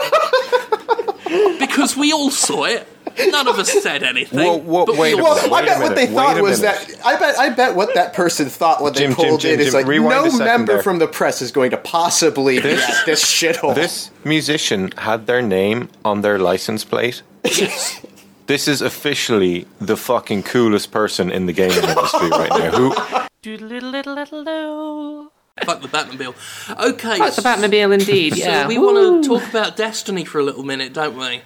because 1.59 1.97
we 1.97 2.13
all 2.13 2.31
saw 2.31 2.65
it. 2.65 2.87
None 3.19 3.49
of 3.49 3.59
us 3.59 3.71
said 3.83 4.03
anything. 4.03 4.39
Whoa, 4.39 4.57
whoa, 4.59 4.87
but 4.87 4.97
wait 4.97 5.13
a 5.13 5.23
Well, 5.23 5.35
minute, 5.37 5.53
I 5.53 5.65
bet 5.65 5.81
what 5.83 5.95
they 5.97 6.07
minute, 6.07 6.15
thought 6.17 6.43
was 6.43 6.61
minute. 6.63 6.87
that. 6.89 7.07
I 7.07 7.19
bet. 7.19 7.39
I 7.39 7.49
bet 7.51 7.75
what 7.77 7.95
that 7.95 8.15
person 8.15 8.49
thought 8.49 8.83
when 8.83 8.93
they 8.93 9.01
Jim, 9.01 9.11
Jim, 9.15 9.17
pulled 9.29 9.41
Jim, 9.41 9.55
in 9.55 9.67
is 9.67 9.75
like 9.75 9.87
no 9.87 10.39
member 10.39 10.75
there. 10.75 10.83
from 10.83 10.99
the 10.99 11.07
press 11.07 11.43
is 11.43 11.51
going 11.53 11.71
to 11.73 11.77
possibly 11.77 12.61
be 12.61 12.71
at 12.73 13.05
this 13.07 13.25
shithole. 13.25 13.75
This 13.75 14.11
musician 14.25 14.93
had 14.99 15.27
their 15.27 15.43
name 15.43 15.89
on 16.05 16.23
their 16.23 16.39
license 16.39 16.85
plate. 16.85 17.23
Yes. 17.45 18.01
This 18.47 18.67
is 18.69 18.83
officially 18.83 19.67
the 19.81 19.97
fucking 19.97 20.43
coolest 20.43 20.91
person 20.91 21.31
in 21.31 21.47
the 21.47 21.53
gaming 21.53 21.79
industry 21.89 22.29
right 22.31 22.51
now. 22.51 22.71
Who? 22.73 22.95
Doodle-diddle-diddle-do. 23.43 25.31
Fuck 25.65 25.83
the 25.83 25.89
Batmobile. 25.89 26.35
Okay. 26.93 27.17
Fuck 27.19 27.35
the 27.35 27.43
Batmobile, 27.43 27.93
indeed. 27.95 28.37
yeah. 28.37 28.45
So 28.45 28.51
Yeah, 28.51 28.67
we 28.69 28.79
want 28.79 29.23
to 29.25 29.29
talk 29.29 29.49
about 29.49 29.77
Destiny 29.77 30.25
for 30.25 30.39
a 30.39 30.43
little 30.43 30.63
minute, 30.65 30.93
don't 30.93 31.17
we? 31.17 31.43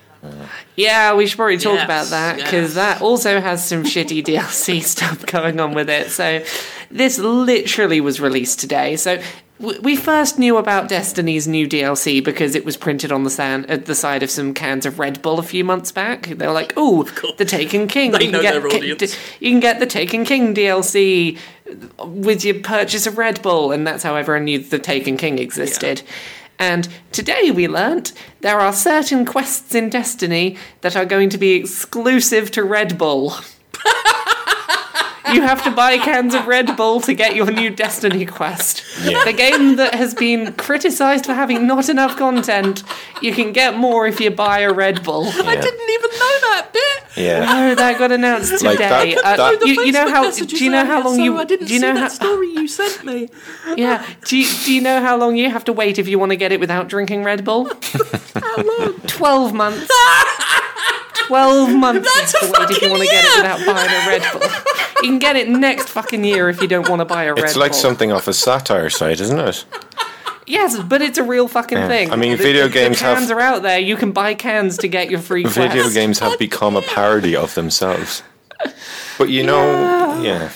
Yeah, 0.77 1.15
we 1.15 1.27
should 1.27 1.37
probably 1.37 1.59
talk 1.59 1.75
Yes, 1.75 1.85
about 1.85 2.07
that 2.09 2.39
yes. 2.39 2.47
because 2.47 2.75
that 2.75 3.01
also 3.01 3.41
has 3.41 3.67
some 3.67 3.85
shitty 3.85 4.25
DLC 4.25 4.83
stuff 4.83 5.25
going 5.27 5.61
on 5.61 5.73
with 5.75 5.89
it. 5.89 6.11
So, 6.11 6.45
this 6.91 7.19
literally 7.19 8.01
was 8.01 8.21
released 8.21 8.59
today. 8.61 8.97
So, 8.97 9.23
we 9.59 9.97
first 9.97 10.39
knew 10.39 10.59
about 10.59 10.89
Destiny's 10.89 11.49
new 11.49 11.67
DLC 11.67 12.23
because 12.23 12.55
it 12.55 12.65
was 12.67 12.77
printed 12.77 13.11
on 13.11 13.25
the 13.25 13.31
sand 13.31 13.65
at 13.71 13.81
uh, 13.81 13.85
the 13.87 13.95
side 13.95 14.23
of 14.23 14.31
some 14.31 14.53
cans 14.53 14.85
of 14.85 14.99
Red 14.99 15.23
Bull 15.23 15.39
a 15.39 15.43
few 15.43 15.65
months 15.65 15.91
back. 15.93 16.27
They 16.27 16.47
were 16.47 16.53
like, 16.53 16.75
"Oh, 16.77 17.05
the 17.39 17.45
Taken 17.47 17.89
King! 17.89 18.11
They 18.11 18.25
you, 18.27 18.33
know 18.33 18.43
can 18.43 18.53
get 18.53 18.61
their 18.61 18.67
audience. 18.67 19.17
you 19.41 19.51
can 19.51 19.61
get 19.61 19.81
the 19.81 19.87
Taken 19.87 20.27
King 20.27 20.55
DLC 20.55 21.39
with 22.05 22.45
your 22.45 22.61
purchase 22.61 23.07
of 23.07 23.17
Red 23.17 23.41
Bull," 23.41 23.73
and 23.73 23.87
that's 23.87 24.03
how 24.03 24.15
everyone 24.17 24.45
knew 24.45 24.59
the 24.59 24.79
Taken 24.79 25.17
King 25.17 25.39
existed. 25.39 26.03
And 26.59 26.89
today 27.13 27.51
we 27.51 27.69
learnt 27.69 28.13
there 28.41 28.61
are 28.61 28.73
certain 28.73 29.25
quests 29.25 29.75
in 29.75 29.91
Destiny 29.91 30.57
that 30.81 30.97
are 30.97 31.05
going 31.05 31.29
to 31.31 31.39
be 31.39 31.53
exclusive 31.53 32.51
to 32.53 32.65
Red 32.65 32.97
Bull. 32.97 33.35
you 35.33 35.43
have 35.43 35.63
to 35.65 35.71
buy 35.71 35.99
cans 35.99 36.35
of 36.35 36.47
Red 36.47 36.77
Bull 36.77 37.01
to 37.03 37.15
get 37.15 37.37
your 37.37 37.51
new 37.51 37.71
Destiny 37.71 38.25
quest. 38.25 38.85
Yeah. 39.03 39.25
The 39.25 39.33
game 39.33 39.77
that 39.77 39.95
has 39.95 40.15
been 40.15 40.55
criticised 40.55 41.27
for 41.27 41.35
having 41.35 41.67
not 41.67 41.89
enough 41.89 42.17
content, 42.17 42.83
you 43.21 43.33
can 43.33 43.53
get 43.53 43.77
more 43.77 44.07
if 44.07 44.21
you 44.21 44.31
buy 44.31 44.61
a 44.61 44.73
Red 44.73 45.03
Bull. 45.03 45.27
I 45.27 45.57
didn't 45.57 45.91
even 45.91 46.11
know 46.11 46.41
that 46.41 46.69
bit. 46.73 47.06
Yeah. 47.17 47.47
Oh, 47.49 47.75
that 47.75 47.99
got 47.99 48.13
announced 48.13 48.53
Like 48.63 48.79
today. 48.79 49.15
that- 49.15 49.25
Uh, 49.25 49.37
that- 49.51 49.67
you, 49.67 49.83
you 49.87 49.93
know 49.93 50.09
how? 50.11 50.31
Do 50.31 50.65
you 50.65 50.71
know 50.71 50.85
how 50.85 51.03
long 51.03 51.17
so 51.17 51.23
you? 51.25 51.37
I 51.39 51.45
didn't 51.45 51.67
do 51.69 51.75
you 51.75 51.81
see 51.81 51.87
know 51.87 51.95
that 51.95 52.13
story 52.13 52.49
you 52.49 52.69
sent 52.69 53.05
me. 53.05 53.29
Yeah. 53.77 54.07
Do 54.25 54.37
you, 54.39 54.47
do 54.65 54.73
you 54.75 54.81
know 54.81 55.01
how 55.01 55.17
long 55.17 55.37
you 55.37 55.51
have 55.51 55.65
to 55.65 55.73
wait 55.73 55.99
if 55.99 56.07
you 56.09 56.19
want 56.19 56.31
to 56.33 56.37
get 56.37 56.53
it 56.53 56.61
without 56.61 56.89
drinking 56.89 57.25
Red 57.25 57.45
Bull? 57.45 57.65
How 58.35 58.63
long? 58.63 58.95
Twelve 59.07 59.53
months. 59.55 59.89
Twelve 61.27 61.71
months 61.75 62.09
That's 62.15 62.35
you 62.43 62.53
have 62.53 62.53
a 62.53 62.53
to 62.53 62.61
wait 62.61 62.71
if 62.71 62.83
you 62.83 62.89
fucking 62.89 62.91
want 62.91 63.03
to 63.03 63.09
get 63.09 63.25
it 63.25 63.37
without 63.37 63.67
buying 63.67 63.91
a 63.91 64.07
Red 64.09 64.33
Bull. 64.33 64.43
You 65.03 65.09
can 65.11 65.19
get 65.19 65.37
it 65.37 65.49
next 65.49 65.89
fucking 65.89 66.23
year 66.25 66.49
if 66.49 66.63
you 66.63 66.69
don't 66.69 66.89
want 66.89 67.01
to 67.01 67.05
buy 67.05 67.25
a 67.25 67.29
Red 67.31 67.37
Bull. 67.37 67.45
It's 67.45 67.55
Bull. 67.55 67.61
like 67.63 67.75
something 67.75 68.13
off 68.13 68.29
a 68.29 68.33
satire 68.33 68.89
site, 68.91 69.21
isn't 69.21 69.39
it? 69.41 69.65
Yes, 70.47 70.79
but 70.79 71.03
it's 71.03 71.19
a 71.19 71.23
real 71.25 71.49
fucking 71.49 71.79
Yeah. 71.79 71.89
thing. 71.89 72.13
I 72.13 72.17
mean, 72.17 72.33
The- 72.33 72.37
video 72.43 72.65
the, 72.65 72.73
games 72.75 72.99
the 72.99 73.05
cans 73.05 73.29
have- 73.29 73.37
are 73.37 73.41
out 73.41 73.63
there. 73.63 73.79
You 73.79 73.97
can 73.97 74.13
buy 74.13 74.35
cans 74.35 74.79
to 74.79 74.89
get 74.89 75.11
your 75.11 75.21
free 75.21 75.43
quest. 75.43 75.57
Video 75.57 75.89
games 75.91 76.21
have 76.21 76.39
become 76.39 76.77
a 76.77 76.83
parody 76.83 77.35
of 77.35 77.55
themselves. 77.55 78.23
But 79.19 79.29
you 79.29 79.43
know, 79.43 80.21
yeah. 80.23 80.51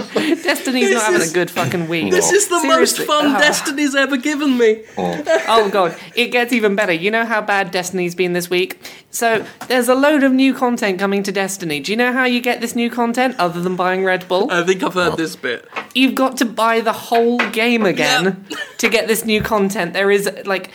Destiny's 0.42 0.88
This 0.88 0.94
not 0.94 1.02
having 1.04 1.20
is- 1.22 1.30
a 1.30 1.34
good 1.34 1.50
fucking 1.50 1.88
week. 1.88 2.10
This 2.10 2.30
is 2.32 2.48
the 2.48 2.60
Seriously. 2.60 2.80
most 2.80 2.98
fun 3.06 3.26
Ah. 3.34 3.38
Destiny's 3.38 3.94
ever 3.94 4.16
given 4.16 4.56
me. 4.58 4.82
Oh 4.98 5.68
god, 5.72 5.96
it 6.14 6.28
gets 6.28 6.52
even 6.52 6.74
better. 6.74 6.92
You 6.92 7.10
know 7.10 7.24
how 7.24 7.40
bad 7.40 7.70
Destiny's 7.70 8.14
been 8.14 8.32
this 8.32 8.48
week? 8.50 8.78
So 9.10 9.44
there's 9.68 9.88
a 9.88 9.94
load 9.94 10.22
of 10.22 10.32
new 10.32 10.52
content 10.54 10.98
coming 10.98 11.22
to 11.22 11.32
Destiny. 11.32 11.80
Do 11.80 11.90
you 11.92 11.96
know 11.96 12.12
how 12.12 12.24
you 12.24 12.40
get 12.40 12.60
this 12.60 12.74
new 12.76 12.90
content 12.90 13.34
other 13.38 13.60
than 13.60 13.76
buying 13.76 14.04
Red 14.04 14.28
Bull? 14.28 14.50
I 14.50 14.62
think 14.62 14.82
I've 14.82 14.94
heard 14.94 15.16
this 15.16 15.36
bit. 15.36 15.66
You've 15.94 16.14
got 16.14 16.36
to 16.38 16.44
buy 16.44 16.80
the 16.80 16.92
whole 16.92 17.38
game 17.50 17.84
again 17.86 18.44
to 18.78 18.88
get 18.88 19.08
this 19.08 19.24
new 19.24 19.40
content. 19.42 19.92
There 19.94 20.10
is 20.10 20.28
like 20.44 20.70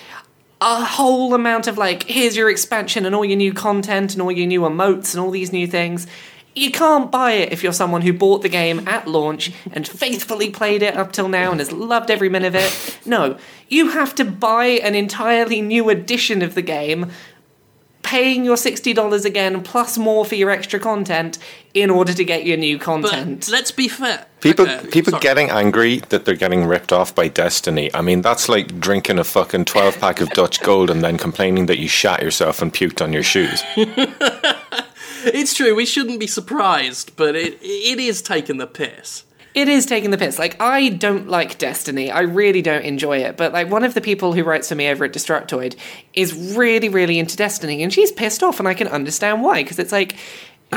a 0.59 0.83
whole 0.85 1.33
amount 1.33 1.67
of 1.67 1.77
like 1.77 2.03
here's 2.03 2.35
your 2.35 2.49
expansion 2.49 3.05
and 3.05 3.15
all 3.15 3.25
your 3.25 3.37
new 3.37 3.53
content 3.53 4.13
and 4.13 4.21
all 4.21 4.31
your 4.31 4.45
new 4.47 4.61
emotes 4.61 5.13
and 5.13 5.23
all 5.23 5.31
these 5.31 5.51
new 5.51 5.65
things. 5.67 6.05
You 6.53 6.69
can't 6.71 7.09
buy 7.11 7.31
it 7.33 7.53
if 7.53 7.63
you're 7.63 7.71
someone 7.71 8.01
who 8.01 8.11
bought 8.11 8.41
the 8.41 8.49
game 8.49 8.85
at 8.87 9.07
launch 9.07 9.51
and 9.71 9.87
faithfully 9.87 10.49
played 10.49 10.83
it 10.83 10.97
up 10.97 11.13
till 11.13 11.29
now 11.29 11.51
and 11.51 11.59
has 11.61 11.71
loved 11.71 12.11
every 12.11 12.27
minute 12.29 12.47
of 12.47 12.55
it. 12.55 12.99
No, 13.05 13.37
you 13.69 13.89
have 13.91 14.13
to 14.15 14.25
buy 14.25 14.65
an 14.65 14.93
entirely 14.93 15.61
new 15.61 15.89
edition 15.89 16.41
of 16.41 16.53
the 16.53 16.61
game, 16.61 17.09
paying 18.03 18.43
your 18.43 18.57
$60 18.57 19.23
again 19.23 19.63
plus 19.63 19.97
more 19.97 20.25
for 20.25 20.35
your 20.35 20.49
extra 20.49 20.77
content 20.77 21.37
in 21.73 21.89
order 21.89 22.13
to 22.13 22.23
get 22.25 22.43
your 22.45 22.57
new 22.57 22.77
But 22.77 22.83
content. 22.83 23.47
let's 23.49 23.71
be 23.71 23.87
fair. 23.87 24.25
People 24.41 24.69
Okay, 24.69 24.87
people 24.89 25.11
sorry. 25.11 25.21
getting 25.21 25.49
angry 25.51 25.99
that 26.09 26.25
they're 26.25 26.35
getting 26.35 26.65
ripped 26.65 26.91
off 26.91 27.15
by 27.15 27.29
Destiny. 27.29 27.89
I 27.93 28.01
mean, 28.01 28.21
that's 28.21 28.49
like 28.49 28.77
drinking 28.77 29.19
a 29.19 29.23
fucking 29.23 29.65
12 29.65 29.99
pack 29.99 30.19
of 30.19 30.29
Dutch 30.31 30.61
Gold 30.61 30.89
and 30.89 31.01
then 31.01 31.17
complaining 31.17 31.67
that 31.67 31.79
you 31.79 31.87
shat 31.87 32.21
yourself 32.21 32.61
and 32.61 32.73
puked 32.73 33.01
on 33.01 33.13
your 33.13 33.23
shoes. 33.23 33.63
It's 35.25 35.53
true. 35.53 35.75
We 35.75 35.85
shouldn't 35.85 36.19
be 36.19 36.27
surprised, 36.27 37.15
but 37.15 37.35
it 37.35 37.57
it 37.61 37.99
is 37.99 38.21
taking 38.21 38.57
the 38.57 38.67
piss. 38.67 39.23
It 39.53 39.67
is 39.67 39.85
taking 39.85 40.11
the 40.11 40.17
piss. 40.17 40.39
Like, 40.39 40.61
I 40.61 40.87
don't 40.89 41.27
like 41.27 41.57
Destiny. 41.57 42.09
I 42.09 42.21
really 42.21 42.61
don't 42.61 42.85
enjoy 42.85 43.17
it. 43.17 43.35
But, 43.35 43.51
like, 43.51 43.69
one 43.69 43.83
of 43.83 43.93
the 43.93 43.99
people 43.99 44.31
who 44.31 44.45
writes 44.45 44.69
for 44.69 44.75
me 44.75 44.87
over 44.87 45.03
at 45.03 45.11
Destructoid 45.11 45.75
is 46.13 46.55
really, 46.55 46.87
really 46.87 47.19
into 47.19 47.35
Destiny. 47.35 47.83
And 47.83 47.91
she's 47.91 48.13
pissed 48.13 48.43
off, 48.43 48.59
and 48.59 48.67
I 48.67 48.73
can 48.73 48.87
understand 48.87 49.43
why. 49.43 49.61
Because 49.61 49.77
it's 49.77 49.91
like, 49.91 50.15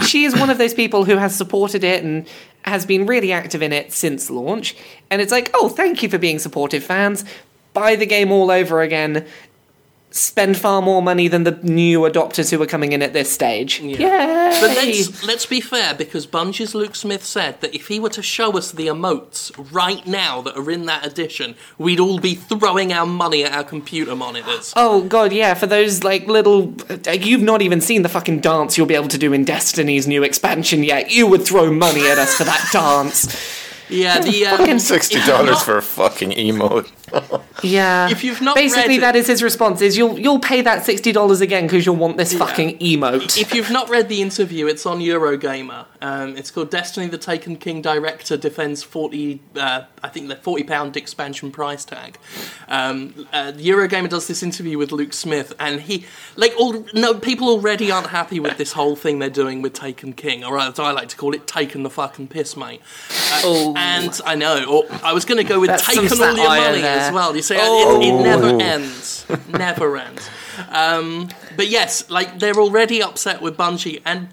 she 0.02 0.24
is 0.24 0.34
one 0.34 0.50
of 0.50 0.58
those 0.58 0.74
people 0.74 1.04
who 1.04 1.16
has 1.16 1.36
supported 1.36 1.84
it 1.84 2.02
and 2.02 2.26
has 2.64 2.84
been 2.84 3.06
really 3.06 3.30
active 3.30 3.62
in 3.62 3.72
it 3.72 3.92
since 3.92 4.30
launch, 4.30 4.74
and 5.10 5.20
it's 5.20 5.30
like, 5.30 5.50
oh, 5.54 5.68
thank 5.68 6.02
you 6.02 6.08
for 6.08 6.18
being 6.18 6.38
supportive, 6.38 6.82
fans. 6.82 7.24
Buy 7.74 7.94
the 7.94 8.06
game 8.06 8.32
all 8.32 8.50
over 8.50 8.80
again. 8.82 9.26
Spend 10.16 10.56
far 10.56 10.80
more 10.80 11.02
money 11.02 11.26
than 11.26 11.42
the 11.42 11.58
new 11.64 12.02
adopters 12.02 12.48
who 12.52 12.62
are 12.62 12.66
coming 12.66 12.92
in 12.92 13.02
at 13.02 13.12
this 13.12 13.32
stage. 13.32 13.80
Yeah. 13.80 14.60
But 14.60 14.70
let's 14.76 15.26
let's 15.26 15.44
be 15.44 15.60
fair, 15.60 15.92
because 15.92 16.24
Bungie's 16.24 16.72
Luke 16.72 16.94
Smith 16.94 17.24
said 17.24 17.60
that 17.62 17.74
if 17.74 17.88
he 17.88 17.98
were 17.98 18.10
to 18.10 18.22
show 18.22 18.56
us 18.56 18.70
the 18.70 18.86
emotes 18.86 19.50
right 19.72 20.06
now 20.06 20.40
that 20.42 20.56
are 20.56 20.70
in 20.70 20.86
that 20.86 21.04
edition, 21.04 21.56
we'd 21.78 21.98
all 21.98 22.20
be 22.20 22.36
throwing 22.36 22.92
our 22.92 23.06
money 23.06 23.42
at 23.42 23.50
our 23.50 23.64
computer 23.64 24.14
monitors. 24.14 24.72
Oh 24.76 25.02
god, 25.02 25.32
yeah, 25.32 25.54
for 25.54 25.66
those 25.66 26.04
like 26.04 26.28
little 26.28 26.72
uh, 26.88 27.10
you've 27.10 27.42
not 27.42 27.60
even 27.60 27.80
seen 27.80 28.02
the 28.02 28.08
fucking 28.08 28.38
dance 28.38 28.78
you'll 28.78 28.86
be 28.86 28.94
able 28.94 29.08
to 29.08 29.18
do 29.18 29.32
in 29.32 29.44
Destiny's 29.44 30.06
new 30.06 30.22
expansion 30.22 30.84
yet. 30.84 31.10
You 31.10 31.26
would 31.26 31.44
throw 31.44 31.72
money 31.72 32.06
at 32.08 32.18
us 32.18 32.36
for 32.36 32.44
that 32.44 32.68
dance. 32.72 33.26
Yeah, 33.88 34.20
the 34.20 34.46
um, 34.70 34.78
sixty 34.78 35.18
dollars 35.26 35.50
not- 35.56 35.62
for 35.64 35.76
a 35.76 35.82
fucking 35.82 36.30
emote. 36.30 36.88
Yeah. 37.62 38.10
If 38.10 38.22
you've 38.24 38.42
not 38.42 38.56
Basically 38.56 38.94
read- 38.96 39.02
that 39.04 39.16
is 39.16 39.26
his 39.26 39.42
response 39.42 39.80
is 39.80 39.96
you'll 39.96 40.18
you'll 40.18 40.40
pay 40.40 40.60
that 40.60 40.84
$60 40.84 41.40
again 41.40 41.66
cuz 41.66 41.86
you'll 41.86 41.96
want 41.96 42.18
this 42.18 42.34
fucking 42.34 42.78
emote. 42.80 43.38
If 43.40 43.54
you've 43.54 43.70
not 43.70 43.88
read 43.88 44.08
the 44.10 44.20
interview, 44.20 44.66
it's 44.66 44.84
on 44.84 44.98
Eurogamer. 45.00 45.86
Um, 46.02 46.36
it's 46.36 46.50
called 46.50 46.68
Destiny: 46.70 47.06
The 47.06 47.16
Taken 47.16 47.56
King 47.56 47.80
Director 47.80 48.36
Defends 48.36 48.82
Forty, 48.82 49.40
uh, 49.56 49.82
I 50.02 50.08
think 50.08 50.28
the 50.28 50.36
forty 50.36 50.62
pound 50.64 50.94
expansion 50.96 51.50
price 51.50 51.84
tag. 51.86 52.18
Um, 52.68 53.26
uh, 53.32 53.52
Eurogamer 53.52 54.10
does 54.10 54.26
this 54.26 54.42
interview 54.42 54.76
with 54.76 54.92
Luke 54.92 55.14
Smith, 55.14 55.54
and 55.58 55.80
he 55.82 56.04
like 56.36 56.52
all 56.58 56.84
no 56.92 57.14
people 57.14 57.48
already 57.48 57.90
aren't 57.90 58.08
happy 58.08 58.40
with 58.40 58.58
this 58.58 58.72
whole 58.72 58.96
thing 58.96 59.20
they're 59.20 59.30
doing 59.30 59.62
with 59.62 59.72
Taken 59.72 60.12
King, 60.12 60.44
or 60.44 60.58
as 60.58 60.78
I 60.78 60.90
like 60.90 61.08
to 61.10 61.16
call 61.16 61.32
it, 61.34 61.46
Taken 61.46 61.82
the 61.82 61.90
fucking 61.90 62.28
piss, 62.28 62.56
mate. 62.56 62.82
Uh, 63.10 63.40
Oh. 63.46 63.74
And 63.76 64.20
I 64.26 64.34
know, 64.34 64.64
or 64.64 64.84
I 65.02 65.12
was 65.12 65.24
going 65.24 65.38
to 65.38 65.44
go 65.44 65.60
with 65.60 65.68
That's 65.70 65.86
Taken 65.86 66.06
all 66.22 66.36
your 66.36 66.46
money 66.48 66.80
there. 66.80 67.03
As 67.08 67.12
well. 67.12 67.34
You 67.36 67.42
see, 67.42 67.56
Oh. 67.58 68.00
it, 68.00 68.06
it 68.08 68.22
never 68.22 68.48
ends, 68.60 69.26
never 69.48 69.96
ends. 69.96 70.28
Um, 70.70 71.28
but 71.56 71.68
yes, 71.68 72.08
like 72.10 72.38
they're 72.38 72.54
already 72.54 73.02
upset 73.02 73.40
with 73.42 73.56
Bungie, 73.56 74.00
and 74.04 74.28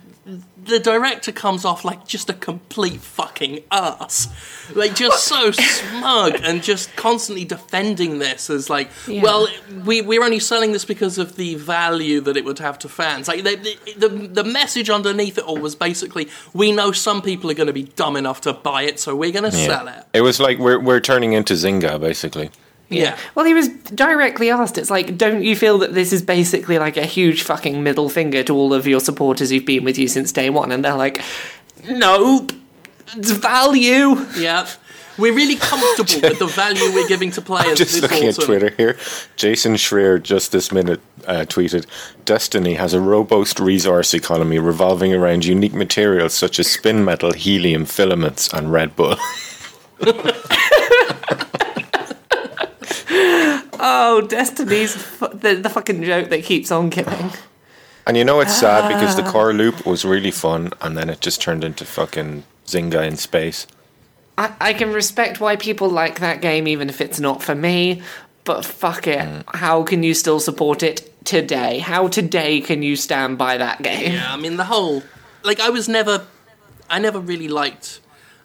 the 0.63 0.79
director 0.79 1.31
comes 1.31 1.65
off 1.65 1.83
like 1.83 2.07
just 2.07 2.29
a 2.29 2.33
complete 2.33 3.01
fucking 3.01 3.63
ass, 3.71 4.27
like 4.75 4.95
just 4.95 5.25
so 5.25 5.51
smug 5.51 6.35
and 6.43 6.61
just 6.61 6.95
constantly 6.95 7.45
defending 7.45 8.19
this 8.19 8.49
as 8.49 8.69
like, 8.69 8.89
well, 9.07 9.47
we 9.85 10.01
we're 10.01 10.23
only 10.23 10.39
selling 10.39 10.71
this 10.71 10.85
because 10.85 11.17
of 11.17 11.35
the 11.35 11.55
value 11.55 12.21
that 12.21 12.37
it 12.37 12.45
would 12.45 12.59
have 12.59 12.77
to 12.79 12.89
fans. 12.89 13.27
Like 13.27 13.43
the 13.43 13.55
the, 13.55 14.07
the, 14.07 14.27
the 14.27 14.43
message 14.43 14.89
underneath 14.89 15.37
it 15.37 15.43
all 15.43 15.57
was 15.57 15.75
basically, 15.75 16.29
we 16.53 16.71
know 16.71 16.91
some 16.91 17.21
people 17.21 17.49
are 17.49 17.55
going 17.55 17.67
to 17.67 17.73
be 17.73 17.83
dumb 17.83 18.15
enough 18.15 18.41
to 18.41 18.53
buy 18.53 18.83
it, 18.83 18.99
so 18.99 19.15
we're 19.15 19.31
going 19.31 19.49
to 19.49 19.51
sell 19.51 19.87
it. 19.87 20.05
It 20.13 20.21
was 20.21 20.39
like 20.39 20.59
we're 20.59 20.79
we're 20.79 20.99
turning 20.99 21.33
into 21.33 21.53
Zynga 21.53 21.99
basically. 21.99 22.51
Yeah. 22.91 23.17
Well, 23.35 23.45
he 23.45 23.53
was 23.53 23.69
directly 23.69 24.49
asked. 24.49 24.77
It's 24.77 24.89
like, 24.89 25.17
don't 25.17 25.43
you 25.43 25.55
feel 25.55 25.77
that 25.79 25.93
this 25.93 26.11
is 26.11 26.21
basically 26.21 26.77
like 26.77 26.97
a 26.97 27.05
huge 27.05 27.43
fucking 27.43 27.81
middle 27.83 28.09
finger 28.09 28.43
to 28.43 28.53
all 28.53 28.73
of 28.73 28.85
your 28.85 28.99
supporters 28.99 29.49
who've 29.49 29.65
been 29.65 29.83
with 29.83 29.97
you 29.97 30.07
since 30.07 30.31
day 30.31 30.49
one? 30.49 30.71
And 30.71 30.83
they're 30.83 30.95
like, 30.95 31.21
nope, 31.89 32.51
it's 33.15 33.31
value. 33.31 34.17
Yeah. 34.37 34.67
We're 35.17 35.33
really 35.33 35.57
comfortable 35.57 36.29
with 36.29 36.39
the 36.39 36.47
value 36.47 36.93
we're 36.93 37.07
giving 37.07 37.31
to 37.31 37.41
players 37.51 37.77
Just 37.77 37.93
this 37.93 38.01
looking 38.01 38.27
autumn. 38.29 38.41
at 38.41 38.45
Twitter 38.45 38.69
here, 38.75 38.97
Jason 39.35 39.73
Schreier 39.75 40.21
just 40.23 40.51
this 40.51 40.71
minute 40.71 41.01
uh, 41.27 41.45
tweeted, 41.47 41.85
"Destiny 42.25 42.75
has 42.75 42.93
a 42.93 43.01
robust 43.01 43.59
resource 43.59 44.13
economy 44.13 44.57
revolving 44.57 45.13
around 45.13 45.45
unique 45.45 45.73
materials 45.73 46.33
such 46.33 46.59
as 46.59 46.67
spin 46.71 47.03
metal, 47.05 47.33
helium, 47.33 47.85
filaments, 47.85 48.51
and 48.53 48.71
Red 48.71 48.95
Bull." 48.95 49.17
Oh, 53.83 54.21
Destiny's 54.21 54.95
fu- 54.95 55.27
the, 55.33 55.55
the 55.55 55.69
fucking 55.69 56.03
joke 56.03 56.29
that 56.29 56.43
keeps 56.43 56.71
on 56.71 56.89
giving. 56.89 57.31
And 58.05 58.15
you 58.15 58.23
know 58.23 58.39
it's 58.39 58.55
sad 58.55 58.87
because 58.87 59.17
Ah. 59.17 59.21
the 59.23 59.29
core 59.31 59.53
loop 59.53 59.85
was 59.85 60.05
really 60.05 60.31
fun, 60.31 60.71
and 60.81 60.95
then 60.97 61.09
it 61.09 61.19
just 61.19 61.41
turned 61.41 61.63
into 61.63 61.83
fucking 61.85 62.43
Zynga 62.67 63.05
in 63.07 63.15
space. 63.17 63.65
I, 64.37 64.53
I 64.61 64.73
can 64.73 64.93
respect 64.93 65.39
why 65.39 65.55
people 65.55 65.89
like 65.89 66.19
that 66.19 66.41
game, 66.41 66.67
even 66.67 66.89
if 66.89 67.01
it's 67.01 67.19
not 67.19 67.41
for 67.43 67.55
me. 67.55 68.01
But 68.43 68.65
fuck 68.65 69.05
it, 69.07 69.43
how 69.53 69.83
can 69.83 70.01
you 70.03 70.13
still 70.15 70.39
support 70.39 70.81
it 70.83 71.11
today? 71.25 71.77
How 71.79 72.07
today 72.07 72.59
can 72.61 72.81
you 72.81 72.95
stand 72.95 73.37
by 73.37 73.57
that 73.57 73.81
game? 73.83 74.13
Yeah, 74.13 74.33
I 74.33 74.37
mean 74.37 74.57
the 74.57 74.65
whole 74.65 75.03
like 75.43 75.59
I 75.59 75.69
was 75.69 75.87
never 75.87 76.25
I 76.89 76.97
never 76.99 77.19
really 77.19 77.47
liked 77.47 77.99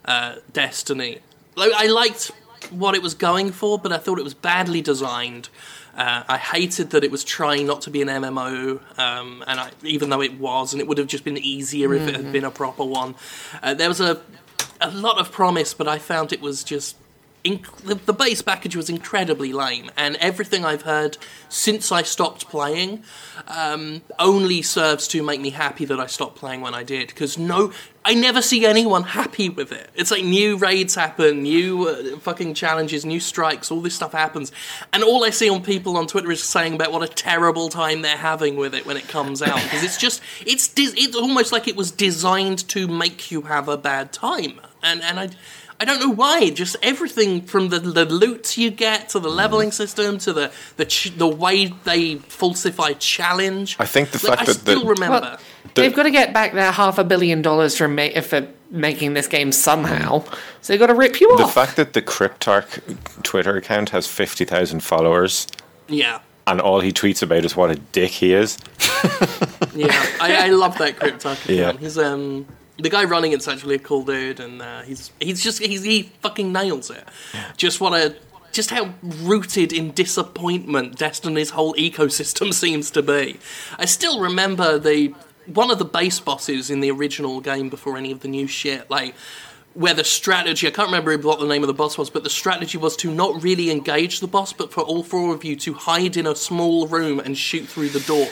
uh, 0.05 0.35
Destiny. 0.53 1.17
Like 1.55 1.71
I 1.75 1.87
liked 1.87 2.31
what 2.71 2.95
it 2.95 3.01
was 3.01 3.13
going 3.13 3.51
for, 3.51 3.77
but 3.79 3.91
I 3.91 3.97
thought 3.97 4.19
it 4.19 4.23
was 4.23 4.33
badly 4.33 4.81
designed. 4.81 5.49
Uh, 5.95 6.23
I 6.27 6.37
hated 6.37 6.91
that 6.91 7.03
it 7.03 7.11
was 7.11 7.23
trying 7.23 7.65
not 7.65 7.81
to 7.81 7.89
be 7.89 8.01
an 8.03 8.07
MMO, 8.07 8.99
um, 8.99 9.43
and 9.47 9.59
I, 9.59 9.71
even 9.83 10.09
though 10.09 10.21
it 10.21 10.39
was, 10.39 10.73
and 10.73 10.81
it 10.81 10.87
would 10.87 10.99
have 10.99 11.07
just 11.07 11.23
been 11.23 11.37
easier 11.37 11.93
if 11.93 12.07
it 12.07 12.15
had 12.15 12.31
been 12.31 12.43
a 12.43 12.51
proper 12.51 12.83
one. 12.83 13.15
Uh, 13.63 13.73
there 13.73 13.87
was 13.87 13.99
a 13.99 14.21
a 14.79 14.91
lot 14.91 15.17
of 15.19 15.31
promise, 15.31 15.73
but 15.73 15.87
I 15.87 15.97
found 15.97 16.31
it 16.31 16.41
was 16.41 16.63
just 16.63 16.97
inc- 17.47 17.75
the, 17.83 17.95
the 17.95 18.13
base 18.13 18.41
package 18.41 18.75
was 18.75 18.89
incredibly 18.89 19.53
lame, 19.53 19.89
and 19.95 20.15
everything 20.17 20.65
I've 20.65 20.83
heard 20.83 21.17
since 21.49 21.91
I 21.91 22.03
stopped 22.03 22.49
playing 22.49 23.03
um, 23.47 24.01
only 24.19 24.61
serves 24.61 25.07
to 25.09 25.23
make 25.23 25.41
me 25.41 25.51
happy 25.51 25.85
that 25.85 25.99
I 25.99 26.07
stopped 26.07 26.35
playing 26.35 26.61
when 26.61 26.73
I 26.73 26.83
did. 26.83 27.07
Because 27.07 27.37
no, 27.37 27.71
I 28.03 28.13
never 28.13 28.41
see 28.41 28.65
anyone 28.65 29.03
happy 29.03 29.49
with 29.49 29.71
it. 29.71 29.89
It's 29.95 30.11
like 30.11 30.23
new 30.23 30.57
raids 30.57 30.95
happen, 30.95 31.43
new 31.43 31.87
uh, 31.87 32.19
fucking 32.19 32.53
challenges, 32.53 33.05
new 33.05 33.19
strikes, 33.19 33.71
all 33.71 33.81
this 33.81 33.95
stuff 33.95 34.13
happens, 34.13 34.51
and 34.93 35.03
all 35.03 35.23
I 35.23 35.29
see 35.29 35.49
on 35.49 35.63
people 35.63 35.97
on 35.97 36.07
Twitter 36.07 36.31
is 36.31 36.43
saying 36.43 36.73
about 36.75 36.91
what 36.91 37.03
a 37.03 37.07
terrible 37.07 37.69
time 37.69 38.01
they're 38.01 38.17
having 38.17 38.55
with 38.55 38.73
it 38.73 38.85
when 38.85 38.97
it 38.97 39.07
comes 39.07 39.41
out. 39.41 39.61
Because 39.63 39.83
it's 39.83 39.97
just 39.97 40.21
it's 40.45 40.67
dis- 40.67 40.95
it's 40.97 41.15
almost 41.15 41.51
like 41.51 41.67
it 41.67 41.75
was 41.75 41.91
designed 41.91 42.67
to 42.69 42.87
make 42.87 43.31
you 43.31 43.41
have 43.43 43.67
a 43.67 43.77
bad 43.77 44.13
time, 44.13 44.61
and 44.81 45.01
and 45.01 45.19
I. 45.19 45.29
I 45.79 45.85
don't 45.85 45.99
know 45.99 46.09
why. 46.09 46.49
Just 46.49 46.75
everything 46.81 47.41
from 47.41 47.69
the, 47.69 47.79
the 47.79 48.05
loot 48.05 48.57
you 48.57 48.71
get 48.71 49.09
to 49.09 49.19
the 49.19 49.29
leveling 49.29 49.71
system 49.71 50.17
to 50.19 50.33
the 50.33 50.51
the 50.77 50.85
ch- 50.85 51.13
the 51.15 51.27
way 51.27 51.67
they 51.83 52.15
falsify 52.15 52.93
challenge. 52.93 53.75
I 53.79 53.85
think 53.85 54.09
the 54.11 54.17
Like, 54.27 54.39
fact 54.39 54.49
I 54.49 54.53
that 54.53 54.65
the- 54.65 54.71
still 54.71 54.85
remember. 54.87 55.19
Well, 55.21 55.39
they've 55.75 55.93
got 55.93 56.03
to 56.03 56.11
get 56.11 56.33
back 56.33 56.53
their 56.53 56.71
half 56.71 56.97
a 56.97 57.03
billion 57.03 57.41
dollars 57.43 57.77
from 57.77 57.93
ma- 57.95 58.21
for 58.21 58.47
making 58.71 59.13
this 59.13 59.27
game 59.27 59.51
somehow. 59.51 60.23
So 60.61 60.73
they've 60.73 60.79
got 60.79 60.87
to 60.87 60.95
rip 60.95 61.21
you 61.21 61.29
off. 61.29 61.37
The 61.37 61.43
off. 61.43 61.53
fact 61.53 61.75
that 61.75 61.93
the 61.93 62.01
Cryptarch 62.01 63.23
Twitter 63.23 63.55
account 63.55 63.89
has 63.91 64.07
fifty 64.07 64.45
thousand 64.45 64.81
followers 64.81 65.47
yeah, 65.87 66.19
and 66.47 66.59
all 66.59 66.79
he 66.81 66.91
tweets 66.91 67.21
about 67.21 67.45
is 67.45 67.55
what 67.55 67.69
a 67.69 67.75
dick 67.75 68.09
he 68.11 68.33
is. 68.33 68.57
yeah. 69.75 69.87
I, 70.19 70.47
I 70.47 70.49
love 70.49 70.77
that 70.79 70.95
Cryptarch 70.97 71.43
account. 71.45 71.49
Yeah. 71.49 71.73
He's 71.73 71.97
um 71.99 72.47
the 72.79 72.89
guy 72.89 73.03
running 73.03 73.31
it's 73.31 73.47
actually 73.47 73.75
a 73.75 73.79
cool 73.79 74.03
dude, 74.03 74.39
and 74.39 74.61
uh, 74.61 74.81
he's 74.81 75.11
he's 75.19 75.43
just 75.43 75.59
he's, 75.59 75.83
he 75.83 76.03
fucking 76.21 76.51
nails 76.51 76.89
it. 76.89 77.03
Just 77.55 77.81
what 77.81 77.93
a 77.93 78.15
just 78.51 78.69
how 78.69 78.93
rooted 79.01 79.71
in 79.71 79.91
disappointment 79.91 80.97
Destiny's 80.97 81.51
whole 81.51 81.73
ecosystem 81.75 82.53
seems 82.63 82.89
to 82.91 83.01
be. 83.01 83.39
I 83.77 83.85
still 83.85 84.19
remember 84.19 84.79
the 84.79 85.13
one 85.45 85.71
of 85.71 85.79
the 85.79 85.85
base 85.85 86.19
bosses 86.19 86.69
in 86.69 86.81
the 86.81 86.91
original 86.91 87.39
game 87.39 87.69
before 87.69 87.97
any 87.97 88.11
of 88.11 88.19
the 88.19 88.27
new 88.27 88.47
shit, 88.47 88.89
like 88.89 89.15
where 89.77 89.93
the 89.93 90.03
strategy 90.03 90.65
I 90.65 90.71
can't 90.71 90.87
remember 90.87 91.15
what 91.19 91.39
the 91.39 91.45
name 91.45 91.61
of 91.61 91.67
the 91.67 91.73
boss 91.73 91.99
was, 91.99 92.09
but 92.09 92.23
the 92.23 92.31
strategy 92.31 92.79
was 92.79 92.95
to 92.97 93.13
not 93.13 93.43
really 93.43 93.69
engage 93.69 94.21
the 94.21 94.27
boss, 94.27 94.51
but 94.51 94.71
for 94.73 94.81
all 94.81 95.03
four 95.03 95.35
of 95.35 95.43
you 95.43 95.55
to 95.57 95.73
hide 95.75 96.17
in 96.17 96.25
a 96.25 96.35
small 96.35 96.87
room 96.87 97.19
and 97.19 97.37
shoot 97.37 97.67
through 97.67 97.89
the 97.89 97.99
door. 97.99 98.27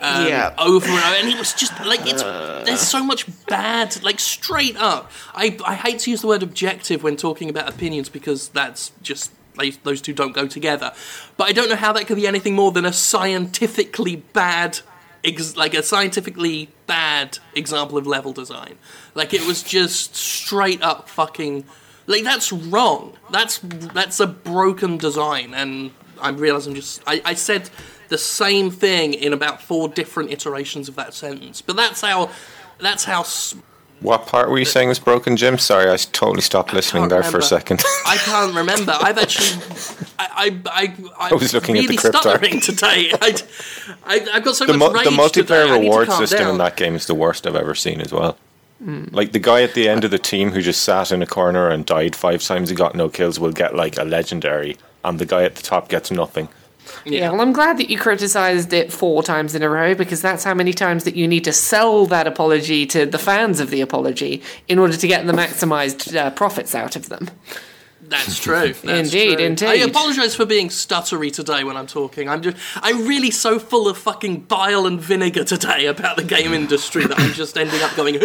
Um, 0.00 0.26
Yeah. 0.26 0.54
over 0.56 0.88
and 0.88 0.98
over, 0.98 1.14
and 1.18 1.28
it 1.28 1.38
was 1.38 1.52
just 1.52 1.78
like 1.84 2.00
it's 2.06 2.22
there's 2.66 2.80
so 2.80 3.04
much 3.04 3.26
bad, 3.46 4.02
like 4.02 4.18
straight 4.18 4.76
up. 4.78 5.10
I 5.34 5.58
I 5.66 5.74
hate 5.74 5.98
to 6.00 6.10
use 6.10 6.22
the 6.22 6.28
word 6.28 6.42
objective 6.42 7.02
when 7.02 7.16
talking 7.16 7.50
about 7.50 7.68
opinions 7.68 8.08
because 8.08 8.48
that's 8.48 8.92
just 9.02 9.32
they, 9.58 9.70
those 9.70 10.00
two 10.00 10.14
don't 10.14 10.32
go 10.32 10.46
together. 10.46 10.92
But 11.36 11.48
I 11.48 11.52
don't 11.52 11.68
know 11.68 11.76
how 11.76 11.92
that 11.92 12.06
could 12.06 12.16
be 12.16 12.26
anything 12.26 12.54
more 12.54 12.72
than 12.72 12.86
a 12.86 12.92
scientifically 12.92 14.16
bad, 14.16 14.80
ex- 15.24 15.56
like 15.56 15.74
a 15.74 15.82
scientifically 15.82 16.70
bad 16.86 17.38
example 17.54 17.98
of 17.98 18.06
level 18.06 18.32
design. 18.32 18.76
Like 19.14 19.34
it 19.34 19.46
was 19.46 19.62
just 19.62 20.14
straight 20.14 20.82
up 20.82 21.08
fucking. 21.08 21.64
Like 22.06 22.24
that's 22.24 22.52
wrong. 22.52 23.16
That's 23.30 23.58
that's 23.58 24.20
a 24.20 24.26
broken 24.26 24.96
design, 24.96 25.54
and 25.54 25.92
I 26.20 26.30
realize 26.30 26.66
I'm 26.66 26.74
just. 26.74 27.02
I, 27.06 27.22
I 27.24 27.34
said 27.34 27.70
the 28.08 28.18
same 28.18 28.70
thing 28.70 29.14
in 29.14 29.32
about 29.32 29.62
four 29.62 29.88
different 29.88 30.30
iterations 30.30 30.88
of 30.88 30.96
that 30.96 31.14
sentence, 31.14 31.62
but 31.62 31.76
that's 31.76 32.00
how. 32.00 32.30
That's 32.78 33.04
how. 33.04 33.24
What 34.00 34.26
part 34.26 34.48
were 34.48 34.58
you 34.58 34.64
saying 34.64 34.88
was 34.88 34.98
broken, 34.98 35.36
Jim? 35.36 35.58
Sorry, 35.58 35.90
I 35.90 35.96
totally 35.96 36.40
stopped 36.40 36.72
listening 36.72 37.08
there 37.08 37.22
for 37.22 37.38
a 37.38 37.42
second. 37.42 37.82
I 38.06 38.16
can't 38.16 38.54
remember. 38.54 38.96
I've 38.98 39.18
actually, 39.18 39.60
I, 40.18 40.58
I, 40.66 40.94
I, 41.18 41.28
I 41.30 41.34
was 41.34 41.52
looking 41.52 41.76
at 41.76 41.86
the 41.86 41.96
cryptarch. 41.96 42.20
stuttering 42.20 42.60
today. 42.60 43.12
I, 43.20 43.36
I, 44.04 44.26
I've 44.34 44.44
got 44.44 44.56
so 44.56 44.64
the, 44.64 44.78
much 44.78 44.94
rage 44.94 45.04
the 45.04 45.10
multiplayer 45.10 45.66
I 45.70 45.78
need 45.78 45.84
to 45.84 45.90
reward 45.90 46.12
system 46.12 46.38
down. 46.38 46.50
in 46.52 46.58
that 46.58 46.76
game 46.76 46.94
is 46.94 47.06
the 47.06 47.14
worst 47.14 47.46
I've 47.46 47.56
ever 47.56 47.74
seen 47.74 48.00
as 48.00 48.12
well. 48.12 48.38
Like 48.80 49.32
the 49.32 49.38
guy 49.38 49.62
at 49.62 49.74
the 49.74 49.90
end 49.90 50.04
of 50.04 50.10
the 50.10 50.18
team 50.18 50.52
who 50.52 50.62
just 50.62 50.82
sat 50.82 51.12
in 51.12 51.20
a 51.20 51.26
corner 51.26 51.68
and 51.68 51.84
died 51.84 52.16
five 52.16 52.42
times 52.42 52.70
and 52.70 52.78
got 52.78 52.94
no 52.94 53.10
kills 53.10 53.38
will 53.38 53.52
get 53.52 53.76
like 53.76 53.98
a 53.98 54.04
legendary, 54.04 54.78
and 55.04 55.18
the 55.18 55.26
guy 55.26 55.42
at 55.42 55.56
the 55.56 55.62
top 55.62 55.90
gets 55.90 56.10
nothing. 56.10 56.48
Yeah, 57.04 57.30
well, 57.30 57.40
I'm 57.40 57.52
glad 57.52 57.78
that 57.78 57.90
you 57.90 57.98
criticised 57.98 58.72
it 58.72 58.92
four 58.92 59.22
times 59.22 59.54
in 59.54 59.62
a 59.62 59.68
row 59.68 59.94
because 59.94 60.20
that's 60.20 60.44
how 60.44 60.54
many 60.54 60.72
times 60.72 61.04
that 61.04 61.16
you 61.16 61.26
need 61.26 61.44
to 61.44 61.52
sell 61.52 62.06
that 62.06 62.26
apology 62.26 62.86
to 62.86 63.06
the 63.06 63.18
fans 63.18 63.60
of 63.60 63.70
the 63.70 63.80
apology 63.80 64.42
in 64.68 64.78
order 64.78 64.96
to 64.96 65.06
get 65.06 65.26
the 65.26 65.32
maximised 65.32 66.14
uh, 66.14 66.30
profits 66.30 66.74
out 66.74 66.96
of 66.96 67.08
them. 67.08 67.30
That's 68.10 68.40
true. 68.40 68.72
That's 68.72 68.84
Indeed, 68.84 69.36
true. 69.36 69.44
indeed. 69.44 69.66
I 69.66 69.74
apologise 69.76 70.34
for 70.34 70.44
being 70.44 70.68
stuttery 70.68 71.32
today 71.32 71.62
when 71.62 71.76
I'm 71.76 71.86
talking. 71.86 72.28
I'm 72.28 72.42
just, 72.42 72.56
I'm 72.76 73.06
really 73.06 73.30
so 73.30 73.60
full 73.60 73.88
of 73.88 73.96
fucking 73.96 74.40
bile 74.40 74.84
and 74.86 75.00
vinegar 75.00 75.44
today 75.44 75.86
about 75.86 76.16
the 76.16 76.24
game 76.24 76.52
industry 76.52 77.06
that 77.06 77.18
I'm 77.20 77.32
just 77.32 77.56
ending 77.56 77.80
up 77.82 77.94
going. 77.94 78.18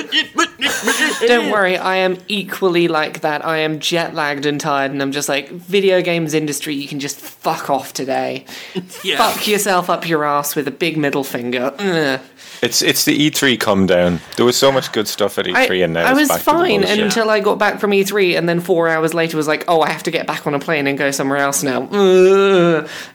Don't 1.28 1.52
worry, 1.52 1.78
I 1.78 1.98
am 1.98 2.18
equally 2.28 2.88
like 2.88 3.22
that. 3.22 3.46
I 3.46 3.58
am 3.60 3.80
jet 3.80 4.16
lagged 4.16 4.48
and 4.48 4.60
tired, 4.60 4.92
and 4.92 5.02
I'm 5.04 5.12
just 5.12 5.30
like, 5.30 5.50
video 5.50 6.02
games 6.02 6.34
industry, 6.34 6.74
you 6.74 6.88
can 6.88 7.00
just 7.00 7.20
fuck 7.20 7.70
off 7.70 7.94
today. 7.94 8.46
Yeah. 9.04 9.18
Fuck 9.18 9.48
yourself 9.48 9.90
up 9.90 10.08
your 10.08 10.24
ass 10.24 10.56
with 10.56 10.68
a 10.68 10.72
big 10.72 10.98
middle 10.98 11.24
finger. 11.24 11.74
Ugh. 11.78 12.20
It's 12.62 12.82
it's 12.82 13.06
the 13.06 13.30
E3 13.30 13.60
come 13.60 13.86
down. 13.86 14.20
There 14.38 14.46
was 14.46 14.58
so 14.58 14.72
much 14.72 14.92
good 14.92 15.08
stuff 15.08 15.38
at 15.38 15.46
E3, 15.46 15.84
and 15.84 15.94
now 15.94 16.06
I 16.06 16.12
it's 16.12 16.20
was 16.22 16.30
back 16.30 16.40
to 16.40 16.46
the 16.46 16.52
fine 16.52 16.84
until 16.84 17.30
I 17.30 17.40
got 17.40 17.60
back 17.60 17.80
from 17.80 17.92
E3, 17.92 18.38
and 18.38 18.48
then 18.50 18.60
four 18.62 18.88
hours 18.88 19.14
later 19.14 19.38
was 19.38 19.48
like, 19.48 19.66
oh, 19.68 19.75
I 19.84 19.90
have 19.92 20.04
to 20.04 20.12
get 20.12 20.28
back 20.28 20.46
on 20.48 20.54
a 20.54 20.60
plane 20.60 20.88
and 20.88 20.98
go 20.98 21.12
somewhere 21.12 21.38
else 21.40 21.64
now. 21.64 21.88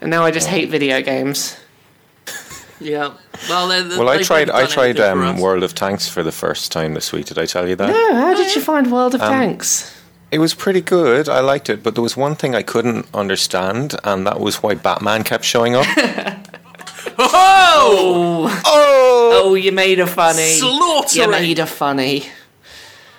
And 0.01 0.09
now 0.09 0.23
I 0.23 0.31
just 0.31 0.47
hate 0.47 0.69
video 0.69 1.01
games. 1.01 1.57
Yeah. 2.81 3.13
Well, 3.47 3.67
they're, 3.67 3.83
they're, 3.83 3.99
Well, 3.99 4.09
I 4.09 4.23
tried. 4.23 4.49
I 4.49 4.65
tried 4.65 4.99
um. 4.99 5.39
World 5.39 5.61
of 5.61 5.75
Tanks 5.75 6.09
for 6.09 6.23
the 6.23 6.31
first 6.31 6.71
time 6.71 6.95
this 6.95 7.13
week. 7.13 7.27
Did 7.27 7.37
I 7.37 7.45
tell 7.45 7.69
you 7.69 7.75
that? 7.75 7.91
Oh, 7.93 8.15
how 8.15 8.33
did 8.33 8.55
you 8.55 8.61
find 8.61 8.91
World 8.91 9.13
of 9.13 9.21
Tanks? 9.21 9.95
It 10.31 10.39
was 10.39 10.55
pretty 10.55 10.81
good. 10.81 11.29
I 11.29 11.41
liked 11.41 11.69
it, 11.69 11.83
but 11.83 11.93
there 11.93 12.01
was 12.01 12.17
one 12.17 12.33
thing 12.35 12.55
I 12.55 12.63
couldn't 12.63 13.05
understand, 13.13 13.93
and 14.03 14.25
that 14.25 14.39
was 14.39 14.63
why 14.63 14.73
Batman 14.73 15.23
kept 15.23 15.43
showing 15.43 15.75
up. 15.75 15.85
Oh! 17.17 18.61
oh, 18.65 19.41
Oh, 19.43 19.53
you 19.55 19.71
made 19.71 19.99
a 19.99 20.07
funny. 20.07 20.57
You 21.13 21.27
made 21.29 21.59
a 21.59 21.65
funny. 21.65 22.25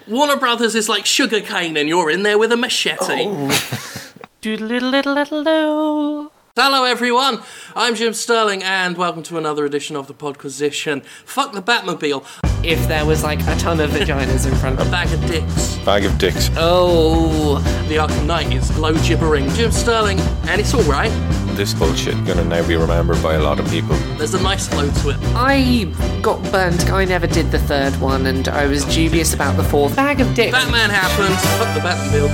Warner 0.09 0.37
Brothers 0.37 0.75
is 0.75 0.89
like 0.89 1.07
sugarcane, 1.07 1.77
and 1.77 1.89
you're 1.89 2.11
in 2.11 2.23
there 2.23 2.39
with 2.39 2.51
a 2.53 2.57
machete. 2.57 3.25
Oh. 3.27 4.11
Doodle-diddle-diddle-do. 4.41 6.31
Hello, 6.57 6.85
everyone. 6.85 7.39
I'm 7.77 7.95
Jim 7.95 8.13
Sterling, 8.13 8.63
and 8.63 8.97
welcome 8.99 9.23
to 9.25 9.39
another 9.39 9.65
edition 9.65 9.95
of 9.97 10.07
the 10.09 10.15
Podquisition. 10.15 11.03
Fuck 11.25 11.53
the 11.53 11.63
Batmobile. 11.63 12.25
If 12.65 12.87
there 12.89 13.07
was 13.07 13.23
like 13.23 13.41
a 13.47 13.57
ton 13.57 13.81
of 13.81 13.91
vaginas 13.91 14.47
in 14.47 14.55
front 14.57 14.79
of 14.79 14.83
A 14.83 14.85
of 14.87 14.91
bag 14.91 15.13
of 15.13 15.21
dicks. 15.27 15.77
bag 15.79 16.05
of 16.05 16.19
dicks. 16.19 16.51
Oh, 16.57 17.59
The 17.89 17.97
Arkham 17.97 18.27
Knight 18.27 18.53
is 18.53 18.71
glow 18.73 18.95
gibbering. 19.07 19.49
Jim 19.55 19.71
Sterling, 19.71 20.19
and 20.49 20.61
it's 20.61 20.75
all 20.75 20.83
right. 20.83 21.11
This 21.55 21.75
bullshit 21.75 22.15
gonna 22.27 22.45
now 22.45 22.67
be 22.67 22.77
remembered 22.77 23.23
by 23.23 23.35
a 23.35 23.41
lot 23.43 23.61
of 23.61 23.69
people. 23.69 23.95
There's 24.17 24.35
a 24.35 24.43
nice 24.43 24.69
glow 24.69 24.91
to 24.91 25.11
it. 25.11 25.17
I 25.37 25.85
got 26.23 26.43
burnt. 26.51 26.91
I 26.91 27.05
never 27.05 27.27
did 27.27 27.51
the 27.51 27.59
third 27.59 27.93
one, 28.01 28.27
and 28.27 28.49
I 28.49 28.67
was 28.67 28.85
dubious 28.87 29.35
about 29.35 29.57
the 29.57 29.63
fourth. 29.63 29.95
Bag 29.95 30.21
of 30.21 30.35
dicks. 30.35 30.53
Batman 30.53 30.91
happens. 30.91 31.39
Fuck 31.59 31.75
the 31.75 31.81
Batmobile. 31.81 32.31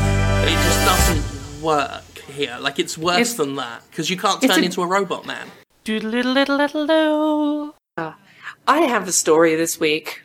It 0.46 0.52
just 0.52 0.84
doesn't 0.86 1.62
work 1.62 2.18
here. 2.28 2.56
Like 2.60 2.78
it's 2.78 2.96
worse 2.96 3.16
It's- 3.18 3.34
than 3.34 3.56
that 3.56 3.82
because 3.90 4.08
you 4.08 4.16
can't 4.16 4.40
turn 4.40 4.62
a- 4.62 4.64
into 4.64 4.82
a 4.82 4.86
robot 4.86 5.26
man. 5.26 5.48
Doodle-diddle-diddle-do. 5.84 7.74
I 8.66 8.80
have 8.82 9.08
a 9.08 9.12
story 9.12 9.56
this 9.56 9.80
week, 9.80 10.22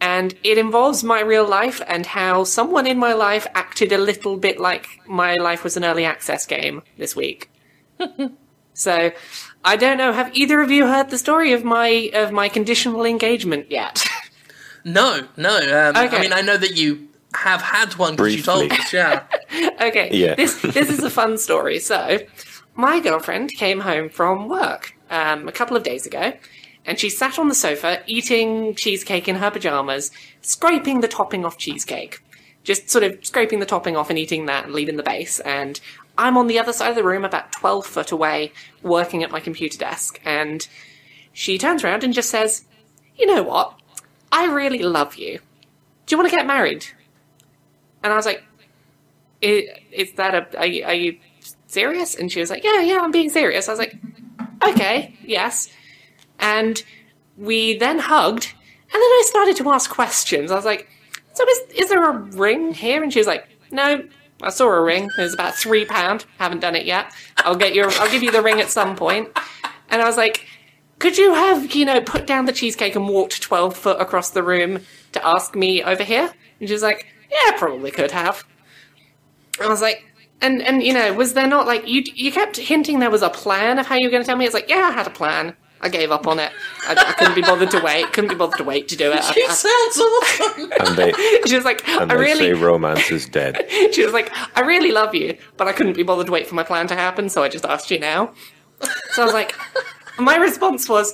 and 0.00 0.34
it 0.44 0.58
involves 0.58 1.02
my 1.04 1.20
real 1.20 1.46
life 1.48 1.80
and 1.86 2.04
how 2.06 2.44
someone 2.44 2.86
in 2.86 2.98
my 2.98 3.12
life 3.14 3.46
acted 3.54 3.92
a 3.92 3.98
little 3.98 4.36
bit 4.36 4.60
like 4.60 4.86
my 5.06 5.36
life 5.36 5.62
was 5.64 5.76
an 5.76 5.84
early 5.84 6.04
access 6.04 6.44
game 6.44 6.82
this 6.98 7.14
week. 7.16 7.48
so, 8.74 9.12
I 9.64 9.76
don't 9.76 9.98
know. 9.98 10.12
Have 10.12 10.34
either 10.36 10.60
of 10.60 10.70
you 10.70 10.86
heard 10.86 11.10
the 11.10 11.18
story 11.18 11.52
of 11.52 11.64
my 11.64 12.10
of 12.14 12.32
my 12.32 12.48
conditional 12.48 13.04
engagement 13.04 13.70
yet? 13.70 14.04
No, 14.84 15.26
no. 15.36 15.58
Um, 15.58 15.96
I 15.96 16.20
mean, 16.20 16.32
I 16.32 16.40
know 16.40 16.56
that 16.56 16.76
you 16.76 17.08
have 17.34 17.62
had 17.62 17.94
one 17.96 18.16
because 18.16 18.34
you 18.34 18.42
told 18.42 18.68
Briefly. 18.68 18.84
us. 18.84 18.92
Yeah. 18.92 19.24
okay. 19.80 20.10
Yeah. 20.12 20.34
This 20.34 20.60
this 20.60 20.90
is 20.90 21.04
a 21.04 21.10
fun 21.10 21.38
story. 21.38 21.78
So, 21.78 22.18
my 22.74 23.00
girlfriend 23.00 23.50
came 23.52 23.80
home 23.80 24.08
from 24.08 24.48
work 24.48 24.94
um, 25.10 25.48
a 25.48 25.52
couple 25.52 25.76
of 25.76 25.82
days 25.82 26.06
ago, 26.06 26.32
and 26.84 26.98
she 26.98 27.10
sat 27.10 27.38
on 27.38 27.48
the 27.48 27.54
sofa 27.54 28.02
eating 28.06 28.74
cheesecake 28.74 29.28
in 29.28 29.36
her 29.36 29.50
pajamas, 29.50 30.10
scraping 30.40 31.00
the 31.00 31.08
topping 31.08 31.44
off 31.44 31.58
cheesecake, 31.58 32.20
just 32.64 32.90
sort 32.90 33.04
of 33.04 33.24
scraping 33.24 33.60
the 33.60 33.66
topping 33.66 33.96
off 33.96 34.10
and 34.10 34.18
eating 34.18 34.46
that 34.46 34.64
and 34.64 34.74
leaving 34.74 34.96
the 34.96 35.02
base. 35.02 35.38
And 35.40 35.80
I'm 36.22 36.36
on 36.36 36.46
the 36.46 36.58
other 36.58 36.72
side 36.72 36.90
of 36.90 36.96
the 36.96 37.04
room, 37.04 37.24
about 37.24 37.52
twelve 37.52 37.86
foot 37.86 38.12
away, 38.12 38.52
working 38.82 39.22
at 39.22 39.30
my 39.30 39.40
computer 39.40 39.76
desk, 39.76 40.20
and 40.24 40.66
she 41.32 41.58
turns 41.58 41.82
around 41.82 42.04
and 42.04 42.14
just 42.14 42.30
says, 42.30 42.64
"You 43.16 43.26
know 43.26 43.42
what? 43.42 43.74
I 44.30 44.46
really 44.46 44.82
love 44.82 45.16
you. 45.16 45.40
Do 46.06 46.14
you 46.14 46.18
want 46.18 46.30
to 46.30 46.36
get 46.36 46.46
married?" 46.46 46.86
And 48.02 48.12
I 48.12 48.16
was 48.16 48.26
like, 48.26 48.42
is, 49.42 49.68
is 49.90 50.12
that 50.12 50.34
a 50.34 50.58
are 50.58 50.66
you, 50.66 50.84
are 50.84 50.94
you 50.94 51.18
serious 51.66 52.14
and 52.14 52.30
she 52.30 52.40
was 52.40 52.48
like 52.48 52.64
yeah 52.64 52.80
yeah 52.80 53.00
i'm 53.02 53.10
being 53.10 53.28
serious 53.28 53.68
i 53.68 53.72
was 53.72 53.78
like 53.78 53.96
okay 54.66 55.14
yes 55.24 55.68
and 56.38 56.84
we 57.36 57.76
then 57.78 57.98
hugged 57.98 58.46
and 58.46 58.94
then 58.94 59.00
i 59.00 59.22
started 59.26 59.56
to 59.56 59.68
ask 59.70 59.90
questions 59.90 60.50
i 60.50 60.54
was 60.54 60.64
like 60.64 60.88
so 61.34 61.44
is, 61.48 61.58
is 61.76 61.88
there 61.88 62.08
a 62.08 62.16
ring 62.16 62.72
here 62.72 63.02
and 63.02 63.12
she 63.12 63.18
was 63.18 63.26
like 63.26 63.48
no 63.70 64.06
i 64.42 64.50
saw 64.50 64.66
a 64.66 64.80
ring 64.80 65.04
it 65.04 65.20
was 65.20 65.34
about 65.34 65.54
three 65.54 65.84
pound 65.84 66.24
haven't 66.38 66.60
done 66.60 66.74
it 66.74 66.84
yet 66.84 67.12
i'll 67.38 67.56
get 67.56 67.74
your 67.74 67.90
i'll 67.92 68.10
give 68.10 68.22
you 68.22 68.30
the 68.30 68.42
ring 68.42 68.60
at 68.60 68.70
some 68.70 68.96
point. 68.96 69.28
and 69.90 70.02
i 70.02 70.06
was 70.06 70.16
like 70.16 70.46
could 70.98 71.18
you 71.18 71.34
have 71.34 71.74
you 71.74 71.84
know 71.84 72.00
put 72.00 72.26
down 72.26 72.44
the 72.46 72.52
cheesecake 72.52 72.94
and 72.94 73.08
walked 73.08 73.40
12 73.42 73.76
foot 73.76 74.00
across 74.00 74.30
the 74.30 74.42
room 74.42 74.80
to 75.12 75.26
ask 75.26 75.54
me 75.54 75.82
over 75.82 76.04
here 76.04 76.32
and 76.60 76.68
she 76.68 76.72
was 76.72 76.82
like 76.82 77.06
yeah 77.30 77.56
probably 77.56 77.90
could 77.90 78.10
have 78.10 78.44
I 79.60 79.68
was 79.68 79.82
like, 79.82 80.04
and 80.40 80.62
and 80.62 80.82
you 80.82 80.92
know, 80.92 81.12
was 81.12 81.34
there 81.34 81.46
not 81.46 81.66
like 81.66 81.86
you 81.86 82.02
you 82.14 82.32
kept 82.32 82.56
hinting 82.56 82.98
there 82.98 83.10
was 83.10 83.22
a 83.22 83.30
plan 83.30 83.78
of 83.78 83.86
how 83.86 83.96
you 83.96 84.06
were 84.06 84.10
going 84.10 84.22
to 84.22 84.26
tell 84.26 84.36
me? 84.36 84.44
It's 84.44 84.54
like, 84.54 84.68
yeah, 84.68 84.88
I 84.88 84.90
had 84.92 85.06
a 85.06 85.10
plan. 85.10 85.56
I 85.84 85.88
gave 85.88 86.10
up 86.12 86.26
on 86.28 86.38
it. 86.38 86.52
I, 86.86 86.92
I 86.94 87.12
couldn't 87.14 87.34
be 87.34 87.40
bothered 87.42 87.70
to 87.72 87.80
wait. 87.80 88.12
Couldn't 88.12 88.28
be 88.30 88.36
bothered 88.36 88.58
to 88.58 88.64
wait 88.64 88.88
to 88.88 88.96
do 88.96 89.10
it. 89.12 89.18
I- 89.22 89.34
It 89.36 89.50
sounds 89.50 89.98
awesome. 89.98 90.72
And 90.88 90.96
they 90.96 91.12
I- 91.12 91.42
she 91.46 91.56
was 91.56 91.64
like, 91.64 91.86
and 91.88 92.12
I 92.12 92.16
they 92.16 92.34
say 92.34 92.50
really. 92.52 92.62
romance 92.62 93.10
is 93.10 93.26
dead. 93.28 93.66
She 93.92 94.04
was 94.04 94.12
like, 94.12 94.30
I 94.56 94.60
really 94.60 94.92
love 94.92 95.14
you, 95.14 95.36
but 95.56 95.66
I 95.68 95.72
couldn't 95.72 95.94
be 95.96 96.02
bothered 96.04 96.26
to 96.26 96.32
wait 96.32 96.46
for 96.46 96.54
my 96.54 96.62
plan 96.62 96.86
to 96.88 96.94
happen, 96.94 97.28
so 97.28 97.42
I 97.42 97.48
just 97.48 97.64
asked 97.66 97.90
you 97.90 97.98
now. 97.98 98.32
So 99.12 99.22
I 99.22 99.24
was 99.24 99.34
like, 99.34 99.54
my 100.18 100.36
response 100.36 100.88
was, 100.88 101.12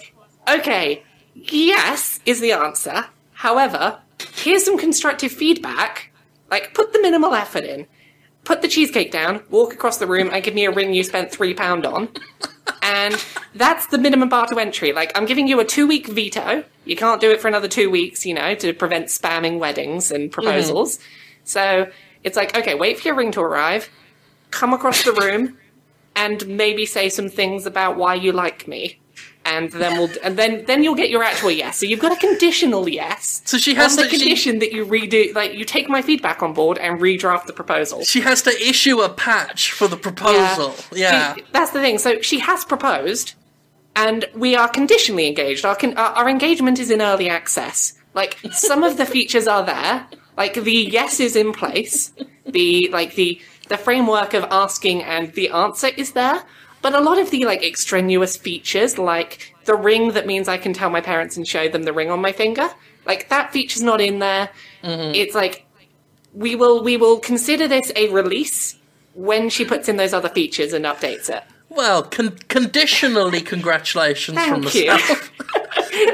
okay, 0.48 1.02
yes 1.34 2.20
is 2.26 2.40
the 2.40 2.52
answer. 2.52 3.06
However, 3.32 4.00
here's 4.34 4.64
some 4.64 4.76
constructive 4.78 5.32
feedback. 5.32 6.12
Like, 6.50 6.74
put 6.74 6.92
the 6.92 7.00
minimal 7.00 7.34
effort 7.34 7.64
in. 7.64 7.86
Put 8.44 8.62
the 8.62 8.68
cheesecake 8.68 9.12
down, 9.12 9.42
walk 9.50 9.74
across 9.74 9.98
the 9.98 10.06
room, 10.06 10.30
and 10.32 10.42
give 10.42 10.54
me 10.54 10.64
a 10.64 10.70
ring 10.70 10.94
you 10.94 11.04
spent 11.04 11.30
three 11.30 11.52
pound 11.54 11.84
on. 11.84 12.08
And 12.88 13.22
that's 13.54 13.86
the 13.88 13.98
minimum 13.98 14.30
bar 14.30 14.46
to 14.46 14.58
entry. 14.58 14.92
Like, 14.92 15.12
I'm 15.14 15.26
giving 15.26 15.46
you 15.46 15.60
a 15.60 15.64
two 15.64 15.86
week 15.86 16.06
veto. 16.06 16.64
You 16.86 16.96
can't 16.96 17.20
do 17.20 17.30
it 17.30 17.38
for 17.38 17.46
another 17.46 17.68
two 17.68 17.90
weeks, 17.90 18.24
you 18.24 18.32
know, 18.32 18.54
to 18.54 18.72
prevent 18.72 19.08
spamming 19.08 19.58
weddings 19.58 20.10
and 20.10 20.24
mm-hmm. 20.24 20.32
proposals. 20.32 20.98
So 21.44 21.90
it's 22.24 22.36
like, 22.36 22.56
okay, 22.56 22.74
wait 22.74 22.98
for 22.98 23.08
your 23.08 23.14
ring 23.14 23.30
to 23.32 23.40
arrive, 23.40 23.90
come 24.50 24.72
across 24.72 25.04
the 25.04 25.12
room, 25.12 25.58
and 26.16 26.46
maybe 26.48 26.86
say 26.86 27.10
some 27.10 27.28
things 27.28 27.66
about 27.66 27.96
why 27.96 28.14
you 28.14 28.32
like 28.32 28.66
me. 28.66 28.98
And 29.50 29.70
then 29.72 29.98
we'll, 29.98 30.10
and 30.22 30.36
then 30.36 30.64
then 30.66 30.82
you'll 30.84 30.94
get 31.02 31.10
your 31.10 31.22
actual 31.24 31.50
yes. 31.50 31.78
So 31.78 31.86
you've 31.86 32.00
got 32.00 32.12
a 32.12 32.16
conditional 32.28 32.88
yes. 32.88 33.40
So 33.44 33.56
she 33.58 33.74
has 33.74 33.92
on 33.92 33.96
the 33.96 34.02
to- 34.04 34.10
she- 34.10 34.18
condition 34.18 34.58
that 34.60 34.72
you 34.72 34.84
redo, 34.86 35.34
like 35.34 35.54
you 35.54 35.64
take 35.64 35.88
my 35.88 36.02
feedback 36.02 36.42
on 36.42 36.52
board 36.52 36.76
and 36.78 37.00
redraft 37.00 37.46
the 37.46 37.52
proposal. 37.52 38.04
She 38.04 38.20
has 38.20 38.42
to 38.42 38.50
issue 38.50 39.00
a 39.00 39.08
patch 39.08 39.72
for 39.72 39.88
the 39.88 39.96
proposal. 39.96 40.74
Yeah. 40.92 41.34
She- 41.34 41.44
that's 41.52 41.70
the 41.72 41.80
thing. 41.80 41.98
So 41.98 42.20
she 42.20 42.38
has 42.40 42.64
proposed, 42.64 43.34
and 43.96 44.26
we 44.34 44.54
are 44.54 44.68
conditionally 44.68 45.26
engaged. 45.26 45.64
Our, 45.64 45.76
con- 45.76 45.96
our, 45.96 46.10
our 46.18 46.28
engagement 46.28 46.78
is 46.78 46.90
in 46.90 47.00
early 47.02 47.28
access. 47.28 47.94
Like 48.14 48.38
some 48.52 48.82
of 48.84 48.96
the 48.96 49.06
features 49.16 49.46
are 49.46 49.64
there. 49.64 50.06
Like 50.36 50.54
the 50.54 50.72
yes 50.72 51.20
is 51.20 51.34
in 51.36 51.52
place. 51.52 52.12
The 52.46 52.88
like 52.92 53.14
the 53.14 53.40
the 53.68 53.76
framework 53.76 54.32
of 54.34 54.44
asking 54.50 55.02
and 55.02 55.32
the 55.34 55.50
answer 55.50 55.88
is 55.88 56.12
there. 56.12 56.42
But 56.82 56.94
a 56.94 57.00
lot 57.00 57.18
of 57.18 57.30
the 57.30 57.44
like 57.44 57.64
extraneous 57.64 58.36
features, 58.36 58.98
like 58.98 59.54
the 59.64 59.74
ring 59.74 60.12
that 60.12 60.26
means 60.26 60.48
I 60.48 60.58
can 60.58 60.72
tell 60.72 60.90
my 60.90 61.00
parents 61.00 61.36
and 61.36 61.46
show 61.46 61.68
them 61.68 61.82
the 61.82 61.92
ring 61.92 62.10
on 62.10 62.20
my 62.20 62.32
finger, 62.32 62.68
like 63.06 63.28
that 63.30 63.52
feature's 63.52 63.82
not 63.82 64.00
in 64.00 64.18
there. 64.20 64.50
Mm-hmm. 64.82 65.14
It's 65.14 65.34
like 65.34 65.66
we 66.34 66.54
will 66.54 66.82
we 66.82 66.96
will 66.96 67.18
consider 67.18 67.66
this 67.68 67.90
a 67.96 68.08
release 68.10 68.76
when 69.14 69.50
she 69.50 69.64
puts 69.64 69.88
in 69.88 69.96
those 69.96 70.12
other 70.14 70.28
features 70.28 70.72
and 70.72 70.84
updates 70.84 71.28
it. 71.28 71.42
Well, 71.70 72.02
con- 72.04 72.38
conditionally, 72.48 73.40
congratulations 73.40 74.38
from 74.38 74.62
Thank 74.62 74.74
you. 74.74 74.90
myself. 74.90 75.32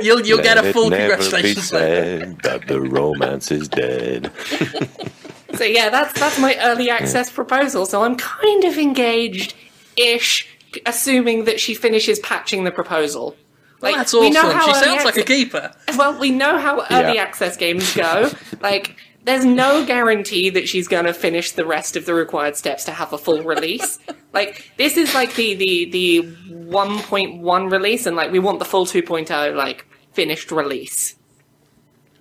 You'll 0.02 0.22
you'll 0.22 0.42
get 0.42 0.56
Let 0.56 0.64
a 0.64 0.68
it 0.68 0.72
full 0.72 0.88
never 0.88 1.16
be 1.16 1.22
congratulations 1.22 1.72
letter. 1.72 2.20
said 2.20 2.38
that 2.42 2.68
the 2.68 2.80
romance 2.80 3.50
is 3.50 3.68
dead. 3.68 4.32
So 5.54 5.62
yeah, 5.62 5.88
that's 5.88 6.18
that's 6.18 6.36
my 6.40 6.56
early 6.60 6.90
access 6.90 7.30
proposal. 7.30 7.86
So 7.86 8.02
I'm 8.02 8.16
kind 8.16 8.64
of 8.64 8.76
engaged 8.76 9.54
ish, 9.96 10.48
assuming 10.86 11.44
that 11.44 11.60
she 11.60 11.74
finishes 11.74 12.18
patching 12.20 12.64
the 12.64 12.70
proposal. 12.70 13.36
Well, 13.80 13.92
Like, 13.92 13.96
that's 14.00 14.12
we 14.12 14.28
awesome. 14.28 14.32
know 14.34 14.50
how 14.52 14.64
She 14.66 14.70
early 14.70 14.80
sounds 14.84 15.04
like 15.04 15.16
a 15.16 15.20
access- 15.20 15.36
keeper. 15.36 15.72
Well, 15.98 16.18
we 16.18 16.30
know 16.30 16.58
how 16.58 16.80
early 16.90 17.14
Yeah. 17.16 17.22
access 17.22 17.56
games 17.56 17.94
go. 17.94 18.30
like, 18.60 18.96
there's 19.24 19.44
no 19.44 19.84
guarantee 19.86 20.50
that 20.50 20.68
she's 20.68 20.86
going 20.88 21.04
to 21.06 21.14
finish 21.14 21.52
the 21.52 21.64
rest 21.64 21.96
of 21.96 22.04
the 22.06 22.14
required 22.14 22.56
steps 22.56 22.84
to 22.84 22.92
have 22.92 23.12
a 23.12 23.18
full 23.18 23.42
release. 23.42 23.98
like, 24.32 24.70
this 24.78 24.96
is 24.96 25.14
like 25.14 25.34
the 25.34 25.54
the 25.54 25.84
the 25.90 26.22
1.1 26.50 27.70
release, 27.72 28.06
and 28.06 28.16
like 28.16 28.30
we 28.32 28.38
want 28.38 28.58
the 28.58 28.64
full 28.64 28.84
2.0 28.86 29.54
like 29.54 29.86
finished 30.12 30.50
release. 30.50 31.16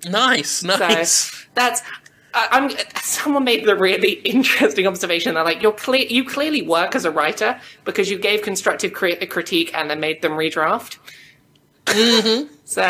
Nice, 0.06 0.50
So 0.50 0.68
nice. 0.68 1.48
that's. 1.56 1.82
I, 2.34 2.48
I'm. 2.52 2.72
Someone 3.02 3.44
made 3.44 3.66
the 3.66 3.76
really 3.76 4.14
interesting 4.24 4.88
observation 4.88 5.36
that, 5.36 5.46
like, 5.46 5.62
you're 5.62 5.72
clear. 5.72 6.06
You 6.06 6.26
clearly 6.26 6.62
work 6.62 6.96
as 6.96 7.06
a 7.06 7.12
writer 7.12 7.60
because 7.86 8.10
you 8.10 8.18
gave 8.18 8.42
constructive 8.42 8.94
cri- 8.94 9.16
critique 9.28 9.72
and 9.74 9.90
then 9.90 10.00
made 10.00 10.22
them 10.22 10.34
redraft. 10.34 10.98
Mm-hmm. 11.86 12.54
So 12.66 12.82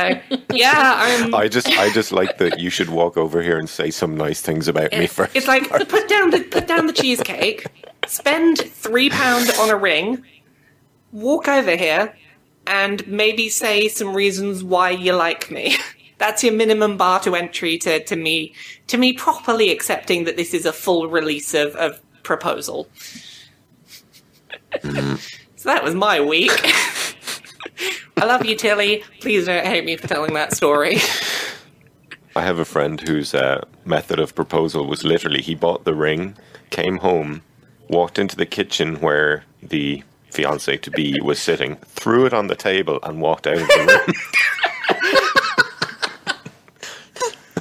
yeah, 0.53 0.93
I'm. 0.97 1.35
I 1.35 1.49
just, 1.49 1.67
I 1.67 1.91
just 1.91 2.13
like 2.13 2.37
that 2.37 2.57
you 2.59 2.69
should 2.69 2.89
walk 2.89 3.17
over 3.17 3.41
here 3.41 3.57
and 3.57 3.67
say 3.67 3.91
some 3.91 4.15
nice 4.15 4.39
things 4.39 4.69
about 4.69 4.93
me 4.93 5.07
first. 5.07 5.35
It's 5.35 5.47
like 5.47 5.67
put 5.89 6.07
down 6.07 6.29
the 6.29 6.41
put 6.41 6.67
down 6.67 6.87
the 6.87 6.93
cheesecake, 6.93 7.65
spend 8.07 8.59
three 8.59 9.09
pound 9.09 9.51
on 9.59 9.69
a 9.69 9.75
ring, 9.75 10.23
walk 11.11 11.49
over 11.49 11.75
here, 11.75 12.15
and 12.65 13.05
maybe 13.07 13.49
say 13.49 13.89
some 13.89 14.15
reasons 14.15 14.63
why 14.63 14.91
you 14.91 15.13
like 15.13 15.51
me. 15.51 15.75
That's 16.23 16.41
your 16.41 16.53
minimum 16.53 16.95
bar 16.95 17.19
to 17.19 17.35
entry 17.35 17.77
to, 17.79 18.01
to 18.01 18.15
me 18.15 18.53
to 18.87 18.97
me 18.97 19.11
properly 19.11 19.71
accepting 19.71 20.23
that 20.23 20.37
this 20.37 20.53
is 20.53 20.65
a 20.65 20.71
full 20.71 21.09
release 21.09 21.53
of, 21.53 21.75
of 21.75 21.99
proposal. 22.23 22.87
so 24.81 25.17
that 25.65 25.83
was 25.83 25.93
my 25.93 26.21
week. 26.21 26.49
I 28.15 28.23
love 28.23 28.45
you, 28.45 28.55
Tilly. 28.55 29.03
Please 29.19 29.47
don't 29.47 29.65
hate 29.65 29.83
me 29.83 29.97
for 29.97 30.07
telling 30.07 30.33
that 30.35 30.53
story. 30.53 30.99
I 32.37 32.41
have 32.41 32.57
a 32.57 32.63
friend 32.63 33.05
whose 33.05 33.33
uh, 33.33 33.65
method 33.83 34.21
of 34.21 34.33
proposal 34.33 34.87
was 34.87 35.03
literally 35.03 35.41
he 35.41 35.55
bought 35.55 35.83
the 35.83 35.93
ring, 35.93 36.37
came 36.69 36.99
home, 36.99 37.41
walked 37.89 38.17
into 38.17 38.37
the 38.37 38.45
kitchen 38.45 39.01
where 39.01 39.43
the 39.61 40.01
fiance 40.31 40.77
to 40.77 40.89
be 40.89 41.19
was 41.19 41.41
sitting, 41.41 41.75
threw 41.75 42.25
it 42.25 42.33
on 42.33 42.47
the 42.47 42.55
table, 42.55 42.99
and 43.03 43.19
walked 43.19 43.45
out 43.45 43.57
of 43.57 43.67
the 43.67 44.03
room. 44.07 44.15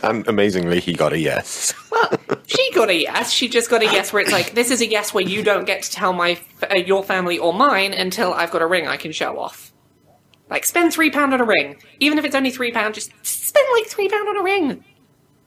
and 0.02 0.26
amazingly, 0.28 0.80
he 0.80 0.92
got 0.92 1.12
a 1.12 1.18
yes. 1.18 1.74
well, 1.90 2.10
She 2.46 2.72
got 2.72 2.88
a 2.90 2.94
yes. 2.94 3.32
She 3.32 3.48
just 3.48 3.70
got 3.70 3.82
a 3.82 3.86
yes 3.86 4.12
where 4.12 4.22
it's 4.22 4.32
like, 4.32 4.54
this 4.54 4.70
is 4.70 4.80
a 4.80 4.86
yes 4.86 5.12
where 5.14 5.24
you 5.24 5.42
don't 5.42 5.64
get 5.64 5.82
to 5.82 5.90
tell 5.90 6.12
my 6.12 6.38
uh, 6.70 6.74
your 6.76 7.02
family 7.04 7.38
or 7.38 7.52
mine 7.54 7.92
until 7.92 8.32
I've 8.34 8.50
got 8.50 8.62
a 8.62 8.66
ring 8.66 8.86
I 8.88 8.96
can 8.96 9.12
show 9.12 9.38
off. 9.38 9.72
Like, 10.50 10.66
spend 10.66 10.92
three 10.92 11.10
pound 11.10 11.32
on 11.32 11.40
a 11.40 11.44
ring, 11.44 11.76
even 12.00 12.18
if 12.18 12.24
it's 12.24 12.34
only 12.34 12.50
three 12.50 12.72
pound. 12.72 12.94
Just 12.94 13.10
spend 13.24 13.66
like 13.74 13.86
three 13.86 14.08
pound 14.08 14.28
on 14.28 14.36
a 14.36 14.42
ring. 14.42 14.84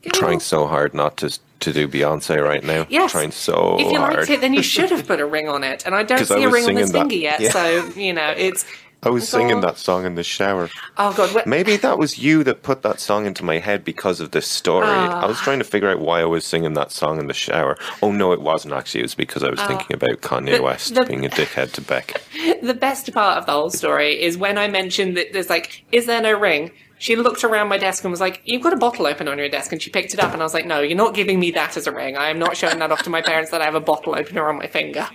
Get 0.01 0.13
Trying 0.13 0.39
so 0.39 0.67
hard 0.67 0.93
not 0.93 1.17
to 1.17 1.37
to 1.61 1.71
do 1.73 1.87
Beyonce 1.87 2.43
right 2.43 2.63
now. 2.63 2.85
Yes. 2.89 3.11
Trying 3.11 3.31
so 3.31 3.77
If 3.79 3.91
you 3.91 3.97
hard. 3.97 4.15
liked 4.15 4.29
it, 4.29 4.41
then 4.41 4.53
you 4.53 4.61
should 4.73 4.89
have 4.91 5.07
put 5.07 5.19
a 5.19 5.25
ring 5.25 5.47
on 5.47 5.63
it. 5.63 5.85
And 5.85 5.95
I 5.95 6.03
don't 6.03 6.25
see 6.25 6.43
a 6.43 6.49
ring 6.49 6.67
on 6.67 6.75
this 6.75 6.91
that- 6.91 6.99
finger 6.99 7.15
yet, 7.15 7.39
yeah. 7.39 7.51
so 7.51 7.87
you 7.95 8.13
know 8.13 8.33
it's. 8.35 8.65
I 9.05 9.09
was 9.09 9.29
singing 9.29 9.61
that 9.61 9.77
song 9.77 10.05
in 10.05 10.15
the 10.15 10.23
shower. 10.23 10.69
Oh 10.97 11.13
god, 11.13 11.33
what, 11.35 11.45
Maybe 11.47 11.77
that 11.77 11.97
was 11.97 12.17
you 12.17 12.43
that 12.43 12.63
put 12.63 12.81
that 12.81 12.99
song 12.99 13.25
into 13.25 13.45
my 13.45 13.59
head 13.59 13.83
because 13.85 14.19
of 14.19 14.31
this 14.31 14.47
story. 14.47 14.87
I 14.87 15.07
Ah. 15.23 15.27
was 15.27 15.39
trying 15.39 15.59
to 15.59 15.65
figure 15.65 15.89
out 15.89 15.99
why 15.99 16.21
I 16.21 16.25
was 16.25 16.43
singing 16.45 16.73
that 16.73 16.91
song 16.91 17.19
in 17.19 17.27
the 17.27 17.33
shower. 17.33 17.77
Oh 18.01 18.11
no, 18.11 18.31
it 18.31 18.41
wasn't 18.41 18.73
actually. 18.73 19.01
It 19.01 19.03
was 19.03 19.15
because 19.15 19.43
I 19.43 19.49
was 19.49 19.61
thinking 19.61 19.93
about 19.95 20.21
Kanye 20.21 20.59
Ah. 20.59 20.63
West 20.63 20.95
the- 20.95 21.03
being 21.05 21.25
a 21.25 21.29
dickhead 21.29 21.71
to 21.73 21.81
Beck. 21.81 22.21
the 22.61 22.73
best 22.73 23.13
part 23.13 23.37
of 23.37 23.45
the 23.45 23.51
whole 23.51 23.69
story 23.69 24.19
is 24.21 24.37
when 24.37 24.57
I 24.57 24.67
mentioned 24.67 25.15
that 25.17 25.33
there's 25.33 25.49
like, 25.49 25.85
is 25.91 26.05
there 26.07 26.21
no 26.21 26.33
ring? 26.33 26.71
She 26.97 27.15
looked 27.17 27.43
around 27.43 27.67
my 27.67 27.77
desk 27.77 28.03
and 28.05 28.11
was 28.11 28.21
like, 28.21 28.41
You've 28.45 28.63
got 28.63 28.73
a 28.73 28.77
bottle 28.77 29.05
opener 29.05 29.31
on 29.31 29.37
your 29.37 29.49
desk. 29.49 29.71
And 29.71 29.81
she 29.81 29.89
picked 29.89 30.13
it 30.13 30.19
up, 30.19 30.31
and 30.33 30.41
I 30.41 30.45
was 30.45 30.53
like, 30.53 30.65
No, 30.65 30.79
you're 30.79 30.97
not 30.97 31.13
giving 31.13 31.39
me 31.39 31.51
that 31.51 31.75
as 31.77 31.85
a 31.87 31.91
ring. 31.91 32.17
I 32.17 32.29
am 32.29 32.39
not 32.39 32.55
showing 32.57 32.79
that 32.79 32.91
off 32.91 33.03
to 33.03 33.09
my 33.09 33.21
parents 33.21 33.51
that 33.51 33.61
I 33.61 33.65
have 33.65 33.75
a 33.75 33.81
bottle 33.81 34.15
opener 34.17 34.47
on 34.49 34.57
my 34.57 34.67
finger. 34.67 35.07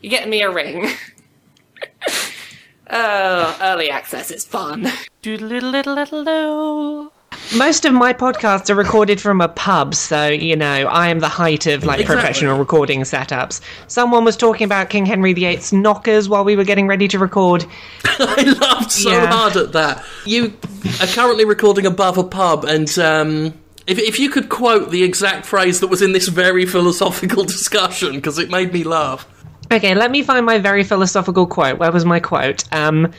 You're 0.00 0.10
getting 0.10 0.30
me 0.30 0.42
a 0.42 0.50
ring. 0.50 0.88
oh, 2.90 3.58
early 3.60 3.90
access 3.90 4.30
is 4.30 4.44
fun. 4.44 4.86
Most 7.56 7.84
of 7.84 7.92
my 7.92 8.12
podcasts 8.12 8.70
are 8.70 8.74
recorded 8.74 9.20
from 9.20 9.40
a 9.40 9.48
pub, 9.48 9.94
so 9.94 10.28
you 10.28 10.56
know 10.56 10.86
I 10.86 11.08
am 11.08 11.20
the 11.20 11.28
height 11.28 11.66
of 11.66 11.84
like 11.84 12.00
Exactly. 12.00 12.16
professional 12.22 12.58
recording 12.58 13.00
setups. 13.02 13.60
Someone 13.86 14.24
was 14.24 14.36
talking 14.36 14.64
about 14.64 14.90
King 14.90 15.06
Henry 15.06 15.32
VIII's 15.32 15.72
knockers 15.72 16.28
while 16.28 16.44
we 16.44 16.56
were 16.56 16.64
getting 16.64 16.86
ready 16.86 17.08
to 17.08 17.18
record. 17.18 17.64
I 18.04 18.42
laughed 18.60 18.92
so 18.92 19.10
Yeah. 19.10 19.26
hard 19.26 19.56
at 19.56 19.72
that. 19.72 20.04
You 20.26 20.52
are 21.00 21.06
currently 21.06 21.44
recording 21.44 21.86
above 21.86 22.18
a 22.18 22.24
pub, 22.24 22.64
and 22.64 22.98
um, 22.98 23.54
if, 23.86 23.98
if 23.98 24.18
you 24.18 24.30
could 24.30 24.48
quote 24.48 24.90
the 24.90 25.02
exact 25.02 25.46
phrase 25.46 25.80
that 25.80 25.88
was 25.88 26.02
in 26.02 26.12
this 26.12 26.28
very 26.28 26.66
philosophical 26.66 27.44
discussion, 27.44 28.16
because 28.16 28.38
it 28.38 28.50
made 28.50 28.72
me 28.72 28.84
laugh. 28.84 29.26
Okay, 29.70 29.94
let 29.94 30.10
me 30.10 30.22
find 30.22 30.46
my 30.46 30.58
very 30.58 30.82
philosophical 30.82 31.46
quote. 31.46 31.78
Where 31.78 31.92
was 31.92 32.04
my 32.04 32.20
quote? 32.20 32.64
Um, 32.72 33.12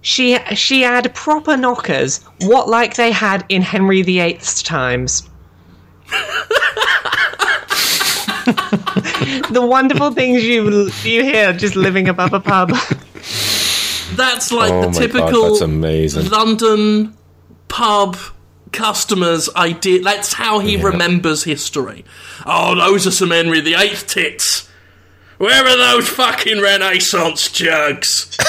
she 0.00 0.38
she 0.54 0.82
had 0.82 1.12
proper 1.14 1.56
knockers, 1.56 2.22
what 2.42 2.68
like 2.68 2.94
they 2.94 3.10
had 3.10 3.44
in 3.48 3.62
Henry 3.62 4.02
VIII's 4.02 4.62
times. 4.62 5.28
the 9.50 9.66
wonderful 9.66 10.12
things 10.12 10.44
you 10.44 10.90
you 11.02 11.22
hear 11.24 11.52
just 11.52 11.76
living 11.76 12.08
above 12.08 12.32
a 12.32 12.40
pub. 12.40 12.70
That's 14.14 14.52
like 14.52 14.72
Oh 14.72 14.82
the 14.82 14.86
my 14.86 14.92
God, 14.92 14.94
typical 14.94 15.48
that's 15.48 15.60
amazing. 15.60 16.30
London 16.30 17.16
pub 17.68 18.16
customer's 18.72 19.48
idea. 19.56 20.02
That's 20.02 20.32
how 20.32 20.60
he 20.60 20.76
remembers 20.76 21.44
history. 21.44 22.04
Oh, 22.46 22.74
those 22.74 23.06
are 23.06 23.10
some 23.10 23.30
Henry 23.30 23.60
VIII 23.60 23.96
tits. 24.06 24.67
Where 25.38 25.64
are 25.64 25.76
those 25.76 26.08
fucking 26.08 26.60
Renaissance 26.60 27.50
jugs? 27.50 28.36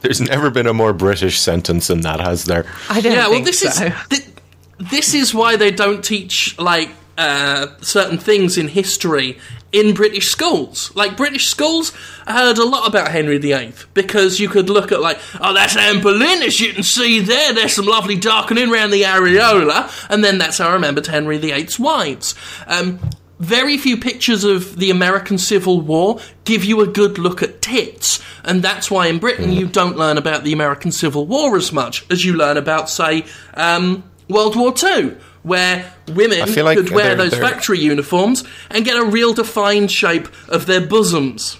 There's 0.00 0.20
never 0.20 0.50
been 0.50 0.66
a 0.66 0.74
more 0.74 0.92
British 0.92 1.38
sentence 1.38 1.88
than 1.88 2.00
that, 2.02 2.20
has 2.20 2.44
there? 2.44 2.64
I 2.88 3.00
don't 3.00 3.12
yeah, 3.12 3.28
well, 3.28 3.42
this 3.42 3.60
so. 3.60 3.68
is 3.68 3.78
thi- 4.08 4.32
this 4.78 5.14
is 5.14 5.34
why 5.34 5.56
they 5.56 5.70
don't 5.70 6.04
teach 6.04 6.58
like 6.58 6.90
uh, 7.18 7.68
certain 7.80 8.18
things 8.18 8.56
in 8.56 8.68
history 8.68 9.38
in 9.72 9.94
British 9.94 10.28
schools. 10.28 10.94
Like 10.94 11.16
British 11.16 11.48
schools 11.48 11.92
heard 12.26 12.58
a 12.58 12.64
lot 12.64 12.88
about 12.88 13.08
Henry 13.08 13.38
VIII 13.38 13.72
because 13.94 14.40
you 14.40 14.48
could 14.48 14.70
look 14.70 14.92
at 14.92 15.00
like, 15.00 15.18
oh, 15.40 15.52
that's 15.52 15.76
Anne 15.76 16.02
Boleyn, 16.02 16.42
as 16.42 16.60
you 16.60 16.72
can 16.72 16.82
see 16.82 17.20
there. 17.20 17.52
There's 17.52 17.74
some 17.74 17.86
lovely 17.86 18.16
darkening 18.16 18.70
around 18.70 18.90
the 18.90 19.02
areola, 19.02 19.90
and 20.08 20.24
then 20.24 20.38
that's 20.38 20.58
how 20.58 20.68
I 20.68 20.74
remembered 20.74 21.08
Henry 21.08 21.38
VIII's 21.38 21.78
wives. 21.78 22.34
Um, 22.66 23.00
very 23.38 23.76
few 23.76 23.96
pictures 23.96 24.44
of 24.44 24.76
the 24.76 24.90
American 24.90 25.38
Civil 25.38 25.80
War 25.80 26.18
give 26.44 26.64
you 26.64 26.80
a 26.80 26.86
good 26.86 27.18
look 27.18 27.42
at 27.42 27.60
tits, 27.62 28.22
and 28.44 28.62
that's 28.62 28.90
why 28.90 29.08
in 29.08 29.18
Britain 29.18 29.52
you 29.52 29.66
don't 29.66 29.96
learn 29.96 30.16
about 30.18 30.44
the 30.44 30.52
American 30.52 30.90
Civil 30.92 31.26
War 31.26 31.56
as 31.56 31.72
much 31.72 32.04
as 32.10 32.24
you 32.24 32.34
learn 32.34 32.56
about, 32.56 32.88
say, 32.88 33.24
um, 33.54 34.04
World 34.28 34.56
War 34.56 34.72
Two, 34.72 35.16
where 35.42 35.92
women 36.08 36.40
like 36.64 36.78
could 36.78 36.90
wear 36.90 37.14
they're- 37.14 37.16
those 37.16 37.30
they're- 37.32 37.40
factory 37.40 37.78
uniforms 37.78 38.42
and 38.70 38.84
get 38.84 38.96
a 38.96 39.04
real 39.04 39.32
defined 39.34 39.90
shape 39.92 40.28
of 40.48 40.66
their 40.66 40.80
bosoms. 40.80 41.58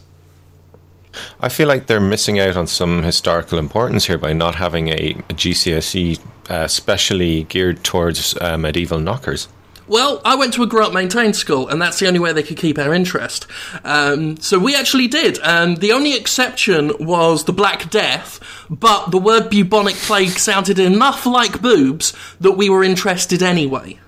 I 1.40 1.48
feel 1.48 1.66
like 1.68 1.86
they're 1.86 2.00
missing 2.00 2.38
out 2.38 2.56
on 2.56 2.66
some 2.66 3.02
historical 3.02 3.58
importance 3.58 4.06
here 4.06 4.18
by 4.18 4.32
not 4.34 4.56
having 4.56 4.88
a, 4.88 5.16
a 5.30 5.32
GCSE 5.32 6.18
uh, 6.50 6.66
specially 6.68 7.44
geared 7.44 7.82
towards 7.84 8.36
uh, 8.38 8.58
medieval 8.58 8.98
knockers. 8.98 9.48
Well, 9.88 10.20
I 10.24 10.34
went 10.34 10.54
to 10.54 10.62
a 10.62 10.66
grant 10.66 10.92
maintained 10.92 11.36
school, 11.36 11.68
and 11.68 11.80
that's 11.80 11.98
the 11.98 12.08
only 12.08 12.18
way 12.18 12.32
they 12.32 12.42
could 12.42 12.56
keep 12.56 12.78
our 12.78 12.92
interest. 12.92 13.46
Um, 13.84 14.36
so 14.38 14.58
we 14.58 14.74
actually 14.74 15.06
did, 15.06 15.38
and 15.44 15.76
the 15.76 15.92
only 15.92 16.14
exception 16.16 16.92
was 16.98 17.44
the 17.44 17.52
Black 17.52 17.88
Death, 17.90 18.40
but 18.68 19.10
the 19.10 19.18
word 19.18 19.48
bubonic 19.48 19.94
plague 19.94 20.38
sounded 20.38 20.78
enough 20.78 21.24
like 21.24 21.62
boobs 21.62 22.12
that 22.40 22.52
we 22.52 22.68
were 22.68 22.82
interested 22.82 23.42
anyway. 23.42 23.98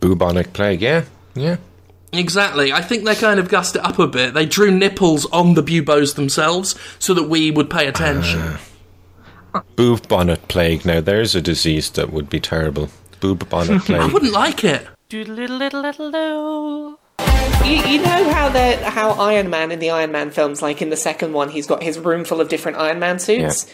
Bubonic 0.00 0.52
plague, 0.52 0.82
yeah, 0.82 1.04
yeah. 1.34 1.56
Exactly. 2.12 2.72
I 2.72 2.80
think 2.80 3.04
they 3.04 3.14
kind 3.14 3.40
of 3.40 3.48
gussed 3.48 3.76
it 3.76 3.84
up 3.84 3.98
a 3.98 4.06
bit. 4.06 4.34
They 4.34 4.46
drew 4.46 4.70
nipples 4.70 5.26
on 5.26 5.54
the 5.54 5.62
buboes 5.62 6.14
themselves 6.14 6.78
so 6.98 7.14
that 7.14 7.24
we 7.24 7.50
would 7.50 7.68
pay 7.68 7.86
attention. 7.86 8.58
Bubonic 9.76 10.46
plague. 10.48 10.84
Now, 10.84 11.00
there's 11.00 11.34
a 11.34 11.42
disease 11.42 11.90
that 11.90 12.12
would 12.12 12.28
be 12.28 12.40
terrible. 12.40 12.90
Bubonic 13.32 13.88
I 14.00 14.06
wouldn't 14.12 14.32
like 14.32 14.64
it. 14.64 14.86
You, 17.64 17.76
you 17.76 18.02
know 18.02 18.30
how 18.30 18.50
the 18.50 18.76
how 18.90 19.10
Iron 19.12 19.48
Man 19.48 19.70
in 19.70 19.78
the 19.78 19.90
Iron 19.90 20.12
Man 20.12 20.30
films, 20.30 20.60
like 20.60 20.82
in 20.82 20.90
the 20.90 20.96
second 20.96 21.32
one, 21.32 21.48
he's 21.48 21.66
got 21.66 21.82
his 21.82 21.98
room 21.98 22.24
full 22.24 22.40
of 22.40 22.48
different 22.48 22.76
Iron 22.78 22.98
Man 22.98 23.18
suits. 23.18 23.66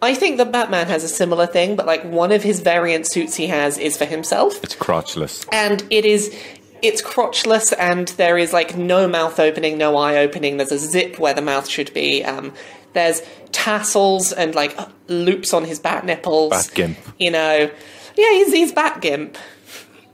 I 0.00 0.14
think 0.14 0.36
that 0.36 0.52
Batman 0.52 0.86
has 0.86 1.02
a 1.02 1.08
similar 1.08 1.46
thing, 1.46 1.74
but 1.74 1.86
like 1.86 2.04
one 2.04 2.30
of 2.30 2.42
his 2.42 2.60
variant 2.60 3.10
suits 3.10 3.34
he 3.34 3.48
has 3.48 3.78
is 3.78 3.96
for 3.96 4.04
himself, 4.04 4.62
It's 4.62 4.76
crotchless. 4.76 5.46
and 5.52 5.84
it 5.90 6.04
is. 6.04 6.34
It's 6.82 7.00
crotchless, 7.00 7.72
and 7.78 8.08
there 8.08 8.36
is 8.36 8.52
like 8.52 8.76
no 8.76 9.06
mouth 9.08 9.38
opening, 9.40 9.78
no 9.78 9.96
eye 9.96 10.16
opening. 10.18 10.56
There's 10.56 10.72
a 10.72 10.78
zip 10.78 11.18
where 11.18 11.32
the 11.34 11.42
mouth 11.42 11.68
should 11.68 11.92
be. 11.94 12.24
Um, 12.24 12.52
there's 12.92 13.22
tassels 13.52 14.32
and 14.32 14.54
like 14.54 14.76
loops 15.08 15.54
on 15.54 15.64
his 15.64 15.78
bat 15.78 16.04
nipples. 16.04 16.50
Bat 16.50 16.70
gimp. 16.74 16.98
You 17.20 17.30
know, 17.30 17.70
yeah, 18.16 18.30
he's 18.32 18.52
he's 18.52 18.72
bat 18.72 19.00
gimp. 19.00 19.36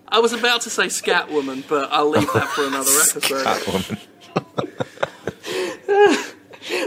I 0.09 0.21
was 0.21 0.33
about 0.33 0.63
to 0.63 0.71
say 0.71 0.87
Scatwoman, 0.87 1.65
but 1.69 1.91
I'll 1.93 2.09
leave 2.09 2.33
that 2.33 2.49
for 2.49 2.67
another 2.67 2.91
episode. 3.01 3.45
Catwoman. 3.45 3.99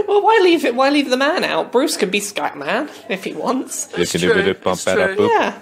Well, 0.08 0.22
why 0.22 0.40
leave 0.44 0.64
it? 0.64 0.76
Why 0.76 0.90
leave 0.92 1.10
the 1.10 1.18
man 1.18 1.44
out? 1.44 1.72
Bruce 1.72 1.98
can 1.98 2.12
be 2.12 2.20
Scatman 2.20 2.88
if 3.10 3.24
he 3.24 3.34
wants. 3.34 3.90
You 3.98 4.06
can 4.06 4.22
do 4.22 4.32
a 4.32 4.36
bit 4.36 4.48
of 4.50 4.62
bump 4.64 4.76
It's 4.76 4.84
that 4.86 5.00
up. 5.00 5.16
true. 5.18 5.28
boop. 5.28 5.30
Yeah. 5.30 5.60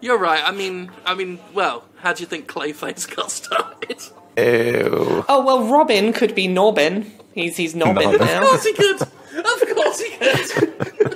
You're 0.00 0.16
right. 0.18 0.42
I 0.42 0.52
mean, 0.52 0.90
I 1.04 1.14
mean, 1.14 1.38
well, 1.52 1.84
how 1.98 2.14
do 2.14 2.22
you 2.22 2.26
think 2.26 2.46
Clayface 2.50 3.14
got 3.14 3.30
started? 3.32 3.98
Ew. 4.38 5.24
Oh 5.28 5.44
well, 5.44 5.64
Robin 5.68 6.14
could 6.14 6.34
be 6.34 6.48
Nobbin. 6.48 7.12
He's 7.34 7.56
he's 7.58 7.74
Nobbin 7.74 8.04
Nobbin. 8.04 8.22
Of 8.22 8.26
now. 8.26 8.40
course 8.40 8.64
he 8.64 8.72
could. 8.72 9.02
Of 9.02 9.76
course 9.76 10.00
he 10.00 10.10
could. 10.16 11.15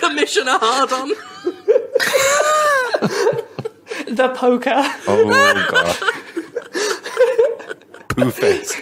Commissioner 0.00 0.58
Hardon. 0.60 1.08
the 4.14 4.28
poker. 4.34 4.72
Oh 5.06 5.24
god. 5.70 5.96
Pooh 8.16 8.30
face. 8.30 8.74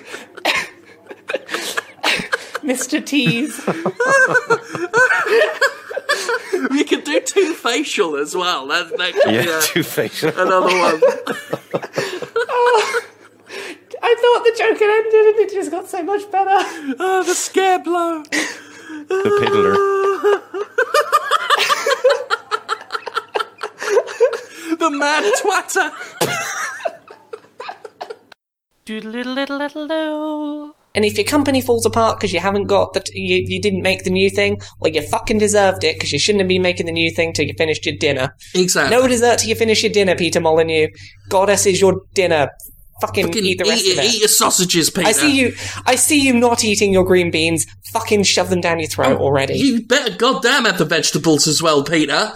Mr. 2.62 3.04
Tease. 3.04 3.60
We 6.70 6.84
could 6.84 7.04
do 7.04 7.20
two 7.20 7.54
facial 7.54 8.16
as 8.16 8.34
well. 8.34 8.66
That, 8.68 8.88
that 8.96 9.12
could 9.22 9.34
Yeah, 9.34 9.42
be 9.44 9.50
a- 9.50 9.60
Two 9.60 9.82
facial. 9.82 10.30
another 10.30 10.66
one. 10.66 11.00
Oh, 12.48 13.02
I 14.02 14.14
thought 14.14 14.44
the 14.44 14.54
joke 14.56 14.78
had 14.78 14.90
ended 14.90 15.26
and 15.26 15.38
it 15.40 15.52
just 15.52 15.70
got 15.70 15.88
so 15.88 16.02
much 16.02 16.30
better. 16.30 16.56
Oh, 16.98 17.22
the 17.24 17.34
scare 17.34 17.78
blow. 17.78 18.22
The 19.08 19.30
piddler. 19.40 19.74
The 24.78 24.90
mad 24.90 25.32
twatter. 25.40 25.90
And 30.94 31.04
if 31.04 31.18
your 31.18 31.26
company 31.26 31.60
falls 31.60 31.84
apart 31.84 32.18
because 32.18 32.32
you 32.32 32.40
haven't 32.40 32.68
got 32.68 32.94
the, 32.94 33.00
t- 33.00 33.18
you, 33.18 33.44
you 33.46 33.60
didn't 33.60 33.82
make 33.82 34.04
the 34.04 34.10
new 34.10 34.30
thing, 34.30 34.60
well, 34.80 34.92
you 34.92 35.02
fucking 35.02 35.38
deserved 35.38 35.84
it 35.84 35.96
because 35.96 36.12
you 36.12 36.18
shouldn't 36.18 36.40
have 36.40 36.48
been 36.48 36.62
making 36.62 36.86
the 36.86 36.92
new 36.92 37.10
thing 37.10 37.32
till 37.32 37.46
you 37.46 37.52
finished 37.58 37.84
your 37.84 37.96
dinner. 37.98 38.34
Exactly. 38.54 38.96
No 38.96 39.06
dessert 39.06 39.40
till 39.40 39.50
you 39.50 39.54
finish 39.56 39.82
your 39.82 39.92
dinner, 39.92 40.14
Peter 40.14 40.40
Molyneux. 40.40 40.88
Goddess 41.28 41.66
is 41.66 41.80
your 41.80 42.00
dinner. 42.14 42.48
Fucking, 43.00 43.26
Fucking 43.26 43.44
eat 43.44 43.58
the 43.58 43.64
rest 43.64 43.84
eat, 43.84 43.92
of 43.92 43.98
it. 43.98 44.14
eat 44.14 44.20
your 44.20 44.28
sausages, 44.28 44.88
Peter. 44.88 45.08
I 45.08 45.12
see 45.12 45.38
you. 45.38 45.54
I 45.84 45.96
see 45.96 46.20
you 46.20 46.32
not 46.32 46.64
eating 46.64 46.92
your 46.92 47.04
green 47.04 47.30
beans. 47.30 47.66
Fucking 47.92 48.22
shove 48.22 48.48
them 48.48 48.60
down 48.60 48.78
your 48.78 48.88
throat 48.88 49.18
oh, 49.20 49.24
already. 49.24 49.54
You 49.54 49.82
better 49.82 50.16
goddamn 50.16 50.64
have 50.64 50.78
the 50.78 50.86
vegetables 50.86 51.46
as 51.46 51.62
well, 51.62 51.84
Peter. 51.84 52.32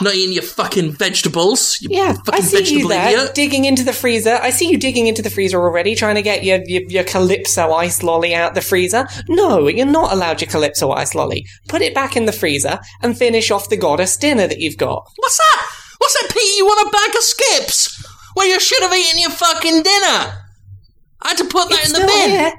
Not 0.00 0.14
eating 0.14 0.32
your 0.32 0.44
fucking 0.44 0.92
vegetables. 0.92 1.80
You 1.80 1.88
yeah, 1.90 2.12
fucking 2.12 2.34
I 2.34 2.40
see 2.40 2.78
you 2.78 2.88
there 2.88 3.08
idiot. 3.08 3.34
digging 3.34 3.64
into 3.64 3.82
the 3.82 3.92
freezer. 3.92 4.38
I 4.40 4.50
see 4.50 4.70
you 4.70 4.78
digging 4.78 5.08
into 5.08 5.22
the 5.22 5.30
freezer 5.30 5.60
already, 5.60 5.94
trying 5.96 6.14
to 6.14 6.22
get 6.22 6.44
your, 6.44 6.60
your 6.66 6.82
your 6.82 7.04
calypso 7.04 7.72
ice 7.72 8.02
lolly 8.02 8.32
out 8.34 8.54
the 8.54 8.60
freezer. 8.60 9.06
No, 9.28 9.66
you're 9.66 9.86
not 9.86 10.12
allowed 10.12 10.40
your 10.40 10.50
calypso 10.50 10.92
ice 10.92 11.14
lolly. 11.14 11.46
Put 11.68 11.82
it 11.82 11.94
back 11.94 12.16
in 12.16 12.26
the 12.26 12.32
freezer 12.32 12.78
and 13.02 13.18
finish 13.18 13.50
off 13.50 13.68
the 13.68 13.76
goddess 13.76 14.16
dinner 14.16 14.46
that 14.46 14.60
you've 14.60 14.76
got. 14.76 15.10
What's 15.16 15.38
that? 15.38 15.66
What's 15.98 16.14
that, 16.20 16.30
Pete? 16.32 16.56
You 16.56 16.64
want 16.64 16.88
a 16.88 16.90
bag 16.90 17.16
of 17.16 17.22
skips? 17.22 18.15
Well, 18.36 18.46
you 18.46 18.60
should 18.60 18.82
have 18.82 18.92
eaten 18.94 19.18
your 19.20 19.30
fucking 19.30 19.82
dinner. 19.82 20.42
I 21.22 21.28
had 21.28 21.38
to 21.38 21.44
put 21.44 21.70
that 21.70 21.86
in 21.86 21.92
the 21.92 22.06
bin. 22.06 22.30
here. 22.30 22.52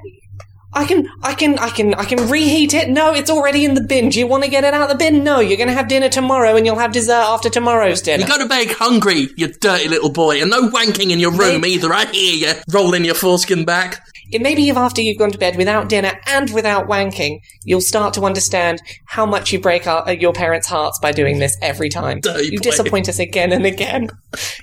I 0.74 0.84
can, 0.84 1.08
I 1.22 1.32
can, 1.34 1.58
I 1.58 1.70
can, 1.70 1.94
I 1.94 2.04
can 2.04 2.28
reheat 2.28 2.74
it. 2.74 2.90
No, 2.90 3.14
it's 3.14 3.30
already 3.30 3.64
in 3.64 3.72
the 3.74 3.80
bin. 3.80 4.10
Do 4.10 4.18
you 4.18 4.26
want 4.26 4.44
to 4.44 4.50
get 4.50 4.64
it 4.64 4.74
out 4.74 4.82
of 4.82 4.88
the 4.90 4.96
bin? 4.96 5.24
No, 5.24 5.40
you're 5.40 5.56
going 5.56 5.68
to 5.68 5.74
have 5.74 5.88
dinner 5.88 6.10
tomorrow, 6.10 6.56
and 6.56 6.66
you'll 6.66 6.78
have 6.78 6.92
dessert 6.92 7.12
after 7.12 7.48
tomorrow's 7.48 8.02
dinner. 8.02 8.22
You 8.24 8.28
go 8.28 8.38
to 8.38 8.46
bed 8.48 8.68
hungry, 8.72 9.28
you 9.36 9.48
dirty 9.48 9.88
little 9.88 10.10
boy, 10.10 10.42
and 10.42 10.50
no 10.50 10.68
wanking 10.68 11.10
in 11.10 11.20
your 11.20 11.32
room 11.32 11.64
either. 11.64 11.92
I 11.94 12.04
hear 12.06 12.48
you 12.48 12.60
rolling 12.70 13.04
your 13.04 13.14
foreskin 13.14 13.64
back. 13.64 14.04
It 14.30 14.42
maybe 14.42 14.68
if 14.68 14.76
after 14.76 15.00
you've 15.00 15.18
gone 15.18 15.30
to 15.30 15.38
bed 15.38 15.56
without 15.56 15.88
dinner 15.88 16.12
and 16.26 16.50
without 16.50 16.86
wanking, 16.88 17.40
you'll 17.64 17.80
start 17.80 18.14
to 18.14 18.22
understand 18.22 18.80
how 19.06 19.26
much 19.26 19.52
you 19.52 19.60
break 19.60 19.86
our, 19.86 20.06
uh, 20.08 20.12
your 20.12 20.32
parents' 20.32 20.66
hearts 20.68 20.98
by 20.98 21.12
doing 21.12 21.38
this 21.38 21.56
every 21.62 21.88
time. 21.88 22.20
Dirty 22.20 22.46
you 22.46 22.58
boy. 22.58 22.70
disappoint 22.70 23.08
us 23.08 23.18
again 23.18 23.52
and 23.52 23.66
again. 23.66 24.08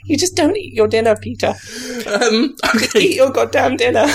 You 0.05 0.17
just 0.17 0.35
don't 0.35 0.55
eat 0.55 0.73
your 0.73 0.87
dinner, 0.87 1.15
Peter. 1.15 1.55
Um, 2.05 2.55
Eat 2.75 2.95
okay. 2.95 3.15
your 3.15 3.31
goddamn 3.31 3.77
dinner. 3.77 4.07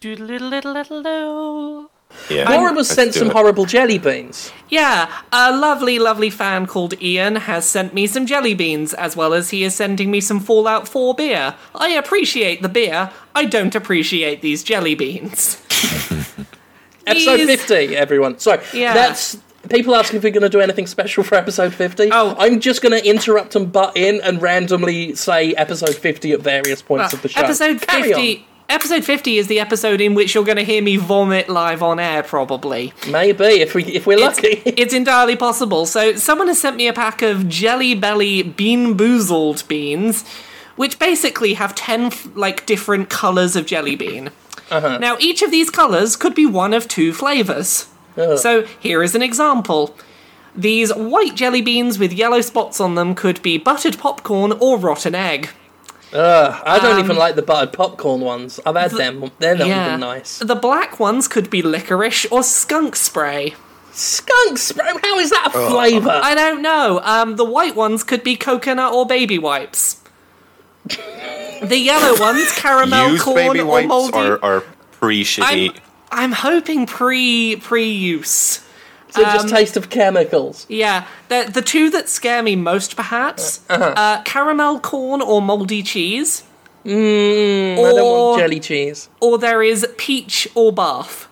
Yeah. 2.30 2.48
Laura 2.50 2.72
was 2.72 2.88
sent 2.88 3.14
some 3.14 3.28
it. 3.28 3.32
horrible 3.32 3.64
jelly 3.66 3.98
beans. 3.98 4.52
Yeah, 4.68 5.10
a 5.32 5.56
lovely, 5.56 5.98
lovely 5.98 6.30
fan 6.30 6.66
called 6.66 6.94
Ian 7.02 7.36
has 7.36 7.66
sent 7.66 7.92
me 7.92 8.06
some 8.06 8.26
jelly 8.26 8.54
beans, 8.54 8.94
as 8.94 9.16
well 9.16 9.34
as 9.34 9.50
he 9.50 9.64
is 9.64 9.74
sending 9.74 10.10
me 10.10 10.20
some 10.20 10.40
Fallout 10.40 10.88
4 10.88 11.14
beer. 11.14 11.54
I 11.74 11.90
appreciate 11.90 12.62
the 12.62 12.68
beer. 12.68 13.10
I 13.34 13.44
don't 13.44 13.74
appreciate 13.74 14.40
these 14.40 14.62
jelly 14.62 14.94
beans. 14.94 15.60
Episode 17.06 17.38
These- 17.38 17.64
50, 17.64 17.96
everyone. 17.96 18.38
Sorry. 18.38 18.62
Yeah. 18.72 18.94
That's. 18.94 19.38
People 19.70 19.94
asking 19.94 20.16
if 20.16 20.24
we're 20.24 20.30
going 20.32 20.42
to 20.42 20.48
do 20.48 20.60
anything 20.60 20.88
special 20.88 21.22
for 21.22 21.36
episode 21.36 21.72
50. 21.72 22.08
Oh. 22.10 22.34
I'm 22.36 22.58
just 22.58 22.82
going 22.82 23.00
to 23.00 23.08
interrupt 23.08 23.54
and 23.54 23.70
butt 23.72 23.96
in 23.96 24.20
and 24.22 24.42
randomly 24.42 25.14
say 25.14 25.54
episode 25.54 25.94
50 25.94 26.32
at 26.32 26.40
various 26.40 26.82
points 26.82 27.12
of 27.12 27.22
the 27.22 27.28
show. 27.28 27.40
Episode 27.42 27.80
Carry 27.80 28.12
50. 28.12 28.46
Episode 28.72 29.04
50 29.04 29.36
is 29.36 29.48
the 29.48 29.60
episode 29.60 30.00
in 30.00 30.14
which 30.14 30.34
you're 30.34 30.46
going 30.46 30.56
to 30.56 30.64
hear 30.64 30.82
me 30.82 30.96
vomit 30.96 31.50
live 31.50 31.82
on 31.82 32.00
air, 32.00 32.22
probably. 32.22 32.94
Maybe, 33.06 33.44
if, 33.44 33.74
we, 33.74 33.84
if 33.84 34.06
we're 34.06 34.14
It's, 34.14 34.22
lucky. 34.22 34.62
it's 34.64 34.94
entirely 34.94 35.36
possible. 35.36 35.84
So, 35.84 36.16
someone 36.16 36.48
has 36.48 36.58
sent 36.58 36.76
me 36.76 36.88
a 36.88 36.94
pack 36.94 37.20
of 37.20 37.50
Jelly 37.50 37.94
Belly 37.94 38.42
Bean 38.42 38.96
Boozled 38.96 39.68
beans, 39.68 40.26
which 40.76 40.98
basically 40.98 41.52
have 41.52 41.74
10 41.74 42.12
like 42.34 42.64
different 42.64 43.10
colors 43.10 43.56
of 43.56 43.66
jelly 43.66 43.94
bean. 43.94 44.30
Uh-huh. 44.70 44.96
Now, 44.96 45.18
each 45.20 45.42
of 45.42 45.50
these 45.50 45.68
colors 45.68 46.16
could 46.16 46.34
be 46.34 46.46
one 46.46 46.72
of 46.72 46.88
two 46.88 47.12
flavors. 47.12 47.88
So, 48.16 48.62
here 48.80 49.02
is 49.02 49.14
an 49.14 49.20
example. 49.20 49.94
These 50.56 50.94
white 50.94 51.34
jelly 51.34 51.60
beans 51.60 51.98
with 51.98 52.14
yellow 52.14 52.40
spots 52.40 52.80
on 52.80 52.94
them 52.94 53.14
could 53.14 53.42
be 53.42 53.58
buttered 53.58 53.98
popcorn 53.98 54.52
or 54.52 54.78
rotten 54.78 55.14
egg. 55.14 55.50
Ugh, 56.14 56.62
I 56.66 56.78
don't 56.78 56.98
Um, 56.98 57.04
even 57.04 57.16
like 57.16 57.36
the 57.36 57.42
buttered 57.42 57.72
popcorn 57.72 58.20
ones. 58.20 58.60
I've 58.66 58.76
had 58.76 58.90
them. 58.92 59.30
They're 59.38 59.56
not 59.56 59.66
even 59.66 60.00
nice. 60.00 60.38
The 60.38 60.54
black 60.54 61.00
ones 61.00 61.26
could 61.28 61.48
be 61.48 61.62
licorice 61.62 62.26
or 62.30 62.42
skunk 62.42 62.96
spray. 62.96 63.54
Skunk 63.92 64.58
spray? 64.58 64.90
How 65.02 65.18
is 65.18 65.30
that 65.30 65.48
a 65.48 65.50
flavour? 65.70 66.10
I 66.22 66.34
don't 66.34 66.62
know. 66.62 67.00
Um, 67.04 67.36
the 67.36 67.44
white 67.44 67.74
ones 67.76 68.02
could 68.04 68.22
be 68.22 68.36
coconut 68.36 68.92
or 68.92 69.06
baby 69.06 69.38
wipes. 69.38 70.00
the 71.62 71.78
yellow 71.78 72.18
ones, 72.20 72.50
caramel 72.52 73.12
Used 73.12 73.24
corn 73.24 73.36
baby 73.36 73.60
or 73.60 73.66
wipes 73.66 73.88
moldy. 73.88 74.18
are, 74.18 74.42
are 74.44 74.60
pre 74.92 75.22
shitty. 75.24 75.70
I'm, 75.70 75.82
I'm 76.10 76.32
hoping 76.32 76.86
pre 76.86 77.56
pre 77.56 77.90
use. 77.90 78.60
So 79.12 79.22
just 79.22 79.48
taste 79.48 79.76
of 79.76 79.88
chemicals. 79.90 80.66
Yeah, 80.68 81.04
the 81.28 81.48
the 81.52 81.62
two 81.62 81.90
that 81.90 82.08
scare 82.08 82.42
me 82.42 82.56
most, 82.56 82.96
perhaps, 82.96 83.60
Uh-huh. 83.68 83.92
uh, 83.96 84.22
caramel 84.22 84.80
corn 84.80 85.20
or 85.22 85.40
moldy 85.42 85.82
cheese, 85.82 86.42
Mm, 86.84 87.74
I 87.74 87.76
don't 87.76 88.00
Or- 88.00 88.28
want 88.30 88.40
jelly 88.40 88.58
cheese. 88.58 89.08
or 89.20 89.38
there 89.38 89.62
is 89.62 89.86
peach 89.96 90.48
or 90.56 90.72
bath. 90.72 91.28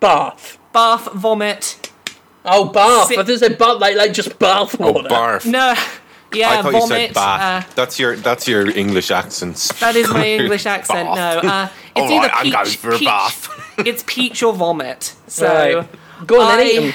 Bath. 0.00 0.58
Bath, 0.72 1.08
vomit. 1.14 1.90
Oh, 2.44 2.64
bath. 2.66 3.08
Si- 3.08 3.16
I 3.16 3.22
thought 3.22 3.38
said 3.38 3.56
bath, 3.56 3.78
like, 3.80 3.96
like 3.96 4.12
just 4.12 4.38
bath 4.38 4.78
water. 4.78 4.90
oh, 4.90 5.02
water. 5.02 5.08
barf. 5.08 5.44
No, 5.46 5.74
yeah, 6.34 6.50
I 6.50 6.62
thought 6.62 6.72
vomit. 6.72 6.82
you 6.82 6.88
said 6.88 7.14
bath. 7.14 7.64
Uh, 7.64 7.68
that's 7.74 7.98
your 7.98 8.16
that's 8.16 8.46
your 8.48 8.68
English 8.76 9.10
accent. 9.10 9.56
that 9.80 9.96
is 9.96 10.08
my 10.10 10.26
English 10.38 10.66
accent. 10.66 11.08
No, 11.14 11.38
uh, 11.38 11.68
it's 11.96 12.10
All 12.10 12.12
either 12.18 12.28
right, 12.28 12.36
I'm 12.36 12.42
peach, 12.44 12.52
going 12.52 12.66
for 12.66 12.90
a 12.90 12.98
peach- 12.98 13.08
bath. 13.08 13.48
it's 13.86 14.02
peach 14.06 14.42
or 14.42 14.52
vomit. 14.52 15.14
So. 15.28 15.46
Right. 15.46 15.88
Go 16.26 16.40
on, 16.40 16.58
then 16.58 16.66
I- 16.66 16.70
eat 16.70 16.94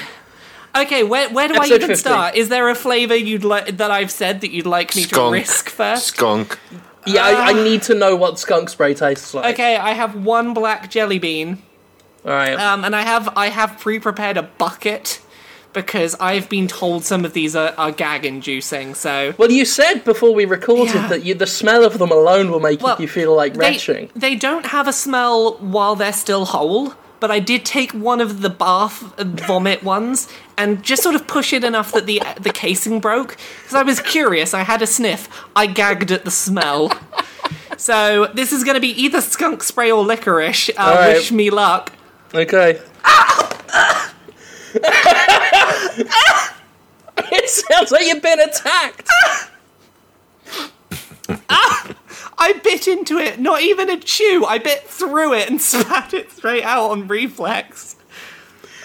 Okay, 0.76 1.02
where, 1.02 1.28
where 1.30 1.48
do 1.48 1.54
Episode 1.54 1.72
I 1.72 1.76
even 1.76 1.88
50. 1.88 2.00
start? 2.00 2.34
Is 2.36 2.50
there 2.50 2.68
a 2.68 2.74
flavour 2.74 3.16
you'd 3.16 3.42
like 3.42 3.78
that 3.78 3.90
I've 3.90 4.10
said 4.10 4.42
that 4.42 4.50
you'd 4.52 4.66
like 4.66 4.94
me 4.94 5.04
to 5.06 5.30
risk 5.30 5.70
first? 5.70 6.06
Skunk. 6.08 6.58
Yeah, 7.06 7.24
I, 7.24 7.50
I 7.50 7.52
need 7.54 7.82
to 7.84 7.94
know 7.94 8.14
what 8.14 8.38
skunk 8.38 8.68
spray 8.68 8.92
tastes 8.94 9.32
like. 9.32 9.54
Okay, 9.54 9.76
I 9.76 9.92
have 9.94 10.14
one 10.14 10.52
black 10.52 10.90
jelly 10.90 11.18
bean, 11.18 11.62
Alright. 12.24 12.58
um, 12.60 12.84
and 12.84 12.94
I 12.94 13.00
have 13.02 13.30
I 13.34 13.48
have 13.48 13.78
pre-prepared 13.80 14.36
a 14.36 14.42
bucket 14.42 15.20
because 15.72 16.14
I've 16.20 16.48
been 16.50 16.68
told 16.68 17.04
some 17.04 17.24
of 17.24 17.32
these 17.32 17.56
are, 17.56 17.72
are 17.78 17.90
gag-inducing. 17.90 18.94
So 18.94 19.34
well, 19.38 19.50
you 19.50 19.64
said 19.64 20.04
before 20.04 20.34
we 20.34 20.44
recorded 20.44 20.94
Yeah. 20.94 21.08
that 21.08 21.24
you, 21.24 21.34
the 21.34 21.46
smell 21.46 21.82
of 21.82 21.98
them 21.98 22.10
alone 22.12 22.50
will 22.50 22.60
make 22.60 22.82
Well, 22.82 23.00
you 23.00 23.08
feel 23.08 23.34
like 23.34 23.54
they 23.54 23.70
retching. 23.70 24.10
they 24.14 24.34
don't 24.36 24.66
have 24.66 24.86
a 24.86 24.92
smell 24.92 25.56
while 25.58 25.96
they're 25.96 26.12
still 26.12 26.44
whole, 26.44 26.92
but 27.20 27.30
I 27.30 27.40
did 27.40 27.64
take 27.64 27.92
one 27.92 28.20
of 28.20 28.42
the 28.42 28.50
bath 28.50 29.00
vomit 29.18 29.82
ones 29.82 30.28
and 30.56 30.82
just 30.82 31.02
sort 31.02 31.14
of 31.14 31.26
push 31.26 31.52
it 31.52 31.64
enough 31.64 31.92
that 31.92 32.06
the 32.06 32.22
the 32.40 32.50
casing 32.50 33.00
broke. 33.00 33.36
Because 33.62 33.74
I 33.74 33.82
was 33.82 34.00
curious, 34.00 34.54
I 34.54 34.62
had 34.62 34.82
a 34.82 34.86
sniff. 34.86 35.28
I 35.54 35.66
gagged 35.66 36.10
at 36.10 36.24
the 36.24 36.30
smell. 36.30 36.92
So 37.76 38.26
this 38.34 38.52
is 38.52 38.64
going 38.64 38.74
to 38.74 38.80
be 38.80 38.88
either 38.88 39.20
skunk 39.20 39.62
spray 39.62 39.90
or 39.90 40.04
licorice. 40.04 40.70
Uh, 40.70 40.96
right. 40.98 41.14
Wish 41.14 41.30
me 41.30 41.50
luck. 41.50 41.92
Okay. 42.34 42.80
it 47.32 47.48
sounds 47.48 47.90
like 47.90 48.06
you've 48.06 48.22
been 48.22 48.40
attacked. 48.40 49.08
I 52.38 52.52
bit 52.54 52.86
into 52.88 53.18
it, 53.18 53.38
not 53.40 53.60
even 53.62 53.90
a 53.90 53.98
chew. 53.98 54.44
I 54.46 54.58
bit 54.58 54.84
through 54.84 55.34
it 55.34 55.50
and 55.50 55.60
spat 55.70 56.14
it 56.14 56.30
straight 56.32 56.64
out 56.64 56.90
on 56.90 57.08
reflex. 57.08 57.96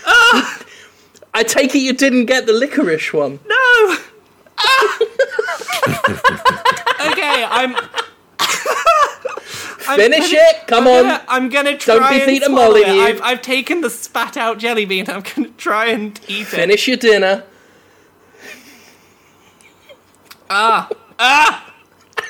I 0.05 1.43
take 1.47 1.73
it 1.75 1.79
you 1.79 1.93
didn't 1.93 2.25
get 2.25 2.45
the 2.45 2.53
licorice 2.53 3.13
one. 3.13 3.39
No. 3.47 3.95
Ah! 4.57 4.97
okay, 7.11 7.43
I'm. 7.43 7.75
I'm 9.85 9.99
Finish 9.99 10.31
gonna- 10.31 10.43
it. 10.43 10.67
Come 10.67 10.87
I'm 10.87 10.93
on. 10.93 11.01
gonna, 11.03 11.25
I'm 11.27 11.49
gonna 11.49 11.77
try 11.77 11.95
Don't 11.97 12.09
be 12.09 12.21
and 12.21 12.29
Peter 12.29 12.45
it. 12.45 12.51
Molyneux. 12.51 13.01
I've, 13.01 13.21
I've 13.21 13.41
taken 13.41 13.81
the 13.81 13.89
spat 13.89 14.37
out 14.37 14.57
jelly 14.57 14.85
bean. 14.85 15.09
I'm 15.09 15.23
gonna 15.35 15.49
try 15.57 15.87
and 15.87 16.17
eat 16.27 16.41
it. 16.41 16.45
Finish 16.47 16.87
your 16.87 16.97
dinner. 16.97 17.43
Ah! 20.49 20.89
Ah. 21.19 21.73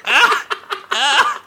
Ah. 0.06 0.48
Ah. 0.92 1.42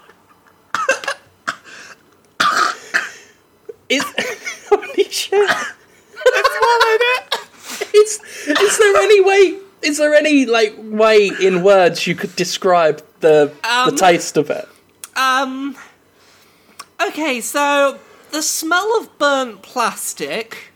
Is 3.88 4.02
holy 4.68 5.04
shit. 5.10 5.48
Swallowed 5.50 7.00
it. 7.00 7.48
Is, 7.94 8.20
is 8.48 8.78
there 8.78 8.96
any 8.96 9.20
way? 9.20 9.58
Is 9.82 9.98
there 9.98 10.14
any 10.14 10.46
like 10.46 10.74
way 10.78 11.30
in 11.40 11.62
words 11.62 12.06
you 12.06 12.14
could 12.14 12.34
describe 12.36 13.02
the 13.20 13.52
Um, 13.64 13.90
the 13.90 13.96
taste 13.96 14.36
of 14.36 14.50
it? 14.50 14.68
Um. 15.16 15.76
Okay, 17.08 17.40
so 17.40 17.98
the 18.32 18.42
smell 18.42 18.98
of 19.00 19.16
burnt 19.18 19.62
plastic 19.62 20.72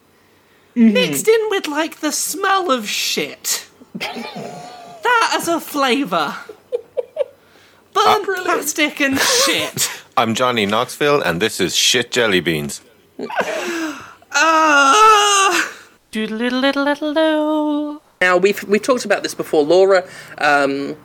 Mm-hmm. 0.77 0.93
mixed 0.95 1.27
in 1.27 1.41
with 1.51 1.66
like 1.66 1.99
the 1.99 2.12
smell 2.12 2.70
of 2.70 2.89
shit. 2.89 3.66
that 3.99 5.32
as 5.37 5.49
a 5.49 5.59
flavour. 5.61 6.37
Burnt 7.93 8.24
plastic 8.24 9.01
and 9.01 9.19
shit. 9.19 9.91
I'm 10.16 10.32
Johnny 10.37 10.66
Knoxville, 10.66 11.20
and 11.23 11.43
this 11.43 11.61
is 11.61 11.74
shit 11.74 12.12
jelly 12.12 12.39
beans. 12.39 12.82
Ah. 14.32 15.76
Now 18.20 18.36
we've 18.36 18.62
we 18.64 18.78
talked 18.78 19.05
about 19.05 19.22
this 19.22 19.34
before. 19.34 19.62
Laura, 19.64 20.06
um, 20.38 20.97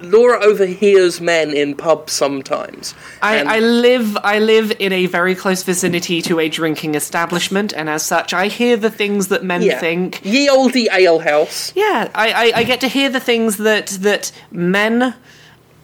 Laura 0.00 0.42
overhears 0.44 1.20
men 1.20 1.50
in 1.50 1.74
pubs 1.74 2.12
sometimes. 2.12 2.94
I, 3.22 3.42
I 3.42 3.58
live 3.60 4.16
I 4.22 4.38
live 4.38 4.72
in 4.78 4.92
a 4.92 5.06
very 5.06 5.34
close 5.34 5.62
vicinity 5.62 6.20
to 6.22 6.38
a 6.40 6.48
drinking 6.48 6.94
establishment, 6.94 7.72
and 7.72 7.88
as 7.88 8.04
such, 8.04 8.34
I 8.34 8.48
hear 8.48 8.76
the 8.76 8.90
things 8.90 9.28
that 9.28 9.44
men 9.44 9.62
yeah. 9.62 9.78
think. 9.78 10.20
Ye 10.24 10.48
olde 10.48 10.88
ale 10.92 11.20
house. 11.20 11.72
Yeah, 11.74 12.10
I, 12.14 12.32
I, 12.32 12.52
I 12.56 12.64
get 12.64 12.80
to 12.80 12.88
hear 12.88 13.10
the 13.10 13.20
things 13.20 13.56
that 13.58 13.86
that 14.00 14.32
men 14.50 15.14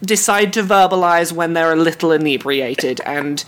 decide 0.02 0.52
to 0.52 0.62
verbalize 0.62 1.32
when 1.32 1.54
they're 1.54 1.72
a 1.72 1.76
little 1.76 2.12
inebriated, 2.12 3.00
and 3.02 3.44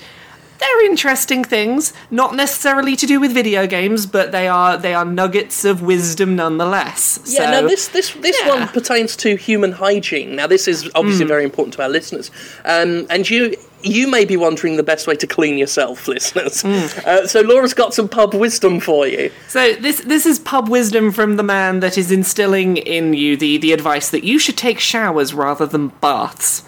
they're 0.60 0.86
interesting 0.86 1.42
things. 1.42 1.92
Not 2.10 2.34
necessarily 2.34 2.94
to 2.96 3.06
do 3.06 3.18
with 3.18 3.32
video 3.32 3.66
games, 3.66 4.06
but 4.06 4.32
they 4.32 4.46
are 4.46 4.76
they 4.76 4.94
are 4.94 5.04
nuggets 5.04 5.64
of 5.64 5.82
wisdom 5.82 6.36
nonetheless. 6.36 7.20
Yeah, 7.26 7.38
so, 7.38 7.50
now 7.50 7.68
this 7.68 7.88
this 7.88 8.12
this 8.14 8.38
yeah. 8.40 8.48
one 8.48 8.68
pertains 8.68 9.16
to 9.16 9.36
human 9.36 9.72
hygiene. 9.72 10.36
Now 10.36 10.46
this 10.46 10.68
is 10.68 10.90
obviously 10.94 11.26
very 11.26 11.44
important 11.44 11.74
to 11.74 11.82
our 11.82 11.88
listeners, 11.88 12.30
um, 12.64 13.06
and 13.10 13.28
you 13.28 13.56
you 13.82 14.08
may 14.10 14.24
be 14.24 14.36
wondering 14.36 14.76
the 14.76 14.82
best 14.82 15.06
way 15.06 15.14
to 15.16 15.26
clean 15.26 15.58
yourself, 15.58 16.06
listeners. 16.14 16.62
Hmm. 16.62 16.86
Uh, 17.06 17.26
so 17.26 17.40
Laura's 17.40 17.74
got 17.74 17.94
some 17.94 18.08
pub 18.08 18.34
wisdom 18.34 18.80
for 18.80 19.06
you. 19.06 19.30
So 19.48 19.74
this 19.74 20.00
this 20.00 20.26
is 20.26 20.38
pub 20.38 20.68
wisdom 20.68 21.12
from 21.12 21.36
the 21.36 21.42
man 21.42 21.80
that 21.80 21.96
is 21.96 22.10
instilling 22.10 22.76
in 22.76 23.14
you 23.14 23.36
the 23.36 23.58
the 23.58 23.72
advice 23.72 24.10
that 24.10 24.24
you 24.24 24.38
should 24.38 24.56
take 24.56 24.78
showers 24.78 25.32
rather 25.34 25.66
than 25.66 25.88
baths. 26.00 26.64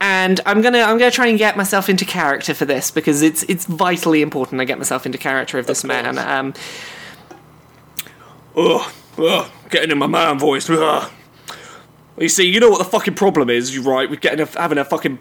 And 0.00 0.40
I'm 0.46 0.62
gonna 0.62 0.80
I'm 0.80 0.98
gonna 0.98 1.10
try 1.10 1.26
and 1.26 1.38
get 1.38 1.56
myself 1.56 1.88
into 1.88 2.04
character 2.04 2.54
for 2.54 2.64
this 2.64 2.90
because 2.90 3.22
it's 3.22 3.42
it's 3.44 3.64
vitally 3.66 4.22
important 4.22 4.60
I 4.60 4.64
get 4.64 4.78
myself 4.78 5.06
into 5.06 5.18
character 5.18 5.58
of 5.58 5.66
this 5.66 5.84
man. 5.84 6.18
Um, 6.18 6.54
Ugh, 8.54 8.92
ugh, 9.18 9.50
getting 9.70 9.90
in 9.90 9.98
my 9.98 10.06
man 10.06 10.38
voice. 10.38 10.68
Ugh. 10.68 11.10
You 12.18 12.28
see, 12.28 12.46
you 12.46 12.60
know 12.60 12.68
what 12.68 12.78
the 12.78 12.84
fucking 12.84 13.14
problem 13.14 13.48
is, 13.48 13.76
right? 13.78 14.08
With 14.08 14.20
getting 14.20 14.40
a, 14.40 14.46
having 14.58 14.78
a 14.78 14.84
fucking 14.84 15.18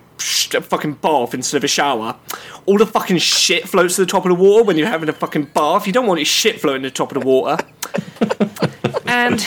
a 0.54 0.62
fucking 0.62 0.94
bath 0.96 1.34
instead 1.34 1.58
of 1.58 1.64
a 1.64 1.68
shower. 1.68 2.18
All 2.66 2.78
the 2.78 2.86
fucking 2.86 3.20
shit 3.20 3.68
floats 3.68 3.96
to 3.96 4.02
the 4.02 4.12
top 4.12 4.26
of 4.26 4.30
the 4.30 4.36
water 4.36 4.66
when 4.66 4.78
you're 4.78 4.88
having 4.88 5.10
a 5.10 5.14
fucking 5.14 5.46
bath. 5.54 5.88
You 5.88 5.94
don't 5.94 6.08
want 6.08 6.20
your 6.20 6.26
shit 6.26 6.60
floating 6.60 6.84
to 6.84 6.90
the 6.90 6.94
top 6.94 7.16
of 7.16 7.22
the 7.22 7.26
water. 7.26 7.58
and 9.06 9.40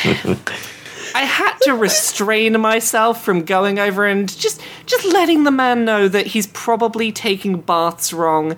I 1.15 1.23
had 1.23 1.57
to 1.63 1.75
restrain 1.75 2.61
myself 2.61 3.25
from 3.25 3.45
going 3.45 3.79
over 3.79 4.05
and 4.05 4.29
just 4.29 4.61
just 4.87 5.05
letting 5.05 5.45
the 5.45 5.51
man 5.51 5.85
know 5.85 6.09
that 6.09 6.29
he's 6.29 6.49
probably 6.49 7.13
taking 7.13 7.61
baths 7.61 8.13
wrong 8.13 8.57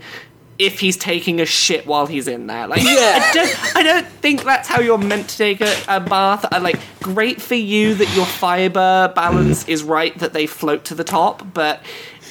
if 0.58 0.80
he's 0.80 0.96
taking 0.96 1.40
a 1.40 1.44
shit 1.46 1.86
while 1.86 2.06
he's 2.06 2.26
in 2.28 2.46
there. 2.46 2.66
Like, 2.66 2.82
Yeah. 2.82 3.20
I 3.22 3.30
don't, 3.32 3.76
I 3.76 3.82
don't 3.82 4.06
think 4.06 4.44
that's 4.44 4.68
how 4.68 4.80
you're 4.80 4.98
meant 4.98 5.28
to 5.28 5.36
take 5.36 5.60
a, 5.60 5.74
a 5.88 6.00
bath. 6.00 6.46
I 6.50 6.58
like 6.58 6.78
great 7.02 7.40
for 7.42 7.54
you 7.54 7.94
that 7.94 8.16
your 8.16 8.26
fiber 8.26 9.12
balance 9.14 9.68
is 9.68 9.82
right, 9.82 10.16
that 10.18 10.32
they 10.32 10.46
float 10.46 10.84
to 10.86 10.94
the 10.94 11.04
top, 11.04 11.52
but 11.52 11.82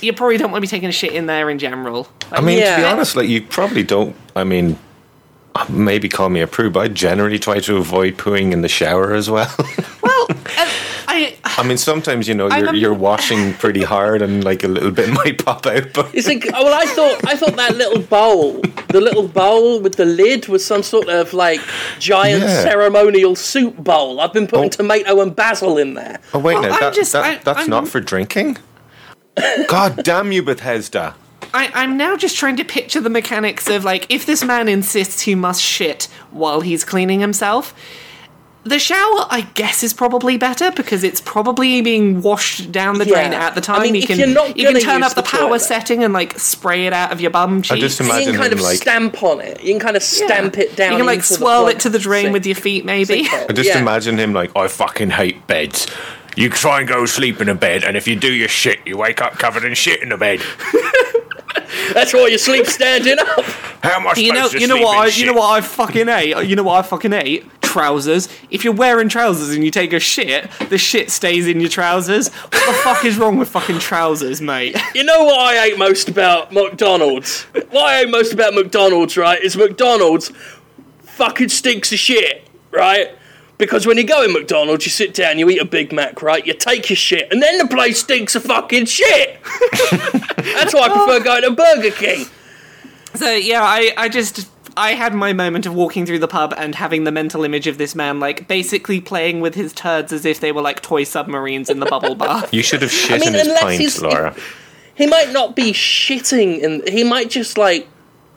you 0.02 0.12
probably 0.14 0.38
don't 0.38 0.52
want 0.52 0.62
to 0.64 0.68
be 0.68 0.70
taking 0.70 0.90
a 0.90 0.92
shit 0.92 1.14
in 1.14 1.26
there 1.28 1.50
in 1.50 1.60
general. 1.60 2.08
I 2.32 2.42
mean, 2.42 2.60
to 2.60 2.76
be 2.78 2.84
honest, 2.84 3.16
like 3.16 3.30
you 3.30 3.42
probably 3.44 3.84
don't. 3.84 4.16
I 4.36 4.44
mean, 4.44 4.78
maybe 5.70 6.10
call 6.10 6.30
me 6.30 6.42
a 6.42 6.48
prude, 6.48 6.74
but 6.74 6.80
I 6.82 6.88
generally 6.90 7.40
try 7.40 7.60
to 7.62 7.78
avoid 7.78 8.18
pooing 8.18 8.52
in 8.52 8.62
the 8.62 8.68
shower 8.70 9.14
as 9.14 9.30
well. 9.30 9.54
Well, 10.06 10.28
uh, 10.30 10.72
I 11.08 11.36
I 11.58 11.64
mean, 11.68 11.78
sometimes 11.78 12.28
you 12.28 12.36
know 12.36 12.48
you're 12.56 12.70
a- 12.70 12.76
you're 12.78 12.94
washing 12.94 13.54
pretty 13.56 13.82
hard 13.84 14.22
and 14.22 14.44
like 14.44 14.64
a 14.64 14.68
little 14.68 14.92
bit 14.92 15.10
might 15.26 15.44
pop 15.44 15.66
out, 15.66 15.94
but 15.94 16.14
It's 16.14 16.28
like, 16.28 16.46
oh, 16.54 16.64
well, 16.64 16.74
I 16.80 16.86
thought 16.86 17.28
I 17.28 17.36
thought 17.36 17.56
that 17.56 17.76
little 17.76 18.02
bowl, 18.04 18.62
the 18.90 19.02
little 19.02 19.28
bowl 19.28 19.80
with 19.82 19.96
the 19.96 20.06
lid, 20.06 20.48
was 20.48 20.64
some 20.64 20.84
sort 20.84 21.10
of 21.10 21.34
like 21.34 21.60
giant 22.00 22.44
Yeah. 22.44 22.64
ceremonial 22.64 23.36
soup 23.36 23.78
bowl. 23.84 24.20
I've 24.20 24.32
been 24.34 24.46
putting 24.48 24.66
Oh. 24.66 24.70
tomato 24.70 25.22
and 25.22 25.36
basil 25.36 25.78
in 25.80 25.96
there. 25.96 26.20
oh 26.36 26.40
wait, 26.40 26.54
Well, 26.60 26.70
now 26.70 26.80
that, 26.80 26.94
just- 26.94 27.14
that 27.14 27.24
I- 27.26 27.42
that's 27.44 27.60
I'm- 27.62 27.70
not 27.70 27.88
for 27.88 28.00
drinking. 28.00 28.58
God 29.68 30.04
damn 30.04 30.32
you, 30.32 30.44
Bethesda! 30.44 31.16
I, 31.56 31.72
I'm 31.74 31.96
now 31.98 32.18
just 32.18 32.36
trying 32.38 32.58
to 32.58 32.66
picture 32.66 33.00
the 33.00 33.10
mechanics 33.10 33.70
of 33.70 33.84
like 33.84 34.06
if 34.12 34.26
this 34.26 34.44
man 34.44 34.68
insists 34.68 35.22
he 35.22 35.36
must 35.36 35.62
shit 35.62 36.10
while 36.32 36.62
he's 36.62 36.84
cleaning 36.84 37.22
himself. 37.22 37.74
The 38.68 38.80
shower, 38.80 39.28
I 39.30 39.48
guess, 39.54 39.84
is 39.84 39.94
probably 39.94 40.38
better 40.38 40.72
because 40.72 41.04
it's 41.04 41.22
probably 41.22 41.82
being 41.84 42.24
washed 42.24 42.72
down 42.72 42.98
the 42.98 43.06
drain 43.06 43.32
Yeah. 43.32 43.46
at 43.46 43.54
the 43.54 43.62
time. 43.62 43.80
I 43.80 43.84
mean, 43.84 43.94
you 43.94 44.02
if 44.02 44.08
can 44.08 44.18
you're 44.18 44.28
not 44.28 44.58
you 44.58 44.64
can 44.66 44.74
gonna 44.74 44.84
turn 44.84 45.02
use 45.04 45.12
up 45.12 45.16
the, 45.16 45.22
the 45.22 45.28
power 45.28 45.50
toilet. 45.50 45.60
setting 45.60 46.04
and 46.04 46.14
like 46.14 46.40
spray 46.40 46.88
it 46.88 46.92
out 46.94 47.12
of 47.12 47.22
your 47.22 47.30
bum 47.30 47.62
cheeks. 47.62 47.72
I 47.72 47.80
just 47.80 48.00
You 48.00 48.08
imagine 48.08 48.26
can 48.34 48.36
kind 48.42 48.54
him 48.54 48.58
of 48.58 48.64
like 48.66 48.78
stamp 48.78 49.22
on 49.22 49.40
it. 49.40 49.62
You 49.64 49.74
can 49.74 49.80
kind 49.80 49.96
of 49.96 50.02
Yeah. 50.02 50.26
stamp 50.26 50.58
it 50.58 50.76
down. 50.76 50.94
You 50.94 50.98
can 50.98 51.06
like 51.06 51.18
into 51.20 51.30
the 51.30 51.36
swirl 51.36 51.62
plug 51.66 51.76
it 51.76 51.80
to 51.82 51.90
the 51.92 52.00
drain 52.00 52.24
sink. 52.26 52.34
with 52.34 52.46
your 52.48 52.56
feet, 52.56 52.86
maybe. 52.86 53.28
I 53.32 53.54
just 53.54 53.70
Yeah. 53.70 53.78
imagine 53.80 54.18
him 54.18 54.34
like 54.34 54.50
I 54.58 54.68
fucking 54.68 55.12
hate 55.12 55.46
beds. 55.46 55.86
You 56.36 56.50
try 56.50 56.80
and 56.80 56.88
go 56.90 57.06
sleep 57.06 57.40
in 57.42 57.48
a 57.50 57.56
bed, 57.56 57.84
and 57.84 57.96
if 57.96 58.08
you 58.08 58.16
do 58.16 58.34
your 58.34 58.50
shit, 58.50 58.80
you 58.86 58.98
wake 58.98 59.22
up 59.22 59.38
covered 59.38 59.64
in 59.64 59.74
shit 59.76 60.02
in 60.02 60.10
the 60.10 60.18
bed. 60.18 60.42
That's 61.94 62.14
why 62.14 62.28
you 62.28 62.38
sleep 62.38 62.66
standing 62.68 63.18
up. 63.20 63.44
How 63.84 64.00
am 64.00 64.08
I 64.08 64.14
supposed 64.14 64.18
You 64.22 64.34
know, 64.34 64.50
to 64.50 64.60
you 64.60 64.68
know 64.68 64.78
what? 64.78 64.98
I, 64.98 65.08
you 65.08 65.26
know 65.26 65.34
what 65.34 65.50
I 65.52 65.62
fucking 65.62 66.10
ate. 66.10 66.48
You 66.48 66.56
know 66.56 66.64
what 66.64 66.84
I 66.84 66.88
fucking 66.88 67.14
ate? 67.14 67.46
Trousers. 67.62 68.28
If 68.50 68.64
you're 68.64 68.74
wearing 68.74 69.10
trousers 69.10 69.54
and 69.54 69.64
you 69.64 69.70
take 69.72 69.94
a 69.94 70.00
shit, 70.00 70.50
the 70.70 70.78
shit 70.78 71.12
stays 71.12 71.48
in 71.48 71.60
your 71.60 71.70
trousers. 71.70 72.30
What 72.34 72.52
the 72.52 72.74
fuck 72.84 73.06
is 73.06 73.18
wrong 73.18 73.38
with 73.38 73.50
fucking 73.50 73.80
trousers, 73.80 74.42
mate? 74.42 74.76
You 74.96 75.04
know 75.04 75.26
what 75.26 75.40
I 75.40 75.56
hate 75.70 75.78
most 75.78 76.08
about 76.08 76.54
McDonald's? 76.54 77.44
what 77.70 77.84
I 77.84 77.98
hate 78.00 78.10
most 78.10 78.32
about 78.34 78.54
McDonald's, 78.54 79.18
right, 79.18 79.42
is 79.42 79.58
McDonald's 79.58 80.32
fucking 81.02 81.50
stinks 81.50 81.92
of 81.92 82.00
shit, 82.00 82.48
right? 82.72 83.10
Because 83.58 83.88
when 83.88 83.98
you 83.98 84.04
go 84.04 84.22
in 84.24 84.34
McDonald's, 84.34 84.86
you 84.86 84.92
sit 84.92 85.14
down, 85.14 85.40
you 85.40 85.50
eat 85.50 85.60
a 85.60 85.66
Big 85.66 85.94
Mac, 85.94 86.22
right? 86.22 86.46
You 86.46 86.54
take 86.54 86.90
your 86.90 86.98
shit, 86.98 87.32
and 87.32 87.42
then 87.42 87.58
the 87.58 87.68
place 87.68 88.02
stinks 88.02 88.36
of 88.36 88.44
fucking 88.44 88.86
shit. 88.86 89.40
That's 89.92 90.74
why 90.74 90.82
I 90.82 90.90
prefer 90.90 91.24
going 91.24 91.44
to 91.44 91.52
Burger 91.52 91.92
King. 91.92 92.26
So 93.14 93.32
yeah, 93.32 93.62
I, 93.64 93.94
I 93.96 94.10
just 94.10 94.50
I 94.76 94.92
had 94.92 95.14
my 95.14 95.32
moment 95.32 95.66
of 95.66 95.74
walking 95.74 96.06
through 96.06 96.20
the 96.20 96.28
pub 96.28 96.54
and 96.58 96.76
having 96.76 97.06
the 97.06 97.12
mental 97.14 97.46
image 97.46 97.66
of 97.66 97.78
this 97.78 97.96
man 97.96 98.20
like 98.20 98.46
basically 98.50 99.00
playing 99.00 99.40
with 99.40 99.56
his 99.56 99.72
turds 99.72 100.12
as 100.12 100.26
if 100.26 100.42
they 100.42 100.52
were 100.52 100.62
like 100.62 100.82
toy 100.82 101.06
submarines 101.06 101.70
in 101.70 101.80
the 101.80 101.86
bubble 101.86 102.16
bath. 102.16 102.54
You 102.54 102.62
should 102.62 102.82
have 102.82 102.92
shit 102.92 103.22
mean, 103.22 103.30
in 103.30 103.36
his 103.36 103.48
unless 103.48 103.62
pint, 103.64 103.80
he's- 103.80 104.02
Laura. 104.02 104.36
He 104.96 105.08
might 105.08 105.32
not 105.32 105.56
be 105.56 105.72
shitting, 105.74 106.64
and 106.64 106.88
he 106.88 107.04
might 107.04 107.30
just 107.30 107.58
like 107.58 107.88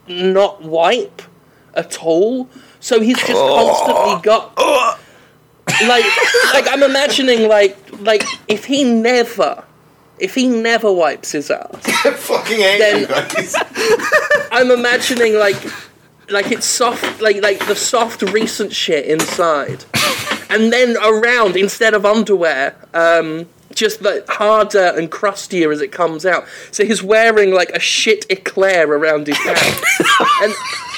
not 0.09 0.63
wipe 0.63 1.23
at 1.75 2.03
all. 2.05 2.49
So 2.81 3.01
he's 3.01 3.17
just 3.19 3.33
constantly 3.33 4.23
got 4.23 4.55
like 5.87 6.05
like 6.55 6.67
I'm 6.69 6.83
imagining 6.83 7.49
like 7.49 7.77
like 8.01 8.25
if 8.49 8.65
he 8.65 8.85
never 8.85 9.65
if 10.19 10.35
he 10.35 10.49
never 10.49 10.93
wipes 10.93 11.31
his 11.33 11.51
ass, 11.51 11.69
fucking 12.17 12.59
hate 12.59 12.79
Then- 12.79 13.01
you 13.03 13.07
guys. 13.07 13.55
I'm 14.51 14.71
imagining 14.71 15.35
like 15.35 15.57
like 16.31 16.51
it's 16.51 16.67
soft 16.67 17.21
like 17.21 17.41
like 17.43 17.65
the 17.67 17.77
soft 17.77 18.23
recent 18.23 18.73
shit 18.73 19.07
inside. 19.07 19.85
And 20.51 20.73
then 20.73 20.97
around 20.97 21.57
instead 21.57 21.95
of 21.95 22.05
underwear, 22.07 22.75
um 22.95 23.49
just 23.79 24.03
like 24.03 24.29
harder 24.29 24.93
and 24.97 25.11
crustier 25.11 25.71
as 25.73 25.81
it 25.81 25.93
comes 25.93 26.27
out. 26.27 26.47
So 26.71 26.85
he's 26.85 27.03
wearing 27.03 27.53
like 27.53 27.71
a 27.71 27.81
shit 27.81 28.27
eclair 28.31 28.91
around 28.91 29.27
his 29.27 29.39
hand. 29.39 29.83
and 30.43 30.55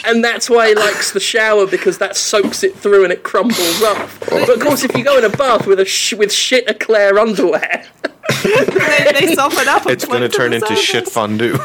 and 0.07 0.25
that's 0.25 0.49
why 0.49 0.69
he 0.69 0.75
likes 0.75 1.13
the 1.13 1.21
shower 1.21 1.67
because 1.67 1.99
that 1.99 2.17
soaks 2.17 2.63
it 2.63 2.75
through 2.75 3.05
and 3.05 3.13
it 3.13 3.23
crumbles 3.23 3.83
off. 3.83 4.19
But 4.21 4.49
of 4.49 4.61
course, 4.61 4.83
if 4.83 4.97
you 4.97 5.05
go 5.05 5.19
in 5.19 5.25
a 5.25 5.29
bath 5.29 5.67
with 5.67 5.81
a 5.81 5.85
sh- 5.85 6.15
with 6.15 6.33
shit 6.33 6.69
eclair 6.69 7.19
underwear, 7.19 7.85
they, 8.43 9.13
they 9.21 9.35
soften 9.35 9.69
up. 9.69 9.87
It's 9.87 10.07
going 10.07 10.23
to 10.23 10.29
float 10.29 10.31
to 10.31 10.37
turn 10.37 10.51
the 10.51 10.57
into 10.57 10.77
shit 10.77 11.09
fondue. 11.09 11.59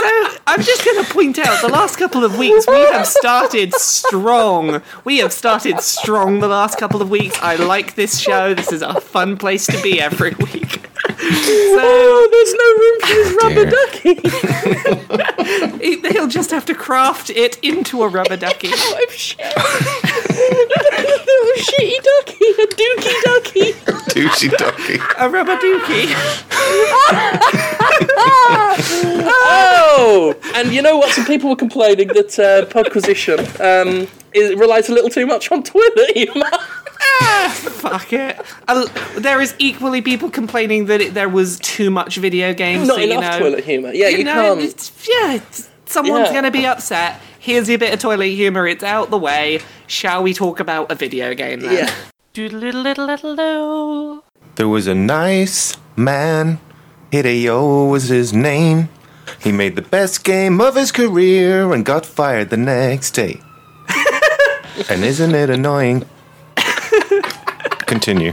So 0.00 0.36
I'm 0.46 0.62
just 0.62 0.82
going 0.82 1.04
to 1.04 1.12
point 1.12 1.38
out 1.38 1.60
the 1.60 1.68
last 1.68 1.96
couple 1.96 2.24
of 2.24 2.38
weeks 2.38 2.66
we 2.66 2.80
have 2.86 3.06
started 3.06 3.74
strong. 3.74 4.80
We 5.04 5.18
have 5.18 5.30
started 5.30 5.80
strong 5.80 6.40
the 6.40 6.48
last 6.48 6.78
couple 6.78 7.02
of 7.02 7.10
weeks. 7.10 7.38
I 7.42 7.56
like 7.56 7.96
this 7.96 8.18
show. 8.18 8.54
This 8.54 8.72
is 8.72 8.80
a 8.80 8.98
fun 8.98 9.36
place 9.36 9.66
to 9.66 9.80
be 9.82 10.00
every 10.00 10.34
week. 10.34 10.89
So 11.20 11.26
oh, 11.82 12.28
there's 12.32 12.54
no 12.54 12.68
room 12.80 12.96
for 13.00 13.14
his 13.20 13.30
rubber 13.42 13.64
Dear. 13.68 13.76
ducky. 13.76 14.14
he- 15.84 16.00
he'll 16.12 16.28
just 16.28 16.50
have 16.50 16.64
to 16.66 16.74
craft 16.74 17.28
it 17.30 17.58
into 17.62 18.02
a 18.02 18.08
rubber 18.08 18.36
ducky. 18.46 18.70
Oh 18.72 19.06
shit! 19.10 19.38
little 21.26 21.56
shitty 21.56 21.98
ducky, 22.08 22.46
a 22.46 22.66
dookie 22.80 23.22
ducky. 23.22 23.72
Douchey 24.10 24.50
ducky. 24.56 24.98
A 25.18 25.28
rubber 25.28 25.56
dookie. 25.56 26.14
Oh, 29.52 30.34
and 30.54 30.72
you 30.72 30.82
know 30.82 30.96
what? 30.98 31.10
Some 31.14 31.26
people 31.26 31.50
were 31.50 31.56
complaining 31.56 32.08
that 32.08 32.38
uh, 32.38 32.64
Podquisition 32.66 33.38
um, 33.60 34.08
is, 34.34 34.54
relies 34.58 34.88
a 34.88 34.92
little 34.92 35.10
too 35.10 35.26
much 35.26 35.50
on 35.52 35.62
toilet 35.62 36.28
humour. 37.00 37.48
Fuck 37.54 38.12
it. 38.12 38.40
There 39.16 39.40
is 39.40 39.54
equally 39.58 40.02
people 40.02 40.30
complaining 40.30 40.86
that 40.86 41.00
it, 41.00 41.14
there 41.14 41.28
was 41.28 41.58
too 41.60 41.90
much 41.90 42.16
video 42.16 42.52
games. 42.54 42.88
Not 42.88 42.96
so, 42.96 43.00
you 43.02 43.12
enough 43.12 43.34
know, 43.34 43.38
toilet 43.46 43.64
humour. 43.64 43.92
Yeah, 43.92 44.08
you, 44.08 44.24
know, 44.24 44.54
can't. 44.56 44.60
it's- 44.60 45.08
yeah, 45.08 45.34
it's- 45.34 45.68
someone's 45.86 46.26
Yeah. 46.28 46.32
going 46.32 46.44
to 46.44 46.50
be 46.50 46.66
upset. 46.66 47.20
Here's 47.38 47.68
your 47.68 47.78
bit 47.78 47.92
of 47.94 48.00
toilet 48.00 48.28
humour. 48.28 48.66
It's 48.66 48.84
out 48.84 49.10
the 49.10 49.18
way. 49.18 49.60
Shall 49.86 50.22
we 50.22 50.34
talk 50.34 50.60
about 50.60 50.92
a 50.92 50.94
video 50.94 51.34
game 51.34 51.60
then? 51.60 51.72
Yeah. 51.72 51.90
There 54.56 54.68
was 54.68 54.86
a 54.86 54.94
nice 54.94 55.76
man, 55.96 56.60
Hideo 57.10 57.90
was 57.90 58.04
his 58.08 58.32
name. 58.32 58.88
He 59.42 59.52
made 59.52 59.74
the 59.74 59.82
best 59.82 60.22
game 60.22 60.60
of 60.60 60.76
his 60.76 60.92
career 60.92 61.72
and 61.72 61.84
got 61.84 62.04
fired 62.06 62.50
the 62.50 62.56
next 62.56 63.12
day. 63.12 63.40
and 64.90 65.02
isn't 65.04 65.34
it 65.34 65.50
annoying? 65.50 66.04
Continue. 67.90 68.32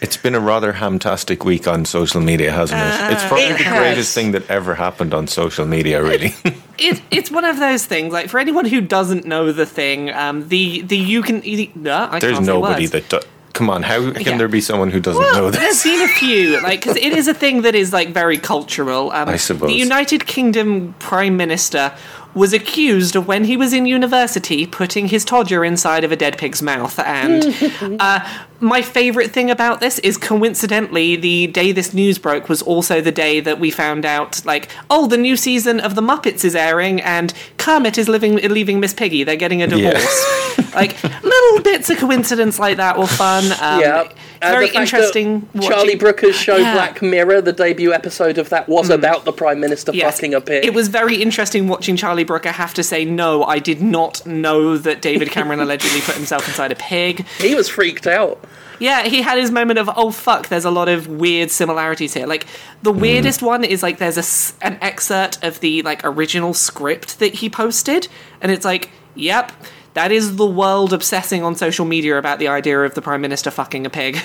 It's 0.00 0.16
been 0.16 0.34
a 0.34 0.40
rather 0.40 0.72
hamtastic 0.72 1.44
week 1.44 1.68
on 1.68 1.84
social 1.84 2.20
media, 2.20 2.50
hasn't 2.50 2.80
it? 2.80 3.12
It's 3.12 3.24
probably 3.24 3.44
It 3.44 3.58
the 3.58 3.64
has. 3.64 3.78
greatest 3.78 4.14
thing 4.14 4.32
that 4.32 4.50
ever 4.50 4.74
happened 4.74 5.14
on 5.14 5.28
social 5.28 5.64
media, 5.64 6.02
really. 6.02 6.34
It, 6.78 7.00
it's 7.12 7.30
one 7.30 7.44
of 7.44 7.60
those 7.60 7.86
things. 7.86 8.12
Like 8.12 8.28
for 8.28 8.40
anyone 8.40 8.64
who 8.64 8.80
doesn't 8.80 9.24
know 9.24 9.52
the 9.52 9.66
thing, 9.66 10.10
um, 10.10 10.48
the 10.48 10.80
the 10.80 10.96
you 10.96 11.22
can. 11.22 11.40
The, 11.40 11.70
no, 11.76 12.08
I 12.10 12.18
There's 12.18 12.32
can't 12.38 12.46
nobody 12.46 12.86
that. 12.86 13.08
Do- 13.08 13.20
Come 13.52 13.68
on, 13.70 13.82
how 13.84 14.10
can 14.12 14.20
Yeah. 14.22 14.36
there 14.38 14.48
be 14.48 14.62
someone 14.62 14.90
who 14.90 14.98
doesn't 14.98 15.22
Well, 15.22 15.34
know 15.34 15.50
there's 15.50 15.82
this? 15.82 15.84
been 15.84 16.00
a 16.02 16.08
few, 16.08 16.60
like, 16.62 16.80
because 16.80 16.96
it 16.96 17.12
is 17.12 17.28
a 17.28 17.34
thing 17.34 17.62
that 17.62 17.74
is 17.76 17.92
like 17.92 18.08
very 18.08 18.38
cultural. 18.38 19.12
Um, 19.12 19.28
I 19.28 19.36
suppose. 19.36 19.68
the 19.68 19.74
United 19.76 20.26
Kingdom 20.26 20.94
Prime 20.98 21.36
Minister 21.36 21.92
was 22.34 22.52
accused 22.52 23.14
of 23.14 23.26
when 23.26 23.44
he 23.44 23.56
was 23.56 23.72
in 23.72 23.86
university 23.86 24.66
putting 24.66 25.08
his 25.08 25.24
todger 25.24 25.66
inside 25.66 26.04
of 26.04 26.12
a 26.12 26.16
dead 26.16 26.38
pig's 26.38 26.62
mouth. 26.62 26.98
And 26.98 27.54
uh, 28.00 28.26
my 28.60 28.80
favourite 28.80 29.32
thing 29.32 29.50
about 29.50 29.80
this 29.80 29.98
is 30.00 30.16
coincidentally, 30.16 31.16
the 31.16 31.48
day 31.48 31.72
this 31.72 31.92
news 31.92 32.18
broke 32.18 32.48
was 32.48 32.62
also 32.62 33.00
the 33.00 33.12
day 33.12 33.40
that 33.40 33.58
we 33.58 33.70
found 33.70 34.04
out, 34.06 34.44
like, 34.46 34.70
oh, 34.88 35.06
the 35.06 35.18
new 35.18 35.36
season 35.36 35.80
of 35.80 35.94
The 35.94 36.02
Muppets 36.02 36.44
is 36.44 36.54
airing, 36.54 37.00
and 37.02 37.34
Kermit 37.58 37.98
is 37.98 38.08
living 38.08 38.36
leaving 38.36 38.80
Miss 38.80 38.94
Piggy. 38.94 39.24
They're 39.24 39.36
getting 39.36 39.62
a 39.62 39.66
divorce. 39.66 40.72
like 40.74 41.02
little 41.22 41.62
bits 41.62 41.90
of 41.90 41.98
coincidence 41.98 42.58
like 42.58 42.78
that 42.78 42.98
were 42.98 43.06
fun. 43.06 43.44
Um, 43.60 43.80
Yeah. 43.80 44.12
And 44.42 44.52
very 44.52 44.68
interesting. 44.70 45.48
Charlie 45.60 45.94
Brooker's 45.94 46.36
show 46.36 46.56
Yeah. 46.56 46.72
Mm. 46.72 46.74
Black 46.74 47.02
Mirror, 47.02 47.42
the 47.42 47.52
debut 47.52 47.92
episode 47.92 48.38
of 48.38 48.48
that, 48.50 48.68
was 48.68 48.90
about 48.90 49.24
the 49.24 49.32
Prime 49.32 49.60
Minister 49.60 49.92
Yes. 49.94 50.16
fucking 50.16 50.34
a 50.34 50.40
pig. 50.40 50.64
It 50.64 50.74
was 50.74 50.88
very 50.88 51.16
interesting 51.22 51.68
watching 51.68 51.96
Charlie 51.96 52.24
Brooker 52.24 52.50
have 52.50 52.74
to 52.74 52.82
say, 52.82 53.04
no, 53.04 53.44
I 53.44 53.58
did 53.58 53.80
not 53.80 54.24
know 54.26 54.76
that 54.78 55.00
David 55.02 55.30
Cameron 55.30 55.60
allegedly 55.66 56.00
put 56.00 56.14
himself 56.14 56.46
inside 56.48 56.72
a 56.72 56.76
pig. 56.76 57.26
He 57.38 57.54
was 57.54 57.68
freaked 57.68 58.06
out. 58.06 58.42
Yeah, 58.78 59.04
he 59.04 59.22
had 59.22 59.38
his 59.38 59.52
moment 59.52 59.78
of, 59.78 59.88
oh 59.94 60.10
fuck, 60.10 60.48
there's 60.48 60.64
a 60.64 60.70
lot 60.70 60.88
of 60.88 61.06
weird 61.06 61.50
similarities 61.52 62.14
here. 62.14 62.26
Like, 62.26 62.46
the 62.82 62.90
weirdest 62.90 63.40
one 63.40 63.62
is 63.62 63.80
like 63.80 63.98
there's 63.98 64.18
a 64.18 64.66
an 64.66 64.76
excerpt 64.80 65.38
of 65.44 65.60
the 65.60 65.82
like 65.82 66.00
original 66.04 66.52
script 66.52 67.20
that 67.20 67.34
he 67.34 67.48
posted, 67.48 68.08
and 68.40 68.50
it's 68.50 68.64
like, 68.64 68.90
yep, 69.14 69.52
that 69.94 70.10
is 70.12 70.36
the 70.36 70.46
world 70.46 70.92
obsessing 70.92 71.42
on 71.42 71.54
social 71.56 71.84
media 71.84 72.18
about 72.18 72.38
the 72.38 72.48
idea 72.48 72.80
of 72.80 72.94
the 72.94 73.02
Prime 73.02 73.20
Minister 73.20 73.50
fucking 73.50 73.86
a 73.86 73.90
pig. 73.90 74.18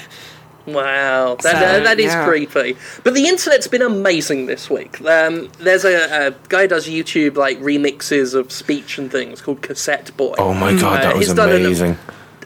Wow, 0.66 1.36
that, 1.36 1.42
So, 1.44 1.52
that- 1.52 1.84
that 1.86 2.00
is 2.00 2.08
yeah. 2.08 2.26
creepy. 2.26 2.76
But 3.04 3.14
the 3.14 3.26
internet's 3.28 3.68
been 3.70 3.82
amazing 3.82 4.48
this 4.48 4.70
week. 4.70 5.00
Um, 5.02 5.50
there's 5.60 5.86
a, 5.86 6.28
a 6.28 6.32
guy 6.50 6.64
who 6.64 6.68
does 6.68 6.88
YouTube 6.90 7.38
like 7.38 7.58
remixes 7.62 8.36
of 8.36 8.52
speech 8.52 8.98
and 8.98 9.10
things 9.10 9.42
called 9.42 9.62
Cassette 9.62 10.16
Boy. 10.18 10.36
Oh 10.38 10.54
my 10.54 10.74
god, 10.74 11.00
Uh, 11.00 11.04
that 11.04 11.16
was 11.18 11.28
he's 11.28 11.36
done 11.36 11.50
an- 11.52 11.62
amazing. 11.66 11.98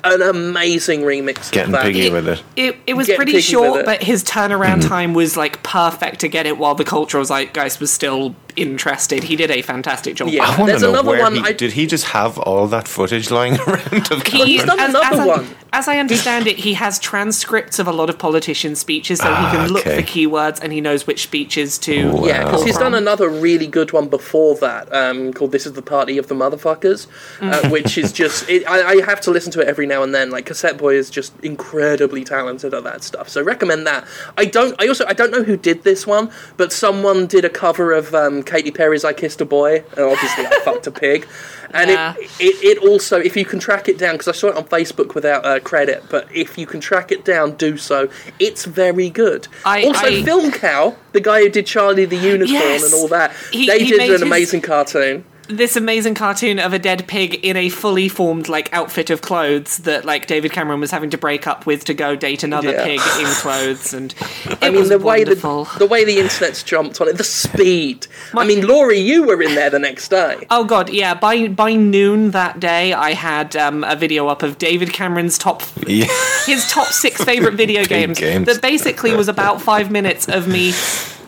An 0.04 0.22
amazing 0.24 1.02
remix. 1.02 1.52
Getting 1.52 1.74
of 1.76 1.82
that. 1.82 1.84
piggy 1.86 2.10
with 2.12 2.28
it. 2.28 2.44
It, 2.56 2.76
it 2.88 2.94
was 2.96 3.06
Get 3.08 3.18
pretty 3.18 3.40
short, 3.40 3.86
but 3.86 4.02
his 4.02 4.24
turnaround 4.24 4.88
time 4.88 5.14
was 5.14 5.38
like 5.38 5.62
perfect 5.62 6.22
to 6.22 6.28
get 6.28 6.48
it 6.48 6.58
while 6.58 6.74
the 6.74 6.84
cultural 6.84 7.24
zeitgeist 7.24 7.80
was 7.80 7.92
still 7.92 8.36
interested. 8.62 9.24
He 9.24 9.36
did 9.36 9.52
a 9.52 9.62
fantastic 9.62 10.16
job. 10.16 10.30
Yeah. 10.30 10.44
I 10.46 10.50
want 10.50 10.60
to 10.60 10.66
There's 10.68 10.82
know 10.84 10.90
another 10.90 11.10
where 11.12 11.22
one 11.22 11.36
he 11.36 11.42
I- 11.42 11.52
did. 11.54 11.74
He 11.74 11.88
just 11.88 12.06
have 12.06 12.38
all 12.40 12.68
that 12.68 12.88
footage 12.88 13.32
lying 13.32 13.60
around 13.68 14.12
of 14.12 14.26
He, 14.28 14.46
he's 14.46 14.64
done 14.64 14.80
as, 14.80 14.90
another 14.90 15.06
as 15.14 15.20
I, 15.20 15.26
one. 15.26 15.48
As 15.74 15.88
I 15.88 15.98
understand 16.00 16.48
it, 16.48 16.58
he 16.58 16.74
has 16.74 17.00
transcripts 17.00 17.80
of 17.80 17.88
a 17.88 17.94
lot 17.94 18.10
of 18.10 18.18
politicians' 18.20 18.80
speeches, 18.80 19.20
so 19.20 19.30
he 19.30 19.34
Ah, 19.34 19.52
can 19.56 19.70
look 19.74 19.88
okay. 19.88 20.02
for 20.02 20.08
keywords 20.08 20.60
and 20.62 20.74
he 20.74 20.82
knows 20.82 21.08
which 21.08 21.24
speeches 21.24 21.78
to. 21.80 22.12
Wow. 22.12 22.26
Yeah, 22.26 22.44
because 22.44 22.64
he's 22.66 22.78
done 22.78 22.94
another 22.94 23.30
really 23.30 23.68
good 23.68 23.94
one 23.94 24.10
before 24.10 24.56
that 24.58 24.92
um, 24.94 25.32
called 25.34 25.52
"This 25.54 25.66
Is 25.66 25.74
the 25.74 25.82
Party 25.82 26.18
of 26.18 26.28
the 26.28 26.36
Motherfuckers," 26.36 27.08
uh, 27.42 27.70
which 27.70 27.98
is 27.98 28.12
just 28.12 28.50
it, 28.54 28.68
I, 28.70 28.84
I 29.00 29.06
have 29.06 29.22
to 29.22 29.32
listen 29.32 29.52
to 29.54 29.62
it 29.62 29.68
every 29.68 29.88
now 29.88 30.04
and 30.04 30.14
then. 30.14 30.30
Like 30.30 30.46
Cassette 30.46 30.78
Boy 30.78 30.96
is 30.96 31.10
just 31.10 31.34
incredibly 31.42 32.24
talented 32.26 32.74
at 32.74 32.84
that 32.84 33.02
stuff, 33.04 33.30
so 33.30 33.42
recommend 33.42 33.88
that. 33.88 34.06
I 34.38 34.46
don't. 34.46 34.76
I 34.82 34.88
also 34.90 35.06
I 35.08 35.14
don't 35.14 35.32
know 35.32 35.44
who 35.44 35.56
did 35.56 35.84
this 35.84 36.06
one, 36.06 36.32
but 36.58 36.74
someone 36.74 37.28
did 37.28 37.46
a 37.46 37.50
cover 37.50 37.94
of 37.94 38.14
um, 38.14 38.44
Katy 38.52 38.72
Perry's 38.72 39.06
"I 39.06 39.14
Kissed 39.14 39.40
a 39.42 39.46
Boy," 39.46 39.84
and 39.96 40.00
obviously 40.06 40.46
I 40.46 40.60
fucked 40.66 40.86
a 40.88 40.92
pig. 40.92 41.28
And 41.74 41.90
Yeah. 41.90 42.16
it, 42.18 42.30
it, 42.40 42.64
it 42.64 42.78
also, 42.80 43.18
if 43.20 43.38
you 43.38 43.46
can 43.46 43.58
track 43.60 43.88
it 43.88 43.98
down, 43.98 44.16
because 44.16 44.28
I 44.28 44.34
saw 44.34 44.48
it 44.50 44.58
on 44.58 44.66
Facebook 44.66 45.16
without 45.16 45.46
uh, 45.46 45.60
credit, 45.62 46.04
but 46.10 46.28
if 46.36 46.58
you 46.58 46.66
can 46.68 46.82
track 46.82 47.12
it 47.14 47.24
down, 47.24 47.56
do 47.56 47.78
so. 47.78 48.10
It's 48.40 48.66
very 48.66 49.10
good. 49.10 49.48
I- 49.66 49.86
also, 49.86 50.08
I- 50.08 50.24
Film 50.24 50.52
Cow, 50.52 50.98
the 51.14 51.22
guy 51.22 51.42
who 51.44 51.50
did 51.50 51.66
Charlie 51.66 52.04
the 52.06 52.18
Unicorn 52.18 52.50
Yes! 52.52 52.84
and 52.84 52.94
all 52.94 53.08
that, 53.08 53.32
He- 53.54 53.68
they 53.68 53.80
he 53.86 53.92
did 53.92 54.02
an 54.02 54.10
his- 54.10 54.22
amazing 54.22 54.62
cartoon. 54.62 55.24
This 55.52 55.76
amazing 55.76 56.16
cartoon 56.16 56.60
of 56.60 56.74
a 56.74 56.80
dead 56.80 57.08
pig 57.08 57.36
in 57.44 57.58
a 57.58 57.70
fully 57.70 58.08
formed 58.08 58.48
like 58.50 58.72
outfit 58.74 59.10
of 59.10 59.22
clothes 59.22 59.78
that 59.80 60.06
like 60.06 60.28
David 60.28 60.52
Cameron 60.52 60.80
was 60.80 60.92
having 60.92 61.10
to 61.12 61.18
break 61.18 61.46
up 61.48 61.66
with 61.66 61.84
to 61.86 61.94
go 61.94 62.16
date 62.16 62.44
another 62.44 62.72
Yeah. 62.72 62.86
pig 62.86 63.00
in 63.20 63.26
clothes, 63.36 63.94
and 63.94 64.14
it 64.46 64.58
I 64.62 64.70
mean, 64.70 64.80
was 64.80 64.90
the 64.90 64.98
way 65.00 65.24
the, 65.24 65.36
the 65.78 65.86
way 65.86 66.06
the 66.06 66.20
internet's 66.20 66.64
jumped 66.64 67.02
on 67.02 67.08
it, 67.10 67.18
the 67.18 67.24
speed. 67.24 68.08
My- 68.34 68.44
I 68.44 68.46
mean, 68.48 68.66
Laura, 68.66 68.96
you 68.96 69.24
were 69.24 69.42
in 69.42 69.56
there 69.56 69.70
the 69.70 69.80
next 69.80 70.08
day. 70.10 70.38
Oh 70.50 70.64
god, 70.64 70.90
yeah. 70.90 71.14
By 71.14 71.48
by 71.50 71.74
noon 71.76 72.32
that 72.32 72.60
day, 72.60 72.94
I 72.94 73.14
had 73.14 73.56
um, 73.56 73.84
a 73.84 73.96
video 73.96 74.28
up 74.28 74.44
of 74.44 74.58
David 74.58 74.94
Cameron's 74.94 75.38
top 75.38 75.64
Yeah. 75.88 76.06
his 76.46 76.70
top 76.72 76.88
six 76.88 77.24
favorite 77.24 77.56
video 77.56 77.84
games, 77.96 78.18
games. 78.20 78.46
that 78.48 78.62
basically 78.62 79.14
was 79.16 79.28
about 79.28 79.62
five 79.62 79.92
minutes 79.92 80.28
of 80.30 80.48
me 80.48 80.72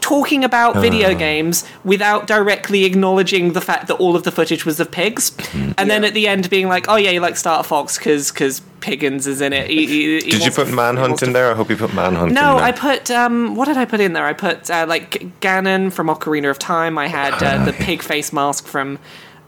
talking 0.03 0.43
about 0.43 0.75
video 0.75 1.15
games 1.15 1.63
without 1.85 2.27
directly 2.27 2.83
acknowledging 2.83 3.53
the 3.53 3.61
fact 3.61 3.87
that 3.87 3.93
all 3.95 4.17
of 4.17 4.23
the 4.23 4.31
footage 4.31 4.65
was 4.65 4.77
of 4.81 4.91
pigs, 4.91 5.31
and 5.77 5.89
then 5.89 6.03
at 6.03 6.13
the 6.13 6.27
end 6.27 6.49
being 6.49 6.67
like, 6.67 6.87
"Oh 6.89 6.97
yeah, 6.97 7.11
you 7.11 7.21
like 7.21 7.37
Starter 7.37 7.65
Fox 7.65 7.97
because 7.97 8.29
because 8.29 8.61
Piggins 8.81 9.25
is 9.27 9.39
in 9.39 9.53
it." 9.53 9.69
He- 9.69 9.85
he- 9.85 10.19
he 10.19 10.31
Did 10.31 10.43
you 10.43 10.51
put 10.51 10.67
to- 10.67 10.73
Manhunt 10.75 11.11
wants 11.11 11.21
to 11.21 11.27
in 11.27 11.33
there? 11.33 11.49
I 11.51 11.55
hope 11.55 11.69
you 11.69 11.77
put 11.77 11.93
Manhunt 11.93 12.29
in 12.29 12.33
no, 12.35 12.57
there. 12.57 12.65
I 12.65 12.71
put 12.73 13.09
um, 13.11 13.55
what 13.55 13.65
did 13.69 13.77
I 13.77 13.85
put 13.85 14.01
in 14.01 14.11
there? 14.11 14.25
I 14.25 14.33
put 14.33 14.69
uh, 14.69 14.85
like 14.89 15.39
Ganon 15.39 15.91
from 15.93 16.07
Ocarina 16.07 16.49
of 16.49 16.59
Time. 16.59 16.97
I 16.97 17.07
had 17.07 17.41
uh, 17.41 17.63
the 17.63 17.71
pig 17.87 18.01
face 18.03 18.33
mask 18.33 18.67
from 18.67 18.99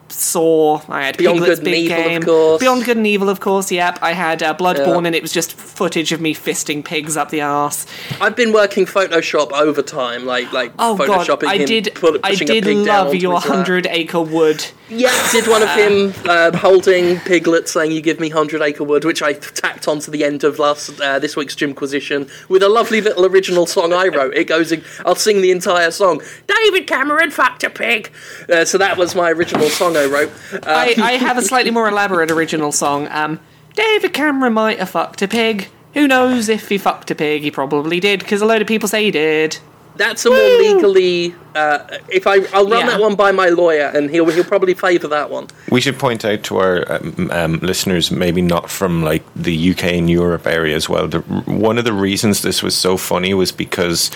Saw. 0.10 0.82
I 0.88 1.06
had 1.06 1.18
Beyond 1.18 1.40
Piglet's 1.40 1.60
Good 1.60 1.68
and 1.68 1.76
Evil, 1.76 2.16
of 2.18 2.26
course. 2.26 2.60
Beyond 2.62 2.86
Good 2.86 2.98
and 2.98 3.08
Evil, 3.08 3.30
of 3.30 3.40
course. 3.40 3.72
Yep. 3.72 4.00
I 4.02 4.12
had 4.14 4.44
uh, 4.44 4.54
Bloodborne, 4.56 5.02
Yeah. 5.02 5.08
and 5.08 5.16
it 5.16 5.22
was 5.22 5.32
just 5.34 5.54
footage 5.54 6.12
of 6.12 6.22
me 6.22 6.34
fisting 6.36 6.84
pigs 6.86 7.18
up 7.18 7.30
the 7.30 7.42
arse. 7.42 7.86
I've 8.22 8.36
been 8.36 8.54
working 8.54 8.86
Photoshop 8.86 9.52
overtime, 9.52 10.26
like 10.26 10.52
like 10.54 10.74
Oh 10.80 10.96
god, 10.98 11.30
I 11.46 11.58
did. 11.58 11.98
I 12.24 12.36
did 12.36 12.66
love 12.66 13.16
your 13.16 13.40
hundred 13.40 13.88
acre 13.88 14.22
wood. 14.22 14.66
Yeah, 14.88 15.32
did 15.32 15.48
one 15.48 15.64
of 15.64 15.70
him 15.70 16.14
uh, 16.30 16.56
holding 16.56 17.20
Piglet 17.22 17.68
saying 17.68 17.92
"You 17.92 18.02
give 18.02 18.20
me 18.20 18.30
hundred 18.30 18.62
acre 18.62 18.84
wood," 18.84 19.04
which 19.04 19.24
I 19.24 19.34
tacked 19.34 19.88
onto 19.88 20.12
the 20.12 20.24
end 20.24 20.44
of 20.44 20.60
last 20.60 21.02
uh, 21.02 21.18
this 21.18 21.36
week's 21.36 21.56
Jimquisition 21.56 22.28
with 22.50 22.62
a 22.62 22.70
lovely 22.70 23.02
little 23.02 23.26
original 23.26 23.66
song 23.66 23.94
I 23.94 24.08
wrote. 24.10 24.36
It 24.36 24.46
goes, 24.46 24.72
in, 24.72 24.84
I'll 25.04 25.16
sing 25.16 25.42
the 25.42 25.50
entire 25.50 25.90
song. 25.90 26.22
David 26.46 26.86
Cameron 26.86 27.32
fucked 27.32 27.64
a 27.64 27.70
pig. 27.70 28.12
Uh, 28.48 28.64
so 28.64 28.78
that 28.78 28.96
was 28.98 29.16
my 29.16 29.32
original 29.32 29.70
song 29.70 29.98
I 29.98 30.06
wrote. 30.06 30.32
Uh, 30.54 30.60
I, 30.66 30.96
I 31.00 31.12
have 31.14 31.38
a 31.38 31.42
slightly 31.42 31.72
more 31.72 31.88
elaborate 31.88 32.30
original 32.30 32.72
song. 32.72 33.08
Um, 33.10 33.40
David 33.74 34.14
Cameron 34.14 34.54
might 34.54 34.78
have 34.78 34.92
fucked 34.92 35.22
a 35.24 35.28
pig. 35.28 35.70
Who 35.96 36.08
knows 36.08 36.48
if 36.48 36.70
he 36.70 36.78
fucked 36.78 37.10
a 37.10 37.16
pig? 37.16 37.42
He 37.42 37.50
probably 37.50 38.00
did, 38.00 38.20
because 38.20 38.42
a 38.42 38.46
load 38.46 38.62
of 38.62 38.68
people 38.68 38.88
say 38.88 39.06
he 39.06 39.12
did. 39.12 39.58
That's 39.98 40.26
a 40.26 40.30
more 40.30 40.38
legally. 40.40 41.36
Uh, 41.56 41.80
if 42.10 42.28
I, 42.28 42.46
I'll 42.54 42.68
run 42.68 42.82
Yeah. 42.82 42.90
that 42.92 43.00
one 43.00 43.16
by 43.16 43.32
my 43.32 43.48
lawyer, 43.50 43.92
and 43.94 44.10
he'll 44.10 44.26
he'll 44.30 44.44
probably 44.44 44.74
favour 44.74 45.08
that 45.08 45.30
one. 45.30 45.48
We 45.72 45.82
should 45.82 45.98
point 45.98 46.26
out 46.26 46.44
to 46.44 46.58
our 46.58 46.92
um, 46.92 47.32
um, 47.32 47.60
listeners, 47.60 48.12
maybe 48.12 48.42
not 48.42 48.70
from 48.70 49.04
like 49.04 49.24
the 49.36 49.72
UK 49.72 49.84
and 49.86 50.10
Europe 50.10 50.46
area 50.48 50.76
as 50.76 50.90
well. 50.90 51.08
The, 51.08 51.20
one 51.20 51.78
of 51.78 51.86
the 51.86 51.94
reasons 51.94 52.42
this 52.42 52.62
was 52.62 52.76
so 52.76 52.98
funny 52.98 53.34
was 53.34 53.52
because 53.52 54.12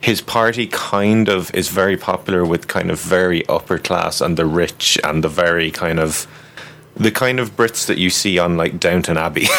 his 0.00 0.20
party 0.22 0.66
kind 0.66 1.28
of 1.28 1.54
is 1.54 1.68
very 1.68 1.96
popular 1.96 2.44
with 2.44 2.66
kind 2.68 2.90
of 2.90 2.98
very 3.00 3.46
upper 3.48 3.78
class 3.78 4.20
and 4.20 4.36
the 4.36 4.46
rich 4.46 4.98
and 5.04 5.22
the 5.22 5.28
very 5.28 5.70
kind 5.70 6.00
of 6.00 6.26
the 7.00 7.10
kind 7.10 7.40
of 7.40 7.56
Brits 7.56 7.86
that 7.86 7.98
you 7.98 8.10
see 8.10 8.38
on 8.38 8.56
like 8.56 8.78
Downton 8.78 9.16
Abbey. 9.16 9.46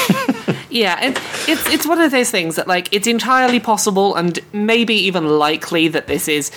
Yeah, 0.73 0.97
it's 1.03 1.49
it's 1.49 1.68
it's 1.68 1.85
one 1.85 1.99
of 1.99 2.11
those 2.11 2.31
things 2.31 2.55
that 2.55 2.65
like 2.65 2.88
it's 2.93 3.05
entirely 3.05 3.59
possible 3.59 4.15
and 4.15 4.39
maybe 4.53 4.93
even 4.93 5.27
likely 5.27 5.89
that 5.89 6.07
this 6.07 6.30
is 6.30 6.49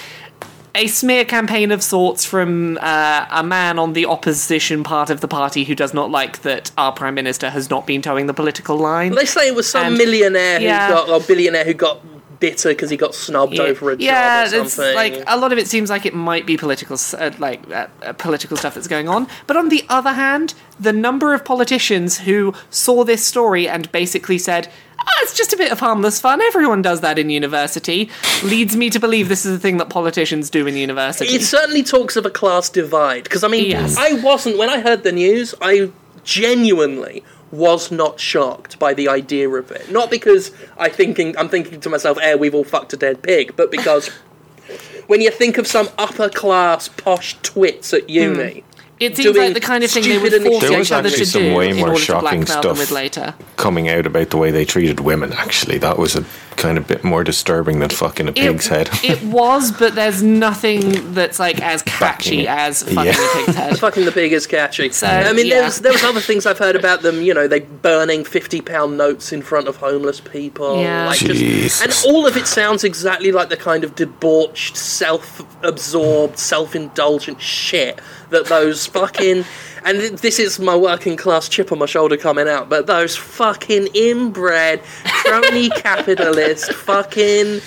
a 0.77 0.87
smear 0.87 1.25
campaign 1.25 1.73
of 1.73 1.83
sorts 1.83 2.25
from 2.25 2.79
uh, 2.81 3.27
a 3.29 3.43
man 3.43 3.77
on 3.77 3.93
the 3.93 4.07
opposition 4.07 4.85
part 4.85 5.11
of 5.11 5.21
the 5.21 5.27
party 5.27 5.65
who 5.65 5.75
does 5.75 5.93
not 5.93 6.13
like 6.13 6.43
that 6.43 6.71
our 6.79 6.93
prime 6.93 7.15
minister 7.17 7.51
has 7.51 7.71
not 7.71 7.89
been 7.89 8.03
towing 8.03 8.27
the 8.29 8.35
political 8.35 8.77
line. 8.77 9.17
They 9.17 9.25
say 9.25 9.49
it 9.49 9.55
was 9.57 9.69
some 9.69 9.87
And- 9.87 9.99
millionaire 9.99 10.61
who 10.61 10.65
yeah. 10.67 10.89
got 10.91 11.09
or 11.09 11.21
billionaire 11.21 11.65
who 11.65 11.75
got 11.75 12.01
bitter 12.41 12.71
because 12.71 12.91
he 12.91 12.97
got 12.97 13.15
snubbed 13.15 13.59
over 13.59 13.91
a 13.93 13.97
yeah, 13.97 14.45
job 14.45 14.55
or 14.55 14.63
it's 14.65 14.75
something. 14.75 14.95
like 14.95 15.23
a 15.27 15.37
lot 15.37 15.53
of 15.53 15.59
it 15.59 15.69
seems 15.69 15.91
like 15.91 16.05
it 16.07 16.15
might 16.15 16.47
be 16.47 16.57
political, 16.57 16.97
uh, 17.19 17.31
like 17.39 17.69
uh, 17.71 17.87
uh, 18.03 18.13
political 18.15 18.57
stuff 18.57 18.75
that's 18.75 18.89
going 18.89 19.09
on. 19.09 19.27
But 19.47 19.57
on 19.57 19.69
the 19.69 19.85
other 19.89 20.13
hand, 20.13 20.55
the 20.79 20.93
number 20.93 21.35
of 21.35 21.45
politicians 21.45 22.19
who 22.19 22.55
saw 22.71 23.05
this 23.05 23.25
story 23.25 23.69
and 23.69 23.91
basically 23.93 24.39
said, 24.39 24.69
"Ah, 24.99 25.05
"It's 25.23 25.35
just 25.37 25.53
a 25.53 25.57
bit 25.57 25.73
of 25.73 25.81
harmless 25.81 26.21
fun. 26.21 26.41
Everyone 26.43 26.83
does 26.83 27.01
that 27.01 27.19
in 27.19 27.31
university," 27.31 28.11
leads 28.43 28.77
me 28.77 28.91
to 28.91 28.99
believe 28.99 29.29
this 29.29 29.45
is 29.47 29.57
a 29.57 29.59
thing 29.59 29.79
that 29.79 29.89
politicians 29.89 30.51
do 30.51 30.67
in 30.67 30.77
university. 30.77 31.35
It 31.35 31.43
certainly 31.43 31.83
talks 31.83 32.17
of 32.17 32.27
a 32.27 32.31
class 32.31 32.69
divide 32.69 33.25
because 33.25 33.45
I 33.45 33.49
mean, 33.49 33.71
Yes. 33.71 33.97
I 33.97 34.15
wasn't 34.15 34.59
when 34.59 34.71
I 34.71 34.81
heard 34.81 35.03
the 35.05 35.13
news. 35.13 35.55
I 35.61 35.91
genuinely 36.25 37.23
was 37.55 37.91
not 37.91 38.21
shocked 38.21 38.79
by 38.79 38.95
the 38.95 39.09
idea 39.09 39.49
of 39.49 39.71
it. 39.71 39.91
Not 39.91 40.11
because 40.11 40.51
I 40.77 40.89
thinking 40.89 41.37
I'm 41.39 41.49
thinking 41.49 41.81
to 41.81 41.89
myself, 41.91 42.19
"Eh, 42.21 42.35
we've 42.35 42.55
all 42.55 42.65
fucked 42.65 42.93
a 42.93 42.97
dead 42.97 43.23
pig," 43.23 43.55
but 43.57 43.71
because 43.71 44.09
when 45.07 45.21
you 45.21 45.31
think 45.31 45.59
of 45.59 45.67
some 45.67 45.89
upper 45.99 46.29
class 46.29 46.89
posh 46.89 47.37
twits 47.43 47.93
at 47.93 48.09
uni. 48.11 48.65
It 49.01 49.17
seems 49.17 49.37
like 49.37 49.55
the 49.55 49.61
kind 49.61 49.83
of 49.83 49.91
thing 49.91 50.05
they 50.05 50.19
would 50.19 50.33
stupid 50.33 50.53
force 50.53 50.63
There 50.63 50.81
each 50.81 50.93
other 50.93 51.09
actually 51.09 51.25
to 51.25 51.31
some 51.31 51.43
do 51.43 51.55
way 51.57 51.71
in 51.71 51.77
more 51.77 51.89
order 51.89 51.99
to 51.99 52.05
shocking 52.05 52.21
blackmail 52.21 52.47
them 52.47 52.63
stuff. 52.63 52.79
with 52.79 52.91
later. 52.93 53.35
coming 53.57 53.89
out 53.89 54.07
about 54.07 54.31
the 54.31 54.37
way 54.37 54.53
they 54.53 54.65
treated 54.65 55.01
women. 55.01 55.33
Actually, 55.33 55.79
that 55.79 55.99
was 55.99 56.15
a 56.15 56.25
kind 56.57 56.79
of 56.79 56.87
bit 56.87 57.05
more 57.05 57.25
disturbing 57.25 57.81
than 57.81 57.91
fucking 57.91 58.29
a 58.29 58.33
pig's 58.33 58.67
head. 58.67 58.89
it 59.05 59.23
was, 59.23 59.73
but 59.73 59.95
there's 59.95 60.23
nothing 60.23 61.13
that's 61.15 61.39
like 61.39 61.61
as 61.61 61.83
catchy 61.83 62.43
it. 62.43 62.49
as 62.49 62.83
fucking 62.83 63.05
Yeah. 63.05 63.13
a 63.13 63.45
pig's 63.45 63.57
head. 63.57 63.79
Fucking 63.79 64.05
the 64.05 64.13
pig 64.13 64.33
is 64.33 64.47
catchy. 64.47 64.91
So, 64.91 65.07
I 65.07 65.33
mean, 65.33 65.47
yeah. 65.47 65.55
there 65.57 65.65
was 65.65 65.81
there 65.81 65.93
was 65.93 66.03
other 66.05 66.21
things 66.21 66.47
I've 66.47 66.59
heard 66.59 66.77
about 66.77 67.03
them. 67.03 67.23
You 67.23 67.35
know, 67.35 67.47
they 67.49 67.61
burning 67.61 68.25
fifty 68.25 68.61
pound 68.61 68.97
notes 68.97 69.33
in 69.33 69.43
front 69.43 69.69
of 69.69 69.77
homeless 69.77 70.21
people. 70.21 70.81
Yeah. 70.81 71.07
like 71.07 71.19
just- 71.19 71.83
and 71.83 71.93
all 72.15 72.27
of 72.27 72.37
it 72.37 72.47
sounds 72.47 72.85
exactly 72.85 73.33
like 73.33 73.49
the 73.49 73.57
kind 73.57 73.85
of 73.85 73.95
debauched, 73.95 74.77
self-absorbed, 74.77 76.39
self-indulgent 76.39 77.41
shit 77.41 78.01
that 78.31 78.47
those 78.47 78.87
fucking. 78.87 79.45
And 79.85 79.99
this 80.19 80.39
is 80.39 80.59
my 80.59 80.75
working 80.75 81.17
class 81.17 81.49
chip 81.49 81.71
on 81.71 81.79
my 81.79 81.87
shoulder 81.87 82.17
coming 82.17 82.49
out, 82.49 82.69
but 82.71 82.87
those 82.87 83.17
fucking 83.17 83.89
inbred, 83.95 84.83
crony 85.05 85.69
capitalist, 85.77 86.73
fucking 86.73 87.61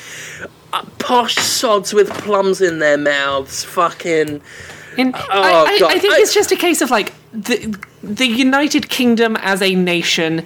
uh, 0.73 0.85
posh 0.97 1.35
sods 1.35 1.93
with 1.93 2.09
plums 2.09 2.59
in 2.59 2.79
their 2.79 2.97
mouths, 2.97 3.63
fucking. 3.63 4.41
In, 4.97 5.13
Oh, 5.15 5.19
I, 5.29 5.65
I, 5.65 5.79
God. 5.79 5.91
I 5.91 5.99
think 5.99 6.15
it's 6.17 6.33
just 6.33 6.51
a 6.51 6.55
case 6.55 6.81
of 6.81 6.89
like 6.89 7.13
the 7.31 7.77
the 8.01 8.25
United 8.25 8.89
Kingdom 8.89 9.35
as 9.37 9.61
a 9.61 9.75
nation 9.75 10.45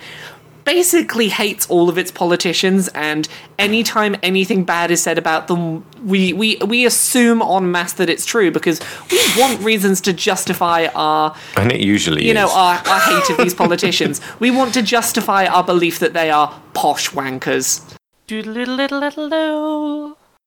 basically 0.64 1.30
hates 1.30 1.68
all 1.70 1.90
of 1.90 1.98
its 1.98 2.12
politicians 2.12 2.88
and 2.90 3.28
anytime 3.58 4.16
anything 4.24 4.64
bad 4.64 4.92
is 4.92 5.02
said 5.02 5.18
about 5.18 5.48
them 5.48 5.86
we, 6.04 6.34
we 6.34 6.58
we 6.58 6.86
assume 6.86 7.42
en 7.42 7.72
masse 7.72 7.94
that 7.94 8.10
it's 8.10 8.26
true 8.26 8.52
because 8.52 8.80
we 9.12 9.20
want 9.38 9.62
reasons 9.62 10.02
to 10.02 10.14
justify 10.14 10.88
our 10.96 11.36
and 11.58 11.72
it 11.72 11.80
usually 11.80 12.28
you 12.28 12.34
know 12.34 12.46
is. 12.48 12.54
our, 12.54 12.76
our 12.88 13.00
hate 13.00 13.30
of 13.30 13.38
these 13.38 13.54
politicians 13.54 14.22
we 14.40 14.52
want 14.52 14.74
to 14.74 14.82
justify 14.82 15.46
our 15.46 15.64
belief 15.64 16.00
that 16.00 16.14
they 16.14 16.30
are 16.30 16.62
posh 16.74 17.10
wankers 17.12 17.82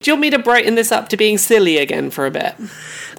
do 0.01 0.09
you 0.11 0.13
want 0.13 0.21
me 0.21 0.29
to 0.29 0.39
brighten 0.39 0.75
this 0.75 0.91
up 0.91 1.09
to 1.09 1.17
being 1.17 1.37
silly 1.37 1.77
again 1.77 2.09
for 2.09 2.25
a 2.25 2.31
bit 2.31 2.55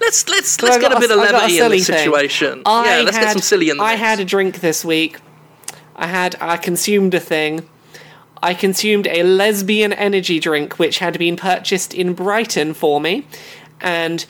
Let's 0.01 0.29
let's 0.29 0.61
let's 0.63 0.77
get 0.79 0.91
got 0.91 0.97
a 0.97 1.01
bit 1.01 1.11
of 1.11 1.19
I 1.19 1.31
got 1.31 1.35
a 1.35 1.37
levity 1.39 1.57
in 1.57 1.63
silly 1.63 1.79
this 1.79 1.87
thing. 1.87 1.99
situation. 1.99 2.63
I 2.67 2.99
yeah, 2.99 3.05
let's 3.05 3.19
get 3.19 3.33
some 3.33 3.43
silly 3.43 3.71
in 3.71 3.79
this. 3.79 3.85
I 3.85 3.95
had 3.95 4.21
a 4.21 4.25
drink 4.25 4.61
this 4.61 4.85
week. 4.85 5.19
I 5.97 6.07
had 6.07 6.37
I 6.41 6.57
consumed 6.57 7.15
a 7.15 7.21
thing. 7.21 7.69
I 8.43 8.55
consumed 8.55 9.07
a 9.09 9.23
lesbian 9.23 9.93
energy 9.93 10.39
drink 10.39 10.79
which 10.79 10.99
had 10.99 11.19
been 11.19 11.37
purchased 11.37 11.95
in 11.95 12.13
Brighton 12.13 12.75
for 12.75 13.01
me 13.01 13.27
and 13.81 14.25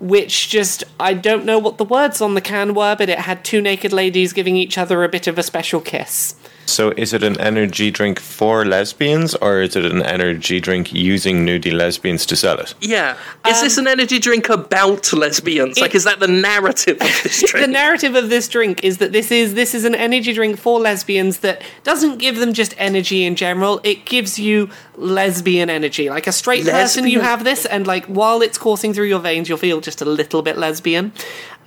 which 0.00 0.48
just 0.48 0.82
I 0.98 1.14
don't 1.14 1.44
know 1.44 1.58
what 1.58 1.78
the 1.78 1.84
words 1.84 2.20
on 2.20 2.34
the 2.34 2.40
can 2.40 2.74
were 2.74 2.96
but 2.96 3.08
it 3.08 3.20
had 3.20 3.44
two 3.44 3.62
naked 3.62 3.92
ladies 3.92 4.32
giving 4.32 4.56
each 4.56 4.76
other 4.76 5.04
a 5.04 5.08
bit 5.08 5.26
of 5.26 5.38
a 5.38 5.42
special 5.42 5.80
kiss. 5.80 6.34
So, 6.66 6.92
is 6.96 7.12
it 7.12 7.22
an 7.22 7.38
energy 7.40 7.90
drink 7.90 8.18
for 8.20 8.64
lesbians, 8.64 9.34
or 9.36 9.60
is 9.62 9.76
it 9.76 9.84
an 9.84 10.02
energy 10.02 10.60
drink 10.60 10.92
using 10.92 11.44
nudie 11.46 11.72
lesbians 11.72 12.24
to 12.26 12.36
sell 12.36 12.58
it? 12.58 12.74
yeah. 12.80 13.16
Is 13.46 13.60
this 13.60 13.76
Um, 13.78 13.86
an 13.86 13.92
energy 13.98 14.18
drink 14.18 14.48
about 14.48 15.12
lesbians? 15.12 15.78
like, 15.80 15.94
is 15.94 16.04
that 16.04 16.20
the 16.20 16.28
narrative 16.28 16.96
of 17.00 17.22
this 17.22 17.42
drink? 17.46 17.66
the 17.66 17.72
narrative 17.72 18.14
of 18.14 18.30
this 18.30 18.48
drink 18.48 18.82
is 18.84 18.98
that 18.98 19.12
this 19.12 19.30
is 19.30 19.54
this 19.54 19.74
is 19.74 19.84
an 19.84 19.94
energy 19.94 20.32
drink 20.32 20.58
for 20.58 20.78
lesbians 20.80 21.38
that 21.40 21.62
doesn't 21.84 22.18
give 22.18 22.36
them 22.38 22.52
just 22.52 22.74
energy 22.78 23.24
in 23.24 23.34
general 23.36 23.80
it 23.84 24.04
gives 24.06 24.38
you 24.38 24.68
lesbian 24.96 25.68
energy 25.68 26.08
like 26.10 26.26
a 26.26 26.32
straight 26.32 26.64
person 26.64 27.06
you 27.06 27.20
have 27.20 27.44
this 27.44 27.66
and 27.66 27.86
like 27.86 28.04
while 28.06 28.40
it's 28.42 28.56
coursing 28.58 28.94
through 28.94 29.06
your 29.06 29.18
veins 29.20 29.48
you'll 29.48 29.58
feel 29.58 29.80
just 29.80 30.00
a 30.00 30.04
little 30.04 30.42
bit 30.42 30.56
lesbian 30.56 31.12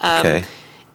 um, 0.01 0.19
Okay. 0.25 0.45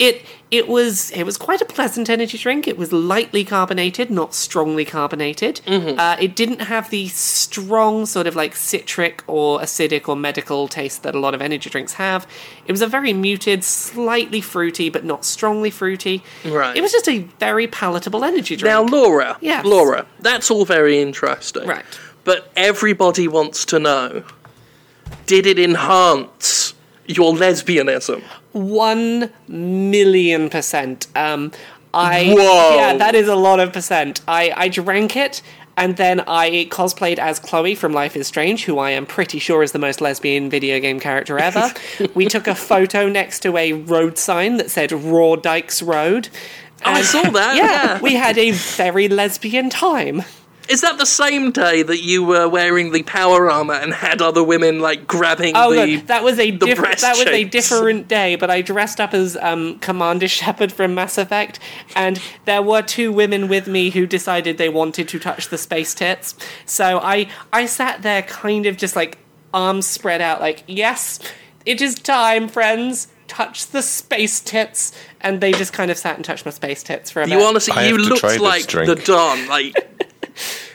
It 0.01 0.25
it 0.51 0.67
was 0.67 1.11
it 1.13 1.25
was 1.25 1.37
quite 1.37 1.61
a 1.61 1.65
pleasant 1.65 2.09
energy 2.09 2.39
drink. 2.39 2.67
It 2.67 2.79
was 2.79 2.91
lightly 2.91 3.45
carbonated, 3.45 4.11
not 4.11 4.35
strongly 4.35 4.85
carbonated. 4.85 5.61
Uh, 5.69 6.17
it 6.19 6.35
didn't 6.35 6.63
have 6.63 6.89
the 6.91 7.09
strong 7.09 8.07
sort 8.07 8.27
of 8.27 8.35
like 8.35 8.57
citric 8.57 9.23
or 9.27 9.61
acidic 9.61 10.09
or 10.09 10.17
medical 10.17 10.67
taste 10.67 11.03
that 11.03 11.15
a 11.15 11.21
lot 11.21 11.35
of 11.35 11.43
energy 11.43 11.69
drinks 11.69 11.93
have. 11.93 12.27
It 12.67 12.73
was 12.73 12.81
a 12.81 12.87
very 12.87 13.13
muted, 13.13 13.63
slightly 13.63 14.41
fruity, 14.41 14.89
but 14.89 15.05
not 15.05 15.25
strongly 15.25 15.71
fruity. 15.71 16.25
Right. 16.45 16.75
It 16.77 16.81
was 16.81 16.93
just 16.93 17.09
a 17.09 17.19
very 17.39 17.67
palatable 17.67 18.25
energy 18.25 18.57
drink. 18.57 18.73
now, 18.73 18.83
Laura. 18.83 19.37
Yes. 19.43 19.67
Laura. 19.67 20.07
That's 20.21 20.51
all 20.51 20.65
very 20.65 20.99
interesting. 20.99 21.69
Right. 21.69 21.85
But 22.25 22.51
everybody 22.57 23.29
wants 23.29 23.67
to 23.67 23.79
know: 23.79 24.25
Did 25.27 25.47
it 25.47 25.59
enhance 25.59 26.73
your 27.07 27.35
lesbianism? 27.35 28.23
One 28.53 29.31
million 29.49 30.51
percent. 30.51 31.07
Um, 31.15 31.53
I 31.93 32.35
Whoa. 32.37 32.77
yeah, 32.77 32.97
that 32.97 33.15
is 33.15 33.29
a 33.29 33.37
lot 33.37 33.61
of 33.61 33.73
percent. 33.73 34.21
I 34.29 34.53
I 34.57 34.69
drank 34.69 35.17
it 35.17 35.43
And 35.77 35.97
then 35.97 36.21
I 36.27 36.69
cosplayed 36.71 37.19
as 37.19 37.39
Chloe 37.39 37.75
from 37.75 37.95
Life 37.95 38.15
is 38.15 38.27
Strange, 38.27 38.67
who 38.67 38.79
I 38.79 38.91
am 38.91 39.07
pretty 39.07 39.39
sure 39.39 39.63
is 39.63 39.73
the 39.73 39.79
most 39.79 40.03
lesbian 40.03 40.51
video 40.51 40.79
game 40.79 41.01
character 41.01 41.39
ever. 41.39 41.73
we 42.15 42.27
took 42.27 42.47
a 42.47 42.55
photo 42.55 43.09
next 43.09 43.41
to 43.41 43.57
a 43.57 43.73
road 43.73 44.19
sign 44.19 44.59
that 44.59 44.71
said 44.71 44.93
Raw 44.93 45.37
Dykes 45.37 45.81
Road. 45.81 46.29
Oh, 46.85 46.91
I 46.91 47.03
saw 47.03 47.23
that. 47.23 47.57
yeah, 47.57 47.65
yeah. 47.65 48.01
we 48.01 48.15
had 48.15 48.37
a 48.37 48.51
very 48.51 49.09
lesbian 49.09 49.71
time. 49.71 50.23
Is 50.71 50.83
that 50.83 50.99
the 50.99 51.05
same 51.07 51.51
day 51.51 51.83
that 51.83 52.01
you 52.01 52.23
were 52.23 52.49
wearing 52.49 52.93
the 52.93 53.03
power 53.03 53.51
armor 53.51 53.75
and 53.75 53.93
had 53.93 54.23
other 54.23 54.43
women 54.45 54.79
like 54.79 55.07
grabbing 55.07 55.55
Oh, 55.57 55.75
the? 55.75 55.97
no, 55.97 56.03
that 56.03 56.23
was 56.23 56.39
a 56.39 56.53
different. 56.53 57.01
That 57.01 57.17
was 57.17 57.27
a 57.27 57.43
different 57.45 58.07
day. 58.07 58.37
But 58.37 58.51
I 58.51 58.63
dressed 58.63 59.01
up 59.01 59.13
as 59.13 59.37
um, 59.39 59.81
Commander 59.81 60.29
Shepard 60.29 60.73
from 60.73 60.95
Mass 60.95 61.19
Effect, 61.19 61.59
and 61.97 62.21
there 62.45 62.63
were 62.63 62.83
two 62.83 63.13
women 63.13 63.49
with 63.49 63.67
me 63.67 63.91
who 63.91 64.07
decided 64.07 64.59
they 64.59 64.69
wanted 64.69 65.09
to 65.09 65.19
touch 65.19 65.49
the 65.49 65.59
space 65.59 65.93
tits. 65.93 66.37
So 66.67 67.01
I 67.03 67.29
I 67.53 67.67
sat 67.67 68.03
there, 68.03 68.23
kind 68.23 68.67
of 68.67 68.77
just 68.77 68.95
like 68.95 69.19
arms 69.53 69.87
spread 69.87 70.21
out, 70.21 70.41
like 70.41 70.63
yes, 70.69 71.19
it 71.67 71.81
is 71.83 71.97
time, 71.97 72.47
friends. 72.49 73.09
Touch 73.27 73.69
the 73.69 73.81
space 73.81 74.41
tits, 74.41 74.93
and 75.21 75.41
they 75.41 75.53
just 75.53 75.73
kind 75.73 75.91
of 75.91 75.97
sat 75.97 76.17
and 76.17 76.25
touched 76.25 76.45
my 76.45 76.51
space 76.51 76.83
tits 76.83 77.13
for 77.13 77.23
a 77.23 77.29
You 77.29 77.41
honestly, 77.43 77.75
I 77.75 77.87
you 77.87 77.97
have 77.97 78.07
looked 78.07 78.41
like 78.41 78.67
the 78.69 79.01
Don. 79.05 79.47
Like 79.47 79.75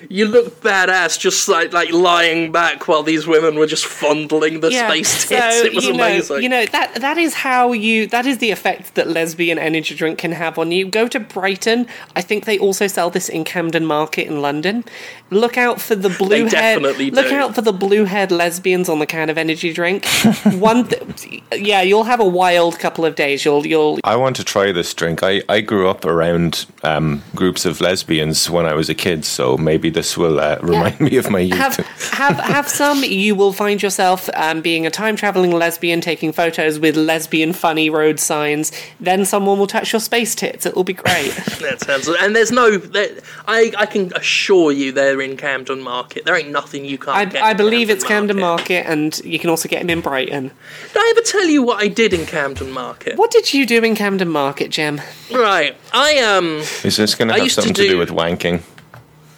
you 0.10 0.28
look 0.28 0.62
badass, 0.62 1.20
just 1.20 1.48
like 1.48 1.74
like 1.74 1.92
lying 1.92 2.52
back 2.52 2.88
while 2.88 3.04
these 3.04 3.28
women 3.28 3.56
were 3.56 3.68
just 3.68 3.86
fondling 3.86 4.60
the 4.60 4.72
space 4.72 5.28
tits. 5.28 5.62
it 5.62 5.74
was 5.74 5.86
you 5.86 5.94
know, 5.94 6.04
amazing. 6.06 6.44
You 6.44 6.50
know 6.50 6.66
that 6.68 6.96
that 6.96 7.18
is 7.18 7.34
how 7.36 7.72
you 7.72 8.08
that 8.08 8.26
is 8.26 8.40
the 8.40 8.52
effect 8.52 8.96
that 8.96 9.08
lesbian 9.08 9.58
energy 9.58 9.96
drink 9.96 10.18
can 10.20 10.32
have 10.32 10.58
on 10.58 10.72
you. 10.72 10.86
Go 10.86 11.08
to 11.08 11.20
Brighton. 11.20 11.88
I 12.16 12.22
think 12.22 12.46
they 12.46 12.58
also 12.60 12.88
sell 12.88 13.10
this 13.10 13.30
in 13.30 13.44
Camden 13.44 13.86
Market 13.86 14.28
in 14.28 14.42
London. 14.42 14.84
Look 15.30 15.58
out 15.58 15.82
for 15.82 15.96
the 15.96 16.10
blue 16.20 16.44
head. 16.44 16.52
definitely 16.52 17.12
Look 17.12 17.28
do. 17.30 17.36
out 17.36 17.56
for 17.56 17.62
the 17.62 17.74
blue 17.74 18.06
head 18.06 18.32
lesbians 18.32 18.90
on 18.90 19.00
the 19.00 19.06
can 19.06 19.30
of 19.30 19.38
energy 19.38 19.74
drink. 19.74 20.06
One, 20.46 20.88
th- 20.88 21.44
yeah, 21.56 21.82
you'll 21.82 22.04
have 22.04 22.20
a 22.20 22.28
wild 22.28 22.80
couple 22.80 23.06
of 23.06 23.16
days. 23.16 23.44
You'll 23.46 23.66
you'll 23.66 24.00
I 24.04 24.16
want 24.16 24.36
to 24.38 24.44
try 24.44 24.72
this 24.72 24.94
drink. 24.94 25.24
I, 25.24 25.42
I 25.50 25.62
grew 25.62 25.90
up 25.90 26.06
around 26.06 26.66
um, 26.84 27.24
groups 27.34 27.66
of 27.66 27.82
lesbians 27.82 28.50
when 28.50 28.66
I 28.66 28.74
was 28.74 28.90
a 28.90 28.96
kid, 28.96 29.26
so 29.26 29.58
maybe 29.58 29.85
this 29.90 30.18
will 30.18 30.40
uh, 30.40 30.58
remind 30.62 31.00
me 31.00 31.18
of 31.18 31.30
my 31.30 31.40
youth. 31.40 31.58
have 31.58 31.78
have 32.12 32.40
have 32.40 32.70
some. 32.82 33.04
You 33.04 33.36
will 33.36 33.54
find 33.54 33.82
yourself 33.82 34.30
um, 34.34 34.62
being 34.62 34.86
a 34.86 34.92
time 34.92 35.16
traveling 35.16 35.52
lesbian, 35.52 36.02
taking 36.02 36.32
photos 36.32 36.80
with 36.80 36.96
lesbian 36.96 37.54
funny 37.54 37.90
road 37.90 38.20
signs. 38.20 38.72
Then 39.00 39.26
someone 39.26 39.60
will 39.60 39.68
touch 39.68 39.94
your 39.94 40.00
space 40.00 40.36
tits. 40.36 40.66
It 40.66 40.76
will 40.76 40.84
be 40.84 40.94
great. 40.94 41.32
that 41.62 41.82
sounds. 41.82 42.08
And 42.08 42.36
there's 42.36 42.52
no. 42.52 42.78
There, 42.78 43.10
I 43.48 43.72
I 43.78 43.86
can 43.86 44.14
assure 44.16 44.72
you 44.72 44.92
they're 44.92 45.22
in 45.22 45.38
Camden 45.38 45.82
Market. 45.82 46.26
There 46.26 46.36
ain't 46.36 46.52
nothing 46.52 46.86
you 46.86 46.98
can't 46.98 47.18
I, 47.18 47.26
get. 47.26 47.44
I 47.44 47.52
in 47.52 47.58
believe 47.58 47.90
it's 47.90 48.04
Camden 48.04 48.40
Market, 48.40 48.86
and 48.88 49.18
you 49.20 49.40
can 49.40 49.50
also 49.50 49.70
get 49.70 49.82
them 49.82 49.90
in 49.90 50.02
Brighton. 50.02 50.52
Did 50.94 50.98
I 50.98 51.14
ever 51.16 51.26
tell 51.26 51.48
you 51.48 51.64
what 51.64 51.82
I 51.82 51.88
did 51.88 52.14
in 52.14 52.26
Camden 52.26 52.72
Market? 52.72 53.18
What 53.18 53.32
did 53.32 53.54
you 53.54 53.66
do 53.66 53.84
in 53.84 53.96
Camden 53.96 54.30
Market, 54.30 54.72
Jim? 54.72 55.02
Right. 55.32 55.76
I 55.94 56.20
um. 56.20 56.58
Is 56.84 56.98
this 56.98 57.16
going 57.16 57.30
to 57.30 57.34
I 57.34 57.38
have 57.38 57.46
used 57.46 57.56
to 57.56 57.62
something 57.62 57.76
to 57.76 57.82
do, 57.84 57.90
do- 57.92 57.98
with 57.98 58.10
wanking? 58.10 58.62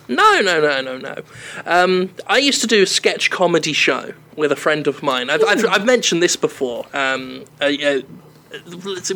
No, 0.07 0.39
no, 0.39 0.61
no, 0.61 0.81
no, 0.81 0.97
no. 0.97 1.15
Um, 1.65 2.11
I 2.27 2.37
used 2.37 2.61
to 2.61 2.67
do 2.67 2.83
a 2.83 2.85
sketch 2.85 3.29
comedy 3.29 3.73
show 3.73 4.13
with 4.35 4.51
a 4.51 4.55
friend 4.55 4.87
of 4.87 5.03
mine. 5.03 5.29
I've, 5.29 5.43
I've, 5.43 5.65
I've 5.65 5.85
mentioned 5.85 6.23
this 6.23 6.35
before. 6.35 6.85
Um, 6.93 7.45
uh, 7.59 7.71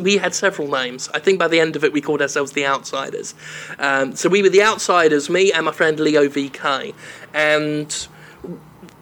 we 0.00 0.18
had 0.18 0.34
several 0.34 0.68
names. 0.68 1.08
I 1.14 1.18
think 1.18 1.38
by 1.38 1.48
the 1.48 1.60
end 1.60 1.76
of 1.76 1.84
it, 1.84 1.92
we 1.92 2.00
called 2.00 2.20
ourselves 2.20 2.52
the 2.52 2.66
Outsiders. 2.66 3.34
Um, 3.78 4.14
so 4.14 4.28
we 4.28 4.42
were 4.42 4.50
the 4.50 4.62
Outsiders, 4.62 5.30
me 5.30 5.52
and 5.52 5.64
my 5.64 5.72
friend 5.72 5.98
Leo 5.98 6.28
VK. 6.28 6.94
And 7.32 8.08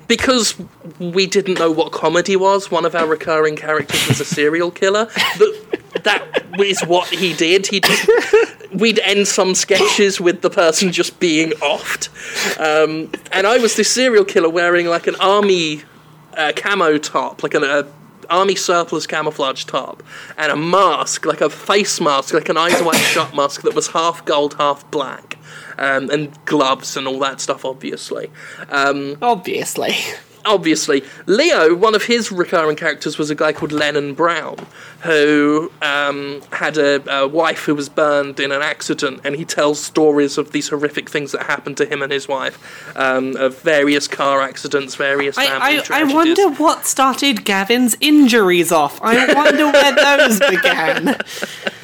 because 0.07 0.61
we 0.99 1.27
didn't 1.27 1.59
know 1.59 1.71
what 1.71 1.93
comedy 1.93 2.37
was, 2.37 2.71
one 2.71 2.85
of 2.85 2.95
our 2.95 3.07
recurring 3.07 3.57
characters 3.57 4.07
was 4.09 4.21
a 4.21 4.25
serial 4.25 4.71
killer. 4.71 5.09
That 6.05 6.45
is 6.59 6.81
what 6.83 7.09
he 7.09 7.35
did. 7.35 7.67
He 7.67 7.81
we'd 8.73 8.99
end 9.01 9.27
some 9.29 9.55
sketches 9.55 10.21
with 10.21 10.43
the 10.43 10.51
person 10.51 10.93
just 10.93 11.21
being 11.21 11.51
offed. 11.61 12.09
Um, 12.59 13.11
and 13.33 13.47
I 13.47 13.59
was 13.59 13.77
this 13.77 13.91
serial 13.91 14.25
killer 14.25 14.49
wearing 14.49 14.87
like 14.87 15.07
an 15.07 15.17
army 15.17 15.83
uh, 16.37 16.53
camo 16.55 16.99
top, 16.99 17.43
like 17.43 17.55
an 17.55 17.65
uh, 17.65 17.83
army 18.29 18.55
surplus 18.55 19.07
camouflage 19.07 19.65
top, 19.65 20.03
and 20.39 20.53
a 20.53 20.57
mask, 20.57 21.27
like 21.27 21.41
a 21.41 21.51
face 21.51 22.01
mask, 22.01 22.33
like 22.33 22.49
an 22.49 22.57
eyes 22.57 22.81
wide 22.83 22.97
shut 22.97 23.35
mask 23.35 23.63
that 23.63 23.75
was 23.75 23.89
half 23.89 24.25
gold, 24.25 24.55
half 24.55 24.89
black. 24.91 25.37
Um, 25.79 26.11
and 26.11 26.45
gloves 26.45 26.95
and 26.99 27.09
all 27.09 27.19
that 27.21 27.41
stuff, 27.41 27.65
obviously. 27.65 28.31
Um, 28.69 29.17
Obviously. 29.23 29.95
Obviously, 30.45 31.03
Leo, 31.27 31.75
one 31.75 31.95
of 31.95 32.05
his 32.05 32.31
recurring 32.33 32.77
characters 32.77 33.19
was 33.19 33.31
a 33.31 33.35
guy 33.35 33.53
called 33.53 33.73
Lennon 33.73 34.15
Brown, 34.15 34.67
who 35.03 35.71
um, 35.83 36.43
had 36.53 36.77
a, 36.79 37.23
a 37.23 37.27
wife 37.27 37.65
who 37.65 37.75
was 37.75 37.89
burned 37.89 38.41
in 38.41 38.53
an 38.53 38.63
accident, 38.63 39.21
and 39.25 39.37
he 39.37 39.45
tells 39.45 39.83
stories 39.83 40.39
of 40.39 40.53
these 40.53 40.69
horrific 40.69 41.11
things 41.11 41.33
that 41.33 41.43
happened 41.45 41.77
to 41.79 41.87
him 41.87 42.03
and 42.03 42.13
his 42.13 42.29
wife, 42.29 42.97
um, 42.97 43.37
of 43.37 43.61
various 43.61 44.09
car 44.09 44.41
accidents, 44.41 44.95
various 44.95 45.37
family 45.37 45.79
I, 45.79 45.83
I, 45.91 46.01
I 46.01 46.05
wonder 46.05 46.51
what 46.51 46.87
started 46.87 47.45
Gavin's 47.45 47.97
injuries 48.01 48.73
off. 48.73 49.01
I 49.03 49.33
wonder 49.33 49.71
where 49.71 49.95
those 50.19 50.39
began. 50.41 51.17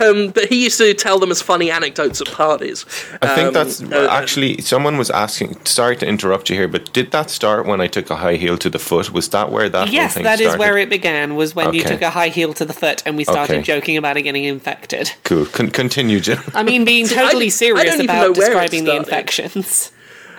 Um, 0.00 0.30
but 0.30 0.46
he 0.46 0.64
used 0.64 0.78
to 0.78 0.94
tell 0.94 1.18
them 1.18 1.30
as 1.30 1.42
funny 1.42 1.70
anecdotes 1.70 2.20
at 2.20 2.30
parties. 2.32 2.84
I 3.22 3.34
think 3.34 3.48
Um, 3.48 3.52
that's 3.54 3.82
uh, 3.82 4.08
actually 4.10 4.60
someone 4.62 4.96
was 4.98 5.10
asking. 5.10 5.64
Sorry 5.64 5.96
to 5.96 6.06
interrupt 6.06 6.50
you 6.50 6.56
here, 6.56 6.68
but 6.68 6.92
did 6.92 7.10
that 7.12 7.30
start 7.30 7.66
when 7.66 7.80
I 7.80 7.86
took 7.86 8.10
a 8.10 8.16
high 8.16 8.36
heel 8.36 8.56
to 8.58 8.70
the 8.70 8.78
foot? 8.78 9.12
Was 9.12 9.28
that 9.30 9.50
where 9.50 9.68
that? 9.68 9.88
Yes, 9.92 10.12
whole 10.14 10.14
thing 10.14 10.22
that 10.24 10.40
is 10.40 10.46
started? 10.46 10.58
where 10.60 10.78
it 10.78 10.88
began. 10.90 11.34
Was 11.36 11.54
when 11.54 11.74
you 11.74 11.82
took 11.82 12.02
a 12.02 12.10
high 12.10 12.28
heel 12.28 12.52
to 12.54 12.64
the 12.64 12.72
foot, 12.72 13.02
and 13.06 13.16
we 13.16 13.24
started 13.24 13.54
Okay. 13.56 13.62
joking 13.62 13.96
about 13.96 14.16
it 14.16 14.22
getting 14.22 14.44
infected. 14.44 15.12
Cool. 15.24 15.46
Con- 15.46 15.70
continue, 15.70 16.20
Jim. 16.20 16.38
I 16.54 16.62
mean, 16.62 16.84
being 16.84 17.06
totally 17.20 17.46
I 17.46 17.48
serious 17.48 17.96
don't 17.96 18.04
about 18.04 18.34
describing 18.34 18.84
the 18.84 19.04
started. 19.04 19.92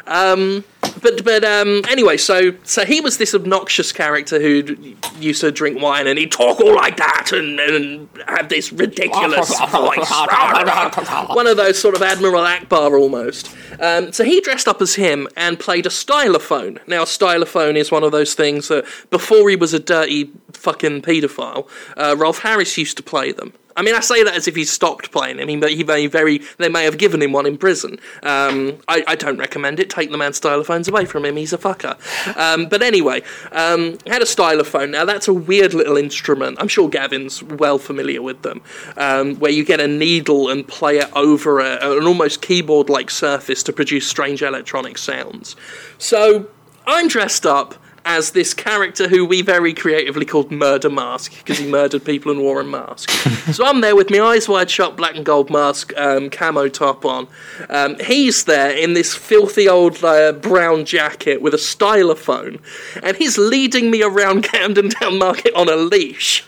Infections. 0.07 1.01
but 1.01 1.23
but 1.23 1.43
um 1.43 1.81
anyway 1.89 2.17
so 2.17 2.53
so 2.63 2.85
he 2.85 3.01
was 3.01 3.17
this 3.17 3.35
obnoxious 3.35 3.91
character 3.91 4.39
who 4.39 4.95
used 5.19 5.41
to 5.41 5.51
drink 5.51 5.81
wine 5.81 6.07
and 6.07 6.17
he'd 6.17 6.31
talk 6.31 6.59
all 6.59 6.75
like 6.75 6.97
that 6.97 7.31
and, 7.31 7.59
and 7.59 8.09
have 8.27 8.49
this 8.49 8.71
ridiculous 8.71 9.49
voice. 9.69 10.11
One 11.35 11.47
of 11.47 11.57
those 11.57 11.79
sort 11.79 11.95
of 11.95 12.01
admiral 12.01 12.43
Ackbar 12.43 12.99
almost. 12.99 13.55
Um, 13.79 14.11
so 14.11 14.23
he 14.23 14.41
dressed 14.41 14.67
up 14.67 14.81
as 14.81 14.95
him 14.95 15.27
and 15.35 15.59
played 15.59 15.85
a 15.85 15.89
stylophone. 15.89 16.79
Now 16.87 17.03
a 17.03 17.05
stylophone 17.05 17.75
is 17.75 17.91
one 17.91 18.03
of 18.03 18.11
those 18.11 18.33
things 18.33 18.67
that 18.69 18.85
before 19.09 19.49
he 19.49 19.55
was 19.55 19.73
a 19.73 19.79
dirty 19.79 20.31
fucking 20.53 21.01
paedophile 21.01 21.67
uh, 21.95 22.15
rolf 22.17 22.39
harris 22.39 22.77
used 22.77 22.97
to 22.97 23.03
play 23.03 23.31
them 23.31 23.53
I 23.77 23.83
mean, 23.83 23.95
I 23.95 23.99
say 23.99 24.23
that 24.23 24.33
as 24.33 24.47
if 24.47 24.55
he 24.55 24.65
stopped 24.65 25.11
playing 25.11 25.37
him. 25.37 25.47
He 25.47 25.55
may, 25.55 25.75
he 25.75 25.83
may 25.83 26.07
very, 26.07 26.41
they 26.57 26.67
may 26.67 26.83
have 26.83 26.97
given 26.97 27.21
him 27.21 27.31
one 27.31 27.45
in 27.45 27.57
prison. 27.57 27.99
Um, 28.23 28.79
I, 28.87 29.03
I 29.07 29.15
don't 29.15 29.37
recommend 29.37 29.79
it. 29.79 29.89
Take 29.89 30.11
the 30.11 30.17
man's 30.17 30.41
stylophones 30.41 30.89
away 30.89 31.05
from 31.05 31.23
him. 31.23 31.35
He's 31.37 31.53
a 31.53 31.57
fucker. 31.57 31.95
Um, 32.35 32.67
but 32.67 32.81
anyway, 32.81 33.21
um, 33.51 33.99
had 34.07 34.21
a 34.21 34.25
stylophone. 34.25 34.89
Now 34.89 35.05
that's 35.05 35.27
a 35.27 35.33
weird 35.33 35.75
little 35.75 35.95
instrument. 35.95 36.57
I'm 36.59 36.67
sure 36.67 36.89
Gavin's 36.89 37.43
well 37.43 37.77
familiar 37.77 38.21
with 38.21 38.41
them, 38.41 38.61
um, 38.97 39.35
where 39.35 39.51
you 39.51 39.63
get 39.63 39.79
a 39.79 39.87
needle 39.87 40.49
and 40.49 40.67
play 40.67 40.97
it 40.97 41.09
over 41.13 41.59
a, 41.59 41.77
an 41.97 42.07
almost 42.07 42.41
keyboard-like 42.41 43.11
surface 43.11 43.61
to 43.63 43.73
produce 43.73 44.07
strange 44.07 44.41
electronic 44.41 44.97
sounds. 44.97 45.55
So 45.99 46.49
I'm 46.87 47.07
dressed 47.07 47.45
up 47.45 47.75
as 48.07 48.31
this 48.31 48.53
character 48.53 49.09
who 49.09 49.25
we 49.25 49.41
very 49.41 49.73
creatively 49.73 50.25
called 50.25 50.49
Murder 50.49 50.89
Mask 50.89 51.37
because 51.37 51.57
he 51.59 51.67
murdered 51.69 52.05
people 52.05 52.31
and 52.31 52.39
wore 52.39 52.61
a 52.61 52.63
mask. 52.63 53.09
so 53.51 53.65
I'm 53.65 53.81
there 53.81 53.97
with 53.97 54.09
my 54.09 54.21
eyes 54.21 54.47
wide 54.47 54.71
shut, 54.71 54.95
black 54.95 55.15
and 55.15 55.25
gold 55.25 55.49
mask, 55.49 55.91
um, 55.97 56.29
camo 56.29 56.69
top 56.69 57.03
on. 57.03 57.27
Um, 57.69 57.99
he's 57.99 58.45
there 58.45 58.71
in 58.71 58.93
this 58.93 59.13
filthy 59.13 59.67
old 59.67 60.01
uh, 60.03 60.31
brown 60.31 60.85
jacket 60.85 61.41
with 61.41 61.53
a 61.53 61.57
stylophone, 61.57 62.61
and 63.03 63.17
he's 63.17 63.37
leading 63.37 63.91
me 63.91 64.01
around 64.01 64.43
Camden 64.51 64.89
Town 64.89 65.19
Market 65.19 65.53
on 65.53 65.67
a 65.67 65.75
leash. 65.75 66.45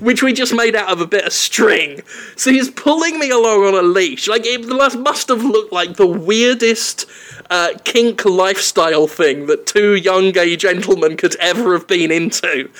Which 0.00 0.22
we 0.22 0.34
just 0.34 0.54
made 0.54 0.76
out 0.76 0.90
of 0.90 1.00
a 1.00 1.06
bit 1.06 1.24
of 1.24 1.32
string. 1.32 2.02
So 2.36 2.50
he's 2.52 2.70
pulling 2.70 3.18
me 3.18 3.30
along 3.30 3.64
on 3.64 3.74
a 3.74 3.80
leash. 3.80 4.28
Like, 4.28 4.44
it 4.44 4.66
must, 4.66 4.98
must 4.98 5.28
have 5.28 5.42
looked 5.42 5.72
like 5.72 5.96
the 5.96 6.06
weirdest 6.06 7.06
uh, 7.50 7.74
kink 7.84 8.24
lifestyle 8.24 9.06
thing 9.06 9.46
that 9.46 9.66
two 9.66 9.94
young 9.94 10.32
gay 10.32 10.56
gentlemen 10.56 11.16
could 11.16 11.36
ever 11.36 11.72
have 11.72 11.86
been 11.86 12.10
into, 12.10 12.70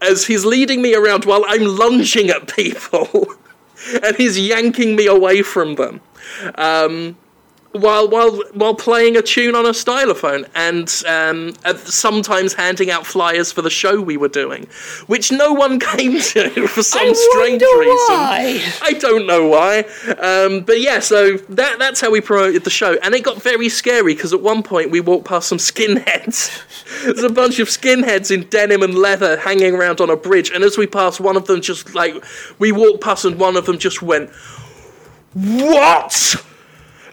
as 0.00 0.26
he's 0.26 0.44
leading 0.44 0.82
me 0.82 0.94
around 0.94 1.24
while 1.24 1.44
I'm 1.46 1.64
lunging 1.64 2.30
at 2.30 2.54
people, 2.54 3.26
and 4.02 4.16
he's 4.16 4.38
yanking 4.38 4.96
me 4.96 5.06
away 5.06 5.42
from 5.42 5.74
them. 5.74 6.00
Um, 6.54 7.16
while 7.74 8.08
while 8.08 8.36
while 8.52 8.74
playing 8.74 9.16
a 9.16 9.22
tune 9.22 9.56
on 9.56 9.66
a 9.66 9.70
stylophone 9.70 10.48
and 10.54 11.02
um, 11.08 11.54
uh, 11.64 11.74
sometimes 11.76 12.54
handing 12.54 12.88
out 12.88 13.04
flyers 13.04 13.50
for 13.50 13.62
the 13.62 13.70
show 13.70 14.00
we 14.00 14.16
were 14.16 14.28
doing, 14.28 14.68
which 15.08 15.32
no 15.32 15.52
one 15.52 15.80
came 15.94 16.20
to 16.20 16.68
for 16.68 16.82
some 16.82 17.14
strange 17.14 17.62
reason. 17.62 18.16
I 18.82 18.96
don't 18.98 19.26
know 19.26 19.48
why, 19.48 19.80
um, 20.18 20.60
but 20.60 20.80
yeah. 20.80 21.00
So 21.00 21.36
that 21.36 21.78
that's 21.80 22.00
how 22.00 22.10
we 22.10 22.20
promoted 22.20 22.62
the 22.62 22.70
show, 22.70 22.94
and 23.02 23.12
it 23.12 23.24
got 23.24 23.42
very 23.42 23.68
scary 23.68 24.14
because 24.14 24.32
at 24.32 24.40
one 24.40 24.62
point 24.62 24.90
we 24.90 25.00
walked 25.00 25.26
past 25.26 25.48
some 25.48 25.58
skinheads. 25.58 26.62
There's 27.04 27.24
a 27.24 27.28
bunch 27.28 27.58
of 27.58 27.68
skinheads 27.68 28.30
in 28.30 28.48
denim 28.48 28.82
and 28.82 28.94
leather 28.94 29.36
hanging 29.36 29.74
around 29.74 30.00
on 30.00 30.10
a 30.10 30.16
bridge, 30.16 30.50
and 30.50 30.62
as 30.62 30.78
we 30.78 30.86
passed, 30.86 31.18
one 31.18 31.36
of 31.36 31.46
them 31.46 31.60
just 31.60 31.92
like 31.94 32.14
we 32.60 32.70
walked 32.70 33.02
past, 33.02 33.24
and 33.24 33.38
one 33.38 33.56
of 33.56 33.66
them 33.66 33.78
just 33.78 34.00
went, 34.00 34.30
"What?" 35.32 36.44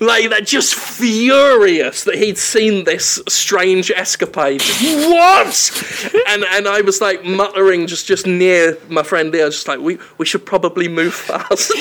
Like 0.02 0.32
that, 0.32 0.48
just 0.48 0.74
furious 0.74 2.06
that 2.06 2.16
he'd 2.16 2.40
seen 2.40 2.86
this 2.86 3.22
strange 3.30 3.92
escapade. 3.92 4.62
What? 4.62 6.14
and 6.28 6.44
and 6.44 6.68
I 6.68 6.82
was 6.82 7.00
like 7.02 7.24
muttering 7.24 7.86
just 7.86 8.08
just 8.08 8.26
near 8.26 8.78
my 8.90 9.04
friend 9.04 9.32
Leo, 9.32 9.50
just 9.52 9.68
like 9.68 9.80
we 9.80 10.00
we 10.18 10.26
should 10.26 10.44
probably 10.46 10.88
move 10.88 11.14
fast. 11.14 11.72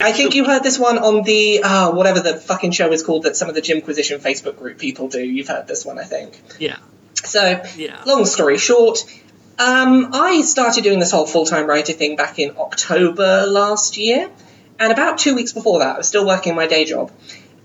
I 0.00 0.12
think 0.12 0.34
you 0.34 0.44
heard 0.44 0.62
this 0.64 0.78
one 0.78 0.98
on 0.98 1.22
the 1.22 1.62
uh, 1.62 1.92
whatever 1.92 2.20
the 2.20 2.34
fucking 2.36 2.72
show 2.72 2.90
is 2.90 3.02
called 3.04 3.22
that 3.24 3.36
some 3.36 3.48
of 3.48 3.54
the 3.54 3.60
Jimquisition 3.60 4.18
Facebook 4.20 4.58
group 4.58 4.78
people 4.78 5.08
do. 5.08 5.22
You've 5.22 5.48
heard 5.48 5.68
this 5.68 5.84
one, 5.84 5.98
I 5.98 6.04
think. 6.04 6.40
yeah, 6.58 6.78
So, 7.14 7.62
Yeah. 7.76 8.02
long 8.06 8.24
story 8.24 8.58
short, 8.58 9.04
um, 9.58 10.10
I 10.14 10.40
started 10.42 10.82
doing 10.84 10.98
this 10.98 11.10
whole 11.12 11.26
full 11.26 11.44
time 11.46 11.66
writer 11.66 11.92
thing 11.92 12.16
back 12.16 12.38
in 12.38 12.56
October 12.56 13.44
last 13.46 13.98
year, 13.98 14.30
and 14.80 14.90
about 14.92 15.18
two 15.18 15.36
weeks 15.36 15.52
before 15.52 15.78
that, 15.80 15.94
I 15.94 15.98
was 15.98 16.08
still 16.08 16.26
working 16.26 16.56
my 16.56 16.66
day 16.66 16.84
job, 16.84 17.12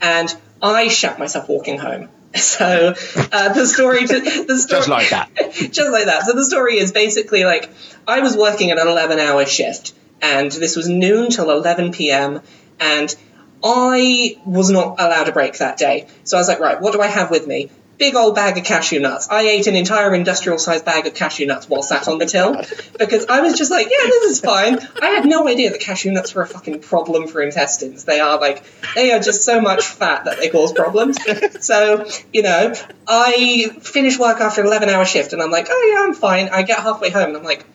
and 0.02 0.36
I 0.62 0.90
shat 0.90 1.18
myself 1.18 1.50
walking 1.50 1.80
home. 1.80 2.10
So 2.36 2.94
uh, 3.32 3.54
the 3.54 3.66
story, 3.66 4.06
the 4.06 4.58
story, 4.60 4.80
Just 4.82 4.90
like 4.90 5.10
that. 5.12 5.30
just 5.72 5.90
like 5.90 6.06
that. 6.08 6.24
So 6.24 6.34
the 6.34 6.44
story 6.44 6.78
is 6.78 6.92
basically 6.92 7.46
like 7.46 7.70
I 8.06 8.20
was 8.20 8.36
working 8.36 8.72
at 8.72 8.78
an 8.78 8.90
11 8.90 9.20
hour 9.20 9.46
shift, 9.46 9.94
and 10.22 10.52
this 10.52 10.76
was 10.76 10.90
noon 10.90 11.30
till 11.30 11.50
11 11.50 11.94
p.m. 11.94 12.42
and 12.78 13.16
I 13.64 14.38
was 14.46 14.70
not 14.70 15.00
allowed 15.00 15.30
a 15.30 15.32
break 15.32 15.58
that 15.60 15.78
day. 15.78 16.08
So 16.26 16.36
I 16.36 16.42
was 16.42 16.50
like, 16.50 16.60
right, 16.60 16.82
what 16.82 16.92
do 16.92 17.02
I 17.02 17.08
have 17.08 17.32
with 17.32 17.48
me? 17.48 17.72
Big 17.98 18.16
old 18.16 18.36
bag 18.36 18.58
of 18.58 18.64
cashew 18.64 19.00
nuts. 19.00 19.30
I 19.30 19.42
ate 19.44 19.68
an 19.68 19.76
entire 19.76 20.14
industrial 20.14 20.58
sized 20.58 20.84
bag 20.84 21.08
of 21.08 21.14
cashew 21.14 21.46
nuts 21.46 21.70
while 21.70 21.82
sat 21.82 22.08
on 22.08 22.18
the 22.18 22.26
till 22.26 22.54
because 23.00 23.26
I 23.28 23.42
was 23.42 23.58
just 23.58 23.72
like, 23.72 23.88
yeah, 23.90 24.06
this 24.06 24.32
is 24.32 24.42
fine. 24.42 24.80
I 25.02 25.08
had 25.08 25.26
no 25.26 25.48
idea 25.48 25.72
that 25.72 25.80
cashew 25.80 26.12
nuts 26.12 26.36
were 26.36 26.42
a 26.42 26.48
fucking 26.48 26.82
problem 26.82 27.28
for 27.28 27.42
intestines. 27.42 28.04
They 28.04 28.20
are 28.20 28.40
like, 28.40 28.64
they 28.96 29.12
are 29.12 29.20
just 29.20 29.44
so 29.44 29.62
much 29.62 29.86
fat 29.86 30.26
that 30.26 30.38
they 30.38 30.50
cause 30.50 30.74
problems. 30.74 31.18
So, 31.60 32.06
you 32.32 32.44
know, 32.44 32.74
I 33.08 33.70
finish 33.82 34.20
work 34.20 34.40
after 34.40 34.62
an 34.62 34.68
11 34.68 34.90
hour 34.90 35.06
shift 35.06 35.34
and 35.34 35.42
I'm 35.42 35.52
like, 35.52 35.68
oh 35.70 35.94
yeah, 35.94 36.08
I'm 36.08 36.14
fine. 36.14 36.50
I 36.50 36.64
get 36.64 36.80
halfway 36.80 37.10
home 37.10 37.30
and 37.30 37.38
I'm 37.38 37.44
like, 37.44 37.66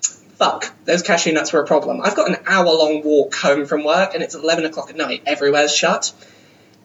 fuck, 0.40 0.72
those 0.86 1.02
cashew 1.02 1.32
nuts 1.32 1.52
were 1.52 1.60
a 1.60 1.66
problem. 1.66 2.00
I've 2.00 2.16
got 2.16 2.30
an 2.30 2.38
hour 2.46 2.64
long 2.64 3.02
walk 3.04 3.34
home 3.34 3.66
from 3.66 3.84
work 3.84 4.14
and 4.14 4.22
it's 4.22 4.34
11 4.34 4.64
o'clock 4.64 4.88
at 4.88 4.96
night. 4.96 5.22
Everywhere's 5.26 5.74
shut. 5.74 6.12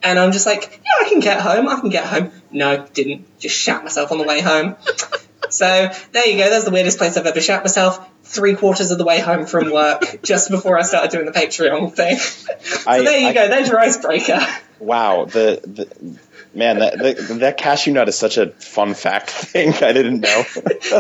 And 0.06 0.20
I'm 0.20 0.32
just 0.32 0.46
like, 0.46 0.80
yeah, 0.84 1.06
I 1.06 1.10
can 1.10 1.20
get 1.20 1.42
home. 1.42 1.68
I 1.68 1.80
can 1.80 1.90
get 1.90 2.06
home. 2.06 2.32
No, 2.52 2.86
didn't. 2.94 3.40
Just 3.40 3.58
shat 3.58 3.84
myself 3.84 4.12
on 4.12 4.20
the 4.20 4.24
way 4.24 4.40
home. 4.40 4.76
so 5.50 5.90
there 6.12 6.28
you 6.28 6.38
go. 6.38 6.50
That's 6.50 6.64
the 6.64 6.72
weirdest 6.72 6.98
place 7.00 7.18
I've 7.18 7.26
ever 7.26 7.42
shat 7.42 7.64
myself. 7.64 8.08
Three 8.24 8.56
quarters 8.56 8.92
of 8.92 8.98
the 8.98 9.04
way 9.06 9.20
home 9.20 9.46
from 9.46 9.72
work, 9.72 10.20
just 10.24 10.50
before 10.52 10.78
I 10.78 10.84
started 10.84 11.12
doing 11.12 11.26
the 11.26 11.32
Patreon 11.32 11.94
thing. 11.94 12.18
so 12.62 12.84
I- 12.88 13.02
there 13.04 13.20
you 13.20 13.28
I- 13.30 13.34
go. 13.34 13.48
There's 13.48 13.68
your 13.68 13.80
icebreaker. 13.80 14.40
Wow, 14.78 15.24
the, 15.26 15.62
the 15.64 16.18
man 16.54 16.80
that 16.80 16.98
the, 16.98 17.34
that 17.36 17.58
cashew 17.58 17.94
nut 17.94 18.10
is 18.10 18.18
such 18.18 18.38
a 18.38 18.50
fun 18.52 18.94
fact 18.94 19.30
thing. 19.30 19.74
I 19.74 19.94
didn't 19.94 20.20
know. 20.20 20.44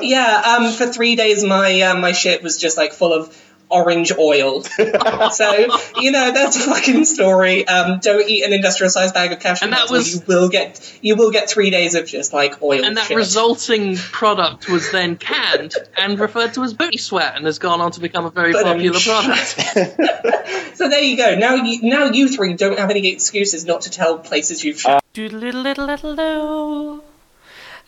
yeah. 0.02 0.57
Um. 0.57 0.72
For 0.72 0.88
three 0.88 1.15
days, 1.15 1.44
my 1.44 1.82
uh, 1.82 1.95
my 1.99 2.14
shit 2.14 2.41
was 2.41 2.57
just 2.57 2.77
like 2.77 2.94
full 2.94 3.11
of 3.14 3.36
orange 3.69 4.11
oil. 4.17 4.61
so 5.31 5.51
you 5.97 6.11
know 6.11 6.31
that's 6.31 6.55
a 6.57 6.59
fucking 6.61 7.05
story. 7.05 7.67
Um. 7.67 7.99
Don't 8.01 8.27
eat 8.29 8.43
an 8.43 8.53
industrial 8.53 8.89
sized 8.89 9.13
bag 9.13 9.31
of 9.31 9.39
cashew 9.39 9.65
And 9.65 9.73
that 9.73 9.79
nuts. 9.89 9.91
or 9.91 9.95
was- 9.97 10.13
you 10.15 10.21
will 10.27 10.49
get 10.49 10.97
you 11.01 11.15
will 11.15 11.31
get 11.31 11.49
three 11.49 11.69
days 11.69 11.95
of 11.95 12.05
just 12.07 12.33
like 12.33 12.61
oil. 12.61 12.83
and 12.85 12.97
that 12.97 13.07
shit. 13.07 13.17
resulting 13.17 13.95
product 13.97 14.67
was 14.69 14.91
then 14.91 15.15
canned 15.17 15.73
and 15.97 16.19
referred 16.19 16.53
to 16.55 16.63
as 16.63 16.73
booty 16.73 16.97
sweat, 16.97 17.35
and 17.35 17.45
has 17.45 17.59
gone 17.59 17.81
on 17.81 17.91
to 17.93 17.99
become 17.99 18.25
a 18.25 18.29
very 18.29 18.51
But, 18.51 18.65
um, 18.65 18.77
popular 18.77 18.99
product. 18.99 19.55
So 20.75 20.89
there 20.89 21.01
you 21.01 21.15
go. 21.15 21.35
Now 21.35 21.55
you 21.55 21.81
now 21.89 22.05
you 22.11 22.27
three 22.27 22.53
don't 22.53 22.77
have 22.77 22.89
any 22.89 23.07
excuses 23.07 23.65
not 23.65 23.81
to 23.81 23.89
tell 23.89 24.17
places 24.19 24.61
you've 24.63 24.79
shot. 24.79 25.01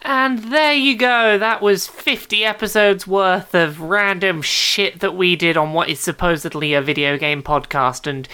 And 0.09 0.39
there 0.53 0.73
you 0.73 0.95
go. 0.95 1.37
That 1.37 1.61
was 1.61 1.85
50 1.85 2.45
episodes 2.45 3.05
worth 3.05 3.53
of 3.53 3.81
random 3.81 4.41
shit 4.41 5.01
that 5.01 5.17
we 5.17 5.35
did 5.35 5.57
on 5.57 5.73
what 5.73 5.89
is 5.89 5.99
supposedly 5.99 6.73
a 6.73 6.81
video 6.81 7.17
game 7.17 7.43
podcast 7.43 8.07
and 8.07 8.25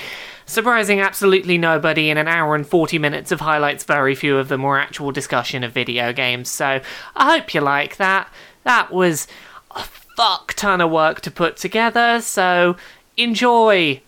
surprising 0.46 1.00
absolutely 1.00 1.58
nobody 1.58 2.12
in 2.12 2.20
an 2.20 2.28
hour 2.28 2.54
and 2.54 2.68
40 2.68 3.00
minutes 3.00 3.32
of 3.32 3.40
highlights, 3.40 3.86
very 3.86 4.14
few 4.14 4.38
of 4.38 4.50
them 4.50 4.62
were 4.62 4.78
actual 4.78 5.12
discussion 5.12 5.64
of 5.64 5.72
video 5.72 6.14
games. 6.14 6.48
So 6.48 6.80
I 7.16 7.40
hope 7.40 7.56
you 7.56 7.62
like 7.62 7.98
that. 7.98 8.32
That 8.66 8.92
was 8.92 9.28
a 9.72 9.82
fuck 9.82 10.54
ton 10.54 10.80
of 10.80 10.92
work 10.92 11.22
to 11.22 11.32
put 11.32 11.58
together, 11.58 12.22
so 12.22 12.78
enjoy 13.18 14.04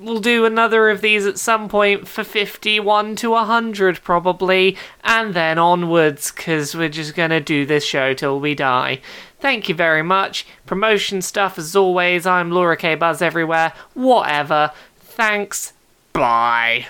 we'll 0.00 0.20
do 0.20 0.44
another 0.44 0.88
of 0.88 1.00
these 1.00 1.26
at 1.26 1.38
some 1.38 1.68
point 1.68 2.08
for 2.08 2.24
51 2.24 3.16
to 3.16 3.30
100 3.30 4.02
probably. 4.02 4.76
And 5.04 5.34
then 5.34 5.58
onwards 5.58 6.32
because 6.32 6.74
we're 6.74 6.88
just 6.88 7.14
gonna 7.14 7.40
do 7.40 7.66
this 7.66 7.84
show 7.84 8.14
till 8.14 8.40
we 8.40 8.54
die. 8.54 9.00
Thank 9.40 9.68
you 9.68 9.74
very 9.74 10.02
much. 10.02 10.46
Promotion 10.66 11.22
stuff 11.22 11.58
as 11.58 11.76
always. 11.76 12.26
I'm 12.26 12.50
laura 12.50 12.76
k. 12.76 12.94
Buzz 12.94 13.22
everywhere. 13.22 13.72
Whatever. 13.94 14.72
Thanks. 15.00 15.72
Bye 16.12 16.86